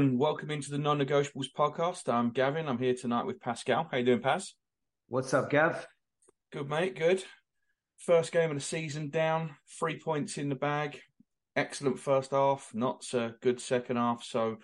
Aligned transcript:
and 0.00 0.18
welcome 0.18 0.50
into 0.50 0.70
the 0.70 0.78
Non-Negotiables 0.78 1.52
podcast. 1.54 2.10
I'm 2.10 2.30
Gavin. 2.30 2.68
I'm 2.68 2.78
here 2.78 2.94
tonight 2.94 3.26
with 3.26 3.38
Pascal. 3.38 3.86
How 3.90 3.98
you 3.98 4.04
doing, 4.06 4.22
Paz? 4.22 4.54
What's 5.08 5.34
up, 5.34 5.50
Gav? 5.50 5.86
Good, 6.50 6.70
mate. 6.70 6.96
Good. 6.96 7.22
First 7.98 8.32
game 8.32 8.48
of 8.48 8.56
the 8.56 8.62
season 8.62 9.10
down, 9.10 9.56
three 9.78 10.00
points 10.00 10.38
in 10.38 10.48
the 10.48 10.54
bag. 10.54 10.98
Excellent 11.54 11.98
first 11.98 12.30
half, 12.30 12.70
not 12.72 13.04
so 13.04 13.32
good 13.42 13.60
second 13.60 13.96
half. 13.96 14.24
So 14.24 14.56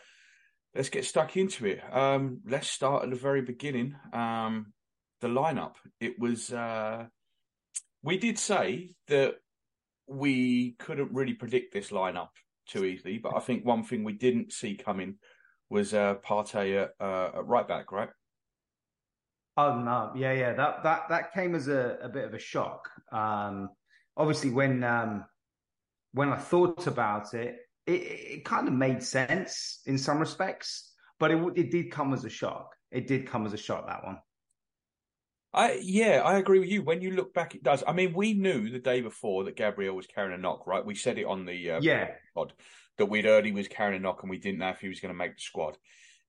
let's 0.74 0.88
get 0.88 1.04
stuck 1.04 1.37
into 1.37 1.66
it. 1.66 1.82
Um, 1.95 2.40
let's 2.48 2.70
start 2.70 3.04
at 3.04 3.10
the 3.10 3.16
very 3.16 3.42
beginning. 3.42 3.95
Um, 4.14 4.73
the 5.20 5.28
lineup. 5.28 5.74
It 6.00 6.18
was. 6.18 6.50
Uh, 6.50 7.09
we 8.02 8.16
did 8.16 8.38
say 8.38 8.92
that 9.09 9.34
we 10.06 10.76
couldn't 10.78 11.12
really 11.12 11.34
predict 11.34 11.74
this 11.74 11.90
lineup 11.90 12.30
too 12.66 12.84
easily. 12.84 13.18
But 13.18 13.36
I 13.36 13.40
think 13.40 13.64
one 13.64 13.82
thing 13.84 14.04
we 14.04 14.12
didn't 14.12 14.52
see 14.52 14.74
coming 14.74 15.16
was 15.70 15.94
uh, 15.94 16.16
Partey 16.16 16.82
at, 16.82 16.90
uh, 17.00 17.38
at 17.38 17.46
right 17.46 17.66
back, 17.66 17.92
right? 17.92 18.10
Oh 19.56 19.78
no, 19.78 20.12
yeah, 20.14 20.32
yeah. 20.32 20.52
That 20.52 20.82
that 20.82 21.08
that 21.08 21.32
came 21.32 21.54
as 21.54 21.68
a, 21.68 21.98
a 22.02 22.08
bit 22.08 22.24
of 22.24 22.34
a 22.34 22.38
shock. 22.38 22.90
Um, 23.10 23.70
obviously, 24.16 24.50
when 24.50 24.84
um, 24.84 25.24
when 26.12 26.28
I 26.28 26.36
thought 26.36 26.86
about 26.86 27.32
it, 27.32 27.56
it, 27.86 27.92
it 27.92 28.45
kind 28.45 28.68
of 28.68 28.74
made 28.74 29.02
sense 29.02 29.80
in 29.86 29.96
some 29.96 30.18
respects, 30.18 30.92
but 31.18 31.30
it 31.30 31.42
it 31.56 31.70
did 31.70 31.90
come 31.90 32.12
as 32.12 32.24
a 32.24 32.30
shock. 32.30 32.74
It 32.90 33.06
did 33.06 33.26
come 33.26 33.46
as 33.46 33.54
a 33.54 33.58
shock 33.58 33.86
that 33.86 34.04
one. 34.04 34.18
I 35.57 35.80
yeah, 35.82 36.21
I 36.23 36.37
agree 36.37 36.59
with 36.59 36.68
you. 36.68 36.82
When 36.82 37.01
you 37.01 37.12
look 37.12 37.32
back, 37.32 37.54
it 37.54 37.62
does. 37.62 37.82
I 37.87 37.95
mean, 37.95 38.12
we 38.12 38.35
knew 38.35 38.68
the 38.68 38.79
day 38.79 39.01
before 39.01 39.45
that 39.45 39.57
Gabriel 39.57 39.96
was 39.96 40.07
carrying 40.07 40.38
a 40.38 40.40
knock, 40.40 40.66
right? 40.66 40.85
We 40.85 40.95
said 40.95 41.18
it 41.18 41.24
on 41.24 41.46
the 41.46 41.71
uh, 41.73 41.80
yeah 41.80 42.10
pod 42.35 42.52
that 42.98 43.07
we'd 43.07 43.24
heard 43.24 43.46
he 43.46 43.52
was 43.52 43.66
carrying 43.66 43.96
a 43.96 44.02
knock, 44.02 44.23
and 44.23 44.30
we 44.30 44.38
didn't 44.38 44.59
know 44.59 44.68
if 44.68 44.80
he 44.80 44.88
was 44.88 45.01
going 45.01 45.13
to 45.13 45.18
make 45.18 45.37
the 45.37 45.43
squad. 45.43 45.79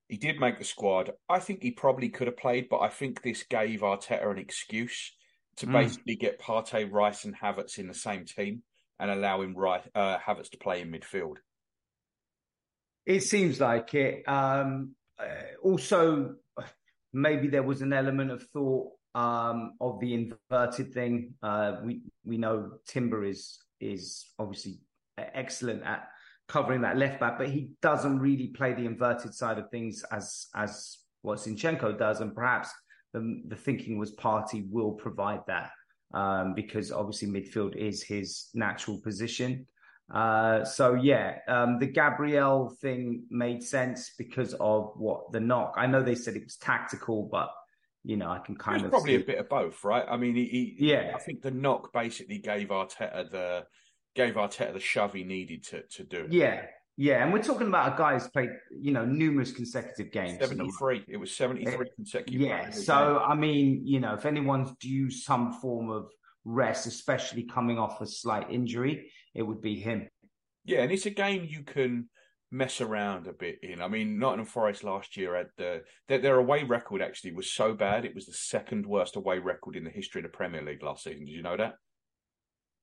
He 0.08 0.16
did 0.16 0.40
make 0.40 0.58
the 0.58 0.64
squad. 0.64 1.12
I 1.28 1.38
think 1.40 1.62
he 1.62 1.70
probably 1.70 2.08
could 2.08 2.26
have 2.26 2.38
played, 2.38 2.68
but 2.70 2.80
I 2.80 2.88
think 2.88 3.22
this 3.22 3.42
gave 3.42 3.80
Arteta 3.80 4.30
an 4.30 4.38
excuse 4.38 5.14
to 5.58 5.66
mm. 5.66 5.72
basically 5.72 6.16
get 6.16 6.40
Partey, 6.40 6.90
Rice, 6.90 7.26
and 7.26 7.36
Havertz 7.38 7.78
in 7.78 7.88
the 7.88 7.94
same 7.94 8.24
team 8.24 8.62
and 8.98 9.10
allow 9.10 9.42
him 9.42 9.54
right 9.54 9.82
uh, 9.94 10.16
Havertz 10.18 10.50
to 10.50 10.58
play 10.58 10.80
in 10.80 10.90
midfield. 10.90 11.36
It 13.04 13.22
seems 13.22 13.60
like 13.60 13.92
it. 13.94 14.26
Um, 14.26 14.94
uh, 15.18 15.24
also, 15.62 16.36
maybe 17.12 17.48
there 17.48 17.62
was 17.62 17.82
an 17.82 17.92
element 17.92 18.30
of 18.30 18.42
thought 18.54 18.92
um, 19.18 19.72
of 19.80 19.98
the 19.98 20.14
inverted 20.14 20.94
thing. 20.94 21.34
Uh, 21.42 21.76
we 21.84 22.02
we 22.24 22.38
know 22.38 22.70
Timber 22.86 23.24
is 23.24 23.58
is 23.80 24.26
obviously 24.38 24.78
excellent 25.18 25.82
at 25.82 26.08
covering 26.46 26.82
that 26.82 26.96
left 26.96 27.18
back, 27.18 27.36
but 27.36 27.48
he 27.48 27.70
doesn't 27.82 28.20
really 28.20 28.48
play 28.48 28.72
the 28.74 28.86
inverted 28.86 29.34
side 29.34 29.58
of 29.58 29.68
things 29.70 30.04
as 30.12 30.46
as 30.54 30.98
what 31.22 31.38
Zinchenko 31.40 31.98
does, 31.98 32.20
and 32.20 32.32
perhaps 32.32 32.70
the 33.12 33.42
the 33.48 33.56
thinking 33.56 33.98
was 33.98 34.14
Partey 34.14 34.70
will 34.70 34.92
provide 34.92 35.40
that 35.48 35.70
um, 36.14 36.54
because 36.54 36.92
obviously 36.92 37.28
midfield 37.28 37.74
is 37.74 38.04
his 38.04 38.50
natural 38.54 39.00
position. 39.00 39.66
Uh, 40.14 40.64
so 40.64 40.94
yeah, 40.94 41.38
um, 41.48 41.78
the 41.80 41.86
Gabriel 41.86 42.74
thing 42.80 43.24
made 43.30 43.62
sense 43.64 44.12
because 44.16 44.54
of 44.54 44.92
what 44.96 45.32
the 45.32 45.40
knock. 45.40 45.74
I 45.76 45.88
know 45.88 46.02
they 46.02 46.14
said 46.14 46.36
it 46.36 46.44
was 46.44 46.56
tactical, 46.56 47.28
but 47.30 47.50
you 48.04 48.16
know, 48.16 48.30
I 48.30 48.38
can 48.38 48.56
kind 48.56 48.84
of 48.84 48.90
probably 48.90 49.16
see... 49.16 49.22
a 49.22 49.26
bit 49.26 49.38
of 49.38 49.48
both, 49.48 49.84
right? 49.84 50.04
I 50.08 50.16
mean, 50.16 50.34
he, 50.34 50.44
he, 50.46 50.76
yeah, 50.78 51.12
I 51.14 51.18
think 51.18 51.42
the 51.42 51.50
knock 51.50 51.92
basically 51.92 52.38
gave 52.38 52.68
Arteta 52.68 53.30
the 53.30 53.64
gave 54.14 54.34
Arteta 54.34 54.72
the 54.72 54.80
shove 54.80 55.12
he 55.12 55.24
needed 55.24 55.64
to 55.64 55.82
to 55.82 56.04
do 56.04 56.24
it. 56.24 56.32
Yeah, 56.32 56.62
yeah, 56.96 57.22
and 57.22 57.32
we're 57.32 57.42
talking 57.42 57.68
about 57.68 57.94
a 57.94 57.96
guy 57.96 58.14
who's 58.14 58.26
played, 58.28 58.50
you 58.76 58.92
know, 58.92 59.04
numerous 59.04 59.52
consecutive 59.52 60.12
games. 60.12 60.38
Seventy 60.40 60.68
three. 60.78 61.04
It 61.06 61.16
was 61.16 61.34
seventy 61.34 61.64
three 61.64 61.86
eh, 61.86 61.94
consecutive. 61.94 62.40
Yeah. 62.40 62.70
So 62.70 63.18
I 63.18 63.36
mean, 63.36 63.82
you 63.86 64.00
know, 64.00 64.14
if 64.14 64.26
anyone's 64.26 64.72
due 64.80 65.08
some 65.08 65.52
form 65.60 65.90
of 65.90 66.10
rest, 66.44 66.86
especially 66.86 67.44
coming 67.44 67.78
off 67.78 68.00
a 68.00 68.06
slight 68.06 68.50
injury, 68.50 69.12
it 69.34 69.42
would 69.42 69.60
be 69.60 69.76
him. 69.76 70.08
Yeah, 70.64 70.82
and 70.82 70.90
it's 70.90 71.06
a 71.06 71.10
game 71.10 71.46
you 71.48 71.62
can 71.62 72.08
mess 72.50 72.80
around 72.80 73.26
a 73.26 73.32
bit 73.32 73.58
in. 73.62 73.82
I 73.82 73.88
mean, 73.88 74.18
Nottingham 74.18 74.46
Forest 74.46 74.84
last 74.84 75.16
year 75.16 75.36
had 75.36 75.48
the 75.56 75.82
their, 76.08 76.18
their, 76.18 76.36
away 76.36 76.62
record 76.62 77.02
actually 77.02 77.32
was 77.32 77.52
so 77.52 77.74
bad 77.74 78.04
it 78.04 78.14
was 78.14 78.26
the 78.26 78.32
second 78.32 78.86
worst 78.86 79.16
away 79.16 79.38
record 79.38 79.76
in 79.76 79.84
the 79.84 79.90
history 79.90 80.20
of 80.20 80.24
the 80.24 80.36
Premier 80.36 80.62
League 80.62 80.82
last 80.82 81.04
season. 81.04 81.24
Did 81.24 81.32
you 81.32 81.42
know 81.42 81.56
that? 81.56 81.74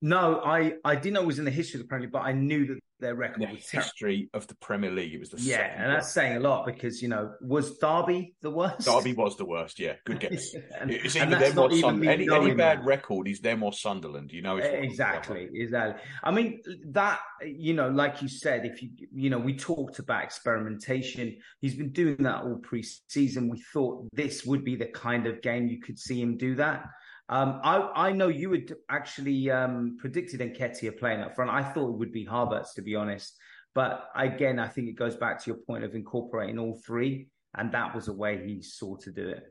No, 0.02 0.42
I 0.44 0.74
I 0.84 0.96
didn't 0.96 1.14
know 1.14 1.22
it 1.22 1.28
was 1.28 1.40
in 1.40 1.46
the 1.46 1.52
history 1.52 1.80
of 1.80 1.86
the 1.86 1.90
Premier 1.90 2.08
League, 2.08 2.14
but 2.14 2.24
I 2.24 2.31
knew 2.31 2.68
that 2.68 2.80
their 3.00 3.16
record 3.16 3.41
the 3.41 3.78
history 3.78 4.29
of 4.33 4.47
the 4.47 4.56
Premier 4.56 4.91
League. 4.91 5.13
It 5.13 5.19
was 5.19 5.29
the 5.29 5.41
yeah, 5.41 5.83
and 5.83 5.91
that's 5.91 6.11
saying 6.11 6.38
a 6.38 6.39
lot 6.39 6.66
because 6.66 7.01
you 7.01 7.09
know 7.09 7.33
was 7.41 7.78
Derby 7.78 8.35
the 8.41 8.50
worst? 8.50 8.85
Derby 8.85 9.13
was 9.13 9.35
the 9.38 9.45
worst. 9.45 9.79
Yeah, 9.79 9.94
good 10.06 10.19
guess. 10.19 10.53
and, 10.79 10.91
it's 10.91 11.16
either 11.16 11.38
them 11.38 11.59
or 11.59 11.72
Sunderland. 11.72 12.22
Any, 12.22 12.29
any 12.31 12.53
bad 12.53 12.79
that. 12.79 12.85
record 12.85 13.28
is 13.28 13.39
them 13.39 13.63
or 13.63 13.73
Sunderland. 13.73 14.31
You 14.31 14.41
know 14.41 14.57
exactly, 14.57 15.50
exactly. 15.53 16.01
I 16.23 16.31
mean 16.31 16.61
that 16.89 17.19
you 17.44 17.73
know, 17.73 17.89
like 17.89 18.22
you 18.22 18.28
said, 18.28 18.66
if 18.66 18.81
you 18.81 18.89
you 19.13 19.29
know, 19.29 19.39
we 19.39 19.56
talked 19.56 20.00
about 20.00 20.23
experimentation. 20.23 21.38
He's 21.59 21.75
been 21.75 21.91
doing 21.91 22.17
that 22.19 22.44
all 22.44 22.57
pre-season. 22.57 23.50
We 23.50 23.62
thought 23.73 24.07
this 24.13 24.45
would 24.45 24.63
be 24.63 24.75
the 24.75 24.88
kind 24.88 25.27
of 25.27 25.41
game 25.41 25.67
you 25.67 25.81
could 25.81 26.00
see 26.00 26.22
him 26.22 26.38
do 26.38 26.56
that. 26.56 26.85
Um, 27.28 27.59
I, 27.63 28.08
I 28.08 28.12
know 28.12 28.28
you 28.28 28.52
had 28.52 28.75
actually 28.90 29.50
um, 29.50 29.97
predicted 30.00 30.41
Nketiah 30.41 30.97
playing 30.97 31.22
up 31.22 31.36
front. 31.36 31.50
I 31.50 31.63
thought 31.63 31.90
it 31.90 31.97
would 31.97 32.12
be 32.12 32.25
Havertz, 32.25 32.74
to 32.75 32.81
be 32.81 32.96
honest. 32.96 33.36
But 33.74 34.09
again, 34.16 34.59
I 34.59 34.68
think 34.68 34.88
it 34.88 34.96
goes 34.96 35.16
back 35.16 35.44
to 35.44 35.50
your 35.50 35.58
point 35.58 35.84
of 35.84 35.96
incorporating 35.96 36.59
all 36.59 36.80
three, 36.86 37.28
and 37.56 37.72
that 37.74 37.94
was 37.94 38.08
a 38.08 38.13
way 38.13 38.46
he 38.46 38.62
saw 38.62 38.96
to 38.97 39.12
do 39.12 39.28
it. 39.28 39.44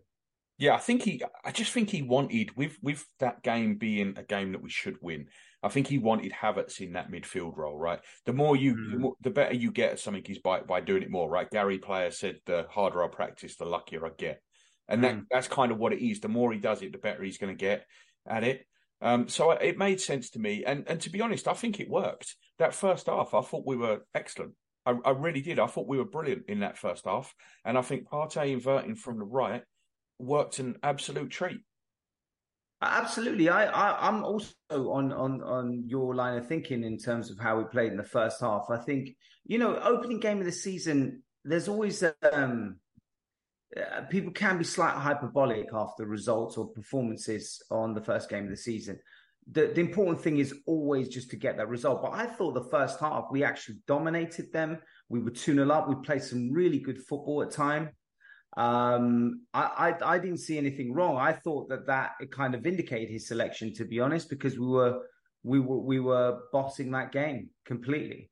Yeah, 0.56 0.74
I 0.74 0.78
think 0.78 1.02
he. 1.02 1.20
I 1.44 1.50
just 1.50 1.72
think 1.72 1.90
he 1.90 2.02
wanted 2.02 2.56
with 2.56 2.78
with 2.80 3.04
that 3.18 3.42
game 3.42 3.74
being 3.74 4.14
a 4.16 4.22
game 4.22 4.52
that 4.52 4.62
we 4.62 4.70
should 4.70 4.96
win. 5.02 5.26
I 5.64 5.68
think 5.68 5.88
he 5.88 5.98
wanted 5.98 6.32
Havertz 6.32 6.80
in 6.80 6.92
that 6.92 7.10
midfield 7.10 7.56
role, 7.56 7.76
right? 7.76 7.98
The 8.24 8.32
more 8.32 8.54
you, 8.54 8.74
mm. 8.76 8.92
the, 8.92 8.98
more, 8.98 9.14
the, 9.20 9.30
better 9.30 9.54
you 9.54 9.72
get 9.72 9.92
at 9.92 9.98
something 9.98 10.22
is 10.28 10.38
by 10.38 10.60
by 10.60 10.80
doing 10.80 11.02
it 11.02 11.10
more, 11.10 11.28
right? 11.28 11.50
Gary 11.50 11.78
Player 11.78 12.12
said, 12.12 12.38
"The 12.46 12.66
harder 12.70 13.02
I 13.02 13.08
practice, 13.08 13.56
the 13.56 13.64
luckier 13.64 14.06
I 14.06 14.10
get." 14.16 14.42
And 14.88 15.04
that 15.04 15.14
mm. 15.14 15.24
that's 15.30 15.48
kind 15.48 15.72
of 15.72 15.78
what 15.78 15.92
it 15.92 16.04
is. 16.04 16.20
The 16.20 16.28
more 16.28 16.52
he 16.52 16.58
does 16.58 16.82
it, 16.82 16.92
the 16.92 16.98
better 16.98 17.22
he's 17.22 17.38
going 17.38 17.56
to 17.56 17.60
get 17.60 17.86
at 18.26 18.44
it. 18.44 18.66
Um, 19.00 19.28
so 19.28 19.50
it 19.50 19.78
made 19.78 20.00
sense 20.00 20.30
to 20.30 20.38
me, 20.38 20.64
and 20.64 20.84
and 20.88 21.00
to 21.02 21.10
be 21.10 21.20
honest, 21.20 21.48
I 21.48 21.54
think 21.54 21.80
it 21.80 21.88
worked. 21.88 22.36
That 22.58 22.74
first 22.74 23.06
half, 23.06 23.34
I 23.34 23.42
thought 23.42 23.66
we 23.66 23.76
were 23.76 24.00
excellent. 24.14 24.52
I, 24.86 24.94
I 25.04 25.10
really 25.10 25.40
did. 25.40 25.58
I 25.58 25.66
thought 25.66 25.88
we 25.88 25.98
were 25.98 26.04
brilliant 26.04 26.44
in 26.48 26.60
that 26.60 26.78
first 26.78 27.04
half, 27.04 27.34
and 27.64 27.76
I 27.76 27.82
think 27.82 28.08
Partey 28.08 28.52
inverting 28.52 28.94
from 28.94 29.18
the 29.18 29.24
right 29.24 29.62
worked 30.18 30.58
an 30.58 30.76
absolute 30.82 31.30
treat. 31.30 31.60
Absolutely, 32.80 33.48
I, 33.48 33.66
I 33.66 34.08
am 34.08 34.24
also 34.24 34.54
on 34.70 35.12
on 35.12 35.42
on 35.42 35.84
your 35.86 36.14
line 36.14 36.38
of 36.38 36.46
thinking 36.46 36.84
in 36.84 36.98
terms 36.98 37.30
of 37.30 37.38
how 37.38 37.58
we 37.58 37.64
played 37.64 37.92
in 37.92 37.96
the 37.96 38.04
first 38.04 38.40
half. 38.40 38.66
I 38.70 38.76
think 38.76 39.16
you 39.46 39.58
know, 39.58 39.78
opening 39.78 40.20
game 40.20 40.38
of 40.38 40.46
the 40.46 40.52
season, 40.52 41.22
there's 41.44 41.68
always 41.68 42.02
um 42.32 42.76
uh, 43.76 44.02
people 44.02 44.32
can 44.32 44.58
be 44.58 44.64
slightly 44.64 45.00
hyperbolic 45.00 45.66
after 45.72 46.06
results 46.06 46.56
or 46.56 46.68
performances 46.68 47.62
on 47.70 47.94
the 47.94 48.00
first 48.00 48.28
game 48.28 48.44
of 48.44 48.50
the 48.50 48.56
season. 48.56 48.98
The, 49.50 49.72
the 49.74 49.80
important 49.80 50.20
thing 50.20 50.38
is 50.38 50.54
always 50.66 51.08
just 51.08 51.30
to 51.30 51.36
get 51.36 51.56
that 51.56 51.68
result. 51.68 52.02
But 52.02 52.12
I 52.12 52.26
thought 52.26 52.54
the 52.54 52.70
first 52.70 53.00
half 53.00 53.26
we 53.30 53.44
actually 53.44 53.78
dominated 53.86 54.52
them. 54.52 54.78
We 55.08 55.20
were 55.20 55.30
2 55.30 55.54
0 55.54 55.70
up. 55.70 55.88
We 55.88 55.96
played 55.96 56.22
some 56.22 56.50
really 56.52 56.78
good 56.78 56.98
football 56.98 57.42
at 57.42 57.50
time. 57.50 57.90
Um, 58.56 59.42
I, 59.52 59.94
I, 60.02 60.14
I 60.14 60.18
didn't 60.18 60.38
see 60.38 60.56
anything 60.56 60.94
wrong. 60.94 61.16
I 61.16 61.32
thought 61.32 61.68
that 61.68 61.86
that 61.86 62.12
it 62.20 62.30
kind 62.30 62.54
of 62.54 62.66
indicated 62.66 63.10
his 63.10 63.26
selection, 63.26 63.74
to 63.74 63.84
be 63.84 64.00
honest, 64.00 64.30
because 64.30 64.58
we 64.58 64.66
were 64.66 65.00
we 65.42 65.58
were 65.58 65.78
we 65.78 66.00
were 66.00 66.38
bossing 66.52 66.92
that 66.92 67.12
game 67.12 67.50
completely. 67.66 68.30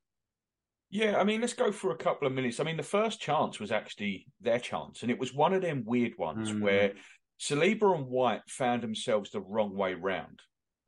Yeah, 0.93 1.17
I 1.17 1.25
mean, 1.25 1.41
let's 1.41 1.55
go 1.55 1.73
for 1.73 1.91
a 1.91 1.97
couple 1.97 2.27
of 2.27 2.35
minutes. 2.35 2.61
I 2.61 2.65
mean, 2.65 2.77
the 2.77 2.83
first 2.83 3.19
chance 3.19 3.59
was 3.59 3.73
actually 3.73 4.27
their 4.43 4.59
chance, 4.59 5.01
and 5.01 5.11
it 5.11 5.19
was 5.19 5.33
one 5.33 5.55
of 5.55 5.63
them 5.63 5.85
weird 5.87 6.19
ones 6.19 6.53
mm. 6.53 6.61
where 6.61 6.93
Saliba 7.41 7.97
and 7.97 8.09
White 8.09 8.43
found 8.47 8.83
themselves 8.83 9.31
the 9.31 9.41
wrong 9.41 9.75
way 9.75 9.95
round. 9.95 10.43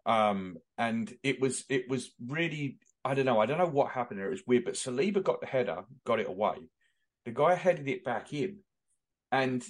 Um, 0.05 0.59
and 0.77 1.11
it 1.23 1.41
was 1.41 1.65
it 1.71 1.89
was 1.89 2.13
really 2.25 2.77
I 3.03 3.15
don't 3.15 3.25
know 3.25 3.41
I 3.41 3.47
don't 3.47 3.57
know 3.57 3.65
what 3.65 3.93
happened 3.93 4.21
there. 4.21 4.27
It 4.27 4.33
was 4.33 4.47
weird, 4.47 4.67
but 4.67 4.75
Saliba 4.75 5.23
got 5.23 5.41
the 5.41 5.47
header, 5.47 5.85
got 6.05 6.21
it 6.21 6.29
away. 6.29 6.57
The 7.25 7.33
guy 7.33 7.55
headed 7.55 7.89
it 7.89 8.05
back 8.05 8.35
in, 8.35 8.59
and 9.33 9.65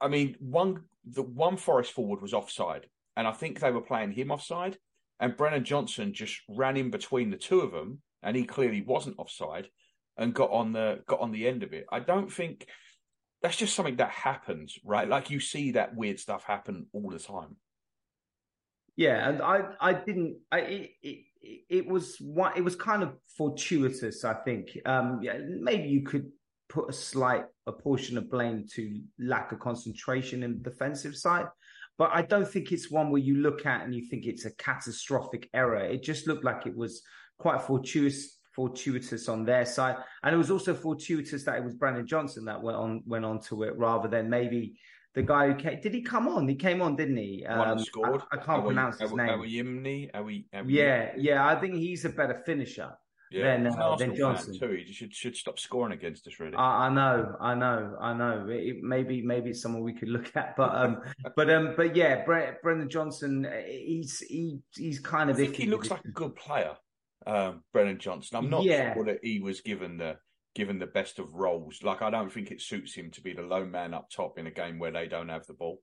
I 0.00 0.08
mean 0.08 0.36
one 0.40 0.84
the 1.04 1.22
one 1.22 1.58
Forest 1.58 1.92
forward 1.92 2.22
was 2.22 2.32
offside, 2.32 2.86
and 3.14 3.26
I 3.26 3.32
think 3.32 3.60
they 3.60 3.70
were 3.70 3.82
playing 3.82 4.12
him 4.12 4.30
offside, 4.30 4.78
and 5.20 5.36
Brennan 5.36 5.64
Johnson 5.64 6.14
just 6.14 6.40
ran 6.48 6.78
in 6.78 6.88
between 6.90 7.28
the 7.28 7.36
two 7.36 7.60
of 7.60 7.72
them, 7.72 8.00
and 8.24 8.36
he 8.36 8.44
clearly 8.44 8.82
wasn't 8.82 9.18
offside, 9.18 9.68
and 10.16 10.34
got 10.34 10.50
on 10.50 10.72
the 10.72 11.00
got 11.06 11.20
on 11.20 11.32
the 11.32 11.46
end 11.46 11.62
of 11.62 11.72
it. 11.72 11.86
I 11.92 12.00
don't 12.00 12.32
think 12.32 12.66
that's 13.42 13.56
just 13.56 13.74
something 13.74 13.96
that 13.96 14.10
happens, 14.10 14.78
right? 14.84 15.08
Like 15.08 15.30
you 15.30 15.38
see 15.38 15.72
that 15.72 15.94
weird 15.94 16.18
stuff 16.18 16.44
happen 16.44 16.86
all 16.92 17.10
the 17.10 17.18
time. 17.18 17.56
Yeah, 18.96 19.28
and 19.28 19.42
I 19.42 19.62
I 19.80 19.92
didn't 19.92 20.38
I 20.50 20.58
it, 20.60 20.90
it, 21.02 21.18
it 21.68 21.86
was 21.86 22.16
what 22.20 22.56
it 22.56 22.64
was 22.64 22.76
kind 22.76 23.02
of 23.02 23.14
fortuitous. 23.36 24.24
I 24.24 24.34
think 24.34 24.78
um, 24.86 25.20
yeah, 25.22 25.38
maybe 25.60 25.88
you 25.88 26.02
could 26.02 26.30
put 26.68 26.88
a 26.88 26.92
slight 26.92 27.44
a 27.66 27.72
portion 27.72 28.16
of 28.16 28.30
blame 28.30 28.64
to 28.74 29.00
lack 29.18 29.52
of 29.52 29.58
concentration 29.58 30.42
in 30.42 30.62
the 30.62 30.70
defensive 30.70 31.16
side, 31.16 31.46
but 31.98 32.10
I 32.12 32.22
don't 32.22 32.48
think 32.48 32.72
it's 32.72 32.90
one 32.90 33.10
where 33.10 33.20
you 33.20 33.36
look 33.36 33.66
at 33.66 33.82
and 33.84 33.94
you 33.94 34.06
think 34.08 34.26
it's 34.26 34.44
a 34.44 34.54
catastrophic 34.54 35.48
error. 35.54 35.84
It 35.84 36.02
just 36.02 36.26
looked 36.26 36.44
like 36.44 36.66
it 36.66 36.76
was 36.76 37.02
quite 37.44 37.60
fortuitous 37.60 38.38
fortuitous 38.54 39.28
on 39.28 39.44
their 39.44 39.66
side, 39.66 39.96
and 40.22 40.34
it 40.34 40.38
was 40.38 40.50
also 40.50 40.72
fortuitous 40.72 41.44
that 41.44 41.56
it 41.58 41.64
was 41.64 41.74
Brandon 41.74 42.06
Johnson 42.06 42.46
that 42.46 42.62
went 42.62 42.78
on 42.78 43.02
went 43.04 43.26
on 43.26 43.38
to 43.48 43.64
it 43.64 43.76
rather 43.76 44.08
than 44.08 44.30
maybe 44.30 44.78
the 45.14 45.22
guy 45.22 45.48
who 45.48 45.54
came, 45.54 45.78
did 45.82 45.92
he 45.92 46.00
come 46.00 46.26
on? 46.26 46.48
He 46.48 46.54
came 46.54 46.80
on, 46.80 46.96
didn't 46.96 47.18
he? 47.18 47.44
Um, 47.44 47.78
scored. 47.78 48.22
I, 48.32 48.36
I 48.36 48.38
can't 48.38 48.62
Awi, 48.62 48.66
pronounce 48.66 48.98
his 48.98 49.12
name. 49.12 49.28
Awi, 49.28 50.10
Awi, 50.14 50.44
yeah, 50.66 51.12
yeah. 51.18 51.46
I 51.46 51.54
think 51.60 51.74
he's 51.74 52.06
a 52.06 52.08
better 52.08 52.42
finisher 52.46 52.90
yeah, 53.30 53.56
than, 53.56 53.66
uh, 53.66 53.96
than 53.96 54.16
Johnson. 54.16 54.58
Too. 54.58 54.82
He 54.86 54.92
should 54.92 55.14
should 55.14 55.36
stop 55.36 55.58
scoring 55.58 55.92
against 55.92 56.26
us. 56.26 56.40
Really. 56.40 56.56
I, 56.56 56.86
I 56.86 56.88
know, 56.88 57.36
I 57.40 57.54
know, 57.54 57.96
I 58.00 58.14
know. 58.14 58.46
It, 58.48 58.82
maybe 58.82 59.20
maybe 59.20 59.50
it's 59.50 59.60
someone 59.60 59.82
we 59.82 59.92
could 59.92 60.08
look 60.08 60.34
at, 60.34 60.56
but 60.56 60.74
um, 60.74 61.02
but 61.36 61.50
um, 61.50 61.74
but 61.76 61.94
yeah, 61.94 62.24
Bre- 62.24 62.56
Brendan 62.62 62.88
Johnson. 62.88 63.46
He's 63.66 64.20
he 64.20 64.60
he's 64.74 65.00
kind 65.00 65.30
of. 65.30 65.36
I 65.36 65.40
think 65.40 65.56
he 65.56 65.66
looks 65.66 65.90
like 65.90 66.04
a 66.04 66.12
good 66.12 66.34
player, 66.36 66.76
um, 67.26 67.62
Brendan 67.72 67.98
Johnson. 67.98 68.36
I'm 68.36 68.50
not 68.50 68.64
yeah. 68.64 68.94
sure 68.94 69.04
that 69.04 69.20
he 69.22 69.40
was 69.40 69.60
given 69.60 69.96
the 69.96 70.16
given 70.54 70.78
the 70.78 70.86
best 70.86 71.18
of 71.18 71.34
roles. 71.34 71.82
Like 71.82 72.02
I 72.02 72.10
don't 72.10 72.32
think 72.32 72.50
it 72.50 72.60
suits 72.60 72.94
him 72.94 73.10
to 73.12 73.20
be 73.20 73.32
the 73.32 73.42
lone 73.42 73.70
man 73.70 73.94
up 73.94 74.08
top 74.10 74.38
in 74.38 74.46
a 74.46 74.50
game 74.50 74.78
where 74.78 74.92
they 74.92 75.06
don't 75.06 75.28
have 75.28 75.46
the 75.46 75.54
ball. 75.54 75.80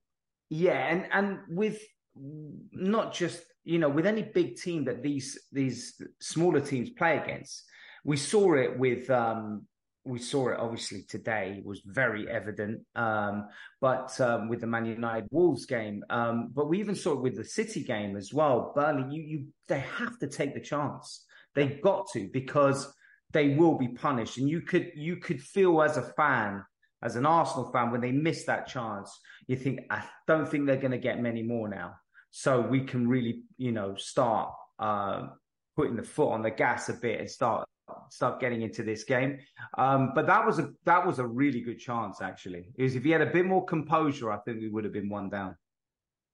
Yeah, 0.48 0.88
and 0.88 1.06
and 1.12 1.38
with 1.48 1.80
not 2.16 3.14
just 3.14 3.42
you 3.64 3.78
know 3.78 3.88
with 3.88 4.06
any 4.06 4.22
big 4.22 4.56
team 4.56 4.84
that 4.84 5.02
these 5.02 5.38
these 5.52 6.00
smaller 6.20 6.60
teams 6.60 6.90
play 6.90 7.18
against, 7.18 7.64
we 8.04 8.16
saw 8.16 8.54
it 8.54 8.78
with 8.78 9.08
um 9.10 9.66
we 10.04 10.18
saw 10.18 10.48
it 10.48 10.58
obviously 10.58 11.02
today 11.02 11.60
was 11.64 11.80
very 11.84 12.28
evident 12.28 12.80
um, 12.96 13.46
but 13.80 14.20
um, 14.20 14.48
with 14.48 14.60
the 14.60 14.66
man 14.66 14.84
united 14.84 15.28
wolves 15.30 15.64
game 15.64 16.02
um, 16.10 16.50
but 16.52 16.68
we 16.68 16.80
even 16.80 16.94
saw 16.94 17.12
it 17.12 17.20
with 17.20 17.36
the 17.36 17.44
city 17.44 17.84
game 17.84 18.16
as 18.16 18.32
well 18.34 18.72
burnley 18.74 19.14
you 19.14 19.22
you 19.22 19.46
they 19.68 19.78
have 19.78 20.18
to 20.18 20.26
take 20.26 20.54
the 20.54 20.60
chance 20.60 21.24
they've 21.54 21.80
got 21.82 22.06
to 22.12 22.28
because 22.32 22.92
they 23.32 23.54
will 23.54 23.78
be 23.78 23.88
punished. 23.88 24.38
And 24.38 24.48
you 24.48 24.60
could 24.60 24.92
you 24.94 25.16
could 25.16 25.40
feel 25.40 25.82
as 25.82 25.96
a 25.96 26.02
fan, 26.02 26.64
as 27.02 27.16
an 27.16 27.26
Arsenal 27.26 27.70
fan, 27.72 27.90
when 27.90 28.00
they 28.00 28.12
miss 28.12 28.44
that 28.44 28.66
chance, 28.66 29.10
you 29.46 29.56
think, 29.56 29.80
I 29.90 30.04
don't 30.26 30.48
think 30.48 30.66
they're 30.66 30.76
going 30.76 30.92
to 30.92 30.98
get 30.98 31.20
many 31.20 31.42
more 31.42 31.68
now. 31.68 31.94
So 32.30 32.60
we 32.60 32.80
can 32.80 33.08
really, 33.08 33.42
you 33.58 33.72
know, 33.72 33.94
start 33.96 34.52
uh, 34.78 35.28
putting 35.76 35.96
the 35.96 36.02
foot 36.02 36.30
on 36.30 36.42
the 36.42 36.50
gas 36.50 36.88
a 36.88 36.94
bit 36.94 37.20
and 37.20 37.30
start 37.30 37.66
start 38.10 38.40
getting 38.40 38.62
into 38.62 38.82
this 38.82 39.04
game. 39.04 39.38
Um, 39.76 40.12
but 40.14 40.26
that 40.26 40.46
was 40.46 40.58
a 40.58 40.70
that 40.84 41.06
was 41.06 41.18
a 41.18 41.26
really 41.26 41.60
good 41.60 41.78
chance 41.78 42.20
actually. 42.22 42.66
Is 42.78 42.94
if 42.94 43.04
he 43.04 43.10
had 43.10 43.20
a 43.20 43.26
bit 43.26 43.46
more 43.46 43.64
composure, 43.64 44.30
I 44.30 44.38
think 44.38 44.60
we 44.60 44.68
would 44.68 44.84
have 44.84 44.92
been 44.92 45.08
one 45.08 45.28
down. 45.28 45.56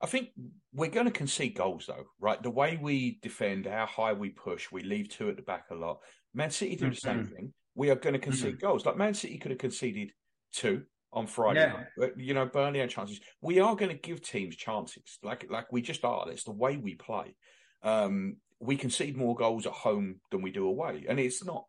I 0.01 0.07
think 0.07 0.31
we're 0.73 0.91
going 0.91 1.07
to 1.07 1.13
concede 1.13 1.57
goals 1.57 1.87
though, 1.87 2.07
right? 2.21 2.43
The 2.43 2.51
way 2.51 2.79
we 2.81 3.19
defend, 3.23 3.67
how 3.67 3.87
high 3.87 4.13
we 4.13 4.31
push, 4.31 4.71
we 4.71 4.83
leave 4.83 5.09
two 5.09 5.29
at 5.29 5.37
the 5.37 5.43
back 5.43 5.67
a 5.71 5.75
lot. 5.75 5.99
Man 6.35 6.51
City 6.51 6.77
do 6.77 6.91
the 6.91 6.97
same 6.97 7.25
mm-hmm. 7.25 7.35
thing. 7.35 7.53
We 7.75 7.91
are 7.91 7.97
going 7.97 8.13
to 8.13 8.19
concede 8.19 8.57
mm-hmm. 8.57 8.67
goals. 8.67 8.87
Like 8.87 8.97
Man 8.97 9.15
City 9.15 9.39
could 9.39 9.51
have 9.51 9.59
conceded 9.59 10.13
two 10.53 10.83
on 11.13 11.27
Friday 11.27 11.61
yeah. 11.61 11.85
night. 11.99 12.13
You 12.17 12.35
know, 12.35 12.47
Burnley 12.47 12.81
had 12.81 12.91
chances. 12.91 13.21
We 13.41 13.61
are 13.61 13.75
going 13.75 13.91
to 13.91 14.01
give 14.01 14.23
teams 14.23 14.57
chances. 14.57 15.19
Like 15.23 15.47
like 15.51 15.73
we 15.73 15.83
just 15.83 16.05
are. 16.05 16.31
It's 16.31 16.45
the 16.45 16.53
way 16.53 16.77
we 16.77 16.95
play. 16.95 17.35
Um, 17.83 18.37
we 18.61 18.77
concede 18.77 19.17
more 19.17 19.35
goals 19.37 19.67
at 19.67 19.73
home 19.73 20.21
than 20.31 20.43
we 20.43 20.51
do 20.51 20.67
away, 20.67 21.07
and 21.09 21.19
it's 21.19 21.45
not. 21.45 21.65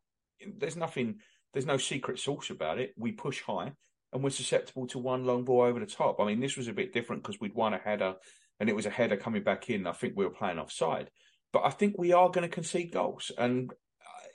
There's 0.57 0.75
nothing. 0.75 1.19
There's 1.53 1.65
no 1.65 1.77
secret 1.77 2.19
sauce 2.19 2.49
about 2.49 2.79
it. 2.79 2.93
We 2.97 3.11
push 3.11 3.41
high, 3.41 3.73
and 4.11 4.23
we're 4.23 4.29
susceptible 4.29 4.87
to 4.87 4.99
one 4.99 5.25
long 5.25 5.43
ball 5.43 5.61
over 5.61 5.79
the 5.79 5.85
top. 5.85 6.19
I 6.19 6.25
mean, 6.25 6.39
this 6.39 6.57
was 6.57 6.67
a 6.67 6.73
bit 6.73 6.93
different 6.93 7.23
because 7.23 7.39
we'd 7.39 7.55
won 7.55 7.73
a 7.73 7.77
header, 7.77 8.15
and 8.59 8.69
it 8.69 8.75
was 8.75 8.85
a 8.85 8.91
header 8.91 9.17
coming 9.17 9.43
back 9.43 9.69
in. 9.69 9.87
I 9.87 9.91
think 9.91 10.13
we 10.15 10.25
were 10.25 10.31
playing 10.31 10.59
offside, 10.59 11.09
but 11.53 11.63
I 11.65 11.69
think 11.69 11.97
we 11.97 12.13
are 12.13 12.29
going 12.29 12.47
to 12.47 12.53
concede 12.53 12.91
goals, 12.91 13.31
and 13.37 13.71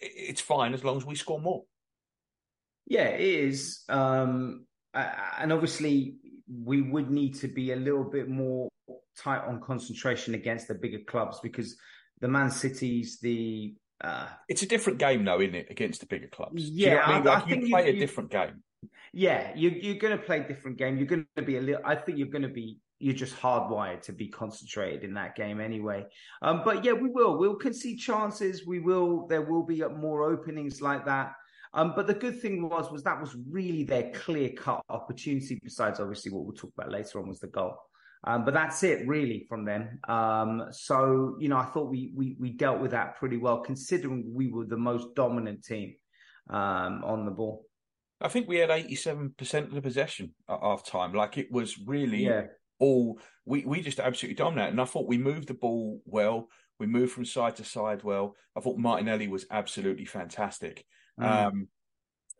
it's 0.00 0.40
fine 0.40 0.74
as 0.74 0.84
long 0.84 0.96
as 0.96 1.04
we 1.04 1.14
score 1.14 1.40
more. 1.40 1.64
Yeah, 2.86 3.06
it 3.06 3.20
is. 3.20 3.82
Um, 3.88 4.66
and 4.94 5.52
obviously, 5.52 6.16
we 6.48 6.82
would 6.82 7.10
need 7.10 7.34
to 7.36 7.48
be 7.48 7.72
a 7.72 7.76
little 7.76 8.04
bit 8.04 8.28
more 8.28 8.68
tight 9.16 9.44
on 9.44 9.60
concentration 9.60 10.34
against 10.34 10.68
the 10.68 10.74
bigger 10.74 11.00
clubs 11.06 11.40
because 11.42 11.76
the 12.20 12.28
Man 12.28 12.50
Cities, 12.50 13.18
the 13.20 13.74
uh, 14.02 14.26
it's 14.48 14.62
a 14.62 14.66
different 14.66 14.98
game, 14.98 15.24
though, 15.24 15.40
isn't 15.40 15.54
it? 15.54 15.66
Against 15.70 16.00
the 16.00 16.06
bigger 16.06 16.26
clubs. 16.26 16.62
Yeah, 16.62 16.90
you 16.90 16.96
know 16.96 17.02
I 17.02 17.14
mean? 17.14 17.24
like 17.24 17.44
I 17.44 17.48
you 17.48 17.68
play 17.68 17.90
you, 17.90 17.96
a 17.96 17.98
different 17.98 18.30
game. 18.30 18.62
Yeah, 19.12 19.52
you, 19.54 19.70
you're 19.70 19.96
going 19.96 20.16
to 20.16 20.22
play 20.22 20.40
a 20.40 20.48
different 20.48 20.76
game. 20.76 20.96
You're 20.96 21.06
going 21.06 21.26
to 21.36 21.42
be 21.42 21.56
a 21.56 21.60
little. 21.60 21.82
I 21.84 21.94
think 21.94 22.18
you're 22.18 22.28
going 22.28 22.42
to 22.42 22.48
be 22.48 22.78
you're 22.98 23.14
just 23.14 23.36
hardwired 23.36 24.00
to 24.02 24.12
be 24.12 24.28
concentrated 24.28 25.04
in 25.04 25.14
that 25.14 25.34
game 25.36 25.60
anyway. 25.60 26.06
Um, 26.42 26.62
but 26.64 26.84
yeah, 26.84 26.92
we 26.92 27.10
will. 27.10 27.36
We'll 27.38 27.56
concede 27.56 27.98
chances. 27.98 28.66
We 28.66 28.80
will. 28.80 29.26
There 29.26 29.42
will 29.42 29.62
be 29.62 29.82
more 29.82 30.22
openings 30.22 30.80
like 30.80 31.04
that. 31.04 31.32
Um, 31.74 31.92
but 31.96 32.06
the 32.06 32.14
good 32.14 32.40
thing 32.40 32.68
was 32.68 32.90
was 32.92 33.02
that 33.02 33.20
was 33.20 33.36
really 33.50 33.82
their 33.82 34.10
clear 34.12 34.50
cut 34.50 34.82
opportunity. 34.88 35.60
Besides, 35.62 36.00
obviously, 36.00 36.32
what 36.32 36.44
we'll 36.44 36.54
talk 36.54 36.72
about 36.76 36.92
later 36.92 37.20
on 37.20 37.28
was 37.28 37.40
the 37.40 37.48
goal. 37.48 37.76
Um, 38.26 38.44
but 38.44 38.54
that's 38.54 38.82
it 38.84 39.06
really 39.06 39.44
from 39.48 39.64
them. 39.64 39.98
Um, 40.08 40.68
so 40.70 41.36
you 41.38 41.48
know, 41.48 41.58
I 41.58 41.66
thought 41.66 41.90
we, 41.90 42.12
we 42.14 42.36
we 42.38 42.50
dealt 42.50 42.80
with 42.80 42.92
that 42.92 43.16
pretty 43.16 43.36
well, 43.36 43.60
considering 43.60 44.32
we 44.32 44.50
were 44.50 44.64
the 44.64 44.76
most 44.76 45.14
dominant 45.14 45.64
team 45.64 45.94
um, 46.48 47.02
on 47.04 47.24
the 47.24 47.32
ball. 47.32 47.66
I 48.20 48.28
think 48.28 48.48
we 48.48 48.58
had 48.58 48.70
eighty-seven 48.70 49.34
percent 49.36 49.68
of 49.68 49.74
the 49.74 49.82
possession 49.82 50.34
at 50.48 50.60
half 50.62 50.84
time. 50.86 51.12
Like 51.12 51.38
it 51.38 51.50
was 51.50 51.78
really 51.78 52.24
yeah 52.24 52.44
all 52.78 53.18
we 53.44 53.64
we 53.64 53.80
just 53.80 54.00
absolutely 54.00 54.36
dominated. 54.36 54.70
And 54.70 54.80
I 54.80 54.84
thought 54.84 55.08
we 55.08 55.18
moved 55.18 55.48
the 55.48 55.54
ball 55.54 56.00
well. 56.04 56.48
We 56.80 56.86
moved 56.86 57.12
from 57.12 57.24
side 57.24 57.56
to 57.56 57.64
side 57.64 58.02
well. 58.02 58.34
I 58.56 58.60
thought 58.60 58.78
Martinelli 58.78 59.28
was 59.28 59.46
absolutely 59.50 60.04
fantastic. 60.04 60.84
Mm. 61.20 61.46
Um, 61.46 61.68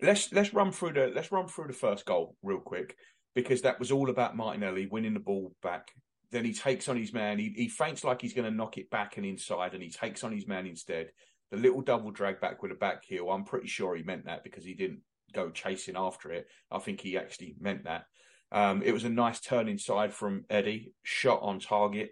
let's 0.03 0.33
let's 0.33 0.53
run 0.53 0.73
through 0.73 0.95
the 0.95 1.13
let's 1.15 1.33
run 1.33 1.47
through 1.47 1.69
the 1.69 1.73
first 1.73 2.05
goal 2.05 2.37
real 2.43 2.61
quick 2.61 2.97
because 3.35 3.63
that 3.63 3.79
was 3.79 3.93
all 3.93 4.11
about 4.11 4.37
Martinelli 4.37 4.87
winning 4.87 5.15
the 5.15 5.21
ball 5.21 5.55
back. 5.63 5.91
Then 6.31 6.45
he 6.45 6.53
takes 6.53 6.89
on 6.89 6.97
his 6.97 7.13
man. 7.13 7.39
He, 7.39 7.53
he 7.55 7.69
feints 7.69 8.03
like 8.03 8.21
he's 8.21 8.35
going 8.35 8.51
to 8.51 8.57
knock 8.57 8.77
it 8.77 8.91
back 8.91 9.17
and 9.17 9.27
inside, 9.27 9.75
and 9.75 9.83
he 9.83 9.91
takes 9.91 10.25
on 10.25 10.33
his 10.33 10.49
man 10.49 10.67
instead. 10.67 11.11
The 11.53 11.59
little 11.59 11.81
double 11.81 12.11
drag 12.11 12.41
back 12.41 12.61
with 12.61 12.73
a 12.73 12.77
back 12.77 13.05
heel. 13.05 13.31
I'm 13.31 13.45
pretty 13.45 13.69
sure 13.69 13.95
he 13.95 14.03
meant 14.03 14.25
that 14.25 14.43
because 14.43 14.65
he 14.65 14.75
didn't 14.75 15.01
go 15.35 15.51
chasing 15.51 15.97
after 15.97 16.33
it. 16.33 16.47
I 16.71 16.79
think 16.79 17.01
he 17.01 17.19
actually 17.19 17.57
meant 17.61 17.85
that. 17.85 18.05
Um, 18.53 18.83
it 18.83 18.93
was 18.93 19.05
a 19.05 19.09
nice 19.09 19.41
turn 19.41 19.69
inside 19.69 20.15
from 20.15 20.45
Eddie, 20.49 20.95
shot 21.03 21.41
on 21.43 21.59
target. 21.59 22.11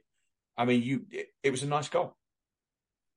I 0.56 0.64
mean, 0.64 0.82
you 0.82 1.06
it, 1.10 1.28
it 1.42 1.50
was 1.50 1.62
a 1.62 1.68
nice 1.68 1.88
goal. 1.88 2.16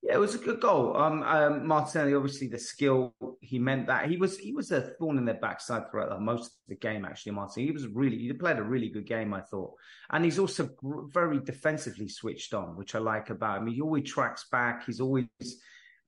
Yeah, 0.05 0.13
it 0.13 0.19
was 0.19 0.35
a 0.35 0.39
good 0.39 0.62
goal. 0.62 0.95
Um, 0.95 1.24
um, 1.24 1.65
Martinelli, 1.65 2.13
obviously, 2.13 2.47
the 2.47 2.59
skill 2.59 3.15
he 3.41 3.57
meant 3.57 3.88
that 3.88 4.07
he 4.07 4.17
was 4.17 4.38
he 4.38 4.53
was 4.53 4.71
a 4.71 4.81
thorn 4.81 5.17
in 5.17 5.25
their 5.25 5.39
backside 5.39 5.89
throughout 5.89 6.21
most 6.21 6.45
of 6.45 6.53
the 6.67 6.75
game. 6.75 7.05
Actually, 7.05 7.31
Martinelli, 7.31 7.67
he 7.67 7.74
was 7.74 7.88
really 7.88 8.17
he 8.17 8.31
played 8.33 8.59
a 8.59 8.63
really 8.63 8.89
good 8.89 9.07
game, 9.07 9.33
I 9.33 9.41
thought, 9.41 9.74
and 10.12 10.24
he's 10.24 10.38
also 10.38 10.69
very 11.12 11.39
defensively 11.39 12.07
switched 12.07 12.53
on, 12.53 12.77
which 12.77 12.93
I 12.93 13.00
like 13.00 13.31
about 13.31 13.59
him. 13.59 13.67
He 13.67 13.81
always 13.81 14.07
tracks 14.07 14.45
back. 14.51 14.85
He's 14.85 15.01
always 15.01 15.25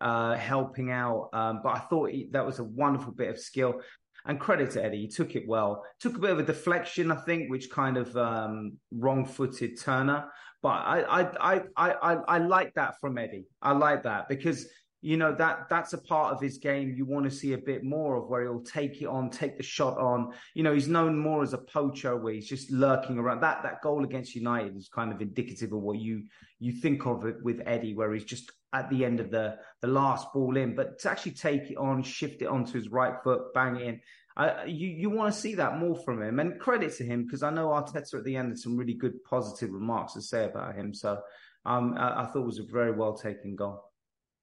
uh, 0.02 0.36
helping 0.36 0.92
out. 0.92 1.30
Um, 1.34 1.62
but 1.64 1.76
I 1.76 1.80
thought 1.80 2.12
he, 2.12 2.30
that 2.32 2.46
was 2.46 2.60
a 2.60 2.64
wonderful 2.64 3.14
bit 3.14 3.30
of 3.30 3.40
skill. 3.40 3.82
And 4.26 4.40
credit 4.40 4.72
to 4.72 4.84
Eddie, 4.84 5.02
he 5.02 5.08
took 5.08 5.36
it 5.36 5.48
well. 5.48 5.86
Took 6.02 6.18
a 6.18 6.20
bit 6.20 6.32
of 6.32 6.40
a 6.40 6.44
deflection, 6.44 7.12
I 7.12 7.16
think, 7.16 7.50
which 7.50 7.72
kind 7.72 7.96
of 7.96 8.16
um, 8.18 8.74
wrong-footed 8.92 9.80
Turner. 9.80 10.26
But 10.62 10.70
I, 10.70 11.22
I, 11.22 11.30
I, 11.56 11.62
I, 11.78 12.14
I 12.28 12.38
like 12.40 12.74
that 12.74 13.00
from 13.00 13.18
Eddie. 13.18 13.46
I 13.62 13.72
like 13.72 14.04
that 14.04 14.28
because 14.28 14.68
you 15.02 15.16
know 15.16 15.34
that 15.34 15.70
that's 15.70 15.94
a 15.94 15.98
part 15.98 16.34
of 16.34 16.42
his 16.42 16.58
game 16.58 16.94
you 16.96 17.06
want 17.06 17.24
to 17.24 17.32
see 17.32 17.54
a 17.54 17.58
bit 17.58 17.84
more 17.84 18.16
of 18.16 18.28
where 18.30 18.42
he'll 18.42 18.62
take 18.62 19.02
it 19.02 19.06
on 19.06 19.30
take 19.30 19.56
the 19.56 19.64
shot 19.64 19.98
on 19.98 20.34
you 20.56 20.64
know 20.64 20.74
he's 20.74 20.88
known 20.88 21.18
more 21.18 21.44
as 21.44 21.54
a 21.54 21.60
poacher 21.60 22.18
where 22.18 22.34
he's 22.34 22.48
just 22.48 22.72
lurking 22.72 23.20
around 23.20 23.40
that 23.40 23.62
that 23.62 23.82
goal 23.84 24.04
against 24.04 24.34
united 24.34 24.76
is 24.76 24.90
kind 24.90 25.14
of 25.14 25.22
indicative 25.22 25.72
of 25.72 25.80
what 25.80 26.00
you 26.00 26.24
you 26.60 26.72
think 26.72 27.06
of 27.06 27.26
it 27.26 27.36
with 27.44 27.62
eddie 27.66 27.94
where 27.94 28.12
he's 28.14 28.24
just 28.24 28.52
at 28.74 28.90
the 28.90 29.06
end 29.06 29.20
of 29.20 29.32
the 29.32 29.58
the 29.82 29.88
last 29.88 30.32
ball 30.34 30.58
in 30.58 30.76
but 30.76 31.00
to 31.00 31.10
actually 31.10 31.32
take 31.32 31.72
it 31.72 31.78
on 31.78 32.04
shift 32.04 32.42
it 32.42 32.48
onto 32.48 32.74
his 32.74 32.90
right 32.90 33.16
foot 33.24 33.54
bang 33.54 33.76
it 33.78 33.88
in 33.88 34.02
I, 34.36 34.66
you 34.66 34.88
you 34.90 35.10
want 35.10 35.34
to 35.34 35.40
see 35.40 35.56
that 35.56 35.80
more 35.80 35.96
from 35.96 36.22
him, 36.22 36.40
and 36.40 36.60
credit 36.60 36.96
to 36.98 37.04
him 37.04 37.24
because 37.24 37.42
I 37.42 37.50
know 37.50 37.70
Arteta 37.70 38.14
at 38.14 38.24
the 38.24 38.36
end 38.36 38.50
had 38.50 38.60
some 38.60 38.78
really 38.78 38.94
good 38.94 39.24
positive 39.24 39.72
remarks 39.72 40.14
to 40.14 40.22
say 40.22 40.46
about 40.46 40.76
him. 40.76 40.94
So 40.94 41.20
um, 41.66 41.96
I, 41.98 42.22
I 42.22 42.26
thought 42.28 42.44
it 42.44 42.46
was 42.46 42.60
a 42.60 42.64
very 42.72 42.92
well 42.92 43.16
taken 43.18 43.56
goal. 43.56 43.84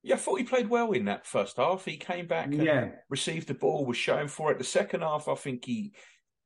Yeah, 0.03 0.17
I 0.17 0.19
thought 0.19 0.41
he 0.41 0.45
played 0.45 0.69
well 0.69 0.91
in 0.93 1.05
that 1.05 1.27
first 1.29 1.59
half. 1.59 1.85
He 1.85 1.97
came 1.97 2.27
back 2.27 2.47
and 2.47 2.55
Yeah. 2.65 2.89
received 3.09 3.47
the 3.47 3.55
ball, 3.55 3.87
was 3.87 3.97
showing 3.97 4.27
for 4.27 4.51
it. 4.51 4.59
The 4.59 4.65
second 4.65 5.03
half, 5.03 5.29
I 5.29 5.37
think 5.37 5.65
he 5.65 5.93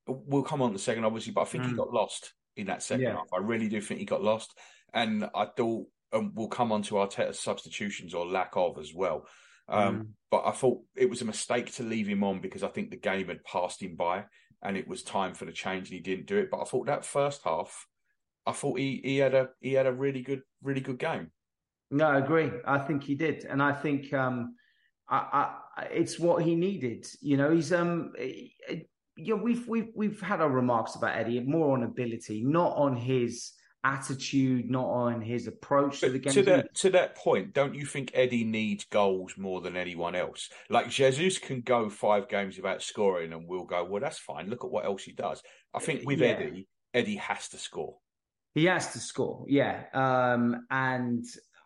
will 0.07 0.43
come 0.43 0.61
on 0.61 0.75
the 0.75 0.79
second, 0.79 1.05
obviously, 1.07 1.33
but 1.33 1.41
I 1.41 1.45
think 1.47 1.65
he 1.65 1.73
Mm. 1.73 1.77
got 1.79 1.91
lost 1.91 2.35
in 2.57 2.67
that 2.67 2.83
second 2.83 3.05
Yeah. 3.05 3.17
half. 3.17 3.33
I 3.33 3.39
really 3.39 3.69
do 3.69 3.81
think 3.81 3.99
he 3.99 4.05
got 4.05 4.23
lost. 4.23 4.59
And 4.93 5.25
I 5.35 5.47
thought 5.47 5.89
um, 6.13 6.33
we'll 6.35 6.49
come 6.49 6.73
on 6.73 6.83
to 6.83 6.95
Arteta's 6.95 7.41
substitutions 7.41 8.15
or 8.15 8.27
lack 8.27 8.53
of 8.57 8.79
as 8.79 8.95
well. 8.95 9.27
Um, 9.69 9.97
Mm. 9.97 10.07
But 10.31 10.43
I 10.47 10.51
thought 10.53 10.83
it 10.95 11.09
was 11.09 11.23
a 11.23 11.27
mistake 11.27 11.75
to 11.75 11.83
leave 11.83 12.07
him 12.07 12.23
on 12.23 12.41
because 12.41 12.63
I 12.63 12.69
think 12.69 12.91
the 12.91 12.97
game 12.97 13.29
had 13.29 13.45
passed 13.45 13.83
him 13.83 13.97
by 13.97 14.25
and 14.63 14.77
it 14.77 14.89
was 14.89 15.03
time 15.03 15.35
for 15.35 15.45
the 15.45 15.53
change 15.53 15.89
and 15.89 15.95
he 15.95 16.01
didn't 16.01 16.27
do 16.27 16.37
it. 16.37 16.51
But 16.51 16.61
I 16.61 16.65
thought 16.65 16.87
that 16.87 17.05
first 17.05 17.43
half, 17.45 17.87
I 18.47 18.53
thought 18.53 18.79
he, 18.79 19.01
he 19.05 19.19
had 19.19 19.35
a 19.35 19.51
he 19.61 19.73
had 19.73 19.87
a 19.87 19.93
really 19.93 20.23
good 20.23 20.43
really 20.63 20.81
good 20.81 20.99
game. 20.99 21.31
No, 21.91 22.07
I 22.07 22.19
agree. 22.19 22.51
I 22.67 22.79
think 22.79 23.03
he 23.05 23.15
did, 23.15 23.45
and 23.45 23.63
I 23.63 23.73
think 23.73 24.13
um, 24.13 24.57
I, 25.09 25.55
I, 25.77 25.83
it's 25.85 26.19
what 26.19 26.43
he 26.43 26.55
needed. 26.55 27.07
You 27.23 27.39
know, 27.39 27.51
he's 27.51 27.73
um, 27.73 28.13
eh, 28.19 28.49
eh, 28.69 28.81
you 29.17 29.37
know, 29.37 29.43
we've 29.43 29.67
we've 29.67 29.89
we've 29.95 30.21
had 30.21 30.41
our 30.41 30.51
remarks 30.51 30.97
about 30.97 31.17
Eddie 31.17 31.41
more 31.41 31.77
on 31.77 31.85
ability, 31.85 32.43
not 32.45 32.77
on 32.77 32.97
his 32.97 33.53
attitude, 33.85 34.71
not 34.71 34.87
on 34.87 35.21
his 35.21 35.47
approach 35.47 36.01
to 36.01 36.11
the 36.11 36.19
game. 36.19 36.33
to 36.33 36.43
that 36.43 36.75
to 36.75 36.91
that 36.91 37.15
point, 37.15 37.55
don't 37.55 37.75
you 37.75 37.87
think 37.87 38.11
Eddie 38.15 38.45
needs 38.45 38.85
goals 38.85 39.35
more 39.37 39.61
than 39.61 39.77
anyone 39.77 40.15
else? 40.15 40.49
Like 40.69 40.89
Jesus 40.91 41.39
can 41.39 41.61
go 41.61 41.89
five 41.89 42.29
games 42.29 42.57
without 42.57 42.83
scoring, 42.83 43.33
and 43.33 43.47
we'll 43.49 43.65
go, 43.65 43.85
well, 43.85 44.01
that's 44.01 44.19
fine. 44.19 44.49
Look 44.49 44.65
at 44.65 44.71
what 44.71 44.85
else 44.85 45.03
he 45.03 45.13
does. 45.13 45.43
I 45.75 45.79
think 45.79 46.07
with 46.07 46.21
Yeah. 46.21 46.29
Eddie, 46.29 46.69
Eddie 46.95 47.17
has 47.17 47.49
to 47.51 47.59
score. 47.59 47.97
He 48.55 48.65
has 48.65 48.93
to 48.93 48.99
score, 48.99 49.45
yeah. 49.49 49.85
Um, 49.95 50.67
and 50.71 51.25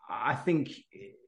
I 0.09 0.35
think 0.35 0.71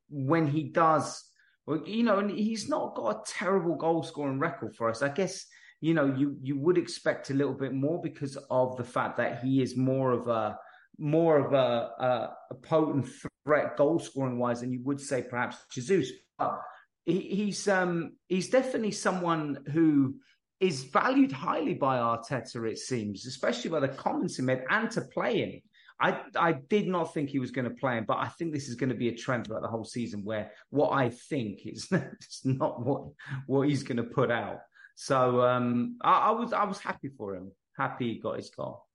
when 0.09 0.47
he 0.47 0.65
does, 0.65 1.23
well, 1.65 1.81
you 1.87 2.03
know, 2.03 2.19
and 2.19 2.29
he's 2.29 2.69
not 2.69 2.95
got 2.95 3.09
a 3.09 3.21
terrible 3.25 3.75
goal 3.75 4.03
scoring 4.03 4.39
record 4.39 4.75
for 4.75 4.89
us. 4.89 5.01
I 5.01 5.09
guess 5.09 5.45
you 5.81 5.93
know 5.93 6.05
you 6.05 6.37
you 6.41 6.57
would 6.59 6.77
expect 6.77 7.29
a 7.29 7.33
little 7.33 7.53
bit 7.53 7.73
more 7.73 8.01
because 8.01 8.37
of 8.49 8.77
the 8.77 8.83
fact 8.83 9.17
that 9.17 9.43
he 9.43 9.61
is 9.61 9.75
more 9.75 10.11
of 10.11 10.27
a 10.27 10.57
more 10.97 11.37
of 11.37 11.53
a, 11.53 12.03
a, 12.03 12.35
a 12.51 12.55
potent 12.55 13.07
threat 13.45 13.77
goal 13.77 13.99
scoring 13.99 14.37
wise 14.37 14.61
than 14.61 14.71
you 14.71 14.81
would 14.83 14.99
say 14.99 15.21
perhaps 15.21 15.57
Jesus. 15.71 16.09
But 16.37 16.59
he, 17.05 17.19
he's 17.19 17.67
um 17.67 18.13
he's 18.27 18.49
definitely 18.49 18.91
someone 18.91 19.63
who 19.71 20.15
is 20.59 20.83
valued 20.85 21.31
highly 21.31 21.73
by 21.73 21.97
Arteta, 21.97 22.69
it 22.69 22.77
seems, 22.77 23.25
especially 23.25 23.69
by 23.69 23.81
the 23.81 23.89
comments 23.89 24.37
he 24.37 24.41
made 24.41 24.63
and 24.69 24.89
to 24.91 25.01
play 25.01 25.37
him. 25.39 25.61
I 25.99 26.21
I 26.35 26.53
did 26.53 26.87
not 26.87 27.13
think 27.13 27.29
he 27.29 27.39
was 27.39 27.51
going 27.51 27.69
to 27.69 27.75
play 27.75 27.97
him, 27.97 28.05
but 28.05 28.17
I 28.17 28.27
think 28.27 28.53
this 28.53 28.67
is 28.67 28.75
going 28.75 28.89
to 28.89 28.95
be 28.95 29.09
a 29.09 29.15
trend 29.15 29.47
throughout 29.47 29.61
the 29.61 29.69
whole 29.69 29.85
season 29.85 30.23
where 30.23 30.51
what 30.69 30.89
I 30.89 31.09
think 31.09 31.65
is 31.65 31.89
not 32.43 32.83
what 32.85 33.09
what 33.47 33.67
he's 33.67 33.83
going 33.83 33.97
to 33.97 34.03
put 34.03 34.31
out. 34.31 34.59
So 34.95 35.41
um, 35.41 35.97
I, 36.01 36.29
I 36.29 36.31
was 36.31 36.53
I 36.53 36.63
was 36.65 36.79
happy 36.79 37.09
for 37.17 37.35
him. 37.35 37.51
Happy 37.77 38.13
he 38.13 38.19
got 38.19 38.37
his 38.37 38.49
goal. 38.49 38.85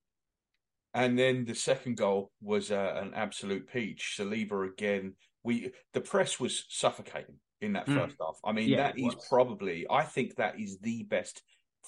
And 0.94 1.18
then 1.18 1.44
the 1.44 1.54
second 1.54 1.96
goal 1.96 2.32
was 2.40 2.70
uh, 2.72 2.94
an 3.00 3.12
absolute 3.14 3.68
peach. 3.72 4.16
Saliba 4.18 4.68
again. 4.68 5.14
We 5.44 5.70
the 5.92 6.00
press 6.00 6.40
was 6.40 6.64
suffocating 6.68 7.36
in 7.60 7.74
that 7.74 7.86
Mm. 7.86 7.94
first 7.94 8.16
half. 8.20 8.38
I 8.44 8.52
mean, 8.52 8.68
Yeah, 8.68 8.88
that 8.88 8.98
is 8.98 9.14
was. 9.14 9.26
probably. 9.28 9.86
I 9.88 10.02
think 10.04 10.36
that 10.36 10.58
is 10.58 10.78
the 10.80 11.04
best 11.04 11.42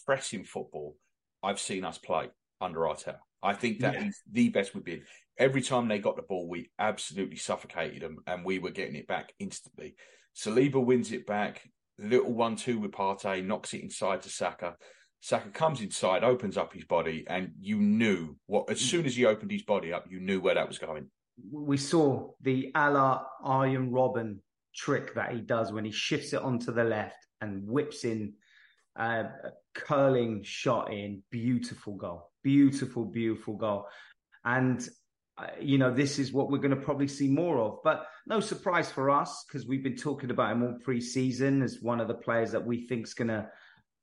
pressing 0.07 0.45
football 0.45 0.97
I've 1.43 1.59
seen 1.61 1.85
us 1.85 1.99
play 1.99 2.31
under 2.61 2.81
Arteta. 2.81 3.19
I 3.43 3.55
think 3.55 3.81
that 3.81 3.97
is 3.97 4.23
Yeah. 4.27 4.33
the 4.33 4.49
best 4.51 4.75
we've 4.75 4.85
been. 4.85 5.05
Every 5.37 5.63
time 5.63 5.89
they 5.89 5.99
got 5.99 6.15
the 6.17 6.23
ball, 6.23 6.49
we 6.49 6.71
absolutely 6.79 7.37
suffocated 7.37 8.03
them, 8.03 8.19
and 8.27 8.45
we 8.45 8.61
were 8.61 8.71
getting 8.71 8.95
it 8.95 9.09
back 9.09 9.33
instantly. 9.41 9.97
Saliba 10.37 10.83
wins 10.85 11.11
it 11.11 11.27
back. 11.27 11.69
Little 11.99 12.33
one-two 12.33 12.79
with 12.79 12.93
Partey 12.93 13.45
knocks 13.45 13.75
it 13.75 13.83
inside 13.83 14.23
to 14.23 14.29
Saka. 14.29 14.77
Saka 15.23 15.51
comes 15.51 15.81
inside, 15.81 16.25
opens 16.25 16.57
up 16.57 16.75
his 16.75 16.85
body, 16.85 17.25
and 17.29 17.53
you 17.61 17.77
knew 17.79 18.37
what. 18.47 18.69
As 18.69 18.81
soon 18.81 19.07
as 19.07 19.15
he 19.15 19.25
opened 19.25 19.53
his 19.53 19.63
body 19.63 19.93
up, 19.93 20.05
you 20.11 20.19
knew 20.19 20.41
where 20.41 20.57
that 20.57 20.67
was 20.67 20.79
going. 20.79 21.07
We 21.51 21.77
saw 21.77 22.33
the 22.41 22.73
a 22.75 22.91
la 22.91 23.23
Arjen 23.41 23.93
Robben 23.93 24.39
trick 24.75 25.15
that 25.15 25.33
he 25.33 25.41
does 25.41 25.73
when 25.73 25.85
he 25.85 25.93
shifts 25.93 26.33
it 26.33 26.43
onto 26.43 26.73
the 26.73 26.83
left 26.83 27.25
and 27.41 27.65
whips 27.69 28.05
in 28.05 28.35
a 28.97 29.27
curling 29.75 30.43
shot 30.43 30.93
in. 30.93 31.23
Beautiful 31.31 31.95
goal. 31.95 32.33
Beautiful, 32.43 33.05
beautiful 33.05 33.55
goal. 33.55 33.87
And, 34.45 34.87
uh, 35.39 35.47
you 35.61 35.79
know, 35.79 35.95
this 35.95 36.19
is 36.19 36.33
what 36.33 36.51
we're 36.51 36.59
going 36.59 36.75
to 36.75 36.85
probably 36.85 37.07
see 37.07 37.29
more 37.29 37.61
of. 37.61 37.79
But 37.85 38.07
no 38.27 38.41
surprise 38.41 38.91
for 38.91 39.09
us 39.09 39.45
because 39.47 39.69
we've 39.69 39.85
been 39.85 39.97
talking 39.97 40.33
about 40.33 40.51
him 40.51 40.65
all 40.65 40.79
pre-season 40.83 41.63
as 41.63 41.79
one 41.81 42.01
of 42.01 42.09
the 42.09 42.15
players 42.15 42.51
that 42.51 42.67
we 42.67 42.89
think's 42.89 43.15
going 43.15 43.29
to 43.29 43.47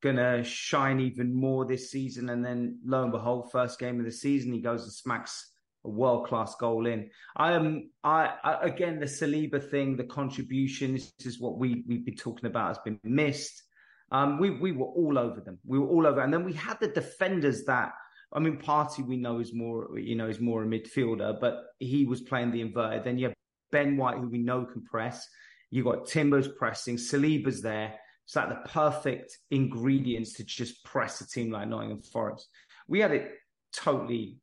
to 0.01 0.43
shine 0.43 0.99
even 0.99 1.33
more 1.33 1.65
this 1.65 1.91
season. 1.91 2.29
And 2.29 2.43
then 2.43 2.79
lo 2.85 3.03
and 3.03 3.11
behold, 3.11 3.51
first 3.51 3.79
game 3.79 3.99
of 3.99 4.05
the 4.05 4.11
season, 4.11 4.53
he 4.53 4.61
goes 4.61 4.83
and 4.83 4.91
smacks 4.91 5.51
a 5.85 5.89
world 5.89 6.27
class 6.27 6.55
goal 6.55 6.85
in. 6.85 7.09
I 7.35 7.53
am, 7.53 7.89
I, 8.03 8.33
I 8.43 8.65
again 8.65 8.99
the 8.99 9.05
Saliba 9.05 9.63
thing, 9.63 9.95
the 9.95 10.03
contribution. 10.03 10.93
This 10.93 11.13
is 11.19 11.39
what 11.39 11.57
we 11.57 11.83
we've 11.87 12.05
been 12.05 12.15
talking 12.15 12.47
about 12.47 12.69
has 12.69 12.79
been 12.79 12.99
missed. 13.03 13.63
Um, 14.11 14.39
we 14.39 14.49
we 14.51 14.71
were 14.71 14.87
all 14.87 15.17
over 15.17 15.39
them. 15.41 15.59
We 15.65 15.79
were 15.79 15.87
all 15.87 16.07
over, 16.07 16.21
and 16.21 16.33
then 16.33 16.43
we 16.43 16.53
had 16.53 16.79
the 16.79 16.89
defenders 16.89 17.65
that. 17.65 17.91
I 18.31 18.39
mean, 18.39 18.57
Partey 18.57 19.07
we 19.07 19.17
know 19.17 19.39
is 19.39 19.53
more, 19.55 19.97
you 19.97 20.15
know, 20.15 20.27
is 20.27 20.39
more 20.39 20.63
a 20.63 20.67
midfielder, 20.67 21.39
but 21.39 21.63
he 21.79 22.05
was 22.05 22.21
playing 22.21 22.51
the 22.51 22.61
inverted. 22.61 23.03
Then 23.03 23.17
you 23.17 23.27
have 23.27 23.35
Ben 23.71 23.97
White, 23.97 24.17
who 24.17 24.29
we 24.29 24.37
know 24.37 24.65
can 24.65 24.83
press. 24.83 25.27
You 25.71 25.83
got 25.83 26.07
Timbers 26.07 26.47
pressing, 26.47 26.97
Saliba's 26.97 27.61
there. 27.61 27.95
It's 28.29 28.35
like 28.35 28.49
the 28.49 28.69
perfect 28.69 29.39
ingredients 29.49 30.33
to 30.33 30.43
just 30.43 30.85
press 30.85 31.19
a 31.19 31.27
team 31.27 31.49
like 31.49 31.67
Nottingham 31.67 32.03
Forest. 32.03 32.47
We 32.87 32.99
had 32.99 33.11
it 33.11 33.31
totally, 33.73 34.37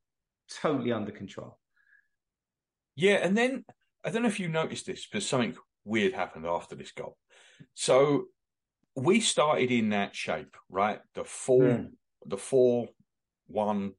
totally 0.60 0.90
under 0.90 1.12
control. 1.12 1.56
Yeah, 2.96 3.18
and 3.22 3.38
then 3.38 3.64
I 4.04 4.10
don't 4.10 4.22
know 4.22 4.28
if 4.28 4.40
you 4.40 4.48
noticed 4.48 4.86
this, 4.86 5.06
but 5.12 5.22
something 5.22 5.54
weird 5.84 6.14
happened 6.14 6.46
after 6.46 6.74
this 6.74 6.90
goal. 6.90 7.16
So 7.74 8.24
we 8.96 9.20
started 9.20 9.70
in 9.70 9.90
that 9.90 10.16
shape, 10.16 10.56
right? 10.68 10.98
The 11.14 11.22
four, 11.22 11.60
Mm. 11.60 11.92
the 12.24 12.38
four, 12.38 12.88
one, 13.46 13.92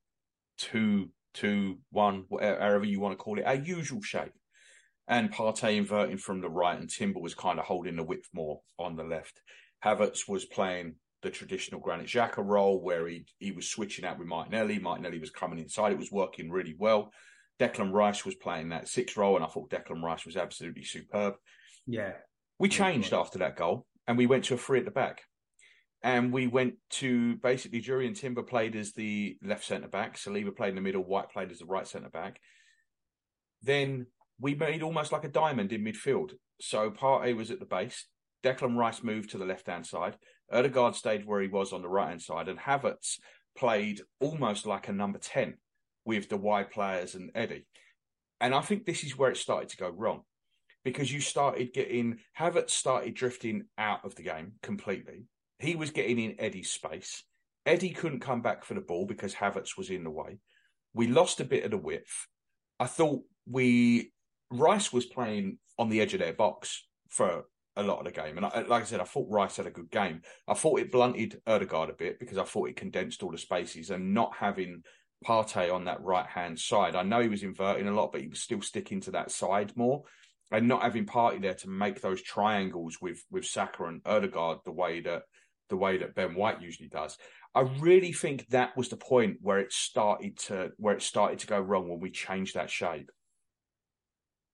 two, 0.57 1.13
two, 1.33 1.77
one, 1.91 2.25
whatever 2.27 2.83
you 2.83 2.99
want 2.99 3.17
to 3.17 3.23
call 3.23 3.39
it, 3.39 3.45
our 3.45 3.55
usual 3.55 4.01
shape. 4.01 4.33
And 5.07 5.31
Partey 5.31 5.77
inverting 5.77 6.17
from 6.17 6.41
the 6.41 6.49
right, 6.49 6.77
and 6.77 6.89
Timber 6.89 7.21
was 7.21 7.33
kind 7.33 7.57
of 7.57 7.63
holding 7.63 7.95
the 7.95 8.03
width 8.03 8.27
more 8.33 8.59
on 8.77 8.97
the 8.97 9.05
left. 9.05 9.41
Havertz 9.83 10.27
was 10.27 10.45
playing 10.45 10.95
the 11.23 11.29
traditional 11.29 11.81
Granit 11.81 12.07
Xhaka 12.07 12.45
role 12.45 12.81
where 12.81 13.07
he 13.07 13.25
he 13.39 13.51
was 13.51 13.69
switching 13.69 14.05
out 14.05 14.19
with 14.19 14.27
Martinelli. 14.27 14.79
Martinelli 14.79 15.19
was 15.19 15.29
coming 15.29 15.59
inside. 15.59 15.91
It 15.91 15.97
was 15.97 16.11
working 16.11 16.49
really 16.49 16.75
well. 16.77 17.11
Declan 17.59 17.91
Rice 17.91 18.23
was 18.23 18.35
playing 18.35 18.69
that 18.69 18.87
six 18.87 19.17
role, 19.17 19.35
and 19.35 19.43
I 19.43 19.47
thought 19.47 19.71
Declan 19.71 20.03
Rice 20.03 20.25
was 20.25 20.37
absolutely 20.37 20.83
superb. 20.83 21.35
Yeah. 21.87 22.13
We 22.59 22.69
changed 22.69 23.11
right. 23.11 23.19
after 23.19 23.39
that 23.39 23.55
goal, 23.55 23.85
and 24.07 24.17
we 24.17 24.27
went 24.27 24.45
to 24.45 24.53
a 24.53 24.57
three 24.57 24.79
at 24.79 24.85
the 24.85 24.91
back. 24.91 25.21
And 26.03 26.31
we 26.31 26.45
went 26.45 26.75
to 26.91 27.37
basically 27.37 27.81
Jurrien 27.81 28.15
Timber 28.15 28.43
played 28.43 28.75
as 28.75 28.93
the 28.93 29.37
left 29.43 29.65
centre 29.65 29.87
back, 29.87 30.17
Saliba 30.17 30.55
played 30.55 30.69
in 30.69 30.75
the 30.75 30.81
middle, 30.81 31.03
White 31.03 31.31
played 31.31 31.51
as 31.51 31.59
the 31.59 31.65
right 31.65 31.87
centre 31.87 32.09
back. 32.09 32.39
Then 33.63 34.05
we 34.39 34.53
made 34.53 34.83
almost 34.83 35.11
like 35.11 35.23
a 35.23 35.29
diamond 35.29 35.73
in 35.73 35.83
midfield. 35.83 36.33
So 36.61 36.91
Partey 36.91 37.35
was 37.35 37.49
at 37.49 37.59
the 37.59 37.65
base, 37.65 38.05
Declan 38.43 38.77
Rice 38.77 39.03
moved 39.03 39.31
to 39.31 39.37
the 39.37 39.45
left 39.45 39.67
hand 39.67 39.85
side, 39.85 40.17
Ødegaard 40.51 40.95
stayed 40.95 41.25
where 41.25 41.41
he 41.41 41.47
was 41.47 41.73
on 41.73 41.81
the 41.81 41.89
right 41.89 42.09
hand 42.09 42.21
side, 42.21 42.47
and 42.47 42.59
Havertz 42.59 43.19
played 43.57 44.01
almost 44.19 44.65
like 44.65 44.87
a 44.87 44.93
number 44.93 45.19
10 45.19 45.55
with 46.05 46.29
the 46.29 46.37
wide 46.37 46.71
players 46.71 47.15
and 47.15 47.31
Eddie. 47.35 47.65
And 48.39 48.53
I 48.53 48.61
think 48.61 48.85
this 48.85 49.03
is 49.03 49.17
where 49.17 49.31
it 49.31 49.37
started 49.37 49.69
to 49.69 49.77
go 49.77 49.89
wrong 49.89 50.21
because 50.83 51.11
you 51.11 51.19
started 51.19 51.73
getting 51.73 52.19
Havertz 52.39 52.69
started 52.69 53.13
drifting 53.13 53.65
out 53.77 54.05
of 54.05 54.15
the 54.15 54.23
game 54.23 54.53
completely. 54.61 55.25
He 55.59 55.75
was 55.75 55.91
getting 55.91 56.19
in 56.19 56.39
Eddie's 56.39 56.69
space. 56.69 57.23
Eddie 57.65 57.89
couldn't 57.89 58.21
come 58.21 58.41
back 58.41 58.63
for 58.63 58.75
the 58.75 58.81
ball 58.81 59.05
because 59.05 59.33
Havertz 59.33 59.77
was 59.77 59.89
in 59.89 60.03
the 60.03 60.09
way. 60.09 60.39
We 60.93 61.07
lost 61.07 61.41
a 61.41 61.45
bit 61.45 61.65
of 61.65 61.71
the 61.71 61.77
width. 61.77 62.27
I 62.79 62.85
thought 62.85 63.23
we 63.49 64.13
Rice 64.49 64.93
was 64.93 65.05
playing 65.05 65.57
on 65.77 65.89
the 65.89 65.99
edge 65.99 66.13
of 66.13 66.21
their 66.21 66.33
box 66.33 66.87
for 67.09 67.45
a 67.77 67.83
lot 67.83 67.99
of 67.99 68.05
the 68.05 68.11
game, 68.11 68.37
and 68.37 68.45
I, 68.45 68.61
like 68.61 68.83
I 68.83 68.85
said, 68.85 68.99
I 68.99 69.05
thought 69.05 69.27
Rice 69.29 69.57
had 69.57 69.67
a 69.67 69.71
good 69.71 69.89
game. 69.91 70.21
I 70.47 70.53
thought 70.53 70.79
it 70.79 70.91
blunted 70.91 71.41
Ødegaard 71.47 71.89
a 71.89 71.93
bit 71.93 72.19
because 72.19 72.37
I 72.37 72.43
thought 72.43 72.69
it 72.69 72.75
condensed 72.75 73.23
all 73.23 73.31
the 73.31 73.37
spaces 73.37 73.89
and 73.89 74.13
not 74.13 74.35
having 74.35 74.83
Partey 75.25 75.73
on 75.73 75.85
that 75.85 76.01
right 76.01 76.27
hand 76.27 76.59
side. 76.59 76.95
I 76.95 77.03
know 77.03 77.21
he 77.21 77.27
was 77.27 77.43
inverting 77.43 77.87
a 77.87 77.93
lot, 77.93 78.11
but 78.11 78.21
he 78.21 78.27
was 78.27 78.41
still 78.41 78.61
sticking 78.61 79.01
to 79.01 79.11
that 79.11 79.31
side 79.31 79.75
more. 79.75 80.03
And 80.49 80.67
not 80.67 80.81
having 80.81 81.05
Partey 81.05 81.41
there 81.41 81.55
to 81.55 81.69
make 81.69 81.99
those 81.99 82.21
triangles 82.21 82.99
with 83.01 83.21
with 83.29 83.45
Saka 83.45 83.83
and 83.83 84.01
Ødegaard 84.03 84.63
the 84.63 84.71
way 84.71 85.01
that 85.01 85.23
the 85.69 85.75
way 85.75 85.97
that 85.97 86.15
Ben 86.15 86.35
White 86.35 86.61
usually 86.61 86.87
does. 86.87 87.17
I 87.53 87.61
really 87.79 88.13
think 88.13 88.47
that 88.49 88.77
was 88.77 88.89
the 88.89 88.97
point 88.97 89.37
where 89.41 89.59
it 89.59 89.73
started 89.73 90.37
to 90.47 90.71
where 90.77 90.95
it 90.95 91.01
started 91.01 91.39
to 91.39 91.47
go 91.47 91.59
wrong 91.59 91.89
when 91.89 91.99
we 91.99 92.11
changed 92.11 92.55
that 92.55 92.69
shape. 92.69 93.11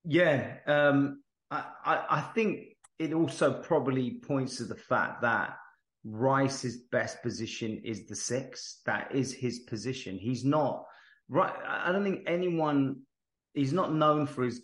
Yeah, 0.05 0.57
um, 0.65 1.21
I, 1.51 1.65
I, 1.85 2.05
I 2.09 2.21
think 2.33 2.72
it 2.99 3.13
also 3.13 3.61
probably 3.61 4.19
points 4.25 4.57
to 4.57 4.65
the 4.65 4.75
fact 4.75 5.21
that 5.21 5.55
Rice's 6.05 6.83
best 6.91 7.21
position 7.23 7.81
is 7.83 8.05
the 8.07 8.15
six. 8.15 8.81
That 8.85 9.13
is 9.13 9.33
his 9.33 9.59
position. 9.59 10.17
He's 10.17 10.43
not 10.43 10.85
right. 11.29 11.53
I 11.67 11.91
don't 11.91 12.03
think 12.03 12.23
anyone. 12.27 13.01
He's 13.53 13.73
not 13.73 13.93
known 13.93 14.25
for 14.27 14.43
his 14.43 14.63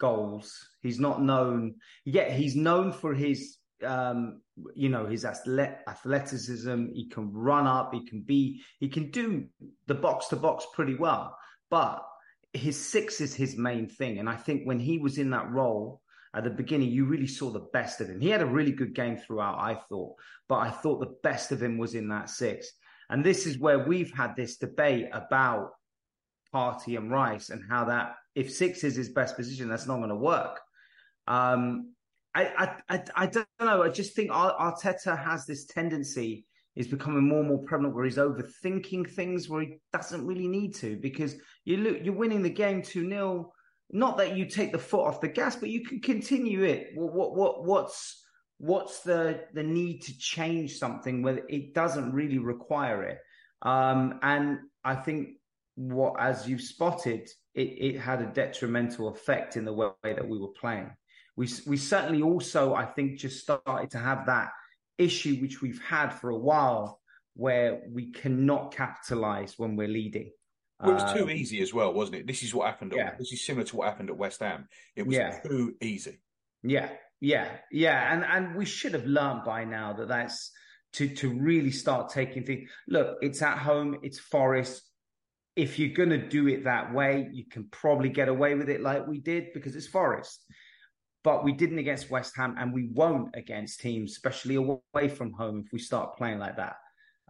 goals. 0.00 0.54
He's 0.82 1.00
not 1.00 1.22
known 1.22 1.74
yet. 2.04 2.32
He's 2.32 2.56
known 2.56 2.92
for 2.92 3.12
his, 3.12 3.58
um, 3.84 4.40
you 4.74 4.88
know, 4.88 5.06
his 5.06 5.24
athleticism. 5.24 6.86
He 6.94 7.08
can 7.08 7.32
run 7.32 7.66
up. 7.66 7.92
He 7.92 8.06
can 8.06 8.22
be. 8.22 8.62
He 8.80 8.88
can 8.88 9.10
do 9.10 9.44
the 9.86 9.94
box 9.94 10.28
to 10.28 10.36
box 10.36 10.66
pretty 10.72 10.94
well. 10.94 11.36
But 11.70 12.02
his 12.54 12.82
six 12.82 13.20
is 13.20 13.34
his 13.34 13.58
main 13.58 13.88
thing. 13.88 14.18
And 14.18 14.28
I 14.28 14.36
think 14.36 14.62
when 14.64 14.80
he 14.80 14.98
was 14.98 15.18
in 15.18 15.30
that 15.30 15.50
role 15.50 16.00
at 16.34 16.44
the 16.44 16.50
beginning, 16.50 16.90
you 16.90 17.04
really 17.06 17.26
saw 17.26 17.50
the 17.50 17.68
best 17.72 18.00
of 18.00 18.08
him. 18.08 18.20
He 18.20 18.28
had 18.28 18.42
a 18.42 18.46
really 18.46 18.72
good 18.72 18.94
game 18.94 19.16
throughout, 19.16 19.58
I 19.58 19.74
thought, 19.88 20.14
but 20.48 20.56
I 20.56 20.70
thought 20.70 21.00
the 21.00 21.16
best 21.22 21.52
of 21.52 21.62
him 21.62 21.78
was 21.78 21.94
in 21.94 22.08
that 22.08 22.30
six. 22.30 22.70
And 23.10 23.24
this 23.24 23.46
is 23.46 23.58
where 23.58 23.78
we've 23.78 24.12
had 24.12 24.36
this 24.36 24.56
debate 24.56 25.08
about 25.12 25.70
Partey 26.54 26.96
and 26.96 27.10
Rice 27.10 27.50
and 27.50 27.62
how 27.68 27.84
that, 27.86 28.16
if 28.34 28.52
six 28.52 28.84
is 28.84 28.96
his 28.96 29.08
best 29.08 29.36
position, 29.36 29.68
that's 29.68 29.86
not 29.86 29.96
going 29.96 30.10
to 30.10 30.16
work. 30.16 30.60
Um, 31.26 31.94
I, 32.34 32.46
I, 32.46 32.94
I, 32.94 33.02
I, 33.16 33.26
don't 33.26 33.48
know. 33.60 33.82
I 33.82 33.88
just 33.88 34.14
think 34.14 34.30
Arteta 34.30 35.22
has 35.22 35.46
this 35.46 35.64
tendency 35.64 36.46
is 36.76 36.86
becoming 36.86 37.26
more 37.26 37.40
and 37.40 37.48
more 37.48 37.64
prevalent 37.64 37.94
where 37.94 38.04
he's 38.04 38.18
overthinking 38.18 39.10
things 39.10 39.48
where 39.48 39.62
he 39.62 39.78
doesn't 39.92 40.24
really 40.24 40.46
need 40.46 40.74
to 40.76 40.96
because 40.96 41.34
you 41.64 41.78
look, 41.78 41.98
you're 42.02 42.14
winning 42.14 42.42
the 42.42 42.50
game 42.50 42.82
2 42.82 43.08
0. 43.08 43.52
Not 43.90 44.18
that 44.18 44.36
you 44.36 44.46
take 44.46 44.72
the 44.72 44.78
foot 44.78 45.06
off 45.06 45.20
the 45.20 45.28
gas, 45.28 45.56
but 45.56 45.70
you 45.70 45.84
can 45.84 46.00
continue 46.00 46.62
it. 46.64 46.90
What, 46.94 47.12
what, 47.12 47.34
what, 47.34 47.64
what's, 47.64 48.22
what's 48.58 49.00
the, 49.00 49.44
the 49.54 49.62
need 49.62 50.02
to 50.02 50.18
change 50.18 50.78
something 50.78 51.22
where 51.22 51.40
it 51.48 51.74
doesn't 51.74 52.12
really 52.12 52.38
require 52.38 53.02
it? 53.04 53.18
Um, 53.62 54.20
and 54.22 54.58
I 54.84 54.94
think 54.94 55.38
what, 55.74 56.20
as 56.20 56.46
you've 56.46 56.60
spotted, 56.60 57.28
it, 57.54 57.60
it 57.60 57.98
had 57.98 58.20
a 58.20 58.26
detrimental 58.26 59.08
effect 59.08 59.56
in 59.56 59.64
the 59.64 59.72
way 59.72 59.90
that 60.04 60.28
we 60.28 60.38
were 60.38 60.48
playing. 60.48 60.90
We, 61.36 61.48
we 61.66 61.76
certainly 61.76 62.20
also, 62.20 62.74
I 62.74 62.84
think, 62.84 63.18
just 63.18 63.40
started 63.40 63.90
to 63.92 63.98
have 63.98 64.26
that 64.26 64.50
issue 64.98 65.36
which 65.36 65.62
we've 65.62 65.80
had 65.80 66.10
for 66.10 66.30
a 66.30 66.38
while 66.38 67.00
where 67.36 67.82
we 67.90 68.10
cannot 68.10 68.74
capitalize 68.74 69.54
when 69.56 69.76
we're 69.76 69.88
leading. 69.88 70.32
Well, 70.80 70.90
it 70.90 71.02
was 71.02 71.12
too 71.12 71.24
um, 71.24 71.30
easy 71.30 71.60
as 71.60 71.74
well, 71.74 71.92
wasn't 71.92 72.18
it? 72.18 72.26
This 72.26 72.42
is 72.42 72.54
what 72.54 72.66
happened. 72.66 72.92
At, 72.92 72.98
yeah. 72.98 73.10
This 73.18 73.32
is 73.32 73.44
similar 73.44 73.64
to 73.66 73.76
what 73.76 73.88
happened 73.88 74.10
at 74.10 74.16
West 74.16 74.40
Ham. 74.40 74.68
It 74.94 75.06
was 75.06 75.16
yeah. 75.16 75.40
too 75.40 75.74
easy. 75.82 76.20
Yeah, 76.62 76.90
yeah, 77.20 77.48
yeah, 77.72 78.12
and 78.12 78.24
and 78.24 78.56
we 78.56 78.64
should 78.64 78.94
have 78.94 79.06
learned 79.06 79.44
by 79.44 79.64
now 79.64 79.92
that 79.94 80.08
that's 80.08 80.52
to 80.94 81.08
to 81.16 81.28
really 81.28 81.72
start 81.72 82.10
taking 82.10 82.44
things. 82.44 82.70
Look, 82.86 83.18
it's 83.22 83.42
at 83.42 83.58
home. 83.58 83.98
It's 84.02 84.18
Forest. 84.18 84.82
If 85.56 85.80
you're 85.80 85.94
going 85.94 86.10
to 86.10 86.28
do 86.28 86.46
it 86.46 86.64
that 86.64 86.94
way, 86.94 87.28
you 87.32 87.44
can 87.44 87.68
probably 87.70 88.10
get 88.10 88.28
away 88.28 88.54
with 88.54 88.68
it 88.68 88.80
like 88.80 89.08
we 89.08 89.18
did 89.18 89.52
because 89.52 89.74
it's 89.74 89.88
Forest 89.88 90.44
but 91.24 91.44
we 91.44 91.52
didn't 91.52 91.78
against 91.78 92.10
West 92.10 92.32
Ham, 92.36 92.54
and 92.58 92.72
we 92.72 92.88
won't 92.92 93.34
against 93.34 93.80
teams, 93.80 94.12
especially 94.12 94.54
away 94.54 95.08
from 95.08 95.32
home, 95.32 95.62
if 95.66 95.72
we 95.72 95.78
start 95.78 96.16
playing 96.16 96.38
like 96.38 96.56
that. 96.56 96.76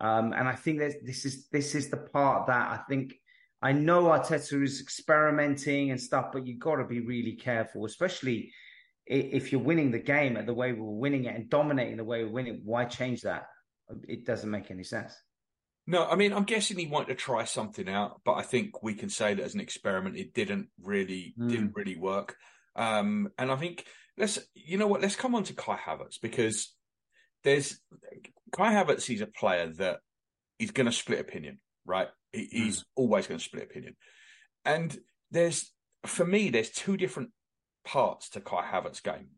Um, 0.01 0.33
and 0.33 0.47
I 0.47 0.55
think 0.55 0.79
that 0.79 0.93
this 1.05 1.25
is 1.25 1.49
this 1.49 1.75
is 1.75 1.91
the 1.91 1.97
part 1.97 2.47
that 2.47 2.71
I 2.71 2.79
think 2.89 3.15
I 3.61 3.73
know 3.73 4.05
Arteta 4.05 4.63
is 4.63 4.81
experimenting 4.81 5.91
and 5.91 6.01
stuff, 6.01 6.27
but 6.33 6.47
you've 6.47 6.61
got 6.61 6.77
to 6.77 6.85
be 6.85 7.01
really 7.01 7.33
careful, 7.33 7.85
especially 7.85 8.53
if 9.07 9.51
you're 9.51 9.61
winning 9.61 9.91
the 9.91 9.99
game 9.99 10.37
at 10.37 10.47
the 10.47 10.55
way 10.55 10.73
we're 10.73 10.85
winning 10.85 11.25
it 11.25 11.35
and 11.35 11.51
dominating 11.51 11.97
the 11.97 12.05
way 12.05 12.23
we're 12.23 12.31
winning. 12.31 12.61
Why 12.65 12.85
change 12.85 13.23
that? 13.23 13.47
It 14.07 14.25
doesn't 14.27 14.51
make 14.51 14.71
any 14.71 14.85
sense. 14.85 15.15
No, 15.87 16.07
I 16.07 16.17
mean, 16.17 16.35
I'm 16.35 16.45
guessing 16.45 16.79
he 16.79 16.87
wanted 16.87 17.09
to 17.09 17.15
try 17.15 17.45
something 17.45 17.89
out, 17.89 18.21
but 18.23 18.35
I 18.35 18.43
think 18.43 18.83
we 18.83 18.93
can 18.93 19.09
say 19.09 19.33
that 19.33 19.43
as 19.43 19.55
an 19.55 19.61
experiment, 19.61 20.19
it 20.19 20.35
didn't 20.35 20.69
really 20.83 21.35
mm. 21.39 21.49
didn't 21.49 21.73
really 21.75 21.97
work. 21.97 22.37
Um, 22.77 23.31
and 23.39 23.51
I 23.51 23.57
think 23.57 23.87
let's, 24.19 24.39
you 24.55 24.77
know 24.77 24.87
what, 24.87 25.01
let's 25.01 25.17
come 25.17 25.35
on 25.35 25.45
to 25.45 25.55
Kai 25.55 25.77
Havertz 25.77 26.21
because 26.21 26.75
there's 27.43 27.81
Kai 28.53 28.75
Havertz. 28.75 29.07
He's 29.07 29.23
a 29.23 29.27
player 29.27 29.73
that 29.79 30.01
he's 30.59 30.73
going 30.73 30.87
to 30.87 30.93
split 30.93 31.21
opinion, 31.21 31.59
right? 31.87 32.09
He, 32.33 32.49
he's 32.51 32.81
mm. 32.81 32.85
always 32.97 33.27
going 33.27 33.39
to 33.39 33.45
split 33.45 33.65
opinion. 33.65 33.97
And 34.65 34.97
there's, 35.31 35.73
for 36.07 36.25
me, 36.25 36.51
there's 36.51 36.71
two 36.71 36.97
different 36.97 37.31
parts 37.85 38.31
to 38.31 38.41
Kai 38.41 38.67
Havertz's 38.67 39.01
game. 39.01 39.29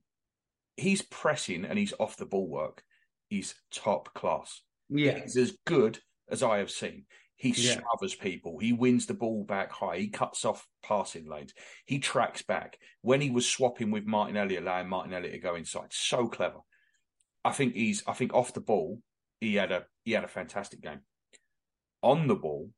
He's 0.76 1.02
pressing 1.02 1.64
and 1.64 1.78
he's 1.78 1.94
off 1.98 2.16
the 2.16 2.26
ball 2.26 2.48
work. 2.48 2.82
He's 3.28 3.54
top 3.72 4.12
class. 4.14 4.62
Yeah. 4.88 5.20
He's 5.20 5.36
as 5.36 5.56
good 5.66 5.98
as 6.30 6.42
I 6.42 6.58
have 6.58 6.70
seen. 6.70 7.04
He 7.36 7.50
yeah. 7.50 7.80
smothers 7.80 8.14
people. 8.14 8.58
He 8.58 8.74
wins 8.74 9.06
the 9.06 9.14
ball 9.14 9.44
back 9.44 9.72
high. 9.72 9.96
He 9.96 10.08
cuts 10.08 10.44
off 10.44 10.66
passing 10.82 11.26
lanes. 11.26 11.54
He 11.86 11.98
tracks 11.98 12.42
back. 12.42 12.78
When 13.00 13.22
he 13.22 13.30
was 13.30 13.48
swapping 13.48 13.90
with 13.90 14.04
Martinelli, 14.04 14.56
allowing 14.56 14.90
Martinelli 14.90 15.30
to 15.30 15.38
go 15.38 15.54
inside, 15.54 15.90
so 15.90 16.26
clever. 16.28 16.58
I 17.42 17.52
think 17.52 17.74
he's. 17.74 18.02
I 18.06 18.12
think 18.12 18.34
off 18.34 18.52
the 18.52 18.60
ball, 18.60 19.00
he 19.40 19.54
had 19.54 19.72
a 19.72 19.86
he 20.04 20.12
had 20.12 20.24
a 20.24 20.28
fantastic 20.28 20.82
game. 20.82 21.00
On 22.02 22.26
the 22.26 22.34
ball 22.34 22.70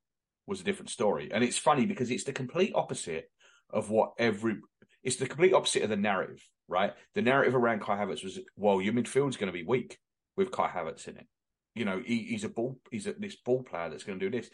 was 0.47 0.61
a 0.61 0.65
different 0.65 0.91
story, 0.91 1.31
and 1.33 1.45
it's 1.45 1.59
funny 1.59 1.87
because 1.87 2.11
it's 2.11 2.25
the 2.25 2.33
complete 2.33 2.73
opposite 2.75 3.31
of 3.71 3.91
what 3.91 4.13
every. 4.19 4.57
It's 5.03 5.17
the 5.17 5.27
complete 5.27 5.53
opposite 5.53 5.83
of 5.83 5.91
the 5.91 5.97
narrative, 5.97 6.43
right? 6.69 6.93
The 7.15 7.23
narrative 7.23 7.57
around 7.57 7.81
Kai 7.81 7.97
Havertz 7.97 8.23
was, 8.23 8.39
well, 8.57 8.81
your 8.81 8.95
midfield's 8.95 9.37
going 9.37 9.53
to 9.53 9.59
be 9.59 9.65
weak 9.65 9.99
with 10.37 10.53
Kai 10.53 10.69
Havertz 10.69 11.09
in 11.09 11.17
it 11.17 11.27
you 11.75 11.85
know, 11.85 12.03
he, 12.05 12.19
he's 12.25 12.45
a 12.45 12.49
ball, 12.49 12.79
he's 12.91 13.07
a, 13.07 13.15
this 13.15 13.37
ball 13.37 13.63
player 13.63 13.89
that's 13.91 14.05
going 14.05 14.19
to 14.19 14.31
do 14.31 14.37
this. 14.37 14.51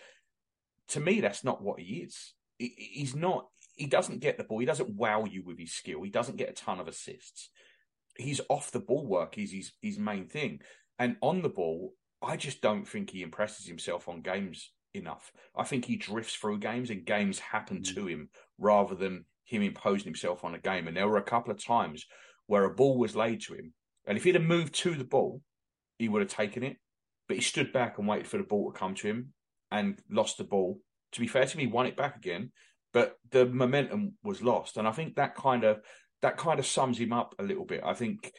To 0.88 1.00
me, 1.00 1.20
that's 1.20 1.44
not 1.44 1.62
what 1.62 1.80
he 1.80 1.96
is. 1.96 2.34
He, 2.58 2.74
he's 2.76 3.14
not. 3.14 3.46
He 3.74 3.86
doesn't 3.86 4.20
get 4.20 4.38
the 4.38 4.44
ball. 4.44 4.58
He 4.58 4.66
doesn't 4.66 4.96
wow 4.96 5.24
you 5.24 5.42
with 5.44 5.58
his 5.58 5.72
skill. 5.72 6.02
He 6.02 6.10
doesn't 6.10 6.36
get 6.36 6.50
a 6.50 6.54
ton 6.54 6.80
of 6.80 6.88
assists. 6.88 7.50
He's 8.16 8.40
off 8.48 8.72
the 8.72 8.80
ball 8.80 9.06
work 9.06 9.38
is 9.38 9.52
his 9.52 9.72
his 9.80 9.98
main 9.98 10.26
thing, 10.26 10.60
and 10.98 11.16
on 11.20 11.42
the 11.42 11.48
ball, 11.48 11.94
I 12.22 12.36
just 12.36 12.60
don't 12.60 12.86
think 12.86 13.10
he 13.10 13.22
impresses 13.22 13.66
himself 13.66 14.08
on 14.08 14.22
games 14.22 14.72
enough. 14.98 15.32
I 15.56 15.64
think 15.64 15.84
he 15.84 15.96
drifts 15.96 16.34
through 16.34 16.58
games, 16.58 16.90
and 16.90 17.04
games 17.04 17.38
happen 17.38 17.78
mm. 17.78 17.94
to 17.94 18.06
him 18.06 18.28
rather 18.58 18.94
than 18.94 19.24
him 19.44 19.62
imposing 19.62 20.04
himself 20.04 20.44
on 20.44 20.54
a 20.54 20.58
game. 20.58 20.88
And 20.88 20.96
there 20.96 21.08
were 21.08 21.16
a 21.16 21.22
couple 21.22 21.52
of 21.52 21.64
times 21.64 22.04
where 22.46 22.64
a 22.64 22.74
ball 22.74 22.98
was 22.98 23.16
laid 23.16 23.42
to 23.42 23.54
him, 23.54 23.72
and 24.06 24.18
if 24.18 24.24
he'd 24.24 24.34
have 24.34 24.44
moved 24.44 24.74
to 24.76 24.94
the 24.94 25.04
ball, 25.04 25.40
he 25.98 26.08
would 26.08 26.22
have 26.22 26.30
taken 26.30 26.62
it 26.62 26.76
but 27.28 27.36
he 27.36 27.42
stood 27.42 27.72
back 27.72 27.98
and 27.98 28.08
waited 28.08 28.26
for 28.26 28.38
the 28.38 28.42
ball 28.42 28.72
to 28.72 28.78
come 28.78 28.94
to 28.96 29.06
him 29.06 29.32
and 29.70 30.00
lost 30.10 30.38
the 30.38 30.44
ball. 30.44 30.80
To 31.12 31.20
be 31.20 31.28
fair 31.28 31.44
to 31.44 31.52
him, 31.52 31.60
he 31.60 31.66
won 31.66 31.86
it 31.86 31.96
back 31.96 32.16
again, 32.16 32.50
but 32.92 33.16
the 33.30 33.46
momentum 33.46 34.14
was 34.24 34.42
lost. 34.42 34.78
And 34.78 34.88
I 34.88 34.92
think 34.92 35.16
that 35.16 35.36
kind 35.36 35.62
of 35.64 35.80
that 36.22 36.38
kind 36.38 36.58
of 36.58 36.66
sums 36.66 36.98
him 36.98 37.12
up 37.12 37.34
a 37.38 37.44
little 37.44 37.64
bit. 37.64 37.82
I 37.84 37.94
think 37.94 38.32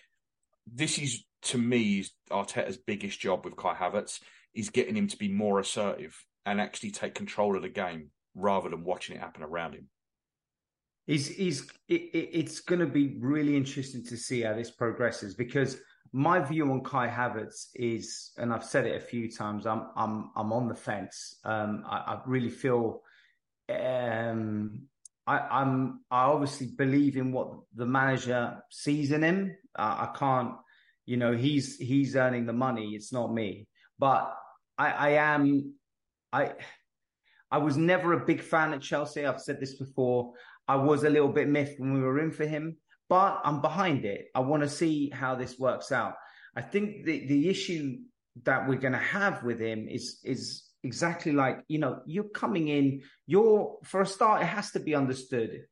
this 0.71 0.97
is 0.97 1.23
to 1.43 1.57
me 1.57 2.03
Arteta's 2.29 2.77
biggest 2.77 3.19
job 3.19 3.45
with 3.45 3.55
Kai 3.55 3.75
Havertz 3.75 4.19
is 4.53 4.69
getting 4.69 4.97
him 4.97 5.07
to 5.07 5.17
be 5.17 5.29
more 5.29 5.59
assertive 5.59 6.25
and 6.45 6.59
actually 6.59 6.91
take 6.91 7.15
control 7.15 7.55
of 7.55 7.61
the 7.61 7.69
game 7.69 8.09
rather 8.35 8.69
than 8.69 8.83
watching 8.83 9.15
it 9.15 9.19
happen 9.19 9.43
around 9.43 9.73
him. 9.73 9.87
He's, 11.05 11.27
he's, 11.27 11.67
it, 11.87 12.01
it's 12.13 12.59
going 12.59 12.79
to 12.79 12.85
be 12.85 13.17
really 13.19 13.57
interesting 13.57 14.05
to 14.05 14.17
see 14.17 14.41
how 14.41 14.53
this 14.53 14.71
progresses 14.71 15.33
because 15.33 15.77
my 16.11 16.39
view 16.39 16.71
on 16.71 16.83
Kai 16.83 17.07
Havertz 17.07 17.67
is, 17.75 18.31
and 18.37 18.53
I've 18.53 18.63
said 18.63 18.85
it 18.85 18.95
a 18.95 19.05
few 19.05 19.29
times, 19.31 19.65
I'm 19.65 19.87
I'm 19.95 20.31
I'm 20.35 20.51
on 20.51 20.67
the 20.67 20.75
fence. 20.75 21.37
Um, 21.43 21.83
I, 21.87 21.97
I, 21.97 22.21
really 22.25 22.49
feel 22.49 23.01
um, 23.69 24.81
I, 25.27 25.61
am 25.61 26.01
I 26.09 26.23
obviously 26.23 26.67
believe 26.67 27.15
in 27.15 27.31
what 27.31 27.51
the 27.75 27.85
manager 27.85 28.61
sees 28.71 29.11
in 29.11 29.21
him. 29.21 29.55
Uh, 29.77 30.07
I 30.09 30.17
can't, 30.17 30.53
you 31.05 31.17
know, 31.17 31.35
he's 31.35 31.77
he's 31.77 32.15
earning 32.15 32.45
the 32.47 32.53
money. 32.53 32.95
It's 32.95 33.13
not 33.13 33.31
me, 33.31 33.67
but 33.99 34.35
I, 34.77 34.91
I 34.91 35.09
am 35.09 35.73
I. 36.31 36.53
I 37.51 37.57
was 37.57 37.77
never 37.77 38.13
a 38.13 38.25
big 38.25 38.41
fan 38.41 38.73
at 38.73 38.81
Chelsea. 38.81 39.25
I've 39.25 39.41
said 39.41 39.59
this 39.59 39.73
before. 39.73 40.33
I 40.67 40.75
was 40.75 41.03
a 41.03 41.09
little 41.09 41.29
bit 41.29 41.49
miffed 41.49 41.79
when 41.79 41.95
we 41.95 41.99
were 41.99 42.19
in 42.19 42.31
for 42.31 42.45
him 42.45 42.77
but 43.09 43.41
I'm 43.43 43.59
behind 43.59 44.05
it. 44.05 44.27
I 44.35 44.39
want 44.41 44.63
to 44.63 44.69
see 44.69 45.09
how 45.09 45.35
this 45.35 45.57
works 45.57 45.91
out. 45.91 46.13
I 46.55 46.61
think 46.61 47.05
the, 47.05 47.25
the 47.27 47.49
issue 47.49 47.97
that 48.43 48.69
we're 48.69 48.79
going 48.79 48.93
to 48.93 48.99
have 48.99 49.43
with 49.43 49.59
him 49.59 49.87
is, 49.89 50.19
is 50.23 50.63
exactly 50.83 51.31
like, 51.31 51.63
you 51.67 51.79
know, 51.79 52.01
you're 52.05 52.23
coming 52.29 52.67
in, 52.67 53.01
you're, 53.25 53.77
for 53.83 54.01
a 54.01 54.05
start, 54.05 54.43
it 54.43 54.45
has 54.45 54.71
to 54.71 54.79
be 54.79 54.93
understood. 54.93 55.63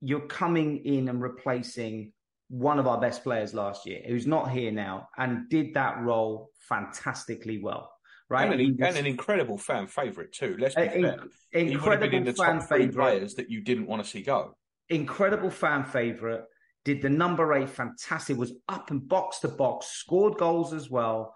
You're 0.00 0.26
coming 0.26 0.84
in 0.86 1.08
and 1.08 1.20
replacing 1.20 2.12
one 2.48 2.78
of 2.78 2.86
our 2.86 3.00
best 3.00 3.22
players 3.22 3.52
last 3.52 3.86
year, 3.86 4.00
who's 4.06 4.26
not 4.26 4.50
here 4.50 4.72
now, 4.72 5.08
and 5.18 5.48
did 5.50 5.74
that 5.74 6.00
role 6.00 6.50
fantastically 6.68 7.60
well. 7.62 7.92
Right, 8.30 8.50
and 8.50 8.60
an, 8.60 8.76
and 8.80 8.96
an 8.96 9.06
incredible 9.06 9.58
fan 9.58 9.88
favorite 9.88 10.32
too. 10.32 10.56
Let's 10.56 10.76
be 10.76 10.86
fair. 10.86 11.18
Incredible 11.52 11.68
he 11.68 11.76
would 11.76 11.90
have 11.90 12.00
been 12.00 12.14
in 12.14 12.24
the 12.24 12.32
three 12.32 12.60
favorite. 12.60 12.94
players 12.94 13.34
that 13.34 13.50
you 13.50 13.60
didn't 13.60 13.88
want 13.88 14.04
to 14.04 14.08
see 14.08 14.22
go. 14.22 14.56
Incredible 14.88 15.50
fan 15.50 15.84
favorite. 15.84 16.44
Did 16.84 17.02
the 17.02 17.10
number 17.10 17.52
eight 17.54 17.68
fantastic. 17.68 18.36
Was 18.36 18.54
up 18.68 18.92
and 18.92 19.06
box 19.06 19.40
to 19.40 19.48
box. 19.48 19.86
Scored 19.86 20.38
goals 20.38 20.72
as 20.72 20.88
well. 20.88 21.34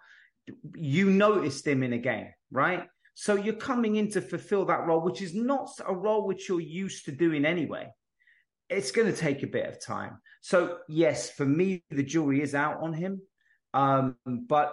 You 0.77 1.11
noticed 1.11 1.67
him 1.67 1.83
in 1.83 1.95
a 1.95 1.99
game, 1.99 2.29
right? 2.53 2.85
So 3.15 3.35
you're 3.35 3.55
coming 3.55 3.97
in 3.97 4.11
to 4.13 4.21
fulfill 4.21 4.65
that 4.67 4.87
role, 4.87 5.01
which 5.01 5.21
is 5.21 5.35
not 5.35 5.71
a 5.85 5.95
role 5.95 6.27
which 6.27 6.49
you're 6.49 6.61
used 6.61 7.07
to 7.07 7.13
doing 7.13 7.45
anyway. 7.45 7.89
It's 8.69 8.93
going 8.93 9.13
to 9.13 9.19
take 9.19 9.43
a 9.43 9.49
bit 9.49 9.69
of 9.69 9.85
time. 9.85 10.19
So 10.43 10.79
yes, 10.89 11.31
for 11.31 11.45
me, 11.45 11.83
the 11.91 12.05
jury 12.05 12.41
is 12.41 12.55
out 12.55 12.81
on 12.83 12.93
him. 12.93 13.21
Um, 13.73 14.17
but 14.27 14.73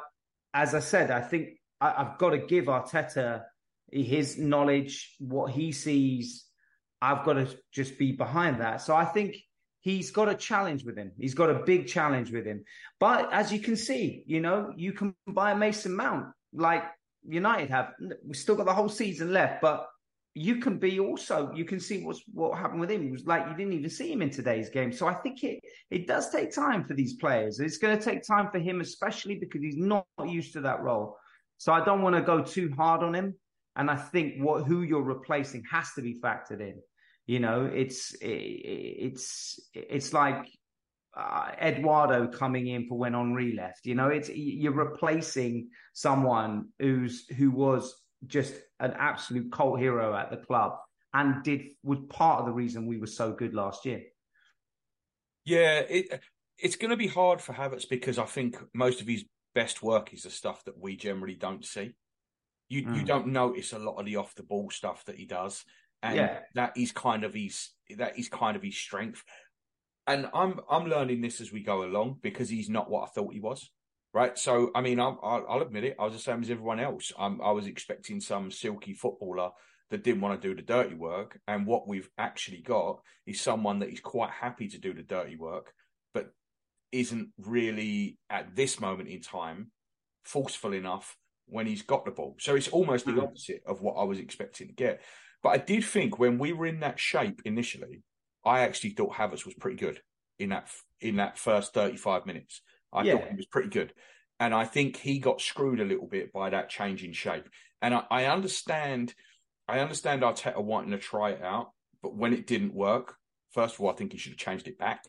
as 0.54 0.76
I 0.76 0.80
said, 0.80 1.12
I 1.12 1.22
think 1.22 1.50
I, 1.82 2.04
have 2.04 2.18
got 2.18 2.30
to 2.30 2.38
give 2.38 2.66
Arteta 2.66 3.44
his 3.92 4.38
knowledge, 4.38 5.16
what 5.20 5.52
he 5.52 5.72
sees. 5.72 6.46
I've 7.02 7.26
got 7.26 7.34
to 7.34 7.48
just 7.74 7.98
be 7.98 8.12
behind 8.12 8.62
that. 8.62 8.82
So 8.82 8.96
I 8.96 9.06
think 9.06 9.36
he's 9.82 10.12
got 10.12 10.30
a 10.30 10.36
challenge 10.36 10.86
with 10.86 10.96
him. 10.96 11.12
He's 11.18 11.34
got 11.34 11.50
a 11.50 11.64
big 11.66 11.88
challenge 11.88 12.32
with 12.32 12.46
him. 12.46 12.64
But 13.00 13.34
as 13.34 13.52
you 13.52 13.60
can 13.60 13.76
see, 13.76 14.24
you 14.28 14.40
know, 14.40 14.72
you 14.76 14.94
can 14.94 15.16
buy 15.28 15.52
a 15.52 15.58
Mason 15.58 15.96
Mount. 15.96 16.28
Like 16.54 16.84
United 17.28 17.70
have. 17.70 17.94
We've 18.26 18.36
still 18.36 18.56
got 18.56 18.66
the 18.66 18.74
whole 18.74 18.90
season 18.90 19.34
left, 19.34 19.62
but 19.62 19.88
you 20.34 20.58
can 20.58 20.78
be 20.78 21.00
also 21.00 21.52
you 21.54 21.66
can 21.66 21.80
see 21.80 22.04
what's 22.04 22.22
what 22.34 22.58
happened 22.58 22.80
with 22.80 22.92
him. 22.92 23.06
It 23.06 23.12
was 23.12 23.26
like 23.26 23.48
you 23.48 23.56
didn't 23.56 23.74
even 23.74 23.90
see 23.90 24.12
him 24.12 24.22
in 24.22 24.30
today's 24.30 24.70
game. 24.70 24.92
So 24.92 25.08
I 25.08 25.14
think 25.14 25.44
it 25.44 25.60
it 25.90 26.08
does 26.08 26.30
take 26.30 26.54
time 26.54 26.86
for 26.86 26.94
these 26.94 27.16
players. 27.16 27.60
It's 27.60 27.78
going 27.78 27.98
to 27.98 28.04
take 28.04 28.24
time 28.24 28.50
for 28.52 28.60
him, 28.60 28.82
especially 28.82 29.36
because 29.36 29.62
he's 29.62 29.78
not 29.78 30.06
used 30.26 30.54
to 30.54 30.62
that 30.62 30.82
role. 30.82 31.18
So 31.62 31.72
I 31.72 31.86
don't 31.86 32.02
want 32.02 32.16
to 32.16 32.24
go 32.24 32.42
too 32.42 32.74
hard 32.76 33.04
on 33.04 33.14
him. 33.14 33.36
And 33.76 33.92
I 33.92 33.96
think 33.96 34.42
what 34.42 34.64
who 34.64 34.82
you're 34.82 35.04
replacing 35.04 35.62
has 35.72 35.94
to 35.94 36.02
be 36.02 36.20
factored 36.20 36.60
in. 36.60 36.82
You 37.28 37.40
know, 37.40 37.66
it's 37.66 38.16
it, 38.16 38.26
it's 38.26 39.60
it's 39.72 40.12
like 40.12 40.50
uh, 41.16 41.52
Eduardo 41.62 42.30
coming 42.30 42.66
in 42.66 42.88
for 42.88 42.98
when 42.98 43.14
Henry 43.14 43.54
left. 43.54 43.86
You 43.86 43.94
know, 43.94 44.08
it's 44.08 44.28
you're 44.28 44.72
replacing 44.72 45.70
someone 45.94 46.70
who's 46.80 47.28
who 47.38 47.52
was 47.52 47.96
just 48.26 48.56
an 48.80 48.96
absolute 48.98 49.52
cult 49.52 49.80
hero 49.80 50.16
at 50.16 50.32
the 50.32 50.38
club 50.38 50.74
and 51.14 51.44
did 51.44 51.62
was 51.84 52.00
part 52.10 52.40
of 52.40 52.48
the 52.48 52.54
reason 52.54 52.88
we 52.88 52.98
were 52.98 53.06
so 53.06 53.34
good 53.34 53.54
last 53.54 53.86
year. 53.86 54.02
Yeah, 55.46 55.82
it 55.88 56.24
it's 56.58 56.76
going 56.76 56.90
to 56.90 56.98
be 56.98 57.08
hard 57.08 57.40
for 57.40 57.54
Havertz 57.54 57.88
because 57.88 58.18
I 58.18 58.26
think 58.26 58.58
most 58.74 59.00
of 59.00 59.06
his 59.06 59.26
best 59.54 59.84
work 59.84 60.14
is 60.14 60.24
the 60.24 60.30
stuff 60.30 60.64
that 60.66 60.80
we 60.80 60.96
generally 60.96 61.36
don't 61.36 61.66
see. 61.66 61.94
You 62.70 62.86
mm. 62.86 62.98
you 62.98 63.04
don't 63.04 63.28
notice 63.28 63.74
a 63.74 63.80
lot 63.80 63.98
of 63.98 64.06
the 64.06 64.18
off 64.18 64.36
the 64.36 64.44
ball 64.44 64.70
stuff 64.70 65.06
that 65.06 65.18
he 65.18 65.26
does, 65.26 65.64
and 66.02 66.16
yeah. 66.16 66.40
that 66.56 66.74
is 66.78 66.92
kind 66.92 67.24
of 67.24 67.34
his 67.34 67.70
that 67.98 68.18
is 68.18 68.30
kind 68.30 68.56
of 68.56 68.64
his 68.64 68.78
strength 68.78 69.24
and 70.08 70.28
I'm 70.34 70.60
I'm 70.70 70.86
learning 70.86 71.22
this 71.22 71.42
as 71.42 71.52
we 71.52 71.62
go 71.62 71.84
along 71.84 72.18
because 72.22 72.50
he's 72.50 72.70
not 72.70 72.90
what 72.90 73.04
I 73.04 73.08
thought 73.08 73.34
he 73.34 73.40
was. 73.40 73.70
Right, 74.14 74.38
so 74.38 74.72
I 74.76 74.82
mean, 74.82 75.00
I'll, 75.00 75.20
I'll 75.24 75.62
admit 75.62 75.86
it. 75.86 75.96
I 75.98 76.04
was 76.04 76.14
the 76.14 76.20
same 76.20 76.42
as 76.42 76.50
everyone 76.50 76.82
else. 76.82 77.14
I'm, 77.18 77.42
I 77.42 77.52
was 77.52 77.66
expecting 77.66 78.20
some 78.20 78.52
silky 78.52 78.94
footballer 78.94 79.52
that 79.90 80.04
didn't 80.04 80.20
want 80.20 80.42
to 80.42 80.48
do 80.48 80.54
the 80.54 80.62
dirty 80.62 80.96
work, 80.96 81.40
and 81.48 81.66
what 81.66 81.88
we've 81.88 82.10
actually 82.18 82.62
got 82.62 83.00
is 83.26 83.40
someone 83.40 83.80
that 83.80 83.90
is 83.90 84.02
quite 84.02 84.32
happy 84.32 84.68
to 84.68 84.78
do 84.78 84.94
the 84.94 85.02
dirty 85.02 85.38
work, 85.38 85.74
but 86.14 86.34
isn't 86.92 87.30
really 87.38 88.18
at 88.30 88.56
this 88.56 88.80
moment 88.80 89.10
in 89.10 89.22
time 89.22 89.72
forceful 90.24 90.74
enough 90.74 91.18
when 91.48 91.68
he's 91.68 91.82
got 91.82 92.06
the 92.06 92.12
ball. 92.12 92.36
So 92.40 92.56
it's 92.56 92.68
almost 92.70 93.06
the 93.06 93.14
hmm. 93.14 93.22
opposite 93.22 93.62
of 93.66 93.82
what 93.82 93.96
I 93.96 94.04
was 94.04 94.20
expecting 94.20 94.68
to 94.68 94.74
get. 94.74 95.02
But 95.44 95.50
I 95.50 95.58
did 95.58 95.84
think 95.84 96.20
when 96.20 96.38
we 96.38 96.54
were 96.54 96.66
in 96.66 96.80
that 96.82 97.00
shape 97.00 97.42
initially, 97.46 98.04
I 98.46 98.62
actually 98.62 98.92
thought 98.92 99.14
Havertz 99.14 99.46
was 99.46 99.56
pretty 99.56 99.78
good 99.78 100.02
in 100.40 100.50
that 100.50 100.70
in 101.00 101.18
that 101.18 101.38
first 101.38 101.74
35 101.74 102.26
minutes. 102.26 102.62
I 102.94 103.04
yeah. 103.04 103.14
thought 103.14 103.30
he 103.30 103.36
was 103.36 103.46
pretty 103.46 103.70
good. 103.70 103.94
And 104.40 104.54
I 104.54 104.66
think 104.66 104.98
he 104.98 105.20
got 105.20 105.42
screwed 105.42 105.80
a 105.80 105.86
little 105.86 106.08
bit 106.08 106.34
by 106.34 106.50
that 106.50 106.70
change 106.70 107.04
in 107.04 107.14
shape. 107.14 107.48
And 107.82 107.94
I, 107.94 108.04
I 108.10 108.26
understand 108.26 109.14
I 109.68 109.80
understand 109.80 110.22
Arteta 110.22 110.62
wanting 110.62 110.92
to 110.92 110.98
try 110.98 111.32
it 111.32 111.44
out, 111.44 111.72
but 112.02 112.16
when 112.16 112.34
it 112.34 112.48
didn't 112.48 112.74
work, 112.74 113.16
first 113.52 113.76
of 113.76 113.82
all, 113.82 113.92
I 113.92 113.94
think 113.94 114.12
he 114.12 114.18
should 114.18 114.34
have 114.34 114.40
changed 114.40 114.68
it 114.68 114.78
back. 114.78 115.04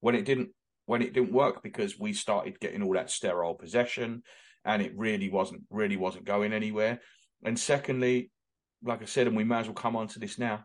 When 0.00 0.14
it 0.14 0.24
didn't 0.24 0.50
when 0.86 1.02
it 1.02 1.12
didn't 1.12 1.32
work 1.32 1.62
because 1.62 1.98
we 1.98 2.12
started 2.12 2.60
getting 2.60 2.82
all 2.82 2.94
that 2.94 3.10
sterile 3.10 3.54
possession 3.54 4.22
and 4.64 4.82
it 4.82 4.92
really 4.96 5.28
wasn't 5.30 5.62
really 5.70 5.96
wasn't 5.96 6.24
going 6.24 6.52
anywhere. 6.52 7.00
And 7.44 7.58
secondly, 7.58 8.30
like 8.82 9.02
I 9.02 9.06
said, 9.06 9.26
and 9.26 9.36
we 9.36 9.44
may 9.44 9.58
as 9.58 9.66
well 9.66 9.74
come 9.74 9.96
on 9.96 10.08
to 10.08 10.18
this 10.18 10.38
now, 10.38 10.64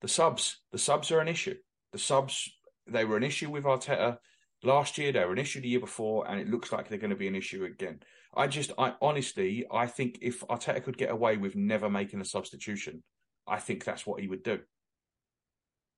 the 0.00 0.08
subs, 0.08 0.60
the 0.72 0.78
subs 0.78 1.10
are 1.10 1.20
an 1.20 1.28
issue. 1.28 1.54
The 1.92 1.98
subs, 1.98 2.50
they 2.86 3.04
were 3.04 3.16
an 3.16 3.22
issue 3.22 3.50
with 3.50 3.64
Arteta 3.64 4.18
last 4.62 4.98
year. 4.98 5.12
They 5.12 5.24
were 5.24 5.32
an 5.32 5.38
issue 5.38 5.60
the 5.60 5.68
year 5.68 5.80
before, 5.80 6.28
and 6.28 6.40
it 6.40 6.48
looks 6.48 6.72
like 6.72 6.88
they're 6.88 6.98
going 6.98 7.10
to 7.10 7.16
be 7.16 7.28
an 7.28 7.34
issue 7.34 7.64
again. 7.64 8.00
I 8.34 8.46
just, 8.46 8.72
I 8.78 8.94
honestly, 9.00 9.66
I 9.72 9.86
think 9.86 10.18
if 10.20 10.40
Arteta 10.40 10.82
could 10.84 10.98
get 10.98 11.10
away 11.10 11.36
with 11.36 11.56
never 11.56 11.88
making 11.90 12.20
a 12.20 12.24
substitution, 12.24 13.02
I 13.46 13.58
think 13.58 13.84
that's 13.84 14.06
what 14.06 14.20
he 14.20 14.28
would 14.28 14.42
do. 14.42 14.60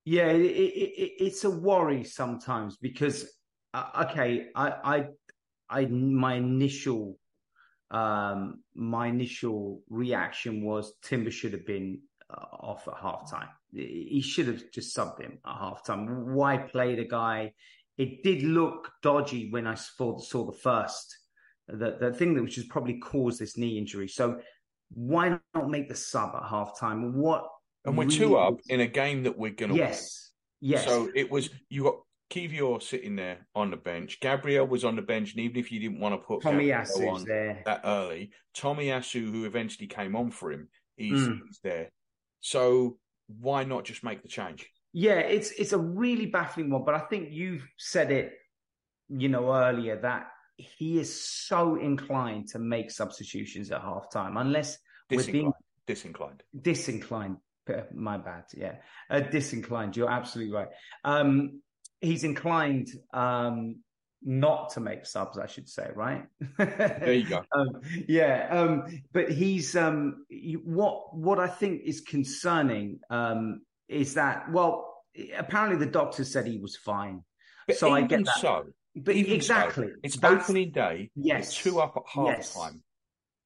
Yeah, 0.05 0.29
it, 0.29 0.41
it, 0.41 1.11
it's 1.19 1.43
a 1.43 1.49
worry 1.49 2.03
sometimes 2.03 2.77
because, 2.77 3.29
uh, 3.73 4.05
okay, 4.09 4.47
I, 4.55 4.67
I, 4.83 5.05
I, 5.69 5.85
my 5.85 6.35
initial, 6.35 7.17
um, 7.89 8.63
my 8.75 9.07
initial 9.07 9.81
reaction 9.89 10.63
was 10.63 10.93
Timber 11.01 11.31
should 11.31 11.53
have 11.53 11.65
been 11.65 12.01
uh, 12.29 12.55
off 12.59 12.87
at 12.87 12.95
halftime. 12.95 13.49
He 13.73 14.21
should 14.21 14.47
have 14.47 14.63
just 14.73 14.95
subbed 14.95 15.21
him 15.21 15.39
at 15.45 15.55
halftime. 15.55 16.25
Why 16.25 16.57
play 16.57 16.95
the 16.95 17.07
guy? 17.07 17.53
It 17.97 18.23
did 18.23 18.43
look 18.43 18.91
dodgy 19.01 19.49
when 19.51 19.67
I 19.67 19.75
saw, 19.75 20.17
saw 20.19 20.45
the 20.45 20.57
first, 20.57 21.17
the, 21.67 21.97
the 21.99 22.13
thing 22.13 22.33
that 22.35 22.43
which 22.43 22.55
has 22.55 22.65
probably 22.65 22.99
caused 22.99 23.39
this 23.39 23.57
knee 23.57 23.77
injury. 23.77 24.07
So 24.07 24.39
why 24.93 25.39
not 25.53 25.69
make 25.69 25.87
the 25.87 25.95
sub 25.95 26.35
at 26.35 26.43
halftime? 26.43 27.13
What? 27.13 27.47
And 27.85 27.97
we're 27.97 28.05
really 28.05 28.17
two 28.17 28.37
up 28.37 28.59
in 28.67 28.81
a 28.81 28.87
game 28.87 29.23
that 29.23 29.37
we're 29.37 29.51
going 29.51 29.71
to 29.71 29.77
yes. 29.77 30.31
win. 30.61 30.71
Yes. 30.71 30.85
So 30.85 31.09
it 31.15 31.31
was, 31.31 31.49
you 31.69 31.83
got 31.83 31.95
Kiwior 32.31 32.81
sitting 32.81 33.15
there 33.15 33.45
on 33.53 33.71
the 33.71 33.77
bench. 33.77 34.19
Gabriel 34.21 34.65
was 34.65 34.85
on 34.85 34.95
the 34.95 35.01
bench, 35.01 35.31
and 35.31 35.41
even 35.41 35.57
if 35.57 35.71
you 35.71 35.79
didn't 35.79 35.99
want 35.99 36.13
to 36.19 36.25
put 36.25 36.41
Tomiyasu 36.41 37.11
on 37.11 37.25
there 37.25 37.61
that 37.65 37.81
early, 37.83 38.31
Tomiyasu, 38.55 39.29
who 39.29 39.45
eventually 39.45 39.87
came 39.87 40.15
on 40.15 40.31
for 40.31 40.51
him, 40.51 40.69
he's, 40.95 41.19
mm. 41.19 41.39
he's 41.45 41.59
there. 41.61 41.91
So 42.39 42.97
why 43.27 43.65
not 43.65 43.83
just 43.83 44.03
make 44.03 44.21
the 44.21 44.29
change? 44.29 44.67
Yeah, 44.93 45.19
it's 45.19 45.51
it's 45.51 45.73
a 45.73 45.77
really 45.77 46.25
baffling 46.25 46.69
one, 46.69 46.83
but 46.85 46.95
I 46.95 46.99
think 46.99 47.29
you've 47.31 47.67
said 47.77 48.11
it, 48.11 48.33
you 49.09 49.29
know, 49.29 49.53
earlier 49.53 49.99
that 50.01 50.27
he 50.57 50.99
is 50.99 51.23
so 51.23 51.75
inclined 51.75 52.49
to 52.49 52.59
make 52.59 52.91
substitutions 52.91 53.71
at 53.71 53.81
halftime, 53.81 54.39
unless 54.39 54.77
disinclined. 55.09 55.27
we're 55.27 55.31
being 55.31 55.53
disinclined. 55.87 56.43
Disinclined. 56.61 57.37
My 57.93 58.17
bad. 58.17 58.45
Yeah, 58.53 58.75
uh, 59.09 59.21
disinclined. 59.21 59.95
You're 59.95 60.09
absolutely 60.09 60.53
right. 60.53 60.67
Um, 61.05 61.61
he's 62.01 62.23
inclined 62.23 62.89
um, 63.13 63.77
not 64.23 64.71
to 64.71 64.79
make 64.79 65.05
subs, 65.05 65.37
I 65.37 65.47
should 65.47 65.69
say, 65.69 65.89
right? 65.95 66.25
there 66.57 67.13
you 67.13 67.27
go. 67.27 67.41
um, 67.55 67.81
yeah, 68.07 68.47
um, 68.51 69.01
but 69.13 69.31
he's 69.31 69.75
um, 69.75 70.25
what 70.63 71.15
what 71.15 71.39
I 71.39 71.47
think 71.47 71.81
is 71.85 72.01
concerning 72.01 72.99
um, 73.09 73.61
is 73.87 74.15
that 74.15 74.51
well, 74.51 75.03
apparently 75.37 75.83
the 75.83 75.91
doctor 75.91 76.23
said 76.23 76.45
he 76.45 76.59
was 76.59 76.75
fine, 76.75 77.23
but 77.67 77.77
so 77.77 77.91
I 77.91 78.01
get 78.01 78.25
that. 78.25 78.37
So, 78.39 78.65
but 78.95 79.15
exactly, 79.15 79.87
so, 79.87 79.93
it's 80.03 80.17
That's, 80.17 80.43
opening 80.43 80.71
day. 80.71 81.09
Yes, 81.15 81.55
two 81.55 81.79
up 81.79 81.93
at 81.95 82.03
half 82.13 82.27
yes. 82.27 82.53
time. 82.53 82.83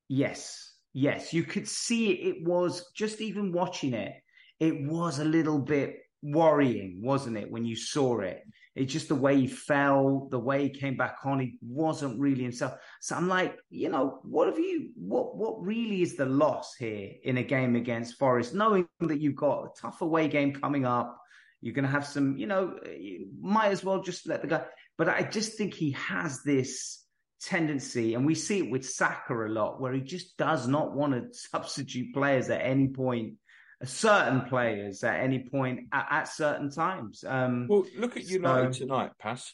Yes, 0.07 0.73
yes, 0.93 1.33
you 1.33 1.43
could 1.43 1.67
see 1.67 2.11
it. 2.11 2.27
It 2.27 2.47
was 2.47 2.91
just 2.95 3.21
even 3.21 3.51
watching 3.51 3.93
it. 3.93 4.13
It 4.59 4.83
was 4.83 5.19
a 5.19 5.25
little 5.25 5.59
bit 5.59 5.97
worrying, 6.21 7.01
wasn't 7.01 7.37
it, 7.37 7.51
when 7.51 7.65
you 7.65 7.75
saw 7.75 8.19
it? 8.19 8.43
It's 8.75 8.91
just 8.91 9.07
the 9.07 9.15
way 9.15 9.39
he 9.39 9.47
fell, 9.47 10.27
the 10.29 10.39
way 10.39 10.63
he 10.63 10.69
came 10.69 10.97
back 10.97 11.17
on. 11.23 11.39
He 11.39 11.57
wasn't 11.61 12.19
really 12.19 12.43
himself. 12.43 12.73
So 12.99 13.15
I'm 13.15 13.29
like, 13.29 13.57
you 13.69 13.89
know, 13.89 14.19
what 14.23 14.47
have 14.47 14.59
you? 14.59 14.89
What 14.95 15.37
what 15.37 15.63
really 15.63 16.01
is 16.01 16.15
the 16.15 16.25
loss 16.25 16.75
here 16.75 17.11
in 17.23 17.37
a 17.37 17.43
game 17.43 17.75
against 17.75 18.19
Forest, 18.19 18.53
knowing 18.53 18.87
that 18.99 19.21
you've 19.21 19.37
got 19.37 19.63
a 19.63 19.81
tough 19.81 20.01
away 20.01 20.27
game 20.27 20.53
coming 20.53 20.85
up? 20.85 21.17
You're 21.61 21.73
going 21.73 21.85
to 21.85 21.91
have 21.91 22.05
some, 22.05 22.37
you 22.37 22.47
know, 22.47 22.77
you 22.85 23.29
might 23.41 23.71
as 23.71 23.83
well 23.83 24.01
just 24.01 24.27
let 24.27 24.41
the 24.41 24.47
guy. 24.47 24.65
But 24.97 25.09
I 25.09 25.23
just 25.23 25.57
think 25.57 25.73
he 25.73 25.91
has 25.91 26.43
this 26.43 27.05
tendency, 27.41 28.13
and 28.13 28.25
we 28.25 28.35
see 28.35 28.59
it 28.59 28.69
with 28.69 28.87
Saka 28.87 29.33
a 29.33 29.47
lot, 29.47 29.79
where 29.79 29.93
he 29.93 30.01
just 30.01 30.37
does 30.37 30.67
not 30.67 30.93
want 30.93 31.13
to 31.13 31.33
substitute 31.37 32.13
players 32.13 32.49
at 32.49 32.61
any 32.61 32.89
point 32.89 33.35
certain 33.83 34.41
players 34.41 35.03
at 35.03 35.19
any 35.19 35.39
point 35.49 35.81
at, 35.91 36.07
at 36.09 36.23
certain 36.27 36.69
times. 36.69 37.23
Um, 37.27 37.67
well, 37.67 37.85
look 37.97 38.17
at 38.17 38.23
United 38.27 38.75
so... 38.75 38.79
tonight, 38.81 39.11
Paz. 39.19 39.53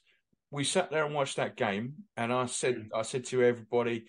we 0.51 0.63
sat 0.63 0.91
there 0.91 1.05
and 1.05 1.15
watched 1.15 1.37
that 1.37 1.55
game, 1.55 1.93
and 2.17 2.31
I 2.31 2.45
said, 2.45 2.75
Mm. 2.75 2.87
I 2.95 3.01
said 3.03 3.25
to 3.25 3.43
everybody, 3.43 4.05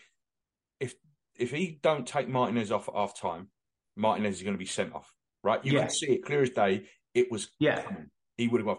if 0.80 0.94
if 1.36 1.50
he 1.50 1.78
don't 1.82 2.06
take 2.06 2.28
Martinez 2.28 2.70
off 2.70 2.88
at 2.88 2.94
half 2.94 3.18
time, 3.18 3.48
Martinez 3.96 4.36
is 4.36 4.42
going 4.42 4.54
to 4.54 4.58
be 4.58 4.66
sent 4.66 4.94
off. 4.94 5.12
Right? 5.42 5.64
You 5.64 5.72
Yeah. 5.72 5.80
can 5.82 5.90
see 5.90 6.12
it 6.12 6.24
clear 6.24 6.42
as 6.42 6.50
day. 6.50 6.86
It 7.14 7.30
was 7.30 7.50
Yeah. 7.58 7.82
coming. 7.82 8.10
He 8.36 8.48
would 8.48 8.60
have 8.60 8.68
off. 8.68 8.78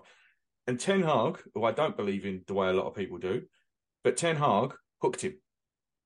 And 0.68 0.80
Ten 0.80 1.02
Hag, 1.04 1.42
who 1.54 1.64
I 1.66 1.72
don't 1.72 1.98
believe 1.98 2.26
in 2.26 2.44
the 2.48 2.54
way 2.54 2.70
a 2.70 2.74
lot 2.74 2.86
of 2.88 2.96
people 2.96 3.18
do, 3.18 3.44
but 4.04 4.16
Ten 4.18 4.38
Hag 4.38 4.76
hooked 5.02 5.22
him 5.22 5.40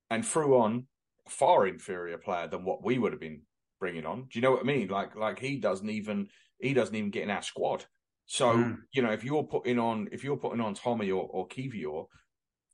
and 0.09 0.25
threw 0.25 0.57
on 0.57 0.87
a 1.25 1.29
far 1.29 1.67
inferior 1.67 2.17
player 2.17 2.47
than 2.47 2.63
what 2.63 2.83
we 2.83 2.97
would 2.97 3.11
have 3.11 3.21
been 3.21 3.41
bringing 3.79 4.01
it 4.01 4.05
on. 4.05 4.27
Do 4.29 4.39
you 4.39 4.41
know 4.41 4.51
what 4.51 4.61
I 4.61 4.63
mean? 4.63 4.87
Like, 4.87 5.15
like 5.15 5.39
he 5.39 5.57
doesn't 5.57 5.89
even 5.89 6.27
he 6.59 6.73
doesn't 6.73 6.95
even 6.95 7.11
get 7.11 7.23
in 7.23 7.29
our 7.29 7.41
squad. 7.41 7.85
So 8.25 8.53
Mm. 8.53 8.77
you 8.91 9.01
know, 9.01 9.11
if 9.11 9.23
you're 9.23 9.43
putting 9.43 9.79
on 9.79 10.09
if 10.11 10.23
you're 10.23 10.37
putting 10.37 10.61
on 10.61 10.73
Tommy 10.73 11.11
or, 11.11 11.23
or 11.29 11.47
Kiwior, 11.47 12.07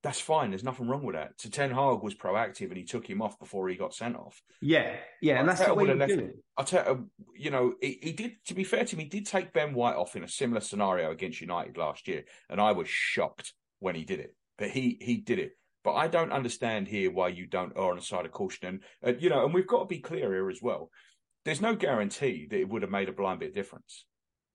that's 0.01 0.19
fine. 0.19 0.49
There's 0.49 0.63
nothing 0.63 0.87
wrong 0.87 1.03
with 1.03 1.15
that. 1.15 1.33
So 1.37 1.49
Ten 1.49 1.69
Hag 1.71 2.01
was 2.01 2.15
proactive 2.15 2.67
and 2.67 2.77
he 2.77 2.83
took 2.83 3.09
him 3.09 3.21
off 3.21 3.39
before 3.39 3.69
he 3.69 3.75
got 3.75 3.93
sent 3.93 4.15
off. 4.17 4.41
Yeah, 4.61 4.95
yeah, 5.21 5.39
and 5.39 5.47
that's 5.47 5.63
the 5.63 5.73
way 5.73 5.85
you 5.85 5.95
do 5.95 6.19
it. 6.19 6.35
I 6.57 6.63
tell 6.63 6.85
you, 6.85 7.09
you 7.35 7.51
know, 7.51 7.75
he, 7.81 7.99
he 8.01 8.11
did. 8.11 8.33
To 8.47 8.53
be 8.53 8.63
fair 8.65 8.83
to 8.83 8.95
him, 8.95 8.99
he 8.99 9.05
did 9.05 9.25
take 9.25 9.53
Ben 9.53 9.73
White 9.73 9.95
off 9.95 10.15
in 10.15 10.23
a 10.23 10.27
similar 10.27 10.59
scenario 10.59 11.11
against 11.11 11.39
United 11.39 11.77
last 11.77 12.07
year, 12.07 12.25
and 12.49 12.59
I 12.59 12.73
was 12.73 12.89
shocked 12.89 13.53
when 13.79 13.95
he 13.95 14.03
did 14.03 14.19
it. 14.19 14.35
But 14.57 14.71
he 14.71 14.97
he 14.99 15.17
did 15.17 15.39
it. 15.39 15.53
But 15.83 15.93
I 15.95 16.07
don't 16.07 16.31
understand 16.31 16.87
here 16.87 17.11
why 17.11 17.27
you 17.29 17.45
don't 17.45 17.73
err 17.75 17.91
on 17.91 17.97
the 17.97 18.01
side 18.01 18.25
of 18.25 18.31
caution. 18.31 18.81
And 19.01 19.15
uh, 19.15 19.19
you 19.19 19.29
know, 19.29 19.45
and 19.45 19.53
we've 19.53 19.67
got 19.67 19.79
to 19.79 19.85
be 19.85 19.99
clear 19.99 20.33
here 20.33 20.49
as 20.49 20.61
well. 20.61 20.89
There's 21.45 21.61
no 21.61 21.75
guarantee 21.75 22.47
that 22.49 22.59
it 22.59 22.69
would 22.69 22.83
have 22.83 22.91
made 22.91 23.09
a 23.09 23.13
blind 23.13 23.39
bit 23.41 23.49
of 23.49 23.55
difference. 23.55 24.05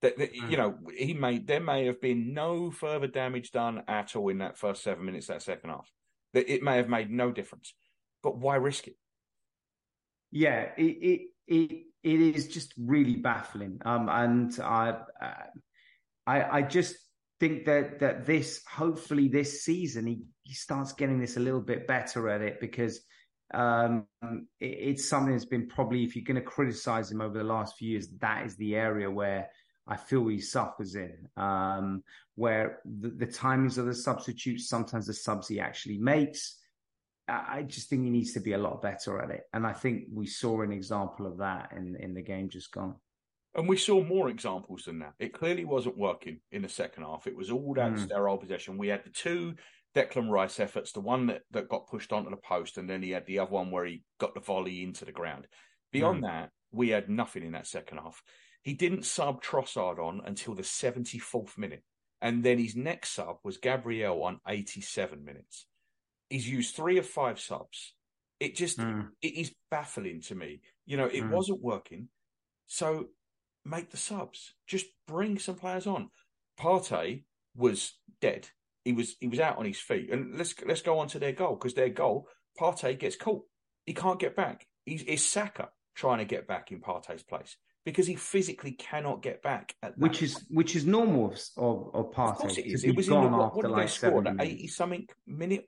That, 0.01 0.17
that 0.17 0.33
Mm. 0.33 0.49
you 0.49 0.57
know, 0.57 0.77
he 0.97 1.13
made 1.13 1.45
there 1.45 1.59
may 1.59 1.85
have 1.85 2.01
been 2.01 2.33
no 2.33 2.71
further 2.71 3.07
damage 3.07 3.51
done 3.51 3.83
at 3.87 4.15
all 4.15 4.29
in 4.29 4.39
that 4.39 4.57
first 4.57 4.81
seven 4.83 5.05
minutes 5.05 5.27
that 5.27 5.41
second 5.43 5.69
half. 5.69 5.91
That 6.33 6.51
it 6.51 6.63
may 6.63 6.77
have 6.77 6.89
made 6.89 7.11
no 7.11 7.31
difference. 7.31 7.73
But 8.23 8.37
why 8.37 8.55
risk 8.55 8.87
it? 8.87 8.95
Yeah, 10.31 10.69
it 10.77 10.83
it 10.83 11.21
it, 11.47 11.83
it 12.03 12.21
is 12.21 12.47
just 12.47 12.73
really 12.77 13.17
baffling. 13.17 13.79
Um, 13.85 14.09
and 14.09 14.57
I, 14.61 14.99
I 16.25 16.57
I 16.57 16.61
just 16.61 16.95
think 17.39 17.65
that 17.65 17.99
that 17.99 18.25
this 18.25 18.63
hopefully 18.65 19.27
this 19.27 19.63
season 19.63 20.05
he 20.07 20.23
he 20.43 20.53
starts 20.53 20.93
getting 20.93 21.19
this 21.19 21.37
a 21.37 21.39
little 21.39 21.61
bit 21.61 21.87
better 21.87 22.29
at 22.29 22.41
it 22.41 22.59
because 22.59 23.01
um 23.53 24.05
it, 24.21 24.65
it's 24.65 25.09
something 25.09 25.33
that's 25.33 25.45
been 25.45 25.67
probably 25.67 26.03
if 26.03 26.15
you're 26.15 26.25
going 26.25 26.35
to 26.35 26.41
criticize 26.41 27.11
him 27.11 27.21
over 27.21 27.37
the 27.37 27.43
last 27.43 27.77
few 27.77 27.91
years 27.91 28.09
that 28.19 28.45
is 28.45 28.55
the 28.57 28.75
area 28.75 29.09
where 29.09 29.49
I 29.87 29.95
feel 29.95 30.27
he 30.27 30.39
suffers 30.39 30.95
in 30.95 31.27
um 31.37 32.03
where 32.35 32.79
the, 32.85 33.09
the 33.09 33.27
timings 33.27 33.77
of 33.77 33.85
the 33.85 33.95
substitutes 33.95 34.69
sometimes 34.69 35.07
the 35.07 35.13
subs 35.13 35.47
he 35.47 35.59
actually 35.59 35.97
makes 35.97 36.57
I 37.29 37.63
just 37.63 37.89
think 37.89 38.03
he 38.03 38.09
needs 38.09 38.33
to 38.33 38.39
be 38.39 38.53
a 38.53 38.57
lot 38.57 38.81
better 38.81 39.21
at 39.21 39.29
it. 39.29 39.43
And 39.53 39.65
I 39.65 39.73
think 39.73 40.05
we 40.11 40.25
saw 40.25 40.61
an 40.61 40.71
example 40.71 41.27
of 41.27 41.37
that 41.37 41.71
in, 41.75 41.95
in 41.97 42.13
the 42.13 42.21
game 42.21 42.49
just 42.49 42.71
gone. 42.71 42.95
And 43.55 43.67
we 43.67 43.77
saw 43.77 44.03
more 44.03 44.29
examples 44.29 44.83
than 44.83 44.99
that. 44.99 45.13
It 45.19 45.33
clearly 45.33 45.65
wasn't 45.65 45.97
working 45.97 46.39
in 46.51 46.61
the 46.61 46.69
second 46.69 47.03
half. 47.03 47.25
It 47.25 47.35
was 47.35 47.49
all 47.49 47.73
that 47.73 47.93
Mm. 47.93 47.99
sterile 48.05 48.37
possession. 48.37 48.77
We 48.77 48.89
had 48.89 49.03
the 49.03 49.09
two 49.09 49.55
Declan 49.95 50.29
Rice 50.29 50.59
efforts, 50.59 50.91
the 50.91 50.99
one 51.01 51.25
that, 51.27 51.41
that 51.51 51.67
got 51.67 51.87
pushed 51.87 52.13
onto 52.13 52.29
the 52.29 52.37
post, 52.37 52.77
and 52.77 52.87
then 52.87 53.01
he 53.01 53.09
had 53.09 53.25
the 53.25 53.39
other 53.39 53.51
one 53.51 53.71
where 53.71 53.85
he 53.85 54.03
got 54.19 54.35
the 54.35 54.39
volley 54.39 54.83
into 54.83 55.03
the 55.03 55.11
ground. 55.11 55.47
Beyond 55.91 56.23
that, 56.25 56.51
we 56.71 56.89
had 56.89 57.09
nothing 57.09 57.43
in 57.43 57.53
that 57.53 57.65
second 57.65 57.97
half. 57.97 58.21
He 58.61 58.75
didn't 58.75 59.03
sub 59.05 59.41
Trossard 59.41 59.97
on 59.97 60.21
until 60.23 60.53
the 60.53 60.61
74th 60.63 61.57
minute. 61.57 61.83
And 62.21 62.43
then 62.43 62.59
his 62.59 62.75
next 62.75 63.11
sub 63.13 63.37
was 63.43 63.57
Gabriel 63.57 64.21
on 64.23 64.41
87 64.47 65.23
minutes. 65.23 65.65
He's 66.29 66.47
used 66.47 66.75
three 66.75 66.99
of 66.99 67.07
five 67.07 67.39
subs. 67.39 67.95
It 68.39 68.55
just 68.55 68.77
Mm. 68.77 69.09
it 69.21 69.33
is 69.33 69.55
baffling 69.71 70.21
to 70.21 70.35
me. 70.35 70.61
You 70.85 70.97
know, 70.97 71.07
it 71.07 71.23
Mm. 71.23 71.31
wasn't 71.31 71.61
working. 71.61 72.09
So 72.67 73.09
make 73.65 73.91
the 73.91 73.97
subs. 73.97 74.53
Just 74.67 74.87
bring 75.07 75.39
some 75.39 75.55
players 75.55 75.87
on. 75.87 76.09
Partey 76.59 77.23
was 77.55 77.93
dead. 78.21 78.49
He 78.85 78.93
was 78.93 79.15
he 79.19 79.27
was 79.27 79.39
out 79.39 79.57
on 79.57 79.65
his 79.65 79.79
feet. 79.79 80.11
And 80.11 80.37
let's 80.37 80.53
let's 80.65 80.81
go 80.81 80.99
on 80.99 81.07
to 81.09 81.19
their 81.19 81.31
goal 81.31 81.55
because 81.55 81.73
their 81.73 81.89
goal, 81.89 82.27
Partey 82.59 82.97
gets 82.97 83.15
caught. 83.15 83.43
He 83.85 83.93
can't 83.93 84.19
get 84.19 84.35
back. 84.35 84.67
He's 84.85 85.03
it's 85.03 85.23
Saka 85.23 85.69
trying 85.95 86.19
to 86.19 86.25
get 86.25 86.47
back 86.47 86.71
in 86.71 86.79
Partey's 86.79 87.23
place 87.23 87.57
because 87.85 88.07
he 88.07 88.15
physically 88.15 88.71
cannot 88.71 89.21
get 89.21 89.41
back 89.41 89.75
at 89.81 89.93
that 89.93 89.99
Which 89.99 90.21
is 90.21 90.45
which 90.49 90.75
is 90.75 90.85
normal 90.85 91.33
of 91.33 91.39
of, 91.57 91.95
of 91.95 92.05
of 92.17 92.35
course 92.35 92.57
it 92.57 92.65
is. 92.65 92.83
It 92.83 92.95
was 92.95 93.07
in 93.07 93.13
the 93.13 93.27
what, 93.27 93.55
what 93.55 93.65
did 93.65 93.71
they 93.71 93.75
like 93.75 93.89
score? 93.89 94.23
70 94.23 94.43
eighty 94.43 94.67
something 94.67 95.07
minute 95.27 95.67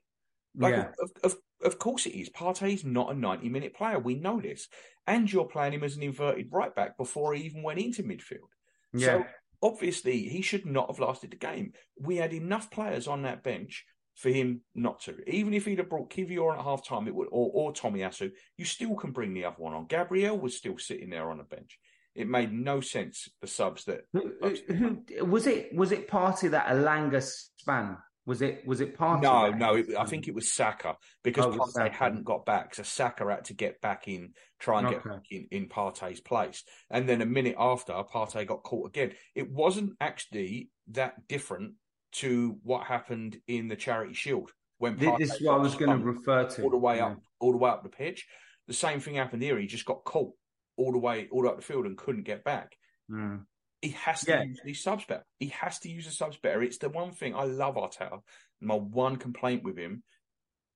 Like, 0.56 0.74
yeah, 0.74 0.88
of, 1.00 1.10
of, 1.24 1.36
of 1.64 1.78
course 1.78 2.06
it 2.06 2.18
is. 2.18 2.28
Partey's 2.30 2.84
not 2.84 3.10
a 3.12 3.14
90 3.14 3.48
minute 3.48 3.74
player. 3.74 3.98
We 3.98 4.14
know 4.16 4.40
this. 4.40 4.68
And 5.06 5.30
you're 5.32 5.46
playing 5.46 5.72
him 5.74 5.84
as 5.84 5.96
an 5.96 6.02
inverted 6.02 6.48
right 6.52 6.74
back 6.74 6.96
before 6.96 7.34
he 7.34 7.42
even 7.44 7.62
went 7.62 7.80
into 7.80 8.02
midfield. 8.02 8.48
yeah, 8.92 9.06
So 9.06 9.24
obviously 9.62 10.22
he 10.28 10.42
should 10.42 10.66
not 10.66 10.88
have 10.88 10.98
lasted 11.00 11.30
the 11.32 11.36
game. 11.36 11.72
We 12.00 12.16
had 12.16 12.32
enough 12.32 12.70
players 12.70 13.08
on 13.08 13.22
that 13.22 13.42
bench 13.42 13.84
for 14.14 14.28
him 14.28 14.60
not 14.74 15.00
to. 15.02 15.16
Even 15.28 15.54
if 15.54 15.64
he'd 15.64 15.78
have 15.78 15.88
brought 15.88 16.10
Kiwior 16.10 16.52
on 16.52 16.58
at 16.58 16.64
half 16.64 16.86
time, 16.86 17.08
it 17.08 17.14
would 17.14 17.28
or, 17.32 17.50
or 17.52 17.72
Tomiyasu, 17.72 18.30
you 18.56 18.64
still 18.64 18.94
can 18.94 19.10
bring 19.12 19.34
the 19.34 19.44
other 19.44 19.56
one 19.58 19.72
on. 19.74 19.86
Gabriel 19.86 20.38
was 20.38 20.56
still 20.56 20.78
sitting 20.78 21.10
there 21.10 21.30
on 21.30 21.38
the 21.38 21.44
bench. 21.44 21.78
It 22.14 22.28
made 22.28 22.52
no 22.52 22.80
sense 22.80 23.28
the 23.40 23.46
subs 23.46 23.84
that 23.86 24.02
Who, 24.12 24.32
who- 24.68 25.24
was 25.24 25.46
it? 25.46 25.74
Was 25.74 25.92
it 25.92 26.08
Partey 26.10 26.50
that 26.50 26.66
Elanga 26.66 27.22
span? 27.56 27.96
Was 28.24 28.40
it? 28.40 28.64
Was 28.66 28.80
it 28.80 28.96
Partey? 28.96 29.22
No, 29.22 29.50
no. 29.50 29.74
It, 29.74 29.86
I 29.98 30.04
think 30.04 30.28
it 30.28 30.34
was 30.34 30.52
Saka 30.52 30.96
because 31.24 31.44
Oh, 31.46 31.50
Partey 31.58 31.72
Saka. 31.72 31.94
hadn't 31.94 32.24
got 32.24 32.46
back, 32.46 32.74
so 32.74 32.82
Saka 32.84 33.24
had 33.28 33.44
to 33.46 33.54
get 33.54 33.80
back 33.80 34.06
in, 34.06 34.34
try 34.60 34.78
and 34.80 34.88
get 34.88 35.02
back 35.04 35.24
in 35.30 35.48
in 35.50 35.68
Partey's 35.68 36.20
place. 36.20 36.62
And 36.90 37.08
then 37.08 37.20
a 37.20 37.26
minute 37.26 37.56
after, 37.58 37.92
Partey 37.92 38.46
got 38.46 38.62
caught 38.62 38.86
again. 38.88 39.12
It 39.34 39.50
wasn't 39.50 39.94
actually 40.00 40.70
that 40.92 41.26
different 41.26 41.74
to 42.12 42.58
what 42.62 42.84
happened 42.86 43.38
in 43.48 43.66
the 43.68 43.74
Charity 43.76 44.14
Shield 44.14 44.52
when 44.78 44.96
This, 44.96 45.08
Partey 45.08 45.18
this 45.18 45.34
is 45.34 45.42
what 45.46 45.54
I 45.54 45.58
was 45.58 45.74
going 45.74 45.98
to 45.98 46.04
refer 46.04 46.44
to. 46.48 46.62
all 46.62 46.70
the 46.70 46.76
way 46.76 46.96
Yeah. 46.98 47.06
up, 47.06 47.18
all 47.40 47.50
the 47.52 47.58
way 47.58 47.70
up 47.70 47.82
the 47.82 47.88
pitch. 47.88 48.26
The 48.68 48.74
same 48.74 49.00
thing 49.00 49.16
happened 49.16 49.42
here. 49.42 49.58
He 49.58 49.66
just 49.66 49.84
got 49.84 50.04
caught 50.04 50.32
all 50.76 50.92
the 50.92 50.98
way, 50.98 51.26
all 51.32 51.48
up 51.48 51.56
the 51.56 51.62
field, 51.62 51.86
and 51.86 51.96
couldn't 51.98 52.22
get 52.24 52.44
back. 52.44 52.76
Mm. 53.10 53.46
He 53.82 53.90
has 53.90 54.24
to 54.24 54.30
Yeah. 54.30 54.42
use 54.44 54.60
these 54.64 54.82
subs 54.82 55.04
better. 55.04 55.24
He 55.40 55.48
has 55.48 55.80
to 55.80 55.90
use 55.90 56.06
the 56.06 56.12
subs 56.12 56.38
better. 56.38 56.62
It's 56.62 56.78
the 56.78 56.88
one 56.88 57.12
thing 57.12 57.34
I 57.34 57.44
love 57.44 57.74
Arteta. 57.74 58.20
My 58.60 58.76
one 58.76 59.16
complaint 59.16 59.64
with 59.64 59.76
him 59.76 60.04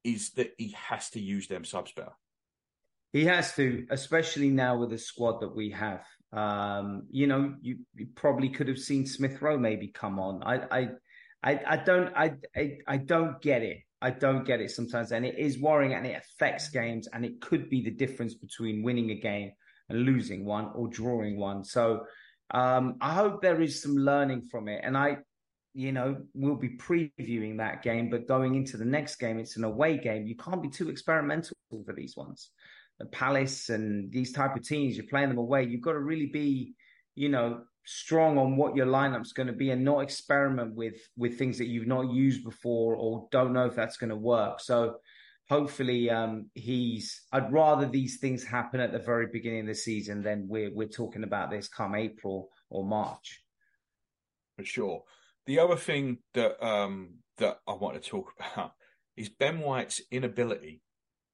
is 0.05 0.33
that 0.33 0.53
he 0.59 0.73
has 0.73 1.11
to 1.11 1.21
use 1.21 1.47
them 1.49 1.65
subs 1.65 1.93
better. 1.93 2.13
He 3.13 3.25
has 3.25 3.55
to, 3.55 3.87
especially 3.91 4.51
now 4.51 4.77
with 4.79 4.91
the 4.91 4.99
squad 4.99 5.41
that 5.41 5.55
we 5.55 5.71
have. 5.71 6.05
Um, 6.33 7.07
you 7.11 7.27
know, 7.29 7.55
you, 7.63 7.79
you 7.95 8.09
probably 8.15 8.51
could 8.51 8.69
have 8.69 8.79
seen 8.79 9.07
Smith 9.07 9.41
Rowe 9.41 9.57
maybe 9.57 9.89
come 9.89 10.19
on. 10.19 10.43
I, 10.43 10.81
I, 10.81 10.89
I, 11.43 11.61
I 11.67 11.77
don't, 11.77 12.13
I, 12.15 12.35
I, 12.55 12.79
I 12.89 12.97
don't 12.99 13.41
get 13.41 13.63
it. 13.63 13.79
I 14.03 14.11
don't 14.11 14.45
get 14.45 14.61
it 14.61 14.71
sometimes, 14.71 15.13
and 15.13 15.25
it 15.25 15.39
is 15.39 15.59
worrying, 15.59 15.95
and 15.95 16.07
it 16.07 16.23
affects 16.23 16.69
games, 16.69 17.09
and 17.13 17.25
it 17.25 17.41
could 17.41 17.71
be 17.71 17.83
the 17.83 17.91
difference 17.91 18.35
between 18.35 18.83
winning 18.83 19.11
a 19.11 19.15
game 19.15 19.53
and 19.89 20.01
losing 20.01 20.45
one 20.45 20.71
or 20.75 20.87
drawing 20.89 21.39
one. 21.39 21.65
So, 21.65 22.05
um, 22.51 22.97
I 23.01 23.15
hope 23.15 23.43
there 23.43 23.61
is 23.61 23.83
some 23.83 23.97
learning 23.97 24.43
from 24.51 24.69
it, 24.69 24.81
and 24.85 24.97
I, 24.97 25.19
you 25.75 25.93
know, 25.93 26.17
we'll 26.35 26.57
be 26.57 26.77
previewing 26.77 27.59
that 27.59 27.83
game, 27.83 28.09
but 28.11 28.29
going 28.29 28.55
into 28.55 28.77
the 28.77 28.85
next 28.85 29.17
game, 29.17 29.39
it's 29.39 29.57
an 29.57 29.65
away 29.65 29.99
game. 29.99 30.27
You 30.27 30.37
can't 30.37 30.63
be 30.63 30.71
too 30.71 30.89
experimental 30.89 31.57
for 31.85 31.93
these 31.93 32.17
ones. 32.17 32.51
The 32.99 33.07
Palace 33.07 33.69
and 33.69 34.11
these 34.11 34.33
type 34.33 34.57
of 34.57 34.63
teams, 34.63 34.97
you're 34.97 35.07
playing 35.07 35.29
them 35.29 35.39
away. 35.39 35.65
You've 35.65 35.83
got 35.83 35.93
to 35.93 36.01
really 36.01 36.27
be, 36.27 36.75
you 37.15 37.29
know, 37.29 37.63
strong 37.85 38.37
on 38.37 38.57
what 38.57 38.75
your 38.75 38.87
lineup's 38.87 39.33
going 39.33 39.47
to 39.47 39.53
be 39.53 39.71
and 39.71 39.85
not 39.85 40.01
experiment 40.01 40.75
with 40.75 40.97
with 41.17 41.39
things 41.39 41.57
that 41.59 41.69
you've 41.69 41.87
not 41.87 42.11
used 42.11 42.43
before 42.43 42.97
or 42.97 43.29
don't 43.31 43.53
know 43.53 43.67
if 43.67 43.77
that's 43.77 43.97
going 43.97 44.11
to 44.11 44.17
work. 44.17 44.61
So 44.61 44.97
hopefully 45.49 46.11
um 46.11 46.51
he's 46.55 47.23
I'd 47.33 47.53
rather 47.53 47.87
these 47.87 48.19
things 48.19 48.45
happen 48.45 48.81
at 48.81 48.93
the 48.93 48.99
very 48.99 49.27
beginning 49.27 49.61
of 49.61 49.67
the 49.67 49.75
season 49.75 50.23
than 50.23 50.49
we're 50.49 50.75
we're 50.75 50.89
talking 50.89 51.25
about 51.25 51.51
this 51.51 51.69
come 51.69 51.95
April 51.95 52.51
or 52.71 52.85
March. 52.85 53.43
for 54.57 54.65
sure. 54.65 55.03
The 55.47 55.61
other 55.61 55.77
thing 55.77 56.19
that 56.35 56.65
um, 56.65 57.19
that 57.39 57.59
I 57.69 57.75
want 57.75 58.01
to 58.01 58.09
talk 58.09 58.33
about 58.55 58.73
is 59.17 59.29
Ben 59.29 59.61
White's 59.61 60.01
inability 60.11 60.83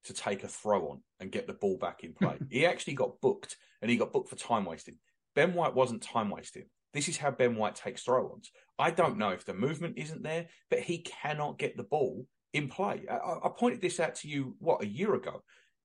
to 0.05 0.13
take 0.13 0.43
a 0.45 0.49
throw 0.49 0.89
on 0.89 1.03
and 1.21 1.31
get 1.31 1.47
the 1.47 1.53
ball 1.53 1.79
back 1.79 2.03
in 2.03 2.13
play. 2.13 2.37
he 2.51 2.67
actually 2.67 2.95
got 2.95 3.21
booked, 3.21 3.57
and 3.81 3.91
he 3.91 3.97
got 3.97 4.13
booked 4.13 4.29
for 4.29 4.37
time 4.37 4.65
wasting. 4.65 4.97
Ben 5.35 5.55
White 5.55 5.75
wasn't 5.75 6.03
time 6.03 6.29
wasting. 6.29 6.65
This 6.93 7.09
is 7.09 7.17
how 7.17 7.31
Ben 7.31 7.57
White 7.57 7.75
takes 7.75 8.03
throw 8.03 8.31
ons. 8.33 8.51
I 8.79 8.91
don't 8.91 9.17
know 9.17 9.31
if 9.31 9.47
the 9.47 9.55
movement 9.55 9.95
isn't 9.97 10.23
there, 10.23 10.49
but 10.69 10.81
he 10.81 10.99
cannot 10.99 11.59
get 11.59 11.77
the 11.77 11.85
ball 11.85 12.27
in 12.53 12.69
play. 12.69 13.03
I, 13.11 13.15
I 13.45 13.51
pointed 13.57 13.81
this 13.81 14.01
out 14.01 14.15
to 14.17 14.29
you 14.29 14.55
what 14.59 14.83
a 14.83 14.87
year 14.87 15.15
ago. 15.15 15.43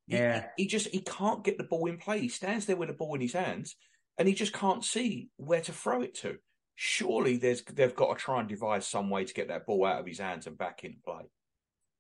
He- 0.08 0.16
Yeah. 0.18 0.48
he 0.58 0.68
just 0.68 0.88
he 0.88 1.00
can't 1.02 1.44
get 1.44 1.58
the 1.58 1.64
ball 1.64 1.88
in 1.88 1.98
play. 1.98 2.20
He 2.20 2.30
stands 2.30 2.66
there 2.66 2.76
with 2.78 2.90
the 2.90 2.94
ball 2.96 3.16
in 3.16 3.22
his 3.22 3.34
hands, 3.34 3.76
and 4.18 4.28
he 4.28 4.34
just 4.34 4.54
can't 4.54 4.84
see 4.84 5.30
where 5.38 5.62
to 5.62 5.72
throw 5.72 6.02
it 6.02 6.16
to. 6.16 6.38
surely 6.80 7.38
there's 7.38 7.64
they've 7.64 7.96
got 7.96 8.10
to 8.16 8.24
try 8.24 8.40
and 8.40 8.48
devise 8.48 8.88
some 8.88 9.10
way 9.10 9.26
to 9.26 9.34
get 9.34 9.48
that 9.48 9.66
ball 9.66 9.84
out 9.84 10.00
of 10.00 10.06
his 10.06 10.20
hands 10.20 10.46
and 10.46 10.56
back 10.60 10.84
into 10.84 11.00
play. 11.04 11.24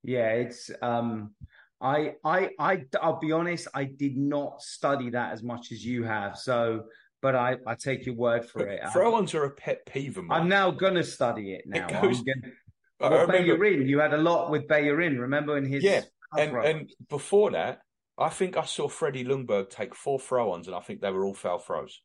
Yeah, 0.03 0.29
it's 0.33 0.69
um 0.83 1.33
I 1.81 2.13
I 2.23 2.51
I 2.59 2.83
I'll 3.01 3.19
be 3.19 3.31
honest, 3.31 3.67
I 3.73 3.85
did 3.85 4.15
not 4.17 4.61
study 4.61 5.09
that 5.11 5.33
as 5.33 5.41
much 5.41 5.71
as 5.71 5.83
you 5.83 6.03
have. 6.03 6.37
So 6.37 6.85
but 7.23 7.35
I, 7.35 7.57
I 7.65 7.73
take 7.73 8.05
your 8.05 8.13
word 8.13 8.45
for 8.47 8.59
but 8.59 8.67
it. 8.67 8.81
Throw-ons 8.93 9.33
are 9.33 9.45
a 9.45 9.49
pet 9.51 9.83
peeve 9.87 10.19
of 10.19 10.25
mine. 10.25 10.41
I'm 10.43 10.47
now 10.49 10.69
gonna 10.69 11.03
study 11.03 11.53
it 11.55 11.63
now. 11.65 11.87
It 11.87 12.01
goes, 12.01 12.21
gonna, 12.21 12.51
I 12.99 13.09
well, 13.09 13.21
remember, 13.27 13.57
Bellerin, 13.57 13.87
you 13.87 13.99
had 13.99 14.13
a 14.13 14.17
lot 14.17 14.49
with 14.49 14.67
Bellerin, 14.67 15.19
remember 15.19 15.57
in 15.57 15.65
his 15.65 15.83
Yeah, 15.83 16.01
and, 16.37 16.55
and 16.57 16.89
before 17.09 17.51
that, 17.51 17.79
I 18.17 18.29
think 18.29 18.57
I 18.57 18.65
saw 18.65 18.87
Freddie 18.87 19.23
Ljungberg 19.23 19.69
take 19.69 19.93
four 19.93 20.19
throw-ons, 20.19 20.67
and 20.67 20.75
I 20.75 20.79
think 20.79 21.01
they 21.01 21.11
were 21.11 21.25
all 21.25 21.35
foul 21.35 21.59
throws. 21.59 22.01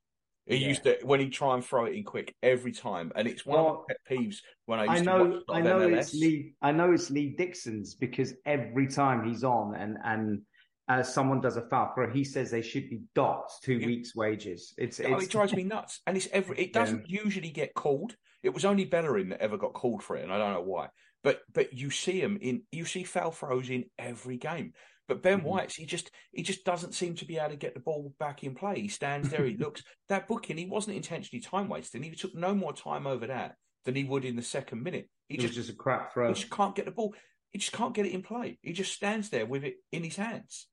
He 0.46 0.56
Yeah. 0.56 0.68
used 0.68 0.82
to 0.84 0.98
when 1.04 1.20
he 1.20 1.30
try 1.30 1.54
and 1.54 1.64
throw 1.64 1.86
it 1.86 1.94
in 1.94 2.04
quick 2.04 2.34
every 2.42 2.72
time, 2.72 3.12
and 3.14 3.28
it's 3.28 3.46
one 3.46 3.60
of 3.60 3.66
my 3.66 3.80
pet 3.88 3.98
peeves 4.10 4.36
when 4.66 4.80
I 4.80 4.84
used 4.84 4.94
I 4.94 4.98
to 4.98 5.04
know, 5.04 5.24
watch 5.24 5.42
I 5.50 5.60
know 5.60 5.78
MLS. 5.78 5.98
it's 5.98 6.14
Lee. 6.14 6.54
I 6.60 6.72
know 6.72 6.92
it's 6.92 7.10
Lee 7.10 7.34
Dixon's 7.38 7.94
because 7.94 8.34
every 8.44 8.88
time 8.88 9.24
he's 9.24 9.44
on 9.44 9.74
and 9.76 9.96
and 10.04 10.42
uh, 10.88 11.02
someone 11.02 11.40
does 11.40 11.56
a 11.56 11.62
foul 11.68 11.92
throw, 11.94 12.10
he 12.10 12.24
says 12.24 12.50
they 12.50 12.62
should 12.62 12.90
be 12.90 13.02
docked 13.14 13.52
two 13.62 13.74
Yeah. 13.74 13.86
weeks' 13.86 14.14
wages. 14.16 14.74
It's, 14.76 15.00
Oh, 15.00 15.18
it 15.18 15.30
drives 15.30 15.54
me 15.54 15.62
nuts, 15.64 16.00
and 16.06 16.16
it's 16.16 16.28
every. 16.32 16.58
It 16.58 16.72
doesn't 16.72 17.08
usually 17.08 17.50
get 17.50 17.74
called. 17.74 18.16
It 18.42 18.52
was 18.52 18.64
only 18.64 18.84
Bellerin 18.84 19.28
that 19.30 19.40
ever 19.40 19.56
got 19.56 19.72
called 19.74 20.02
for 20.02 20.16
it, 20.16 20.24
and 20.24 20.32
I 20.32 20.38
don't 20.38 20.52
know 20.54 20.62
why. 20.62 20.88
But 21.22 21.40
but 21.52 21.72
you 21.72 21.90
see 21.90 22.20
him 22.20 22.36
in 22.40 22.62
you 22.72 22.84
see 22.84 23.04
foul 23.04 23.30
throws 23.30 23.70
in 23.70 23.84
every 23.98 24.36
game. 24.38 24.72
But 25.06 25.22
Ben 25.22 25.40
Mhm. 25.40 25.44
White's 25.44 25.76
he 25.76 25.86
just 25.86 26.10
he 26.32 26.42
just 26.42 26.64
doesn't 26.64 26.94
seem 26.94 27.14
to 27.16 27.24
be 27.24 27.38
able 27.38 27.50
to 27.50 27.56
get 27.56 27.74
the 27.74 27.80
ball 27.80 28.12
back 28.18 28.42
in 28.42 28.56
play. 28.56 28.80
He 28.80 28.88
stands 28.88 29.28
there, 29.30 29.44
he 29.44 29.56
looks 29.58 29.84
that 30.08 30.26
booking. 30.26 30.56
He 30.56 30.66
wasn't 30.66 30.96
intentionally 30.96 31.40
time 31.40 31.68
wasting. 31.68 32.02
He 32.02 32.10
took 32.10 32.34
no 32.34 32.54
more 32.56 32.72
time 32.72 33.06
over 33.06 33.28
that 33.28 33.54
than 33.84 33.94
he 33.94 34.02
would 34.02 34.24
in 34.24 34.34
the 34.34 34.42
second 34.42 34.82
minute. 34.82 35.08
He 35.28 35.36
it 35.36 35.42
just 35.42 35.54
just 35.54 35.70
a 35.70 35.74
crap 35.74 36.12
throw. 36.12 36.28
he 36.28 36.34
just 36.34 36.50
can't 36.50 36.74
get 36.74 36.86
the 36.86 36.90
ball. 36.90 37.14
He 37.50 37.58
just 37.60 37.72
can't 37.72 37.94
get 37.94 38.06
it 38.06 38.12
in 38.12 38.22
play. 38.22 38.58
He 38.62 38.72
just 38.72 38.92
stands 38.92 39.28
there 39.30 39.46
with 39.46 39.62
it 39.62 39.74
in 39.92 40.02
his 40.02 40.16
hands. 40.16 40.66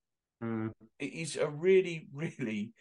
Mm. 0.43 0.71
It 0.99 1.13
is 1.13 1.35
a 1.35 1.49
really, 1.49 2.07
really 2.13 2.73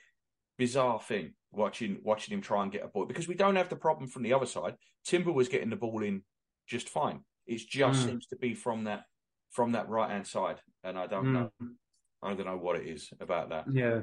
bizarre 0.56 1.00
thing 1.00 1.34
watching 1.52 1.98
watching 2.02 2.34
him 2.34 2.42
try 2.42 2.62
and 2.62 2.72
get 2.72 2.84
a 2.84 2.88
ball 2.88 3.06
because 3.06 3.28
we 3.28 3.34
don't 3.34 3.56
have 3.56 3.68
the 3.68 3.76
problem 3.76 4.08
from 4.08 4.22
the 4.22 4.32
other 4.32 4.46
side. 4.46 4.74
Timber 5.04 5.32
was 5.32 5.48
getting 5.48 5.70
the 5.70 5.76
ball 5.76 6.02
in 6.02 6.22
just 6.66 6.88
fine. 6.88 7.20
It 7.46 7.58
just 7.68 8.02
Mm. 8.02 8.06
seems 8.06 8.26
to 8.26 8.36
be 8.36 8.54
from 8.54 8.84
that 8.84 9.04
from 9.50 9.72
that 9.72 9.88
right 9.88 10.10
hand 10.10 10.26
side, 10.26 10.60
and 10.84 10.98
I 10.98 11.06
don't 11.06 11.26
Mm. 11.26 11.32
know. 11.32 11.50
I 12.22 12.34
don't 12.34 12.46
know 12.46 12.58
what 12.58 12.76
it 12.76 12.86
is 12.86 13.10
about 13.20 13.48
that. 13.50 13.64
Yeah, 13.72 14.02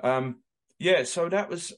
Um, 0.00 0.42
yeah, 0.78 1.04
so 1.04 1.28
that 1.28 1.48
was. 1.48 1.72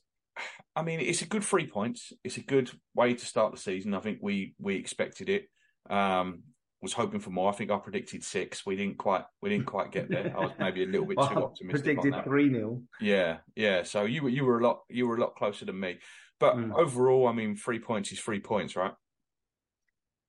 I 0.75 0.83
mean, 0.83 1.01
it's 1.01 1.23
a 1.23 1.27
good 1.27 1.45
three 1.45 1.67
points. 1.67 2.13
It's 2.25 2.37
a 2.37 2.43
good 2.43 2.71
way 2.95 3.15
to 3.15 3.25
start 3.25 3.53
the 3.53 3.59
season. 3.59 3.95
I 3.95 4.01
think 4.01 4.19
we 4.21 4.55
we 4.59 4.77
expected 4.77 5.29
it. 5.29 5.49
Um, 5.89 6.43
was 6.83 6.93
hoping 6.93 7.21
for 7.21 7.31
more. 7.31 7.51
I 7.51 7.55
think 7.55 7.71
I 7.71 7.79
predicted 7.79 8.23
six. 8.23 8.67
We 8.67 8.77
didn't 8.77 8.99
quite. 8.99 9.25
We 9.41 9.49
didn't 9.51 9.67
quite 9.67 9.93
get 9.93 10.11
there. 10.11 10.33
I 10.37 10.41
was 10.43 10.53
maybe 10.59 10.83
a 10.85 10.87
little 10.87 11.07
bit 11.07 11.17
too 11.31 11.43
optimistic. 11.43 11.99
predicted 11.99 12.25
three 12.25 12.51
0 12.53 12.83
Yeah, 13.01 13.39
yeah. 13.55 13.83
So 13.83 14.05
you 14.05 14.23
were 14.23 14.29
you 14.29 14.45
were 14.45 14.59
a 14.59 14.63
lot 14.63 14.81
you 14.89 15.07
were 15.09 15.17
a 15.17 15.21
lot 15.21 15.35
closer 15.37 15.65
than 15.65 15.79
me. 15.81 15.99
But 16.39 16.57
Mm. 16.57 16.75
overall, 16.79 17.29
I 17.29 17.33
mean, 17.33 17.57
three 17.57 17.79
points 17.79 18.13
is 18.13 18.21
three 18.21 18.41
points, 18.41 18.77
right? 18.77 18.93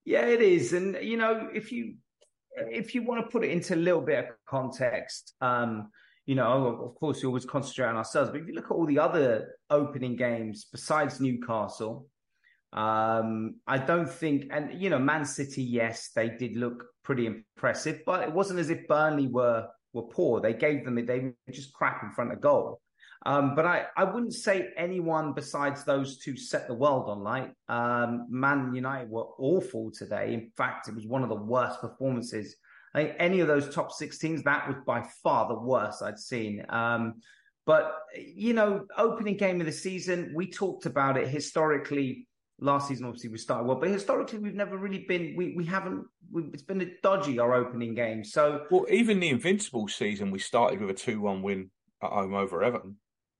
Yeah, 0.05 0.25
it 0.25 0.41
is, 0.41 0.71
and 0.73 0.97
you 1.01 1.17
know, 1.17 1.49
if 1.53 1.71
you 1.71 1.95
if 2.55 2.95
you 2.95 3.03
want 3.03 3.23
to 3.25 3.29
put 3.29 3.43
it 3.43 3.51
into 3.51 3.75
a 3.75 3.77
little 3.77 4.01
bit 4.01 4.19
of 4.19 4.25
context, 4.47 5.33
um, 5.41 5.89
you 6.25 6.35
know, 6.35 6.67
of 6.85 6.95
course, 6.95 7.21
we 7.21 7.27
always 7.27 7.45
concentrate 7.45 7.87
on 7.87 7.97
ourselves, 7.97 8.29
but 8.31 8.39
if 8.39 8.47
you 8.47 8.53
look 8.53 8.65
at 8.65 8.71
all 8.71 8.85
the 8.85 8.99
other 8.99 9.55
opening 9.69 10.15
games 10.15 10.65
besides 10.71 11.19
Newcastle, 11.19 12.07
um, 12.77 13.55
I 13.65 13.79
don't 13.79 14.09
think, 14.09 14.45
and 14.51 14.79
you 14.79 14.91
know, 14.91 14.99
Man 14.99 15.25
City, 15.25 15.63
yes, 15.63 16.11
they 16.15 16.29
did 16.29 16.55
look 16.55 16.85
pretty 17.03 17.25
impressive, 17.25 18.01
but 18.05 18.21
it 18.21 18.31
wasn't 18.31 18.59
as 18.59 18.69
if 18.69 18.87
Burnley 18.87 19.27
were 19.27 19.67
were 19.93 20.03
poor. 20.03 20.41
They 20.41 20.53
gave 20.53 20.85
them 20.85 21.03
they 21.03 21.19
were 21.19 21.53
just 21.53 21.73
crap 21.73 22.03
in 22.03 22.11
front 22.11 22.31
of 22.31 22.39
goal. 22.39 22.79
Um, 23.25 23.55
but 23.55 23.65
I, 23.65 23.87
I 23.97 24.03
wouldn't 24.03 24.35
say 24.35 24.69
anyone 24.77 25.33
besides 25.33 25.83
those 25.83 26.19
two 26.19 26.37
set 26.37 26.67
the 26.67 26.75
world 26.75 27.09
on 27.09 27.23
light. 27.23 27.51
Um, 27.67 28.27
Man 28.29 28.75
United 28.75 29.09
were 29.09 29.25
awful 29.39 29.91
today. 29.91 30.35
In 30.35 30.51
fact, 30.55 30.87
it 30.87 30.93
was 30.93 31.07
one 31.07 31.23
of 31.23 31.29
the 31.29 31.35
worst 31.35 31.81
performances. 31.81 32.55
I 32.93 33.15
any 33.17 33.39
of 33.39 33.47
those 33.47 33.73
top 33.73 33.91
six 33.91 34.19
teams, 34.19 34.43
that 34.43 34.67
was 34.67 34.77
by 34.85 35.03
far 35.23 35.47
the 35.47 35.59
worst 35.59 36.03
I'd 36.03 36.19
seen. 36.19 36.63
Um, 36.69 37.15
but, 37.65 37.95
you 38.15 38.53
know, 38.53 38.85
opening 38.97 39.35
game 39.35 39.59
of 39.59 39.65
the 39.65 39.73
season, 39.73 40.31
we 40.35 40.49
talked 40.49 40.85
about 40.85 41.17
it 41.17 41.27
historically. 41.27 42.26
Last 42.59 42.87
season, 42.87 43.05
obviously, 43.05 43.29
we 43.29 43.37
started 43.37 43.67
well, 43.67 43.79
but 43.79 43.89
historically, 43.89 44.39
we've 44.39 44.55
never 44.55 44.77
really 44.77 45.05
been, 45.07 45.35
we, 45.37 45.53
we 45.55 45.65
haven't, 45.65 46.05
we, 46.31 46.43
it's 46.53 46.63
been 46.63 46.81
a 46.81 46.89
dodgy, 47.03 47.37
our 47.37 47.53
opening 47.53 47.93
game. 47.93 48.23
So, 48.23 48.65
Well, 48.71 48.85
even 48.89 49.19
the 49.19 49.29
Invincible 49.29 49.87
season, 49.87 50.31
we 50.31 50.39
started 50.39 50.81
with 50.81 50.89
a 50.89 50.93
two-one 50.93 51.43
win 51.43 51.69
at 52.01 52.09
home 52.09 52.33
over 52.33 52.63
Everton. 52.63 52.95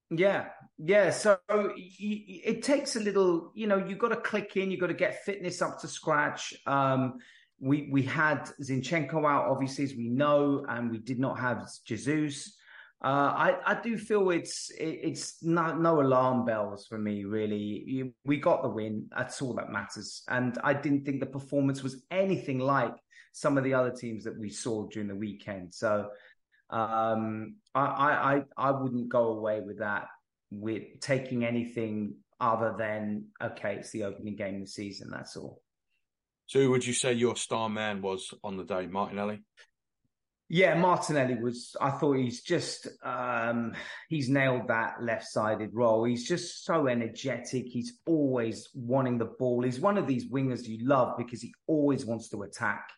Yeah, 0.09 0.45
yeah. 0.77 1.09
So 1.09 1.39
it 1.47 2.63
takes 2.63 2.95
a 2.95 2.99
little, 2.99 3.51
you 3.55 3.67
know, 3.67 3.77
you've 3.77 3.99
got 3.99 4.09
to 4.09 4.17
click 4.17 4.55
in, 4.55 4.71
you've 4.71 4.79
got 4.79 4.87
to 4.87 4.93
get 4.93 5.23
fitness 5.25 5.61
up 5.61 5.79
to 5.81 5.87
scratch. 5.87 6.53
Um, 6.65 7.17
we 7.59 7.89
we 7.91 8.03
had 8.03 8.49
Zinchenko 8.61 9.25
out, 9.27 9.49
obviously, 9.49 9.83
as 9.83 9.95
we 9.95 10.09
know, 10.09 10.65
and 10.69 10.91
we 10.91 10.99
did 10.99 11.19
not 11.19 11.39
have 11.39 11.67
Jesus. 11.85 12.55
Uh, 13.03 13.31
I 13.35 13.57
I 13.65 13.81
do 13.81 13.95
feel 13.95 14.31
it's 14.31 14.71
it, 14.71 14.99
it's 15.03 15.43
no 15.43 15.75
no 15.75 16.01
alarm 16.01 16.45
bells 16.45 16.87
for 16.87 16.97
me 16.97 17.25
really. 17.25 17.83
You, 17.85 18.13
we 18.25 18.37
got 18.37 18.63
the 18.63 18.69
win. 18.69 19.07
That's 19.15 19.41
all 19.41 19.53
that 19.53 19.71
matters. 19.71 20.23
And 20.29 20.57
I 20.63 20.73
didn't 20.73 21.05
think 21.05 21.19
the 21.19 21.27
performance 21.27 21.83
was 21.83 22.03
anything 22.09 22.59
like 22.59 22.95
some 23.33 23.57
of 23.57 23.63
the 23.63 23.73
other 23.75 23.91
teams 23.91 24.23
that 24.23 24.37
we 24.37 24.49
saw 24.49 24.87
during 24.87 25.07
the 25.07 25.15
weekend. 25.15 25.73
So 25.75 26.09
um, 26.71 27.57
I, 27.75 27.85
I, 27.85 28.35
I 28.35 28.41
I 28.57 28.71
wouldn't 28.71 29.09
go 29.09 29.27
away 29.29 29.61
with 29.61 29.79
that 29.79 30.07
with 30.49 30.99
taking 30.99 31.45
anything 31.45 32.15
other 32.39 32.75
than 32.77 33.25
okay, 33.41 33.75
it's 33.75 33.91
the 33.91 34.05
opening 34.05 34.35
game 34.35 34.55
of 34.55 34.61
the 34.61 34.67
season. 34.67 35.09
That's 35.11 35.37
all. 35.37 35.61
So, 36.47 36.61
who 36.61 36.71
would 36.71 36.85
you 36.85 36.93
say 36.93 37.13
your 37.13 37.35
star 37.35 37.69
man 37.69 38.01
was 38.01 38.33
on 38.43 38.57
the 38.57 38.63
day, 38.63 38.87
Martinelli? 38.87 39.41
Yeah, 40.49 40.75
Martinelli 40.75 41.35
was. 41.35 41.75
I 41.81 41.89
thought 41.89 42.13
he's 42.13 42.41
just 42.41 42.87
um, 43.03 43.73
he's 44.07 44.29
nailed 44.29 44.69
that 44.69 45.03
left-sided 45.03 45.71
role. 45.73 46.05
He's 46.05 46.25
just 46.25 46.63
so 46.63 46.87
energetic. 46.87 47.65
He's 47.67 47.99
always 48.05 48.69
wanting 48.73 49.17
the 49.17 49.25
ball. 49.25 49.63
He's 49.63 49.81
one 49.81 49.97
of 49.97 50.07
these 50.07 50.29
wingers 50.29 50.65
you 50.65 50.87
love 50.87 51.17
because 51.17 51.41
he 51.41 51.53
always 51.67 52.05
wants 52.05 52.29
to 52.29 52.43
attack, 52.43 52.89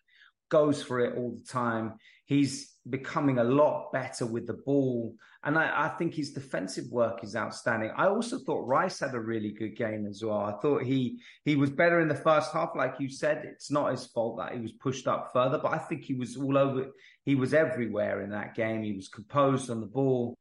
goes 0.50 0.84
for 0.84 1.00
it 1.00 1.18
all 1.18 1.32
the 1.36 1.44
time. 1.44 1.94
He's 2.30 2.76
becoming 2.88 3.39
a 3.39 3.44
lot 3.44 3.92
better 3.92 4.24
with 4.28 4.46
the 4.46 4.54
ball, 4.54 5.15
and 5.44 5.58
I, 5.58 5.86
I 5.86 5.89
think 5.98 6.13
his 6.13 6.32
defensive 6.32 6.86
work 6.92 7.24
is 7.24 7.36
outstanding. 7.36 7.89
I 7.98 8.06
also 8.06 8.38
thought 8.38 8.68
Rice 8.68 9.00
had 9.00 9.15
a 9.15 9.20
really 9.20 9.52
good 9.52 9.76
game 9.76 10.06
as 10.06 10.24
well. 10.24 10.38
I 10.42 10.54
thought 10.62 10.84
he 10.84 11.20
he 11.44 11.56
was 11.56 11.72
better 11.72 12.00
in 12.02 12.08
the 12.08 12.13
first 12.13 12.54
half, 12.54 12.74
like 12.76 12.94
you 13.00 13.10
said. 13.10 13.46
It's 13.46 13.72
not 13.72 13.89
his 13.89 14.06
fault 14.06 14.38
that 14.38 14.54
he 14.54 14.60
was 14.62 14.74
pushed 14.74 15.08
up 15.08 15.32
further, 15.34 15.58
but 15.58 15.74
I 15.74 15.80
think 15.80 16.04
he 16.04 16.13
was 16.13 16.38
all 16.38 16.56
over. 16.56 16.86
He 17.26 17.34
was 17.34 17.56
everywhere 17.56 18.22
in 18.22 18.30
that 18.30 18.54
game. 18.54 18.84
He 18.84 18.94
was 18.94 19.10
composed 19.10 19.72
on 19.72 19.82
the 19.82 19.88
ball. 19.88 20.38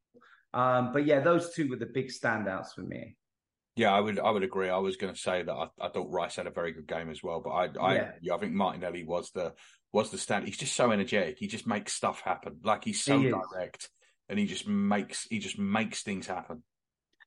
Um, 0.53 0.93
but 0.93 1.07
yeah, 1.07 1.21
those 1.21 1.53
two 1.55 1.69
were 1.69 1.75
the 1.75 1.87
big 1.87 2.09
standouts 2.09 2.75
for 2.75 2.81
me. 2.81 3.15
Yeah, 3.75 3.93
I 3.93 3.99
would 3.99 4.19
I 4.19 4.29
would 4.29 4.43
agree. 4.43 4.69
I 4.69 4.77
was 4.77 4.97
going 4.97 5.13
to 5.13 5.19
say 5.19 5.41
that 5.41 5.53
I, 5.53 5.67
I 5.79 5.89
thought 5.89 6.11
Rice 6.11 6.35
had 6.35 6.47
a 6.47 6.51
very 6.51 6.71
good 6.71 6.87
game 6.87 7.09
as 7.09 7.23
well, 7.23 7.39
but 7.39 7.51
I 7.51 7.69
I, 7.79 7.95
Yeah. 8.21 8.35
I 8.35 8.37
think 8.37 8.53
Martinelli 8.53 9.05
was 9.05 9.31
the 9.31 9.53
was 9.91 10.11
the 10.11 10.17
stand. 10.17 10.45
He's 10.45 10.57
just 10.57 10.75
so 10.75 10.91
energetic. 10.91 11.37
He 11.39 11.47
just 11.47 11.67
makes 11.67 11.93
stuff 11.93 12.21
happen. 12.21 12.59
Like 12.63 12.83
he's 12.83 13.01
so 13.03 13.19
He 13.19 13.29
direct, 13.29 13.89
and 14.27 14.37
he 14.37 14.45
just 14.45 14.67
makes 14.67 15.27
he 15.29 15.39
just 15.39 15.57
makes 15.57 16.03
things 16.03 16.27
happen. 16.27 16.63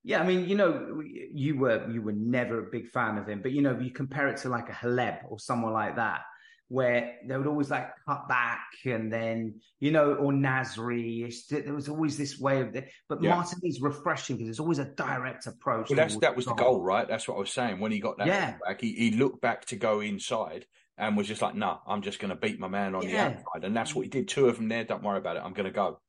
Yeah, 0.04 0.20
I 0.20 0.26
mean, 0.26 0.48
you 0.48 0.56
know, 0.56 1.00
you 1.04 1.58
were 1.58 1.88
you 1.90 2.02
were 2.02 2.12
never 2.12 2.58
a 2.66 2.70
big 2.70 2.88
fan 2.88 3.18
of 3.18 3.28
him, 3.28 3.40
but 3.42 3.52
you 3.52 3.62
know, 3.62 3.78
you 3.78 3.90
compare 3.90 4.28
it 4.28 4.38
to 4.38 4.48
like 4.48 4.68
a 4.68 4.72
Hleb 4.72 5.20
or 5.28 5.38
someone 5.38 5.72
like 5.72 5.96
that, 5.96 6.22
where 6.68 7.18
they 7.26 7.36
would 7.36 7.46
always 7.46 7.70
like 7.70 7.90
cut 8.08 8.28
back 8.28 8.66
and 8.84 9.12
then 9.12 9.60
you 9.78 9.92
know, 9.92 10.14
or 10.14 10.32
Nasri. 10.32 11.32
There 11.48 11.74
was 11.74 11.88
always 11.88 12.16
this 12.16 12.38
way 12.38 12.62
of 12.62 12.72
the, 12.72 12.84
but 13.08 13.22
Yeah. 13.22 13.36
Martinelli's 13.36 13.80
refreshing 13.80 14.36
because 14.36 14.48
there's 14.48 14.60
always 14.60 14.80
a 14.80 14.86
direct 14.86 15.46
approach. 15.46 15.90
Well, 15.90 15.96
that's 15.96 16.16
that 16.16 16.36
was 16.36 16.46
the 16.46 16.54
goal, 16.54 16.80
right? 16.80 17.06
That's 17.06 17.28
what 17.28 17.36
I 17.36 17.40
was 17.40 17.52
saying. 17.52 17.78
When 17.78 17.92
he 17.92 18.00
got 18.00 18.18
that 18.18 18.26
Yeah. 18.26 18.54
back, 18.66 18.80
he, 18.80 18.92
he 18.92 19.10
looked 19.12 19.40
back 19.40 19.66
to 19.66 19.76
go 19.76 20.00
inside 20.00 20.66
and 20.98 21.16
was 21.16 21.26
just 21.28 21.42
like, 21.42 21.54
"No, 21.54 21.80
I'm 21.86 22.02
just 22.02 22.18
going 22.20 22.30
to 22.30 22.36
beat 22.36 22.58
my 22.60 22.68
man 22.68 22.94
on 22.94 23.02
Yeah. 23.02 23.28
the 23.30 23.36
outside," 23.36 23.64
and 23.64 23.76
that's 23.76 23.94
what 23.94 24.02
he 24.02 24.08
did. 24.10 24.28
Two 24.28 24.48
of 24.48 24.56
them 24.56 24.68
there. 24.68 24.84
Don't 24.84 25.02
worry 25.02 25.18
about 25.18 25.36
it. 25.36 25.42
I'm 25.44 25.52
going 25.54 25.66
to 25.66 25.70
go. 25.72 26.00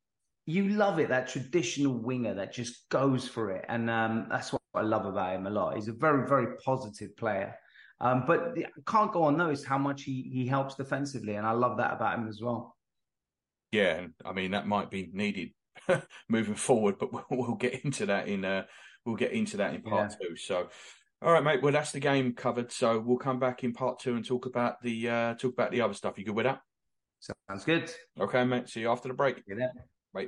you 0.45 0.69
love 0.69 0.99
it 0.99 1.07
that 1.09 1.27
traditional 1.29 1.93
winger 1.93 2.33
that 2.33 2.51
just 2.53 2.89
goes 2.89 3.27
for 3.27 3.51
it 3.51 3.63
and 3.69 3.89
um, 3.89 4.27
that's 4.29 4.51
what 4.51 4.61
i 4.75 4.81
love 4.81 5.05
about 5.05 5.35
him 5.35 5.47
a 5.47 5.49
lot 5.49 5.75
he's 5.75 5.87
a 5.87 5.93
very 5.93 6.27
very 6.27 6.57
positive 6.65 7.15
player 7.15 7.55
um, 8.01 8.25
but 8.27 8.39
I 8.57 8.65
can't 8.85 9.13
go 9.13 9.29
unnoticed 9.29 9.65
how 9.65 9.77
much 9.77 10.03
he, 10.03 10.29
he 10.33 10.45
helps 10.45 10.75
defensively 10.75 11.35
and 11.35 11.47
i 11.47 11.51
love 11.51 11.77
that 11.77 11.93
about 11.93 12.19
him 12.19 12.27
as 12.27 12.41
well 12.41 12.75
Yeah, 13.71 13.95
and 13.99 14.13
I 14.25 14.33
mean 14.33 14.51
that 14.51 14.67
might 14.67 14.91
be 14.91 15.09
needed 15.13 15.51
moving 16.29 16.55
forward, 16.55 16.97
but 16.99 17.11
we'll, 17.13 17.25
we'll 17.31 17.55
get 17.55 17.83
into 17.85 18.05
that 18.07 18.27
in 18.27 18.45
uh, 18.45 18.63
we'll 19.05 19.15
get 19.15 19.31
into 19.31 19.57
that 19.57 19.73
in 19.73 19.81
part 19.81 20.11
two. 20.21 20.35
So, 20.35 20.69
All 21.23 21.31
right, 21.31 21.41
mate. 21.41 21.61
Well, 21.61 21.71
that's 21.71 21.93
the 21.93 22.01
game 22.01 22.33
covered. 22.33 22.69
So 22.73 22.99
we'll 22.99 23.17
come 23.17 23.39
back 23.39 23.63
in 23.63 23.71
part 23.71 23.97
two 23.99 24.15
and 24.15 24.25
talk 24.25 24.45
about 24.45 24.81
the 24.81 25.07
uh, 25.07 25.33
talk 25.35 25.53
about 25.53 25.71
the 25.71 25.79
other 25.79 25.93
stuff. 25.93 26.17
You 26.17 26.25
good 26.25 26.35
with 26.35 26.43
that? 26.43 26.59
Sounds 27.47 27.63
good. 27.63 27.89
Okay, 28.19 28.43
mate. 28.43 28.67
See 28.67 28.81
you 28.81 28.91
after 28.91 29.07
the 29.07 29.13
break. 29.13 29.41
Yeah. 29.47 29.69
Bye. 30.13 30.27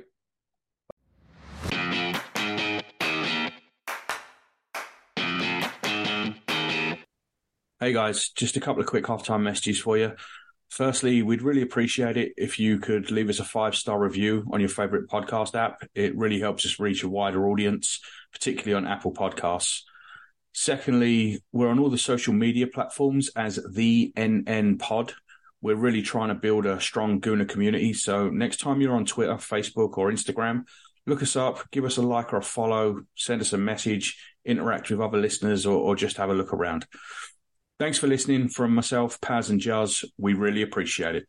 Hey 7.78 7.92
guys, 7.92 8.30
just 8.30 8.56
a 8.56 8.60
couple 8.60 8.80
of 8.80 8.88
quick 8.88 9.04
halftime 9.04 9.42
messages 9.42 9.78
for 9.78 9.98
you. 9.98 10.12
Firstly, 10.70 11.20
we'd 11.22 11.42
really 11.42 11.60
appreciate 11.60 12.16
it 12.16 12.32
if 12.38 12.58
you 12.58 12.78
could 12.78 13.10
leave 13.10 13.28
us 13.28 13.38
a 13.38 13.44
five 13.44 13.76
star 13.76 14.00
review 14.00 14.46
on 14.50 14.60
your 14.60 14.70
favorite 14.70 15.10
podcast 15.10 15.54
app. 15.54 15.86
It 15.94 16.16
really 16.16 16.40
helps 16.40 16.64
us 16.64 16.80
reach 16.80 17.02
a 17.02 17.08
wider 17.10 17.46
audience, 17.50 18.00
particularly 18.32 18.72
on 18.72 18.90
Apple 18.90 19.12
Podcasts. 19.12 19.82
Secondly, 20.58 21.42
we're 21.52 21.68
on 21.68 21.78
all 21.78 21.90
the 21.90 21.98
social 21.98 22.32
media 22.32 22.66
platforms 22.66 23.28
as 23.36 23.60
the 23.74 24.10
NN 24.16 24.78
Pod. 24.78 25.12
We're 25.60 25.76
really 25.76 26.00
trying 26.00 26.28
to 26.28 26.34
build 26.34 26.64
a 26.64 26.80
strong 26.80 27.20
Gooner 27.20 27.46
community. 27.46 27.92
So 27.92 28.30
next 28.30 28.60
time 28.60 28.80
you're 28.80 28.94
on 28.94 29.04
Twitter, 29.04 29.34
Facebook, 29.34 29.98
or 29.98 30.10
Instagram, 30.10 30.64
look 31.06 31.22
us 31.22 31.36
up, 31.36 31.70
give 31.72 31.84
us 31.84 31.98
a 31.98 32.02
like 32.02 32.32
or 32.32 32.38
a 32.38 32.42
follow, 32.42 33.02
send 33.14 33.42
us 33.42 33.52
a 33.52 33.58
message, 33.58 34.18
interact 34.46 34.88
with 34.88 34.98
other 34.98 35.18
listeners, 35.18 35.66
or, 35.66 35.76
or 35.76 35.94
just 35.94 36.16
have 36.16 36.30
a 36.30 36.34
look 36.34 36.54
around. 36.54 36.86
Thanks 37.78 37.98
for 37.98 38.06
listening 38.06 38.48
from 38.48 38.74
myself, 38.74 39.20
Paz, 39.20 39.50
and 39.50 39.60
Jazz. 39.60 40.06
We 40.16 40.32
really 40.32 40.62
appreciate 40.62 41.16
it. 41.16 41.28